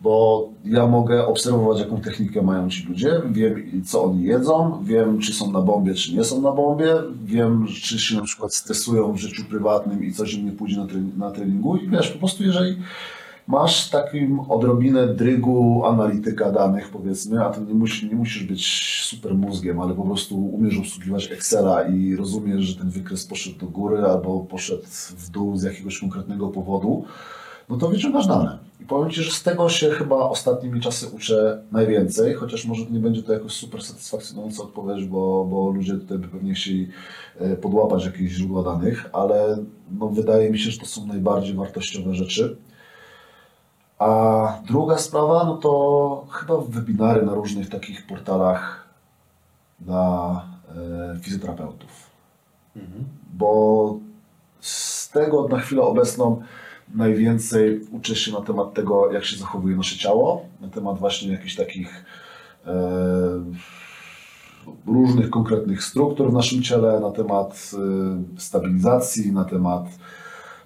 Bo 0.00 0.48
ja 0.64 0.86
mogę 0.86 1.26
obserwować, 1.26 1.80
jaką 1.80 2.00
technikę 2.00 2.42
mają 2.42 2.70
ci 2.70 2.86
ludzie, 2.88 3.20
wiem, 3.30 3.82
co 3.84 4.04
oni 4.04 4.22
jedzą, 4.22 4.84
wiem, 4.84 5.18
czy 5.18 5.32
są 5.32 5.52
na 5.52 5.60
bombie, 5.60 5.94
czy 5.94 6.14
nie 6.14 6.24
są 6.24 6.40
na 6.40 6.52
bombie, 6.52 6.84
wiem, 7.24 7.66
czy 7.82 7.98
się 7.98 8.16
na 8.16 8.22
przykład 8.22 8.54
stresują 8.54 9.12
w 9.12 9.16
życiu 9.16 9.44
prywatnym 9.44 10.04
i 10.04 10.12
coś 10.12 10.34
im 10.34 10.46
nie 10.46 10.52
pójdzie 10.52 10.76
na 11.16 11.30
treningu. 11.30 11.76
I 11.76 11.88
wiesz, 11.88 12.10
po 12.10 12.18
prostu 12.18 12.44
jeżeli 12.44 12.76
masz 13.46 13.90
takim 13.90 14.40
odrobinę 14.40 15.14
drygu 15.14 15.84
analityka 15.84 16.52
danych, 16.52 16.88
powiedzmy, 16.88 17.44
a 17.44 17.50
to 17.50 17.60
nie, 17.60 17.74
musi, 17.74 18.08
nie 18.08 18.14
musisz 18.14 18.44
być 18.44 18.66
super 19.04 19.34
mózgiem, 19.34 19.80
ale 19.80 19.94
po 19.94 20.02
prostu 20.02 20.46
umiesz 20.46 20.78
obsługiwać 20.78 21.32
Excela 21.32 21.82
i 21.82 22.16
rozumiesz, 22.16 22.62
że 22.62 22.76
ten 22.76 22.90
wykres 22.90 23.26
poszedł 23.26 23.58
do 23.58 23.66
góry 23.66 24.02
albo 24.02 24.40
poszedł 24.40 24.82
w 25.16 25.30
dół 25.30 25.56
z 25.56 25.62
jakiegoś 25.62 26.00
konkretnego 26.00 26.48
powodu, 26.48 27.04
no 27.68 27.76
to 27.76 27.88
wyciągasz 27.88 28.26
dane. 28.26 28.58
I 28.80 28.84
powiem 28.84 29.10
Ci, 29.10 29.22
że 29.22 29.30
z 29.30 29.42
tego 29.42 29.68
się 29.68 29.90
chyba 29.90 30.16
ostatnimi 30.16 30.80
czasy 30.80 31.06
uczę 31.08 31.62
najwięcej, 31.72 32.34
chociaż 32.34 32.66
może 32.66 32.84
nie 32.90 32.98
będzie 32.98 33.22
to 33.22 33.32
jakoś 33.32 33.52
super 33.52 33.82
satysfakcjonująca 33.82 34.62
odpowiedź, 34.62 35.04
bo, 35.04 35.44
bo 35.44 35.70
ludzie 35.70 35.94
tutaj 35.94 36.18
by 36.18 36.28
pewnie 36.28 36.54
chcieli 36.54 36.88
e, 37.38 37.56
podłapać 37.56 38.06
jakieś 38.06 38.32
źródła 38.32 38.62
danych, 38.62 39.10
ale 39.12 39.56
no 39.98 40.08
wydaje 40.08 40.50
mi 40.50 40.58
się, 40.58 40.70
że 40.70 40.78
to 40.78 40.86
są 40.86 41.06
najbardziej 41.06 41.54
wartościowe 41.54 42.14
rzeczy. 42.14 42.56
A 43.98 44.58
druga 44.66 44.98
sprawa, 44.98 45.44
no 45.44 45.56
to 45.56 46.26
chyba 46.30 46.54
webinary 46.68 47.26
na 47.26 47.34
różnych 47.34 47.70
takich 47.70 48.06
portalach 48.06 48.88
dla 49.80 50.44
e, 51.14 51.18
fizjoterapeutów. 51.20 52.10
Bo 53.32 53.98
z 54.60 55.08
tego 55.08 55.48
na 55.48 55.58
chwilę 55.58 55.82
obecną 55.82 56.42
najwięcej 56.94 57.80
uczę 57.92 58.16
się 58.16 58.32
na 58.32 58.40
temat 58.40 58.74
tego, 58.74 59.12
jak 59.12 59.24
się 59.24 59.36
zachowuje 59.36 59.76
nasze 59.76 59.96
ciało, 59.98 60.46
na 60.60 60.68
temat 60.68 60.98
właśnie 60.98 61.32
jakichś 61.32 61.56
takich 61.56 62.04
e, 62.66 62.72
różnych 64.86 65.30
konkretnych 65.30 65.84
struktur 65.84 66.30
w 66.30 66.34
naszym 66.34 66.62
ciele, 66.62 67.00
na 67.00 67.10
temat 67.10 67.70
e, 67.74 68.40
stabilizacji, 68.40 69.32
na 69.32 69.44
temat 69.44 69.84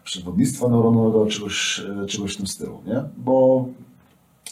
przewodnictwa 0.08 0.68
neuronowego, 0.68 1.26
czegoś, 1.26 1.82
e, 2.02 2.06
czegoś 2.06 2.34
w 2.34 2.36
tym 2.36 2.46
stylu, 2.46 2.80
nie? 2.86 3.02
Bo 3.16 3.66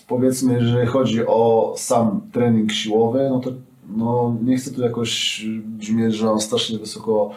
powiedzmy, 0.08 0.54
jeżeli 0.54 0.86
chodzi 0.86 1.26
o 1.26 1.74
sam 1.76 2.20
trening 2.32 2.72
siłowy, 2.72 3.28
no 3.30 3.40
to 3.40 3.50
no, 3.96 4.36
nie 4.44 4.56
chcę 4.56 4.70
tu 4.70 4.82
jakoś 4.82 5.44
brzmieć, 5.64 6.14
że 6.14 6.26
mam 6.26 6.40
strasznie 6.40 6.78
wysoko 6.78 7.30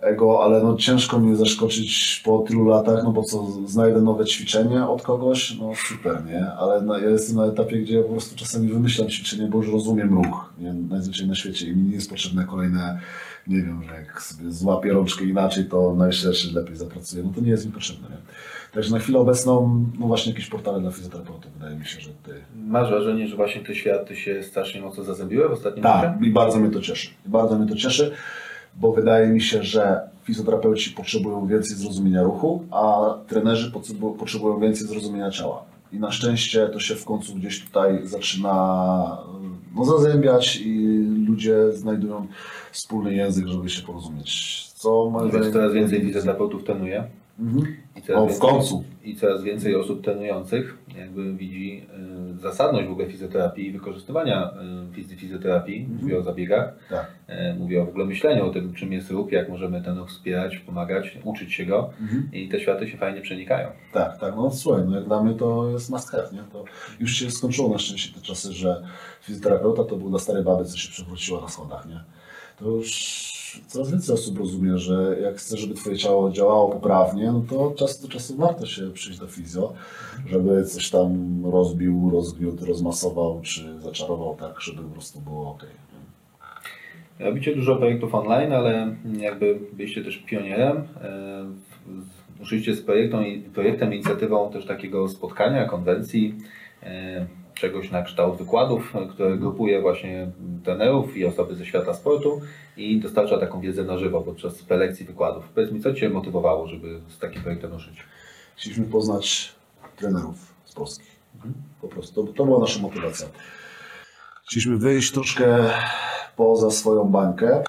ego, 0.00 0.44
ale 0.44 0.62
no 0.62 0.76
ciężko 0.76 1.18
mnie 1.18 1.36
zaskoczyć 1.36 2.22
po 2.24 2.38
tylu 2.38 2.64
latach, 2.64 3.04
no 3.04 3.12
bo 3.12 3.22
co, 3.22 3.46
znajdę 3.66 4.00
nowe 4.00 4.24
ćwiczenie 4.24 4.86
od 4.86 5.02
kogoś, 5.02 5.58
no 5.58 5.72
super, 5.88 6.24
nie? 6.24 6.46
Ale 6.46 6.82
na, 6.82 6.98
ja 6.98 7.10
jestem 7.10 7.36
na 7.36 7.46
etapie, 7.46 7.76
gdzie 7.76 7.96
ja 7.96 8.02
po 8.02 8.08
prostu 8.08 8.36
czasami 8.36 8.68
wymyślam 8.68 9.08
ćwiczenie, 9.08 9.48
bo 9.48 9.58
już 9.58 9.72
rozumiem 9.72 10.14
ruch, 10.14 10.52
nie? 10.58 10.72
najzwyczajniej 10.72 11.28
na 11.28 11.34
świecie 11.34 11.66
i 11.66 11.76
mi 11.76 11.82
nie 11.82 11.94
jest 11.94 12.10
potrzebne 12.10 12.44
kolejne, 12.44 13.00
nie 13.46 13.62
wiem, 13.62 13.82
że 13.82 13.94
jak 13.94 14.22
sobie 14.22 14.52
złapię 14.52 14.92
rączkę 14.92 15.24
inaczej, 15.24 15.64
to 15.64 15.94
najszerszy 15.94 16.54
lepiej 16.54 16.76
zapracuje, 16.76 17.22
no 17.22 17.32
to 17.34 17.40
nie 17.40 17.50
jest 17.50 17.66
mi 17.66 17.72
potrzebne, 17.72 18.08
nie? 18.08 18.16
Także 18.72 18.90
na 18.90 18.98
chwilę 18.98 19.18
obecną, 19.18 19.84
no 19.98 20.06
właśnie 20.06 20.32
jakieś 20.32 20.48
portale 20.48 20.80
dla 20.80 20.90
fizjoterapeutów, 20.90 21.52
wydaje 21.52 21.76
mi 21.76 21.86
się, 21.86 22.00
że 22.00 22.10
ty... 22.10 22.32
Masz 22.56 22.88
wrażenie, 22.90 23.28
że 23.28 23.36
właśnie 23.36 23.60
te 23.60 23.74
światy 23.74 24.16
się 24.16 24.42
strasznie 24.42 24.80
mocno 24.80 25.04
zazębiły 25.04 25.48
w 25.48 25.52
ostatnim 25.52 25.82
czasie? 25.82 26.06
Tak, 26.06 26.22
i 26.22 26.30
bardzo 26.30 26.58
mnie 26.58 26.70
to 26.70 26.80
cieszy. 26.80 27.10
Bardzo 27.26 27.58
mnie 27.58 27.68
to 27.68 27.76
cieszy, 27.76 28.12
bo 28.76 28.92
wydaje 28.92 29.28
mi 29.28 29.40
się, 29.40 29.62
że 29.62 30.00
fizjoterapeuci 30.24 30.90
potrzebują 30.90 31.46
więcej 31.46 31.76
zrozumienia 31.76 32.22
ruchu, 32.22 32.64
a 32.70 33.14
trenerzy 33.26 33.70
potrzebu- 33.72 34.16
potrzebują 34.16 34.60
więcej 34.60 34.86
zrozumienia 34.86 35.30
ciała. 35.30 35.62
I 35.92 35.98
na 35.98 36.10
szczęście 36.12 36.68
to 36.68 36.80
się 36.80 36.94
w 36.94 37.04
końcu 37.04 37.34
gdzieś 37.34 37.64
tutaj 37.64 38.00
zaczyna 38.04 38.52
no, 39.76 39.84
zazębiać 39.84 40.56
i 40.56 40.98
ludzie 41.28 41.72
znajdują 41.72 42.26
wspólny 42.72 43.14
język, 43.14 43.46
żeby 43.46 43.70
się 43.70 43.82
porozumieć. 43.82 44.64
Co 44.74 45.10
moim 45.10 45.30
Więc 45.30 45.44
zdaniem- 45.46 45.52
coraz 45.52 45.72
więcej 45.72 46.00
fizjoterapeutów 46.00 46.64
trenuje. 46.64 47.04
Mhm. 47.40 47.66
I 48.10 48.12
coraz 48.12 48.22
O, 48.22 48.26
w 48.26 48.30
więcej- 48.30 48.50
końcu. 48.50 48.84
I 49.04 49.16
coraz 49.16 49.42
więcej 49.42 49.74
osób 49.76 50.04
trenujących 50.04 50.78
jakby 50.98 51.34
widzi 51.34 51.86
y, 52.36 52.38
zasadność 52.38 52.88
w 52.88 52.92
ogóle 52.92 53.06
fizjoterapii 53.08 53.66
i 53.66 53.72
wykorzystywania 53.72 54.50
y, 54.98 55.16
fizjoterapii. 55.16 55.88
Mówię 56.02 56.18
o 56.18 56.22
zabiegach, 56.22 56.72
Tak. 56.90 57.10
y, 57.28 57.54
mówię 57.58 57.82
o 57.82 57.86
w 57.86 57.88
ogóle 57.88 58.04
myśleniu 58.04 58.46
o 58.46 58.50
tym, 58.50 58.72
czym 58.74 58.92
jest 58.92 59.10
ruch, 59.10 59.32
jak 59.32 59.48
możemy 59.48 59.82
ten 59.82 59.98
ruch 59.98 60.08
wspierać, 60.08 60.56
pomagać, 60.58 61.18
uczyć 61.24 61.52
się 61.54 61.66
go. 61.66 61.90
Mhm. 62.00 62.30
I 62.32 62.48
te 62.48 62.60
światy 62.60 62.88
się 62.88 62.98
fajnie 62.98 63.20
przenikają. 63.20 63.68
Tak, 63.92 64.18
tak, 64.20 64.36
no 64.36 64.50
słuchaj, 64.50 64.82
no 64.86 64.96
jak 64.96 65.04
dla 65.04 65.22
mnie 65.22 65.34
to 65.34 65.70
jest 65.70 65.90
must 65.90 66.10
have, 66.10 66.28
nie? 66.32 66.42
To 66.52 66.64
już 67.00 67.12
się 67.12 67.30
skończyło 67.30 67.68
na 67.68 67.78
szczęście 67.78 68.14
te 68.14 68.20
czasy, 68.20 68.52
że 68.52 68.82
fizjoterapeuta 69.22 69.84
to 69.84 69.96
był 69.96 70.10
dla 70.10 70.18
starej 70.18 70.44
baby, 70.44 70.64
co 70.64 70.76
się 70.78 70.88
przewróciła 70.90 71.40
na 71.40 71.48
schodach, 71.48 71.86
nie? 71.86 72.00
To 72.58 72.68
już 72.68 73.29
coraz 73.66 73.90
więcej 73.90 74.14
osób 74.14 74.38
rozumie, 74.38 74.78
że 74.78 75.16
jak 75.22 75.36
chcesz, 75.36 75.60
żeby 75.60 75.74
twoje 75.74 75.96
ciało 75.96 76.30
działało 76.30 76.68
poprawnie, 76.68 77.32
no 77.32 77.44
to 77.50 77.74
czas 77.78 78.02
do 78.02 78.08
czasu 78.08 78.36
warto 78.36 78.66
się 78.66 78.90
przyjść 78.90 79.18
do 79.18 79.26
fizjo, 79.26 79.72
żeby 80.26 80.64
coś 80.64 80.90
tam 80.90 81.40
rozbił, 81.44 82.10
rozgniótł, 82.12 82.66
rozmasował, 82.66 83.40
czy 83.42 83.80
zaczarował 83.80 84.36
tak, 84.36 84.60
żeby 84.60 84.82
po 84.82 84.88
prostu 84.88 85.20
było 85.20 85.50
ok. 85.50 85.66
Robicie 87.20 87.54
dużo 87.54 87.76
projektów 87.76 88.14
online, 88.14 88.52
ale 88.52 88.96
jakby 89.18 89.58
byliście 89.72 90.04
też 90.04 90.16
pionierem. 90.16 90.76
e, 91.02 91.44
Ruszyliście 92.40 92.74
z 92.74 92.82
projektem, 92.82 93.24
projektem, 93.54 93.94
inicjatywą 93.94 94.52
też 94.52 94.66
takiego 94.66 95.08
spotkania, 95.08 95.68
konwencji, 95.68 96.34
e, 96.82 97.26
czegoś 97.60 97.90
na 97.90 98.02
kształt 98.02 98.38
wykładów, 98.38 98.96
e, 98.96 99.06
które 99.06 99.38
grupuje 99.38 99.80
właśnie 99.80 100.30
trenerów 100.64 101.16
i 101.16 101.26
osoby 101.26 101.54
ze 101.54 101.66
świata 101.66 101.94
sportu 101.94 102.40
i 102.76 103.00
dostarcza 103.00 103.38
taką 103.38 103.60
wiedzę 103.60 103.84
na 103.84 103.98
żywo 103.98 104.20
podczas 104.20 104.62
prelekcji 104.62 105.06
wykładów. 105.06 105.48
Powiedz 105.54 105.72
mi, 105.72 105.80
co 105.80 105.94
Cię 105.94 106.10
motywowało, 106.10 106.66
żeby 106.66 107.00
z 107.08 107.18
takim 107.18 107.42
projektem 107.42 107.72
ruszyć? 107.72 108.04
Chcieliśmy 108.56 108.84
poznać 108.84 109.54
trenerów 109.96 110.54
z 110.64 110.72
Polski. 110.72 111.04
Po 111.80 111.88
prostu. 111.88 112.26
To, 112.26 112.32
to 112.32 112.44
była 112.44 112.60
nasza 112.60 112.80
motywacja. 112.80 113.26
Chcieliśmy 114.44 114.76
wyjść 114.76 115.12
troszkę 115.12 115.70
poza 116.36 116.70
swoją 116.70 117.04
bańkę, 117.04 117.64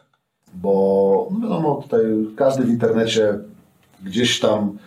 bo 0.53 1.27
no 1.31 1.39
wiadomo, 1.39 1.81
tutaj 1.83 2.01
każdy 2.35 2.63
w 2.63 2.69
internecie 2.69 3.39
gdzieś 4.03 4.39
tam 4.39 4.77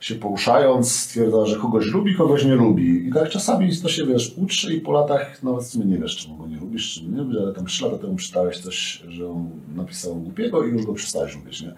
się 0.00 0.14
poruszając 0.14 0.92
stwierdza, 0.92 1.46
że 1.46 1.56
kogoś 1.56 1.86
lubi, 1.86 2.14
kogoś 2.14 2.44
nie 2.44 2.54
lubi. 2.54 3.08
I 3.08 3.12
tak 3.12 3.28
czasami 3.28 3.76
to 3.76 3.88
się, 3.88 4.06
wiesz, 4.06 4.34
uczy 4.36 4.74
i 4.74 4.80
po 4.80 4.92
latach 4.92 5.42
nawet 5.42 5.64
w 5.64 5.66
sumie 5.66 5.84
nie 5.84 5.98
wiesz, 5.98 6.16
czemu 6.16 6.36
go 6.36 6.46
nie 6.46 6.56
lubisz, 6.56 6.94
czemu 6.94 7.10
nie 7.10 7.22
lubisz, 7.22 7.38
ale 7.38 7.52
tam 7.52 7.66
trzy 7.66 7.84
lata 7.84 7.98
temu 7.98 8.16
czytałeś 8.16 8.58
coś, 8.58 9.02
że 9.08 9.28
on 9.28 9.50
napisał 9.74 10.14
głupiego 10.14 10.66
i 10.66 10.70
już 10.70 10.86
go 10.86 10.92
przestałeś 10.92 11.36
lubić, 11.36 11.62
nie? 11.62 11.74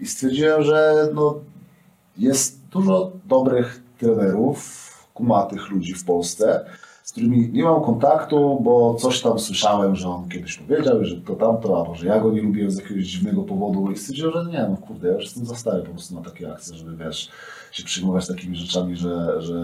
I 0.00 0.06
stwierdziłem, 0.06 0.62
że 0.62 1.08
no, 1.14 1.40
jest 2.18 2.68
dużo 2.68 3.12
dobrych 3.26 3.82
trenerów, 3.98 4.90
kumatych 5.14 5.70
ludzi 5.70 5.94
w 5.94 6.04
Polsce, 6.04 6.64
którymi 7.14 7.48
nie 7.52 7.64
mam 7.64 7.82
kontaktu, 7.82 8.60
bo 8.62 8.94
coś 8.94 9.20
tam 9.20 9.38
słyszałem, 9.38 9.96
że 9.96 10.08
on 10.08 10.28
kiedyś 10.28 10.56
powiedział, 10.56 11.04
że 11.04 11.16
to 11.16 11.34
tamto, 11.34 11.84
a 11.84 11.88
może 11.88 12.06
ja 12.06 12.20
go 12.20 12.32
nie 12.32 12.42
lubię 12.42 12.70
z 12.70 12.78
jakiegoś 12.78 13.04
dziwnego 13.04 13.42
powodu. 13.42 13.90
I 13.90 13.96
stwierdziłem, 13.96 14.32
że 14.32 14.52
nie, 14.52 14.66
no 14.70 14.76
kurde, 14.76 15.08
ja 15.08 15.14
już 15.14 15.24
jestem 15.24 15.46
za 15.46 15.54
stary 15.54 15.82
po 15.82 15.90
prostu 15.90 16.14
na 16.14 16.20
takie 16.20 16.52
akcje, 16.52 16.76
żeby 16.76 16.96
wiesz, 16.96 17.30
się 17.72 17.84
przyjmować 17.84 18.28
takimi 18.28 18.56
rzeczami, 18.56 18.96
że, 18.96 19.42
że 19.42 19.54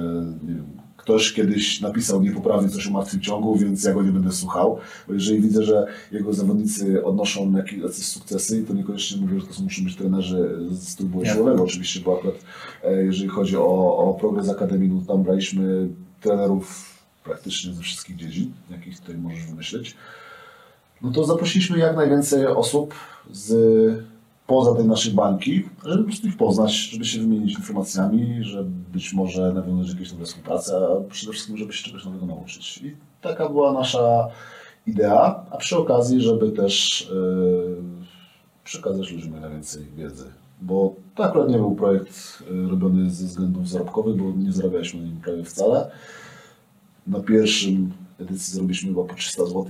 nie 0.42 0.54
wiem, 0.54 0.66
ktoś 0.96 1.32
kiedyś 1.32 1.80
napisał 1.80 2.22
niepoprawnie 2.22 2.68
coś 2.68 2.86
o 2.86 2.90
martwym 2.90 3.20
ciągu, 3.20 3.56
więc 3.56 3.84
ja 3.84 3.94
go 3.94 4.02
nie 4.02 4.12
będę 4.12 4.32
słuchał. 4.32 4.78
Bo 5.08 5.14
jeżeli 5.14 5.40
widzę, 5.40 5.62
że 5.62 5.86
jego 6.12 6.32
zawodnicy 6.32 7.04
odnoszą 7.04 7.52
jakieś 7.52 7.94
sukcesy, 7.94 8.64
to 8.64 8.74
niekoniecznie 8.74 9.20
mówię, 9.20 9.40
że 9.40 9.46
to 9.46 9.54
są, 9.54 9.62
muszą 9.62 9.84
być 9.84 9.96
trenerzy 9.96 10.58
z 10.70 10.96
trybu 10.96 11.24
siłowego 11.24 11.62
oczywiście, 11.62 12.00
bo 12.00 12.18
akurat 12.18 12.34
e, 12.84 13.04
jeżeli 13.04 13.28
chodzi 13.28 13.56
o, 13.56 13.96
o 13.96 14.14
progres 14.14 14.48
Akademii, 14.48 14.88
no 14.88 15.14
tam 15.14 15.22
braliśmy 15.22 15.88
trenerów 16.20 16.99
praktycznie 17.24 17.72
ze 17.72 17.82
wszystkich 17.82 18.16
dziedzin, 18.16 18.52
jakich 18.70 19.00
tutaj 19.00 19.16
możesz 19.16 19.46
wymyślić. 19.46 19.96
No 21.02 21.10
to 21.10 21.24
zaprosiliśmy 21.24 21.78
jak 21.78 21.96
najwięcej 21.96 22.46
osób 22.46 22.94
z 23.30 24.04
poza 24.46 24.74
tej 24.74 24.84
naszej 24.84 25.12
bańki, 25.12 25.68
żeby 25.84 26.02
po 26.02 26.08
prostu 26.08 26.28
ich 26.28 26.36
poznać, 26.36 26.72
żeby 26.72 27.04
się 27.04 27.20
wymienić 27.20 27.56
informacjami, 27.56 28.44
żeby 28.44 28.70
być 28.92 29.12
może 29.12 29.52
nawiązać 29.52 29.88
jakieś 29.88 30.12
nowe 30.12 30.24
współpracę, 30.24 30.76
a 30.76 31.10
przede 31.10 31.32
wszystkim, 31.32 31.56
żeby 31.56 31.72
się 31.72 31.84
czegoś 31.84 32.04
nowego 32.04 32.26
nauczyć. 32.26 32.78
I 32.78 32.96
taka 33.20 33.48
była 33.48 33.72
nasza 33.72 34.28
idea, 34.86 35.46
a 35.50 35.56
przy 35.56 35.78
okazji, 35.78 36.20
żeby 36.20 36.52
też 36.52 37.08
yy, 37.14 37.76
przekazać 38.64 39.10
ludziom 39.10 39.32
jak 39.32 39.40
najwięcej 39.40 39.84
wiedzy. 39.96 40.24
Bo 40.62 40.94
to 41.14 41.24
akurat 41.24 41.48
nie 41.48 41.58
był 41.58 41.74
projekt 41.74 42.42
yy, 42.50 42.68
robiony 42.68 43.10
ze 43.10 43.26
względów 43.26 43.68
zarobkowych, 43.68 44.16
bo 44.16 44.32
nie 44.36 44.52
zarabialiśmy 44.52 45.00
na 45.00 45.06
nim 45.06 45.20
prawie 45.20 45.44
wcale. 45.44 45.90
Na 47.06 47.20
pierwszym 47.20 47.92
edycji 48.20 48.54
zrobiliśmy 48.54 48.88
chyba 48.88 49.04
po 49.04 49.14
300 49.14 49.44
zł. 49.46 49.66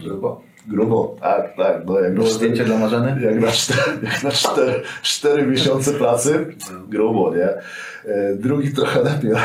Grubo. 0.00 0.40
Grubo, 0.68 1.16
tak, 1.20 1.56
tak. 1.56 1.82
No, 1.86 2.00
jak 2.00 2.14
Było 2.14 2.26
na 2.26 2.32
zdjęcie 2.32 2.64
dla 2.64 2.78
Marzeny? 2.78 3.22
jak 3.22 3.40
na, 3.40 3.50
cztery, 3.52 3.80
jak 4.02 4.22
na 4.22 4.30
cztery, 4.30 4.82
cztery 5.02 5.46
miesiące 5.46 5.92
pracy, 5.92 6.46
grubo, 6.88 7.34
nie? 7.36 7.48
E, 8.12 8.36
Drugi 8.36 8.72
trochę 8.72 9.02
lepiej, 9.02 9.30
ale 9.34 9.40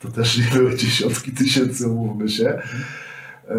to, 0.00 0.08
to 0.08 0.14
też 0.14 0.38
nie 0.38 0.44
były 0.58 0.76
dziesiątki 0.76 1.32
tysięcy, 1.32 1.88
umówmy 1.88 2.28
się. 2.28 2.48
E, 3.48 3.54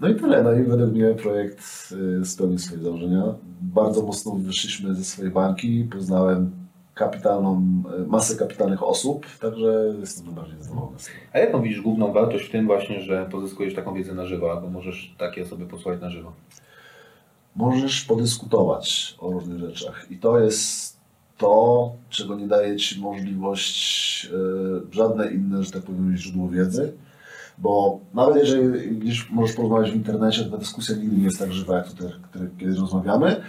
No 0.00 0.08
i 0.08 0.14
tyle. 0.14 0.42
No 0.42 0.52
i 0.52 0.62
według 0.62 0.92
mnie 0.92 1.14
projekt 1.14 1.60
e, 2.20 2.24
spełnił 2.24 2.58
swoje 2.58 2.82
założenia. 2.82 3.22
Bardzo 3.60 4.02
mocno 4.02 4.32
wyszliśmy 4.34 4.94
ze 4.94 5.04
swojej 5.04 5.30
banki. 5.32 5.88
Poznałem 5.92 6.50
kapitalną, 6.94 7.66
e, 7.98 8.06
masę 8.06 8.36
kapitalnych 8.36 8.82
osób, 8.82 9.26
także 9.40 9.94
jestem 10.00 10.26
najbardziej 10.26 10.62
zadowolony. 10.62 10.96
A 11.32 11.38
jaką 11.38 11.62
widzisz 11.62 11.80
główną 11.80 12.12
wartość 12.12 12.44
w 12.44 12.50
tym 12.50 12.66
właśnie, 12.66 13.00
że 13.00 13.26
pozyskujesz 13.30 13.74
taką 13.74 13.94
wiedzę 13.94 14.14
na 14.14 14.26
żywo, 14.26 14.50
albo 14.52 14.70
możesz 14.70 15.14
takie 15.18 15.42
osoby 15.42 15.66
posłuchać 15.66 16.00
na 16.00 16.10
żywo? 16.10 16.32
możesz 17.56 18.04
podyskutować 18.04 19.16
o 19.18 19.30
różnych 19.30 19.58
rzeczach. 19.58 20.06
I 20.10 20.16
to 20.16 20.38
jest 20.38 20.96
to, 21.38 21.92
czego 22.10 22.36
nie 22.36 22.46
daje 22.46 22.76
Ci 22.76 23.00
możliwość 23.00 24.26
e, 24.26 24.94
żadne 24.94 25.30
inne, 25.30 25.62
że 25.62 25.70
tak 25.70 25.82
powiem, 25.82 26.16
źródło 26.16 26.48
wiedzy. 26.48 26.92
Bo 27.58 28.00
nawet 28.14 28.36
jeżeli 28.36 28.96
gdzieś 28.96 29.30
możesz 29.30 29.56
porozmawiać 29.56 29.90
w 29.90 29.96
internecie, 29.96 30.44
to 30.44 30.50
ta 30.50 30.56
dyskusja 30.56 30.96
nigdy 30.96 31.16
nie 31.16 31.24
jest 31.24 31.38
tak 31.38 31.52
żywa, 31.52 31.76
jak 31.76 31.88
tutaj, 31.88 32.10
kiedy 32.58 32.74
rozmawiamy. 32.74 33.42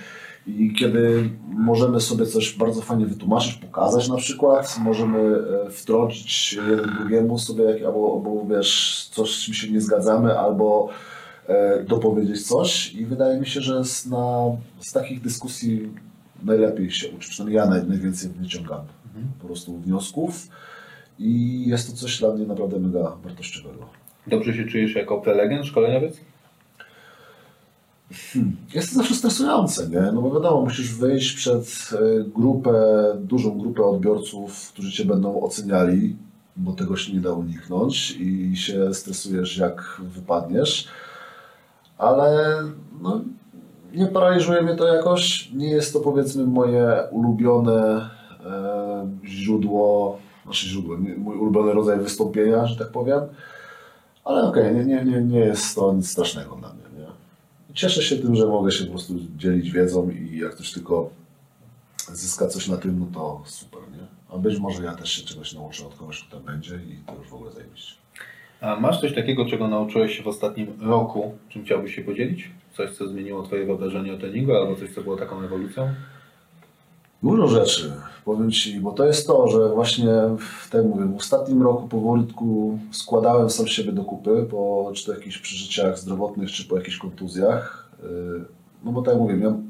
I 0.48 0.74
kiedy 0.74 1.30
możemy 1.48 2.02
sobie 2.02 2.26
coś 2.26 2.58
bardzo 2.58 2.82
fajnie 2.82 3.06
wytłumaczyć, 3.06 3.54
pokazać 3.54 4.10
na 4.10 4.16
przykład, 4.16 4.78
możemy 4.80 5.38
e, 5.66 5.70
wtrącić 5.70 6.54
jeden 6.54 6.96
drugiemu 7.00 7.40
sobie, 7.40 7.66
albo, 7.86 8.14
albo 8.16 8.46
wiesz, 8.50 9.10
coś 9.12 9.36
z 9.36 9.46
czym 9.46 9.54
się 9.54 9.72
nie 9.72 9.82
zgadzamy, 9.82 10.40
albo 10.40 10.90
e, 11.48 11.84
dopowiedzieć 11.84 12.48
coś 12.48 12.94
i 12.94 13.06
wydaje 13.06 13.40
mi 13.40 13.48
się, 13.48 13.62
że 13.62 13.86
z, 13.86 14.06
na, 14.06 14.38
z 14.80 14.92
takich 14.92 15.22
dyskusji 15.22 15.90
najlepiej 16.44 16.92
się 16.92 17.10
uczy, 17.10 17.30
przynajmniej 17.30 17.58
ja 17.58 17.66
naj, 17.66 17.84
najwięcej 17.88 18.30
wyciągam 18.30 18.82
po 19.42 19.48
prostu 19.48 19.78
wniosków 19.78 20.48
i 21.20 21.64
jest 21.68 21.92
to 21.92 21.98
coś 21.98 22.20
dla 22.20 22.34
mnie 22.34 22.46
naprawdę 22.46 22.80
mega 22.80 23.18
wartościowego. 23.24 23.90
Dobrze 24.28 24.54
się 24.54 24.66
czujesz 24.66 24.96
jako 24.96 25.22
prelegent, 25.22 25.66
szkoleniowiec? 25.66 26.18
Jest 28.74 28.90
to 28.90 28.96
zawsze 28.96 29.16
stresujące, 29.16 29.90
nie? 29.90 30.12
No 30.14 30.22
bo 30.22 30.32
wiadomo, 30.32 30.62
musisz 30.62 30.96
wyjść 30.96 31.36
przed 31.36 31.90
e, 31.94 32.24
grupę, 32.24 32.74
dużą 33.20 33.60
grupę 33.60 33.84
odbiorców, 33.86 34.72
którzy 34.74 34.92
cię 34.92 35.06
będą 35.06 35.42
oceniali, 35.42 36.16
bo 36.56 36.74
tego 36.74 36.98
się 36.98 37.14
nie 37.14 37.20
da 37.20 37.34
uniknąć 37.34 38.12
i 38.12 38.58
się 38.58 38.94
stresujesz, 38.94 39.58
jak 39.58 40.02
wypadniesz. 40.16 40.88
Ale 41.98 42.58
no, 43.02 43.22
nie 43.94 44.08
paraliżuje 44.08 44.62
mnie 44.62 44.76
to 44.76 44.88
jakoś. 44.88 45.52
Nie 45.54 45.70
jest 45.70 45.94
to 45.94 46.00
powiedzmy 46.00 46.46
moje 46.46 47.04
ulubione 47.12 48.10
e, 48.46 49.08
źródło, 49.26 50.18
znaczy 50.44 50.68
źródło, 50.68 50.98
nie, 50.98 51.16
mój 51.16 51.38
ulubiony 51.38 51.74
rodzaj 51.74 52.00
wystąpienia, 52.00 52.66
że 52.66 52.76
tak 52.78 52.90
powiem. 52.90 53.22
Ale 54.26 54.44
okej, 54.44 54.76
nie, 54.76 54.86
nie, 54.86 55.06
nie, 55.06 55.22
nie 55.22 55.40
jest 55.40 55.76
to 55.76 55.94
nic 55.94 56.12
strasznego 56.12 56.56
dla 56.56 56.74
mnie. 56.74 56.85
Cieszę 57.76 58.04
się 58.04 58.18
tym, 58.18 58.36
że 58.36 58.48
mogę 58.48 58.72
się 58.72 58.86
po 58.86 58.92
prostu 58.92 59.14
dzielić 59.38 59.72
wiedzą 59.72 60.10
i 60.10 60.38
jak 60.38 60.52
ktoś 60.52 60.72
tylko 60.72 61.10
zyska 62.14 62.48
coś 62.48 62.68
na 62.68 62.78
tym, 62.78 63.00
no 63.00 63.06
to 63.14 63.42
super, 63.46 63.82
nie? 63.92 64.08
A 64.36 64.38
być 64.38 64.60
może 64.60 64.84
ja 64.84 64.96
też 64.96 65.12
się 65.12 65.26
czegoś 65.26 65.54
nauczę 65.54 65.88
od 65.88 65.96
kogoś, 65.96 66.24
kto 66.24 66.40
będzie 66.40 66.76
i 66.76 66.98
to 67.08 67.16
już 67.16 67.28
w 67.28 67.34
ogóle 67.34 67.52
zajebiście. 67.52 67.94
A 68.62 68.76
masz 68.76 69.02
coś 69.02 69.16
takiego, 69.16 69.46
czego 69.46 69.68
nauczyłeś 69.68 70.18
się 70.18 70.24
w 70.24 70.28
ostatnim 70.28 70.68
roku, 70.82 71.38
czym 71.50 71.66
chciałbyś 71.66 71.96
się 71.96 72.02
podzielić? 72.02 72.52
Coś, 72.78 72.92
co 72.92 73.08
zmieniło 73.08 73.44
Twoje 73.44 73.66
wyobrażenie 73.66 74.14
o 74.14 74.18
treningu, 74.18 74.56
albo 74.56 74.76
coś, 74.76 74.90
co 74.90 75.02
było 75.02 75.18
taką 75.18 75.42
ewolucją? 75.42 75.94
Dużo 77.26 77.48
rzeczy, 77.48 77.92
powiem 78.26 78.52
Ci, 78.52 78.80
bo 78.80 78.92
to 78.92 79.06
jest 79.06 79.28
to, 79.28 79.48
że 79.48 79.70
właśnie, 79.70 80.08
w- 80.40 80.70
tak 80.70 80.86
mówię, 80.86 81.06
w 81.06 81.16
ostatnim 81.18 81.62
roku 81.64 81.88
powolutku 81.88 82.80
składałem 82.92 83.50
sam 83.50 83.68
siebie 83.68 83.92
do 83.92 84.04
kupy, 84.04 84.48
po 84.52 84.92
czy 84.94 85.06
to 85.06 85.14
jakichś 85.14 85.38
przeżyciach 85.38 86.00
zdrowotnych, 86.00 86.52
czy 86.52 86.68
po 86.68 86.78
jakichś 86.78 86.98
kontuzjach. 86.98 87.90
Yy, 88.04 88.46
No 88.84 88.92
bo 88.92 89.02
tak 89.02 89.14
jak 89.14 89.22
mówię, 89.22 89.34
miałem... 89.38 89.64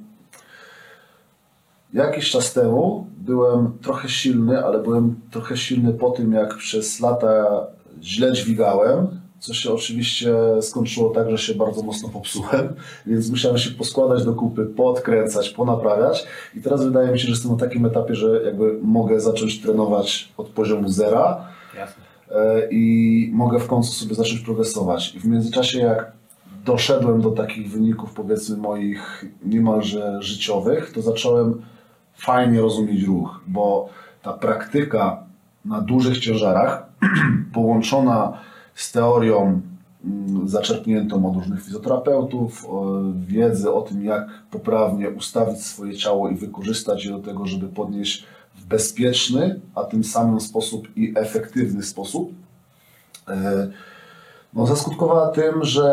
jakiś 1.94 2.32
czas 2.32 2.53
temu 2.53 3.07
byłem 3.18 3.77
trochę 3.82 4.10
silny, 4.10 4.65
ale 4.65 4.80
byłem 4.84 5.19
trochę 5.32 5.57
silny 5.57 5.94
po 5.94 6.10
tym, 6.11 6.32
jak 6.34 6.56
przez 6.57 6.99
lata 6.99 7.68
źle 8.02 8.34
dźwigałem, 8.34 9.07
co 9.46 9.54
się 9.54 9.74
oczywiście 9.74 10.36
skończyło 10.62 11.10
tak, 11.10 11.32
że 11.32 11.38
się 11.38 11.56
bardzo 11.56 11.82
mocno 11.82 12.10
popsułem, 12.10 12.74
więc 13.06 13.30
musiałem 13.30 13.58
się 13.58 13.72
poskładać 13.72 14.26
do 14.26 14.34
kupy, 14.34 14.66
podkręcać, 14.66 15.50
ponaprawiać 15.50 16.28
i 16.56 16.62
teraz 16.62 16.86
wydaje 16.86 17.12
mi 17.12 17.20
się, 17.20 17.26
że 17.26 17.32
jestem 17.32 17.52
na 17.52 17.58
takim 17.58 17.86
etapie, 17.86 18.16
że 18.16 18.42
jakby 18.46 18.80
mogę 18.82 19.20
zacząć 19.20 19.62
trenować 19.62 20.32
od 20.38 20.50
poziomu 20.50 20.90
zera 20.90 21.48
Jasne. 21.76 22.04
e, 22.32 22.68
i 22.72 23.30
mogę 23.34 23.60
w 23.60 23.68
końcu 23.68 23.92
sobie 23.92 24.16
zacząć 24.16 24.40
progresować. 24.40 25.16
I 25.16 25.20
w 25.20 25.26
międzyczasie 25.26 25.80
jak 25.80 26.12
doszedłem 26.66 27.22
do 27.22 27.32
takich 27.32 27.72
wyników 27.72 28.14
powiedzmy 28.14 28.58
moich 28.58 29.26
niemalże 29.46 30.22
życiowych, 30.22 30.92
to 30.92 31.02
zacząłem 31.02 31.62
fajnie 32.18 32.62
rozumieć 32.62 33.04
ruch, 33.04 33.42
bo 33.48 33.90
ta 34.22 34.34
praktyka 34.34 35.24
na 35.66 35.82
dużych 35.82 36.18
ciężarach 36.18 36.86
połączona 37.54 38.38
z 38.76 38.91
teorią 38.91 39.61
mm, 40.06 40.49
zaczerpniętą 40.49 41.30
od 41.30 41.35
różnych 41.35 41.64
fizjoterapeutów, 41.64 42.65
o, 42.69 43.02
wiedzy 43.27 43.72
o 43.72 43.81
tym, 43.81 44.06
jak 44.06 44.27
poprawnie 44.52 45.10
ustawić 45.10 45.61
swoje 45.61 45.97
ciało 45.97 46.30
i 46.30 46.35
wykorzystać 46.35 47.06
je 47.06 47.11
do 47.11 47.19
tego, 47.19 47.45
żeby 47.45 47.68
podnieść 47.68 48.26
w 48.56 48.65
bezpieczny, 48.65 49.60
a 49.76 49.84
tym 49.84 50.03
samym 50.03 50.41
sposób 50.41 50.88
i 50.95 51.14
efektywny 51.15 51.84
sposób, 51.84 52.31
e, 53.27 53.68
no, 54.53 54.68
zaskutkowała 54.68 55.27
tym, 55.27 55.64
że 55.64 55.85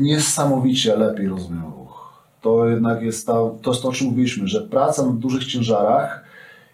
niesamowicie 0.00 0.96
lepiej 0.96 1.28
rozumiem 1.28 1.64
ruch. 1.64 2.22
To 2.40 2.68
jednak 2.68 3.02
jest 3.02 3.26
ta, 3.26 3.32
to, 3.62 3.88
o 3.88 3.92
czym 3.92 4.06
mówiliśmy, 4.06 4.48
że 4.48 4.60
praca 4.60 5.06
na 5.06 5.12
dużych 5.12 5.44
ciężarach, 5.44 6.24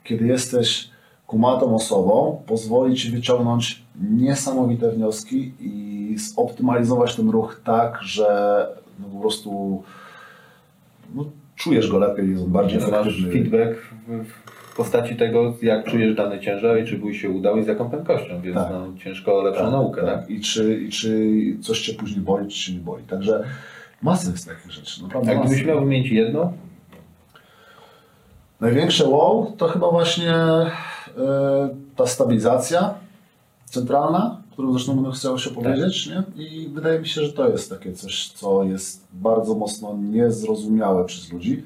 kiedy 0.04 0.26
jesteś 0.26 0.90
kumatą 1.26 1.74
osobą, 1.74 2.42
pozwoli 2.46 2.96
Ci 2.96 3.10
wyciągnąć 3.10 3.81
niesamowite 4.00 4.90
wnioski 4.90 5.52
i 5.60 6.16
zoptymalizować 6.18 7.16
ten 7.16 7.30
ruch 7.30 7.60
tak, 7.64 7.98
że 8.02 8.66
no, 9.00 9.06
po 9.08 9.20
prostu 9.20 9.82
no, 11.14 11.24
czujesz 11.56 11.90
go 11.90 11.98
lepiej, 11.98 12.30
jest 12.30 12.42
on 12.42 12.50
bardziej 12.50 12.80
Masz 12.80 12.88
efektywny. 12.88 13.32
feedback 13.32 13.78
w, 14.08 14.24
w 14.72 14.76
postaci 14.76 15.16
tego, 15.16 15.54
jak 15.62 15.84
czujesz 15.86 16.14
dany 16.14 16.40
ciężar 16.40 16.82
i 16.82 16.86
czy 16.86 16.98
bój 16.98 17.14
się 17.14 17.30
udał 17.30 17.56
i 17.56 17.64
z 17.64 17.66
jaką 17.66 17.90
prędkością, 17.90 18.40
więc 18.40 18.56
Tak. 18.56 18.70
no, 18.70 18.86
ciężko 18.98 19.38
o 19.38 19.42
lepszą 19.42 19.70
naukę, 19.70 20.02
tak? 20.02 20.30
I, 20.30 20.40
czy, 20.40 20.80
I 20.80 20.88
czy 20.88 21.30
coś 21.60 21.80
Cię 21.80 21.94
później 21.94 22.20
boli, 22.20 22.48
czy 22.48 22.56
Cię 22.58 22.72
nie 22.72 22.80
boli. 22.80 23.04
Także 23.04 23.44
masa 24.02 24.30
jest 24.30 24.48
takich 24.48 24.72
rzeczy, 24.72 25.02
naprawdę 25.02 25.36
gdybyś 25.36 25.64
miał 25.64 25.80
wymienić 25.80 26.10
jedno, 26.10 26.52
Największe 28.60 29.08
wow 29.08 29.52
to 29.58 29.68
chyba 29.68 29.90
właśnie 29.90 30.34
e, 30.34 30.70
ta 31.96 32.06
stabilizacja 32.06 32.94
centralna, 33.72 34.42
którą 34.50 34.72
zresztą 34.72 34.94
będę 34.94 35.10
chciał 35.12 35.38
się 35.38 35.50
powiedzieć. 35.50 36.06
Nie? 36.06 36.44
I 36.44 36.68
wydaje 36.68 37.00
mi 37.00 37.08
się, 37.08 37.22
że 37.22 37.32
to 37.32 37.48
jest 37.48 37.70
takie 37.70 37.92
coś, 37.92 38.28
co 38.28 38.64
jest 38.64 39.06
bardzo 39.12 39.54
mocno 39.54 39.96
niezrozumiałe 39.96 41.04
przez 41.04 41.32
ludzi, 41.32 41.62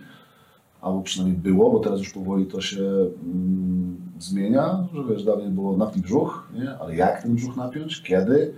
albo 0.81 1.03
przynajmniej 1.03 1.39
było, 1.39 1.71
bo 1.71 1.81
teraz 1.81 1.99
już 1.99 2.13
powoli 2.13 2.47
to 2.47 2.61
się 2.61 2.83
mm, 2.83 3.97
zmienia, 4.19 4.87
że 4.95 5.05
wiesz, 5.05 5.25
dawniej 5.25 5.51
było 5.51 5.77
napnij 5.77 6.03
brzuch, 6.05 6.49
nie? 6.55 6.79
ale 6.79 6.97
jak 6.97 7.23
ten 7.23 7.35
brzuch 7.35 7.57
napiąć, 7.57 8.03
kiedy, 8.03 8.55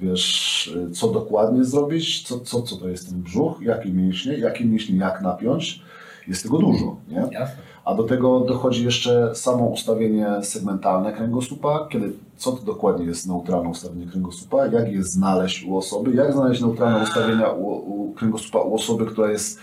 wiesz, 0.00 0.76
co 0.92 1.08
dokładnie 1.08 1.64
zrobić, 1.64 2.28
co, 2.28 2.40
co, 2.40 2.62
co 2.62 2.76
to 2.76 2.88
jest 2.88 3.08
ten 3.10 3.22
brzuch, 3.22 3.62
jakie 3.62 3.90
mięśnie, 3.90 4.38
jakie 4.38 4.64
mięśnie 4.64 4.96
jak 4.96 5.22
napiąć, 5.22 5.82
jest 6.28 6.42
tego 6.42 6.58
dużo, 6.58 6.96
nie? 7.08 7.16
Jasne. 7.32 7.65
A 7.86 7.94
do 7.94 8.02
tego 8.02 8.40
dochodzi 8.40 8.84
jeszcze 8.84 9.34
samo 9.34 9.66
ustawienie 9.66 10.26
segmentalne 10.42 11.12
kręgosłupa, 11.12 11.88
kiedy 11.90 12.12
co 12.36 12.52
to 12.52 12.62
dokładnie 12.62 13.06
jest 13.06 13.26
neutralne 13.26 13.68
ustawienie 13.68 14.06
kręgosłupa, 14.06 14.66
jak 14.66 14.92
je 14.92 15.02
znaleźć 15.02 15.64
u 15.64 15.76
osoby, 15.76 16.14
jak 16.14 16.32
znaleźć 16.32 16.60
neutralne 16.60 17.02
ustawienia 17.02 17.50
u, 17.50 17.66
u 17.66 18.14
kręgosłupa 18.14 18.58
u 18.58 18.74
osoby, 18.74 19.06
która 19.06 19.30
jest 19.30 19.60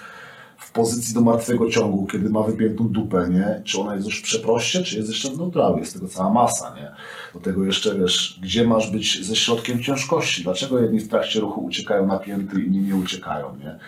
w 0.57 0.71
pozycji 0.71 1.13
do 1.13 1.21
martwego 1.21 1.69
ciągu, 1.69 2.07
kiedy 2.07 2.29
ma 2.29 2.43
wypiętą 2.43 2.87
dupę, 2.87 3.29
nie? 3.29 3.61
Czy 3.63 3.81
ona 3.81 3.95
jest 3.95 4.05
już 4.05 4.19
w 4.19 4.23
przeproście, 4.23 4.83
czy 4.83 4.97
jest 4.97 5.09
jeszcze 5.09 5.29
w 5.29 5.37
neutralu, 5.37 5.77
jest 5.77 5.93
tego 5.93 6.07
cała 6.07 6.29
masa, 6.29 6.75
nie? 6.75 6.91
Do 7.33 7.39
tego 7.39 7.65
jeszcze 7.65 7.95
wiesz, 7.95 8.39
gdzie 8.41 8.67
masz 8.67 8.91
być 8.91 9.25
ze 9.25 9.35
środkiem 9.35 9.83
ciężkości, 9.83 10.43
dlaczego 10.43 10.79
jedni 10.79 10.99
w 10.99 11.09
trakcie 11.09 11.39
ruchu 11.39 11.65
uciekają 11.65 12.07
napięty, 12.07 12.61
inni 12.61 12.81
nie 12.81 12.95
uciekają, 12.95 13.55
nie? 13.55 13.79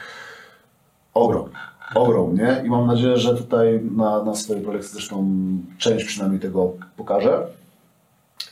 Ogrom. 1.13 1.49
Ogrom, 1.95 2.35
nie? 2.35 2.61
I 2.65 2.69
mam 2.69 2.87
nadzieję, 2.87 3.17
że 3.17 3.35
tutaj 3.35 3.81
na, 3.95 4.23
na 4.23 4.35
swojej 4.35 4.63
prelekcji 4.63 4.93
zresztą 4.93 5.27
część 5.77 6.05
przynajmniej 6.05 6.41
tego 6.41 6.73
pokażę. 6.97 7.47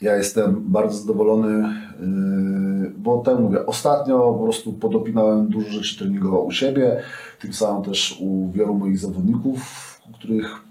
Ja 0.02 0.16
jestem 0.16 0.64
bardzo 0.66 0.98
zadowolony, 0.98 1.74
yy, 2.84 2.92
bo 2.98 3.18
tak 3.18 3.40
mówię, 3.40 3.66
ostatnio 3.66 4.34
po 4.34 4.44
prostu 4.44 4.74
podopinałem 4.74 5.48
dużo 5.48 5.70
rzeczy 5.70 5.98
treningowo 5.98 6.42
u 6.42 6.52
siebie, 6.52 7.02
tym 7.42 7.54
samym 7.54 7.84
też 7.84 8.18
u 8.20 8.52
wielu 8.52 8.74
moich 8.74 9.00
zawodników, 9.00 9.62
których, 10.14 10.62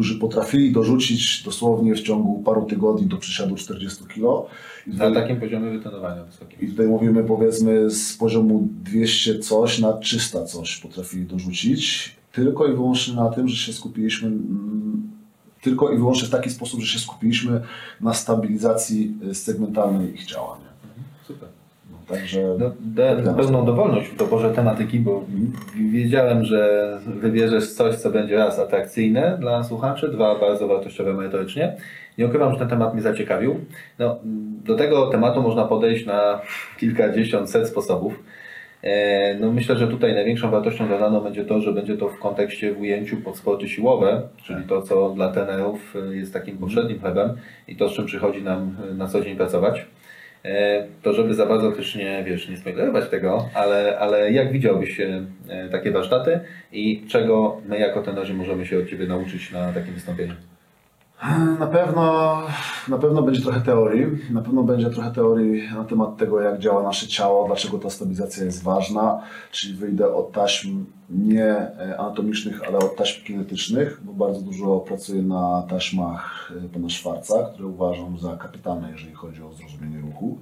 którzy 0.00 0.18
potrafili 0.18 0.72
dorzucić 0.72 1.42
dosłownie 1.42 1.94
w 1.94 2.00
ciągu 2.02 2.42
paru 2.42 2.66
tygodni 2.66 3.06
do 3.06 3.16
przysiadu 3.16 3.54
40 3.56 4.04
kg. 4.04 4.48
I 4.86 4.90
Na 4.90 5.10
takim 5.14 5.40
poziomie 5.40 5.70
wytrenowania 5.70 6.24
wysokim. 6.24 6.60
i 6.60 6.70
tutaj 6.70 6.86
mówimy 6.86 7.24
powiedzmy 7.24 7.90
z 7.90 8.16
poziomu 8.16 8.68
200 8.84 9.38
coś 9.38 9.78
na 9.78 9.92
300 9.92 10.44
coś 10.44 10.76
potrafili 10.76 11.26
dorzucić. 11.26 12.16
Tylko 12.32 12.66
i 12.66 12.72
wyłącznie 12.72 13.14
na 13.14 13.30
tym, 13.30 13.48
że 13.48 13.56
się 13.56 13.72
skupiliśmy, 13.72 14.28
mm, 14.28 15.10
tylko 15.62 15.92
i 15.92 15.96
wyłącznie 15.96 16.28
w 16.28 16.30
taki 16.30 16.50
sposób, 16.50 16.80
że 16.80 16.86
się 16.86 16.98
skupiliśmy 16.98 17.60
na 18.00 18.14
stabilizacji 18.14 19.14
y, 19.30 19.34
segmentalnej 19.34 20.14
ich 20.14 20.24
ciała. 20.26 20.58
Także 22.10 22.56
No, 22.58 22.72
dałem 22.80 23.34
pełną 23.36 23.64
dowolność 23.64 24.08
w 24.08 24.16
doborze 24.16 24.50
tematyki, 24.50 25.00
bo 25.00 25.24
wiedziałem, 25.92 26.44
że 26.44 26.98
wybierzesz 27.06 27.72
coś, 27.72 27.96
co 27.96 28.10
będzie 28.10 28.36
raz 28.36 28.58
atrakcyjne 28.58 29.36
dla 29.40 29.64
słuchaczy, 29.64 30.08
dwa 30.08 30.38
bardzo 30.38 30.68
wartościowe 30.68 31.12
merytorycznie. 31.12 31.76
Nie 32.18 32.26
ukrywam, 32.26 32.52
że 32.52 32.58
ten 32.58 32.68
temat 32.68 32.92
mnie 32.94 33.02
zaciekawił. 33.02 33.60
No, 33.98 34.18
do 34.64 34.74
tego 34.76 35.06
tematu 35.06 35.42
można 35.42 35.64
podejść 35.64 36.06
na 36.06 36.40
kilkadziesiąt, 36.78 37.50
set 37.50 37.68
sposobów. 37.68 38.22
E, 38.82 39.34
No 39.40 39.52
myślę, 39.52 39.76
że 39.76 39.88
tutaj 39.88 40.14
największą 40.14 40.50
wartością 40.50 40.88
dodaną 40.88 41.20
będzie 41.20 41.44
to, 41.44 41.60
że 41.60 41.72
będzie 41.72 41.96
to 41.96 42.08
w 42.08 42.18
kontekście 42.18 42.74
w 42.74 42.80
ujęciu 42.80 43.16
pod 43.16 43.36
sporty 43.36 43.68
siłowe, 43.68 44.22
czyli 44.42 44.64
to, 44.64 44.82
co 44.82 45.10
dla 45.10 45.32
trenerów 45.32 45.94
e, 46.10 46.16
jest 46.16 46.32
takim 46.32 46.58
poprzednim 46.58 47.00
chlebem 47.00 47.36
i 47.68 47.76
to, 47.76 47.88
z 47.88 47.92
czym 47.92 48.06
przychodzi 48.06 48.42
nam 48.42 48.76
na 48.96 49.06
co 49.06 49.20
dzień 49.24 49.36
pracować. 49.36 49.86
E, 50.44 50.86
To 51.02 51.12
żeby 51.12 51.34
za 51.34 51.46
bardzo 51.46 51.72
też 51.72 51.94
nie, 51.94 52.24
wiesz, 52.24 52.48
nie 52.48 52.56
spoilerować 52.56 53.08
tego, 53.08 53.48
ale, 53.54 53.98
ale 53.98 54.32
jak 54.32 54.52
widziałbyś 54.52 55.00
e, 55.00 55.26
e, 55.48 55.68
takie 55.68 55.90
warsztaty 55.90 56.40
i 56.72 57.06
czego 57.08 57.60
my 57.68 57.78
jako 57.78 58.02
trenerzy 58.02 58.34
możemy 58.34 58.66
się 58.66 58.78
od 58.78 58.88
Ciebie 58.88 59.06
nauczyć 59.06 59.52
na 59.52 59.72
takim 59.72 59.94
wystąpieniu? 59.94 60.34
Na 61.58 61.66
pewno, 61.66 62.36
na 62.88 62.98
pewno 62.98 63.22
będzie 63.22 63.42
trochę 63.42 63.60
teorii. 63.60 64.06
Na 64.30 64.42
pewno 64.42 64.62
będzie 64.62 64.90
trochę 64.90 65.12
teorii 65.12 65.62
na 65.74 65.84
temat 65.84 66.16
tego, 66.16 66.40
jak 66.40 66.58
działa 66.58 66.82
nasze 66.82 67.06
ciało, 67.06 67.46
dlaczego 67.46 67.78
ta 67.78 67.90
stabilizacja 67.90 68.44
jest 68.44 68.62
ważna. 68.62 69.22
Czyli 69.50 69.74
wyjdę 69.74 70.14
od 70.14 70.32
taśm 70.32 70.84
nie 71.10 71.44
e, 71.44 71.96
anatomicznych, 71.98 72.62
ale 72.68 72.78
od 72.78 72.96
taśm 72.96 73.24
kinetycznych, 73.24 74.00
bo 74.04 74.12
bardzo 74.12 74.40
dużo 74.40 74.80
pracuję 74.80 75.22
na 75.22 75.62
taśmach 75.68 76.52
e, 76.64 76.68
pana 76.68 76.88
Szwarca, 76.88 77.50
które 77.52 77.68
uważam 77.68 78.18
za 78.18 78.36
kapitalne, 78.36 78.90
jeżeli 78.90 79.14
chodzi 79.14 79.42
o 79.42 79.52
zrozumienie 79.52 80.00
ruchu. 80.00 80.38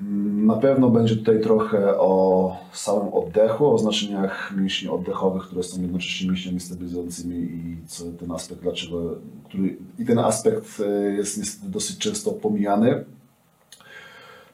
Na 0.00 0.56
pewno 0.56 0.90
będzie 0.90 1.16
tutaj 1.16 1.40
trochę 1.40 1.98
o 1.98 2.56
samym 2.72 3.14
oddechu, 3.14 3.74
o 3.74 3.78
znaczeniach 3.78 4.52
mięśni 4.56 4.88
oddechowych, 4.88 5.42
które 5.42 5.62
są 5.62 5.82
jednocześnie 5.82 6.28
mięśniami 6.28 6.60
stabilizującymi 6.60 7.36
i 7.36 7.76
co 7.86 8.04
ten 8.20 8.32
aspekt, 8.32 8.62
dlaczego, 8.62 9.14
który, 9.44 9.76
i 9.98 10.04
ten 10.04 10.18
aspekt 10.18 10.80
e, 10.80 11.12
jest 11.12 11.38
niestety 11.38 11.72
dosyć 11.72 11.98
często 11.98 12.32
pomijany. 12.32 13.04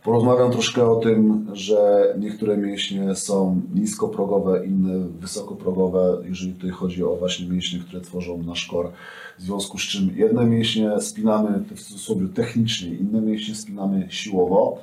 Porozmawiam 0.05 0.53
troszkę 0.53 0.91
o 0.91 0.97
tym, 0.97 1.47
że 1.53 2.15
niektóre 2.19 2.57
mięśnie 2.57 3.15
są 3.15 3.61
niskoprogowe, 3.75 4.67
inne 4.67 5.09
wysokoprogowe, 5.21 6.23
jeżeli 6.29 6.53
tutaj 6.53 6.71
chodzi 6.71 7.05
o 7.05 7.17
właśnie 7.17 7.49
mięśnie, 7.49 7.79
które 7.79 8.01
tworzą 8.01 8.43
nasz 8.43 8.67
kor. 8.67 8.91
W 9.39 9.43
związku 9.43 9.79
z 9.79 9.83
czym 9.83 10.11
jedne 10.17 10.47
mięśnie 10.47 11.01
spinamy 11.01 11.65
w 11.77 11.83
cudzysłowie 11.83 12.29
technicznie, 12.35 12.95
inne 12.95 13.21
mięśnie 13.21 13.55
spinamy 13.55 14.07
siłowo. 14.11 14.79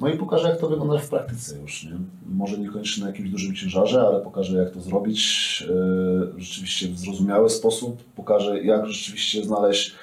No 0.00 0.08
i 0.08 0.18
pokażę, 0.18 0.48
jak 0.48 0.60
to 0.60 0.68
wygląda 0.68 0.98
w 0.98 1.08
praktyce 1.08 1.58
już. 1.58 1.84
Nie? 1.84 1.90
Może 2.26 2.58
niekoniecznie 2.58 3.04
na 3.04 3.10
jakimś 3.10 3.30
dużym 3.30 3.54
ciężarze, 3.54 4.00
ale 4.00 4.20
pokażę, 4.20 4.58
jak 4.58 4.70
to 4.70 4.80
zrobić 4.80 5.64
yy, 5.68 6.42
rzeczywiście 6.42 6.88
w 6.88 6.98
zrozumiały 6.98 7.50
sposób. 7.50 8.02
Pokażę, 8.16 8.62
jak 8.62 8.86
rzeczywiście 8.86 9.44
znaleźć 9.44 9.94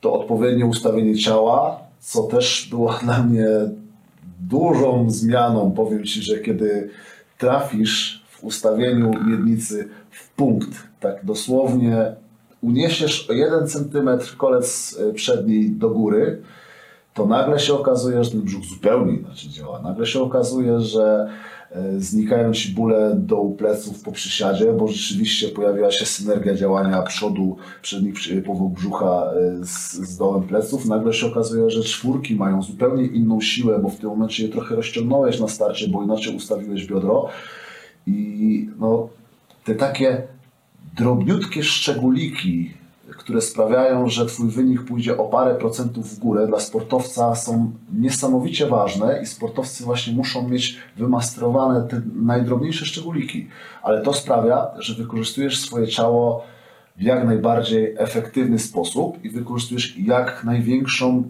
to 0.00 0.12
odpowiednie 0.12 0.66
ustawienie 0.66 1.18
ciała, 1.18 1.80
co 2.00 2.22
też 2.22 2.68
było 2.70 2.92
dla 3.04 3.22
mnie 3.22 3.46
dużą 4.40 5.10
zmianą. 5.10 5.72
Powiem 5.72 6.04
Ci, 6.04 6.22
że 6.22 6.38
kiedy 6.38 6.90
trafisz 7.38 8.24
w 8.30 8.44
ustawieniu 8.44 9.10
miednicy 9.26 9.88
w 10.10 10.30
punkt, 10.30 10.70
tak 11.00 11.24
dosłownie 11.24 12.14
uniesiesz 12.60 13.30
o 13.30 13.32
1 13.32 13.68
cm 13.68 14.08
kolec 14.36 14.96
y, 15.10 15.12
przedni 15.12 15.70
do 15.70 15.90
góry, 15.90 16.42
to 17.14 17.26
nagle 17.26 17.60
się 17.60 17.74
okazuje, 17.74 18.24
że 18.24 18.30
ten 18.30 18.42
brzuch 18.42 18.64
zupełnie 18.64 19.14
inaczej 19.14 19.50
działa. 19.50 19.82
Nagle 19.82 20.06
się 20.06 20.22
okazuje, 20.22 20.80
że 20.80 21.28
e, 21.70 22.00
znikają 22.00 22.52
ci 22.52 22.74
bóle 22.74 23.14
dołu 23.16 23.54
pleców 23.54 24.02
po 24.02 24.12
przysiadzie, 24.12 24.72
bo 24.72 24.88
rzeczywiście 24.88 25.48
pojawiła 25.48 25.90
się 25.90 26.06
synergia 26.06 26.54
działania 26.54 27.02
przodu, 27.02 27.56
przednich 27.82 28.44
powłok 28.46 28.72
brzucha 28.72 29.32
e, 29.32 29.64
z, 29.64 29.92
z 29.92 30.16
dołem 30.16 30.42
pleców. 30.42 30.86
Nagle 30.86 31.12
się 31.12 31.26
okazuje, 31.26 31.70
że 31.70 31.82
czwórki 31.82 32.36
mają 32.36 32.62
zupełnie 32.62 33.06
inną 33.06 33.40
siłę, 33.40 33.78
bo 33.78 33.88
w 33.88 33.96
tym 33.96 34.08
momencie 34.08 34.42
je 34.42 34.48
trochę 34.48 34.74
rozciągnąłeś 34.74 35.40
na 35.40 35.48
starcie, 35.48 35.88
bo 35.88 36.02
inaczej 36.02 36.36
ustawiłeś 36.36 36.86
biodro. 36.86 37.28
I 38.06 38.68
no, 38.78 39.08
te 39.64 39.74
takie 39.74 40.22
drobniutkie 40.96 41.62
szczególiki, 41.62 42.81
które 43.16 43.40
sprawiają, 43.40 44.08
że 44.08 44.26
Twój 44.26 44.50
wynik 44.50 44.84
pójdzie 44.84 45.18
o 45.18 45.24
parę 45.24 45.54
procentów 45.54 46.14
w 46.14 46.18
górę, 46.18 46.46
dla 46.46 46.60
sportowca 46.60 47.34
są 47.34 47.72
niesamowicie 47.92 48.66
ważne 48.66 49.22
i 49.22 49.26
sportowcy 49.26 49.84
właśnie 49.84 50.12
muszą 50.12 50.48
mieć 50.48 50.76
wymasterowane 50.96 51.88
te 51.88 52.02
najdrobniejsze 52.14 52.86
szczególiki. 52.86 53.48
Ale 53.82 54.02
to 54.02 54.12
sprawia, 54.12 54.66
że 54.78 54.94
wykorzystujesz 54.94 55.60
swoje 55.60 55.88
ciało 55.88 56.44
w 56.96 57.02
jak 57.02 57.26
najbardziej 57.26 57.94
efektywny 57.98 58.58
sposób 58.58 59.24
i 59.24 59.30
wykorzystujesz 59.30 59.98
jak 59.98 60.44
największą 60.44 61.22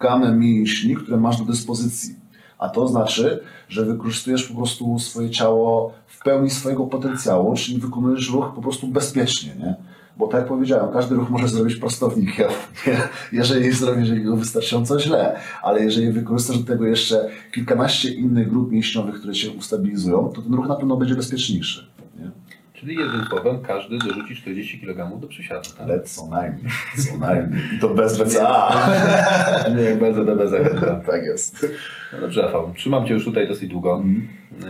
gamę 0.00 0.32
mięśni, 0.32 0.96
które 0.96 1.16
masz 1.16 1.36
do 1.36 1.44
dyspozycji. 1.44 2.14
A 2.58 2.68
to 2.68 2.88
znaczy, 2.88 3.40
że 3.68 3.84
wykorzystujesz 3.84 4.42
po 4.42 4.54
prostu 4.54 4.98
swoje 4.98 5.30
ciało 5.30 5.92
w 6.06 6.22
pełni 6.22 6.50
swojego 6.50 6.86
potencjału, 6.86 7.54
czyli 7.54 7.78
wykonujesz 7.78 8.30
ruch 8.30 8.52
po 8.54 8.62
prostu 8.62 8.86
bezpiecznie, 8.88 9.54
nie? 9.58 9.74
Bo 10.16 10.26
tak 10.26 10.40
jak 10.40 10.48
powiedziałem, 10.48 10.92
każdy 10.92 11.14
ruch 11.14 11.30
może 11.30 11.48
zrobić 11.48 11.76
prostownik, 11.76 12.38
nie? 12.38 12.46
jeżeli 13.32 13.72
zrobisz 13.72 14.20
go 14.20 14.36
wystarczająco 14.36 15.00
źle, 15.00 15.36
ale 15.62 15.84
jeżeli 15.84 16.12
wykorzystasz 16.12 16.58
do 16.58 16.66
tego 16.66 16.86
jeszcze 16.86 17.28
kilkanaście 17.54 18.10
innych 18.10 18.48
grup 18.48 18.72
mięśniowych, 18.72 19.14
które 19.14 19.32
cię 19.32 19.50
ustabilizują, 19.50 20.28
to 20.34 20.42
ten 20.42 20.54
ruch 20.54 20.68
na 20.68 20.74
pewno 20.76 20.96
będzie 20.96 21.14
bezpieczniejszy. 21.14 21.86
Nie? 22.18 22.30
Czyli 22.72 22.96
jednym 22.96 23.24
słowem 23.24 23.58
każdy 23.62 23.98
dorzuci 23.98 24.36
40 24.36 24.80
kg 24.80 25.20
do 25.20 25.26
przysiadu. 25.26 25.70
Tak? 25.70 25.80
Ale 25.80 26.00
co 26.00 26.26
najmniej, 26.26 26.72
co 27.06 27.18
najmniej. 27.18 27.62
I 27.76 27.78
to 27.78 27.88
bez 27.88 28.18
WCA. 28.18 28.72
Nie, 29.76 29.96
bardzo 29.96 30.24
dobra 30.24 30.46
zachęta. 30.46 31.00
tak 31.06 31.24
jest. 31.24 31.66
No 32.12 32.20
dobrze, 32.20 32.42
Rafał, 32.42 32.72
trzymam 32.76 33.06
Cię 33.06 33.14
już 33.14 33.24
tutaj 33.24 33.48
dosyć 33.48 33.70
długo. 33.70 34.02
Yy, 34.60 34.66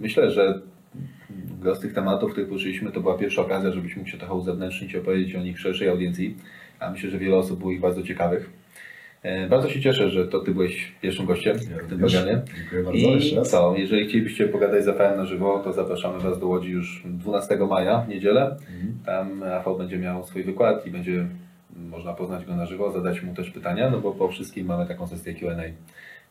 Myślę, 0.00 0.30
że 0.30 0.60
z 1.74 1.80
tych 1.80 1.92
tematów, 1.94 2.30
których 2.30 2.48
poruszyliśmy, 2.48 2.92
to 2.92 3.00
była 3.00 3.18
pierwsza 3.18 3.42
okazja, 3.42 3.72
żebyś 3.72 3.96
mógł 3.96 4.08
się 4.08 4.18
trochę 4.18 4.34
uzewnętrznić 4.34 4.92
i 4.92 4.98
opowiedzieć 4.98 5.34
o 5.34 5.42
nich 5.42 5.60
szerszej 5.60 5.88
audiencji. 5.88 6.36
A 6.80 6.90
myślę, 6.90 7.10
że 7.10 7.18
wiele 7.18 7.36
osób 7.36 7.58
było 7.58 7.70
ich 7.72 7.80
bardzo 7.80 8.02
ciekawych. 8.02 8.50
E, 9.22 9.48
Bardzo 9.48 9.68
się 9.68 9.80
cieszę, 9.80 10.10
że 10.10 10.28
to 10.28 10.40
Ty 10.40 10.52
byłeś 10.54 10.92
pierwszym 11.02 11.26
gościem 11.26 11.58
w 11.58 11.88
tym 11.88 11.98
programie. 11.98 12.42
Dziękuję 12.56 12.82
bardzo 12.82 12.98
jeszcze 12.98 13.34
I 13.34 13.38
raz. 13.38 13.50
co, 13.50 13.74
jeżeli 13.76 14.08
chcielibyście 14.08 14.48
pogadać 14.48 14.84
z 14.84 14.86
Rafałem 14.86 15.16
na 15.16 15.24
żywo, 15.26 15.58
to 15.64 15.72
zapraszamy 15.72 16.20
Was 16.20 16.40
do 16.40 16.46
Łodzi 16.48 16.70
już 16.70 17.02
12 17.04 17.56
maja, 17.70 18.00
w 18.00 18.08
niedzielę. 18.08 18.42
Mhm. 18.50 18.98
Tam 19.06 19.42
Rafał 19.42 19.78
będzie 19.78 19.98
miał 19.98 20.24
swój 20.24 20.42
wykład 20.42 20.86
i 20.86 20.90
będzie 20.90 21.26
można 21.90 22.12
poznać 22.14 22.44
go 22.44 22.56
na 22.56 22.66
żywo, 22.66 22.90
zadać 22.92 23.22
mu 23.22 23.34
też 23.34 23.50
pytania, 23.50 23.90
no 23.90 24.00
bo 24.00 24.12
po 24.12 24.28
wszystkim 24.28 24.66
mamy 24.66 24.86
taką 24.86 25.06
sesję 25.06 25.34
Q&A. 25.34 25.62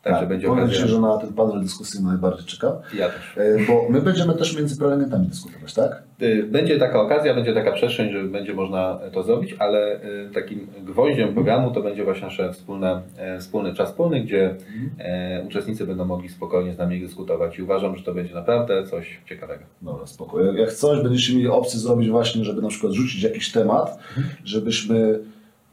Także 0.04 0.20
Tak, 0.20 0.30
będzie 0.30 0.48
powiem 0.48 0.64
okazja. 0.64 0.84
Ci, 0.84 0.90
że 0.90 1.00
na 1.00 1.18
ten 1.18 1.34
panel 1.34 1.62
dyskusyjny 1.62 2.08
najbardziej 2.08 2.46
czekam. 2.46 2.72
Ja 2.98 3.10
też. 3.10 3.38
E, 3.38 3.66
Bo 3.68 3.86
my 3.90 4.02
będziemy 4.02 4.34
też 4.34 4.58
między 4.58 4.78
prelegentami 4.78 5.28
dyskutować, 5.28 5.74
tak? 5.74 6.04
Y, 6.22 6.44
Będzie 6.52 6.80
taka 6.80 7.02
okazja, 7.02 7.34
będzie 7.36 7.54
taka 7.54 7.72
przestrzeń, 7.72 8.12
że 8.12 8.24
będzie 8.24 8.54
można 8.54 9.00
to 9.14 9.24
zrobić, 9.24 9.56
ale 9.60 9.96
y, 9.96 10.30
takim 10.34 10.68
gwoździem 10.86 11.34
programu 11.34 11.72
to 11.72 11.82
będzie 11.82 12.04
właśnie 12.04 12.24
nasz 12.28 12.42
wspólne, 12.54 13.02
e, 13.18 13.40
wspólny 13.40 13.74
czas 13.74 13.90
wspólny, 13.90 14.22
gdzie 14.22 14.56
e, 15.00 15.44
uczestnicy 15.48 15.88
będą 15.88 16.06
mogli 16.06 16.30
spokojnie 16.30 16.74
z 16.74 16.78
nami 16.78 17.00
dyskutować 17.02 17.58
i 17.60 17.62
uważam, 17.64 17.96
że 17.98 18.04
to 18.04 18.14
będzie 18.14 18.34
naprawdę 18.36 18.88
coś 18.88 19.20
ciekawego. 19.26 19.64
Dobra, 19.82 20.06
spoko. 20.08 20.42
Jak- 20.44 20.56
Jak 20.58 20.74
coś 20.74 21.04
będziecie 21.04 21.34
mieli 21.36 21.48
opcję 21.48 21.80
zrobić 21.80 22.10
właśnie, 22.10 22.44
żeby 22.46 22.62
na 22.62 22.70
przykład 22.70 22.94
rzucić 22.94 23.24
jakiś 23.24 23.52
temat, 23.52 24.00
żebyśmy 24.46 25.20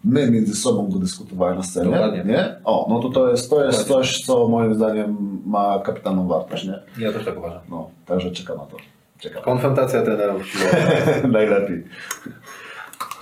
my 0.05 0.31
między 0.31 0.55
sobą 0.57 0.89
go 0.91 0.99
dyskutowali 0.99 1.57
na 1.57 1.63
scenie, 1.63 1.91
Dokładnie. 1.91 2.25
nie? 2.25 2.57
O, 2.65 2.87
no 2.91 3.01
to 3.01 3.09
to 3.09 3.31
jest, 3.31 3.51
to 3.51 3.65
jest 3.65 3.79
Dokładnie. 3.79 4.09
coś, 4.09 4.25
co 4.25 4.49
moim 4.49 4.75
zdaniem 4.75 5.41
ma 5.47 5.79
kapitalną 5.79 6.29
wartość, 6.29 6.65
nie? 6.65 6.79
Ja 6.99 7.13
też 7.13 7.25
tak 7.25 7.39
uważam. 7.39 7.61
No, 7.71 7.91
także 8.07 8.31
czekam 8.31 8.57
na 8.57 8.65
to. 8.67 8.77
Czekam. 9.19 9.43
Konfrontacja 9.43 10.03
trenerów 10.03 10.47
siłowych. 10.49 11.25
Najlepiej. 11.33 11.85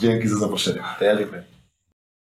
Dzięki 0.01 0.29
za 0.29 0.37
zaproszenie. 0.37 0.81
To 0.99 1.05
ja 1.05 1.17
dziękuję. 1.17 1.43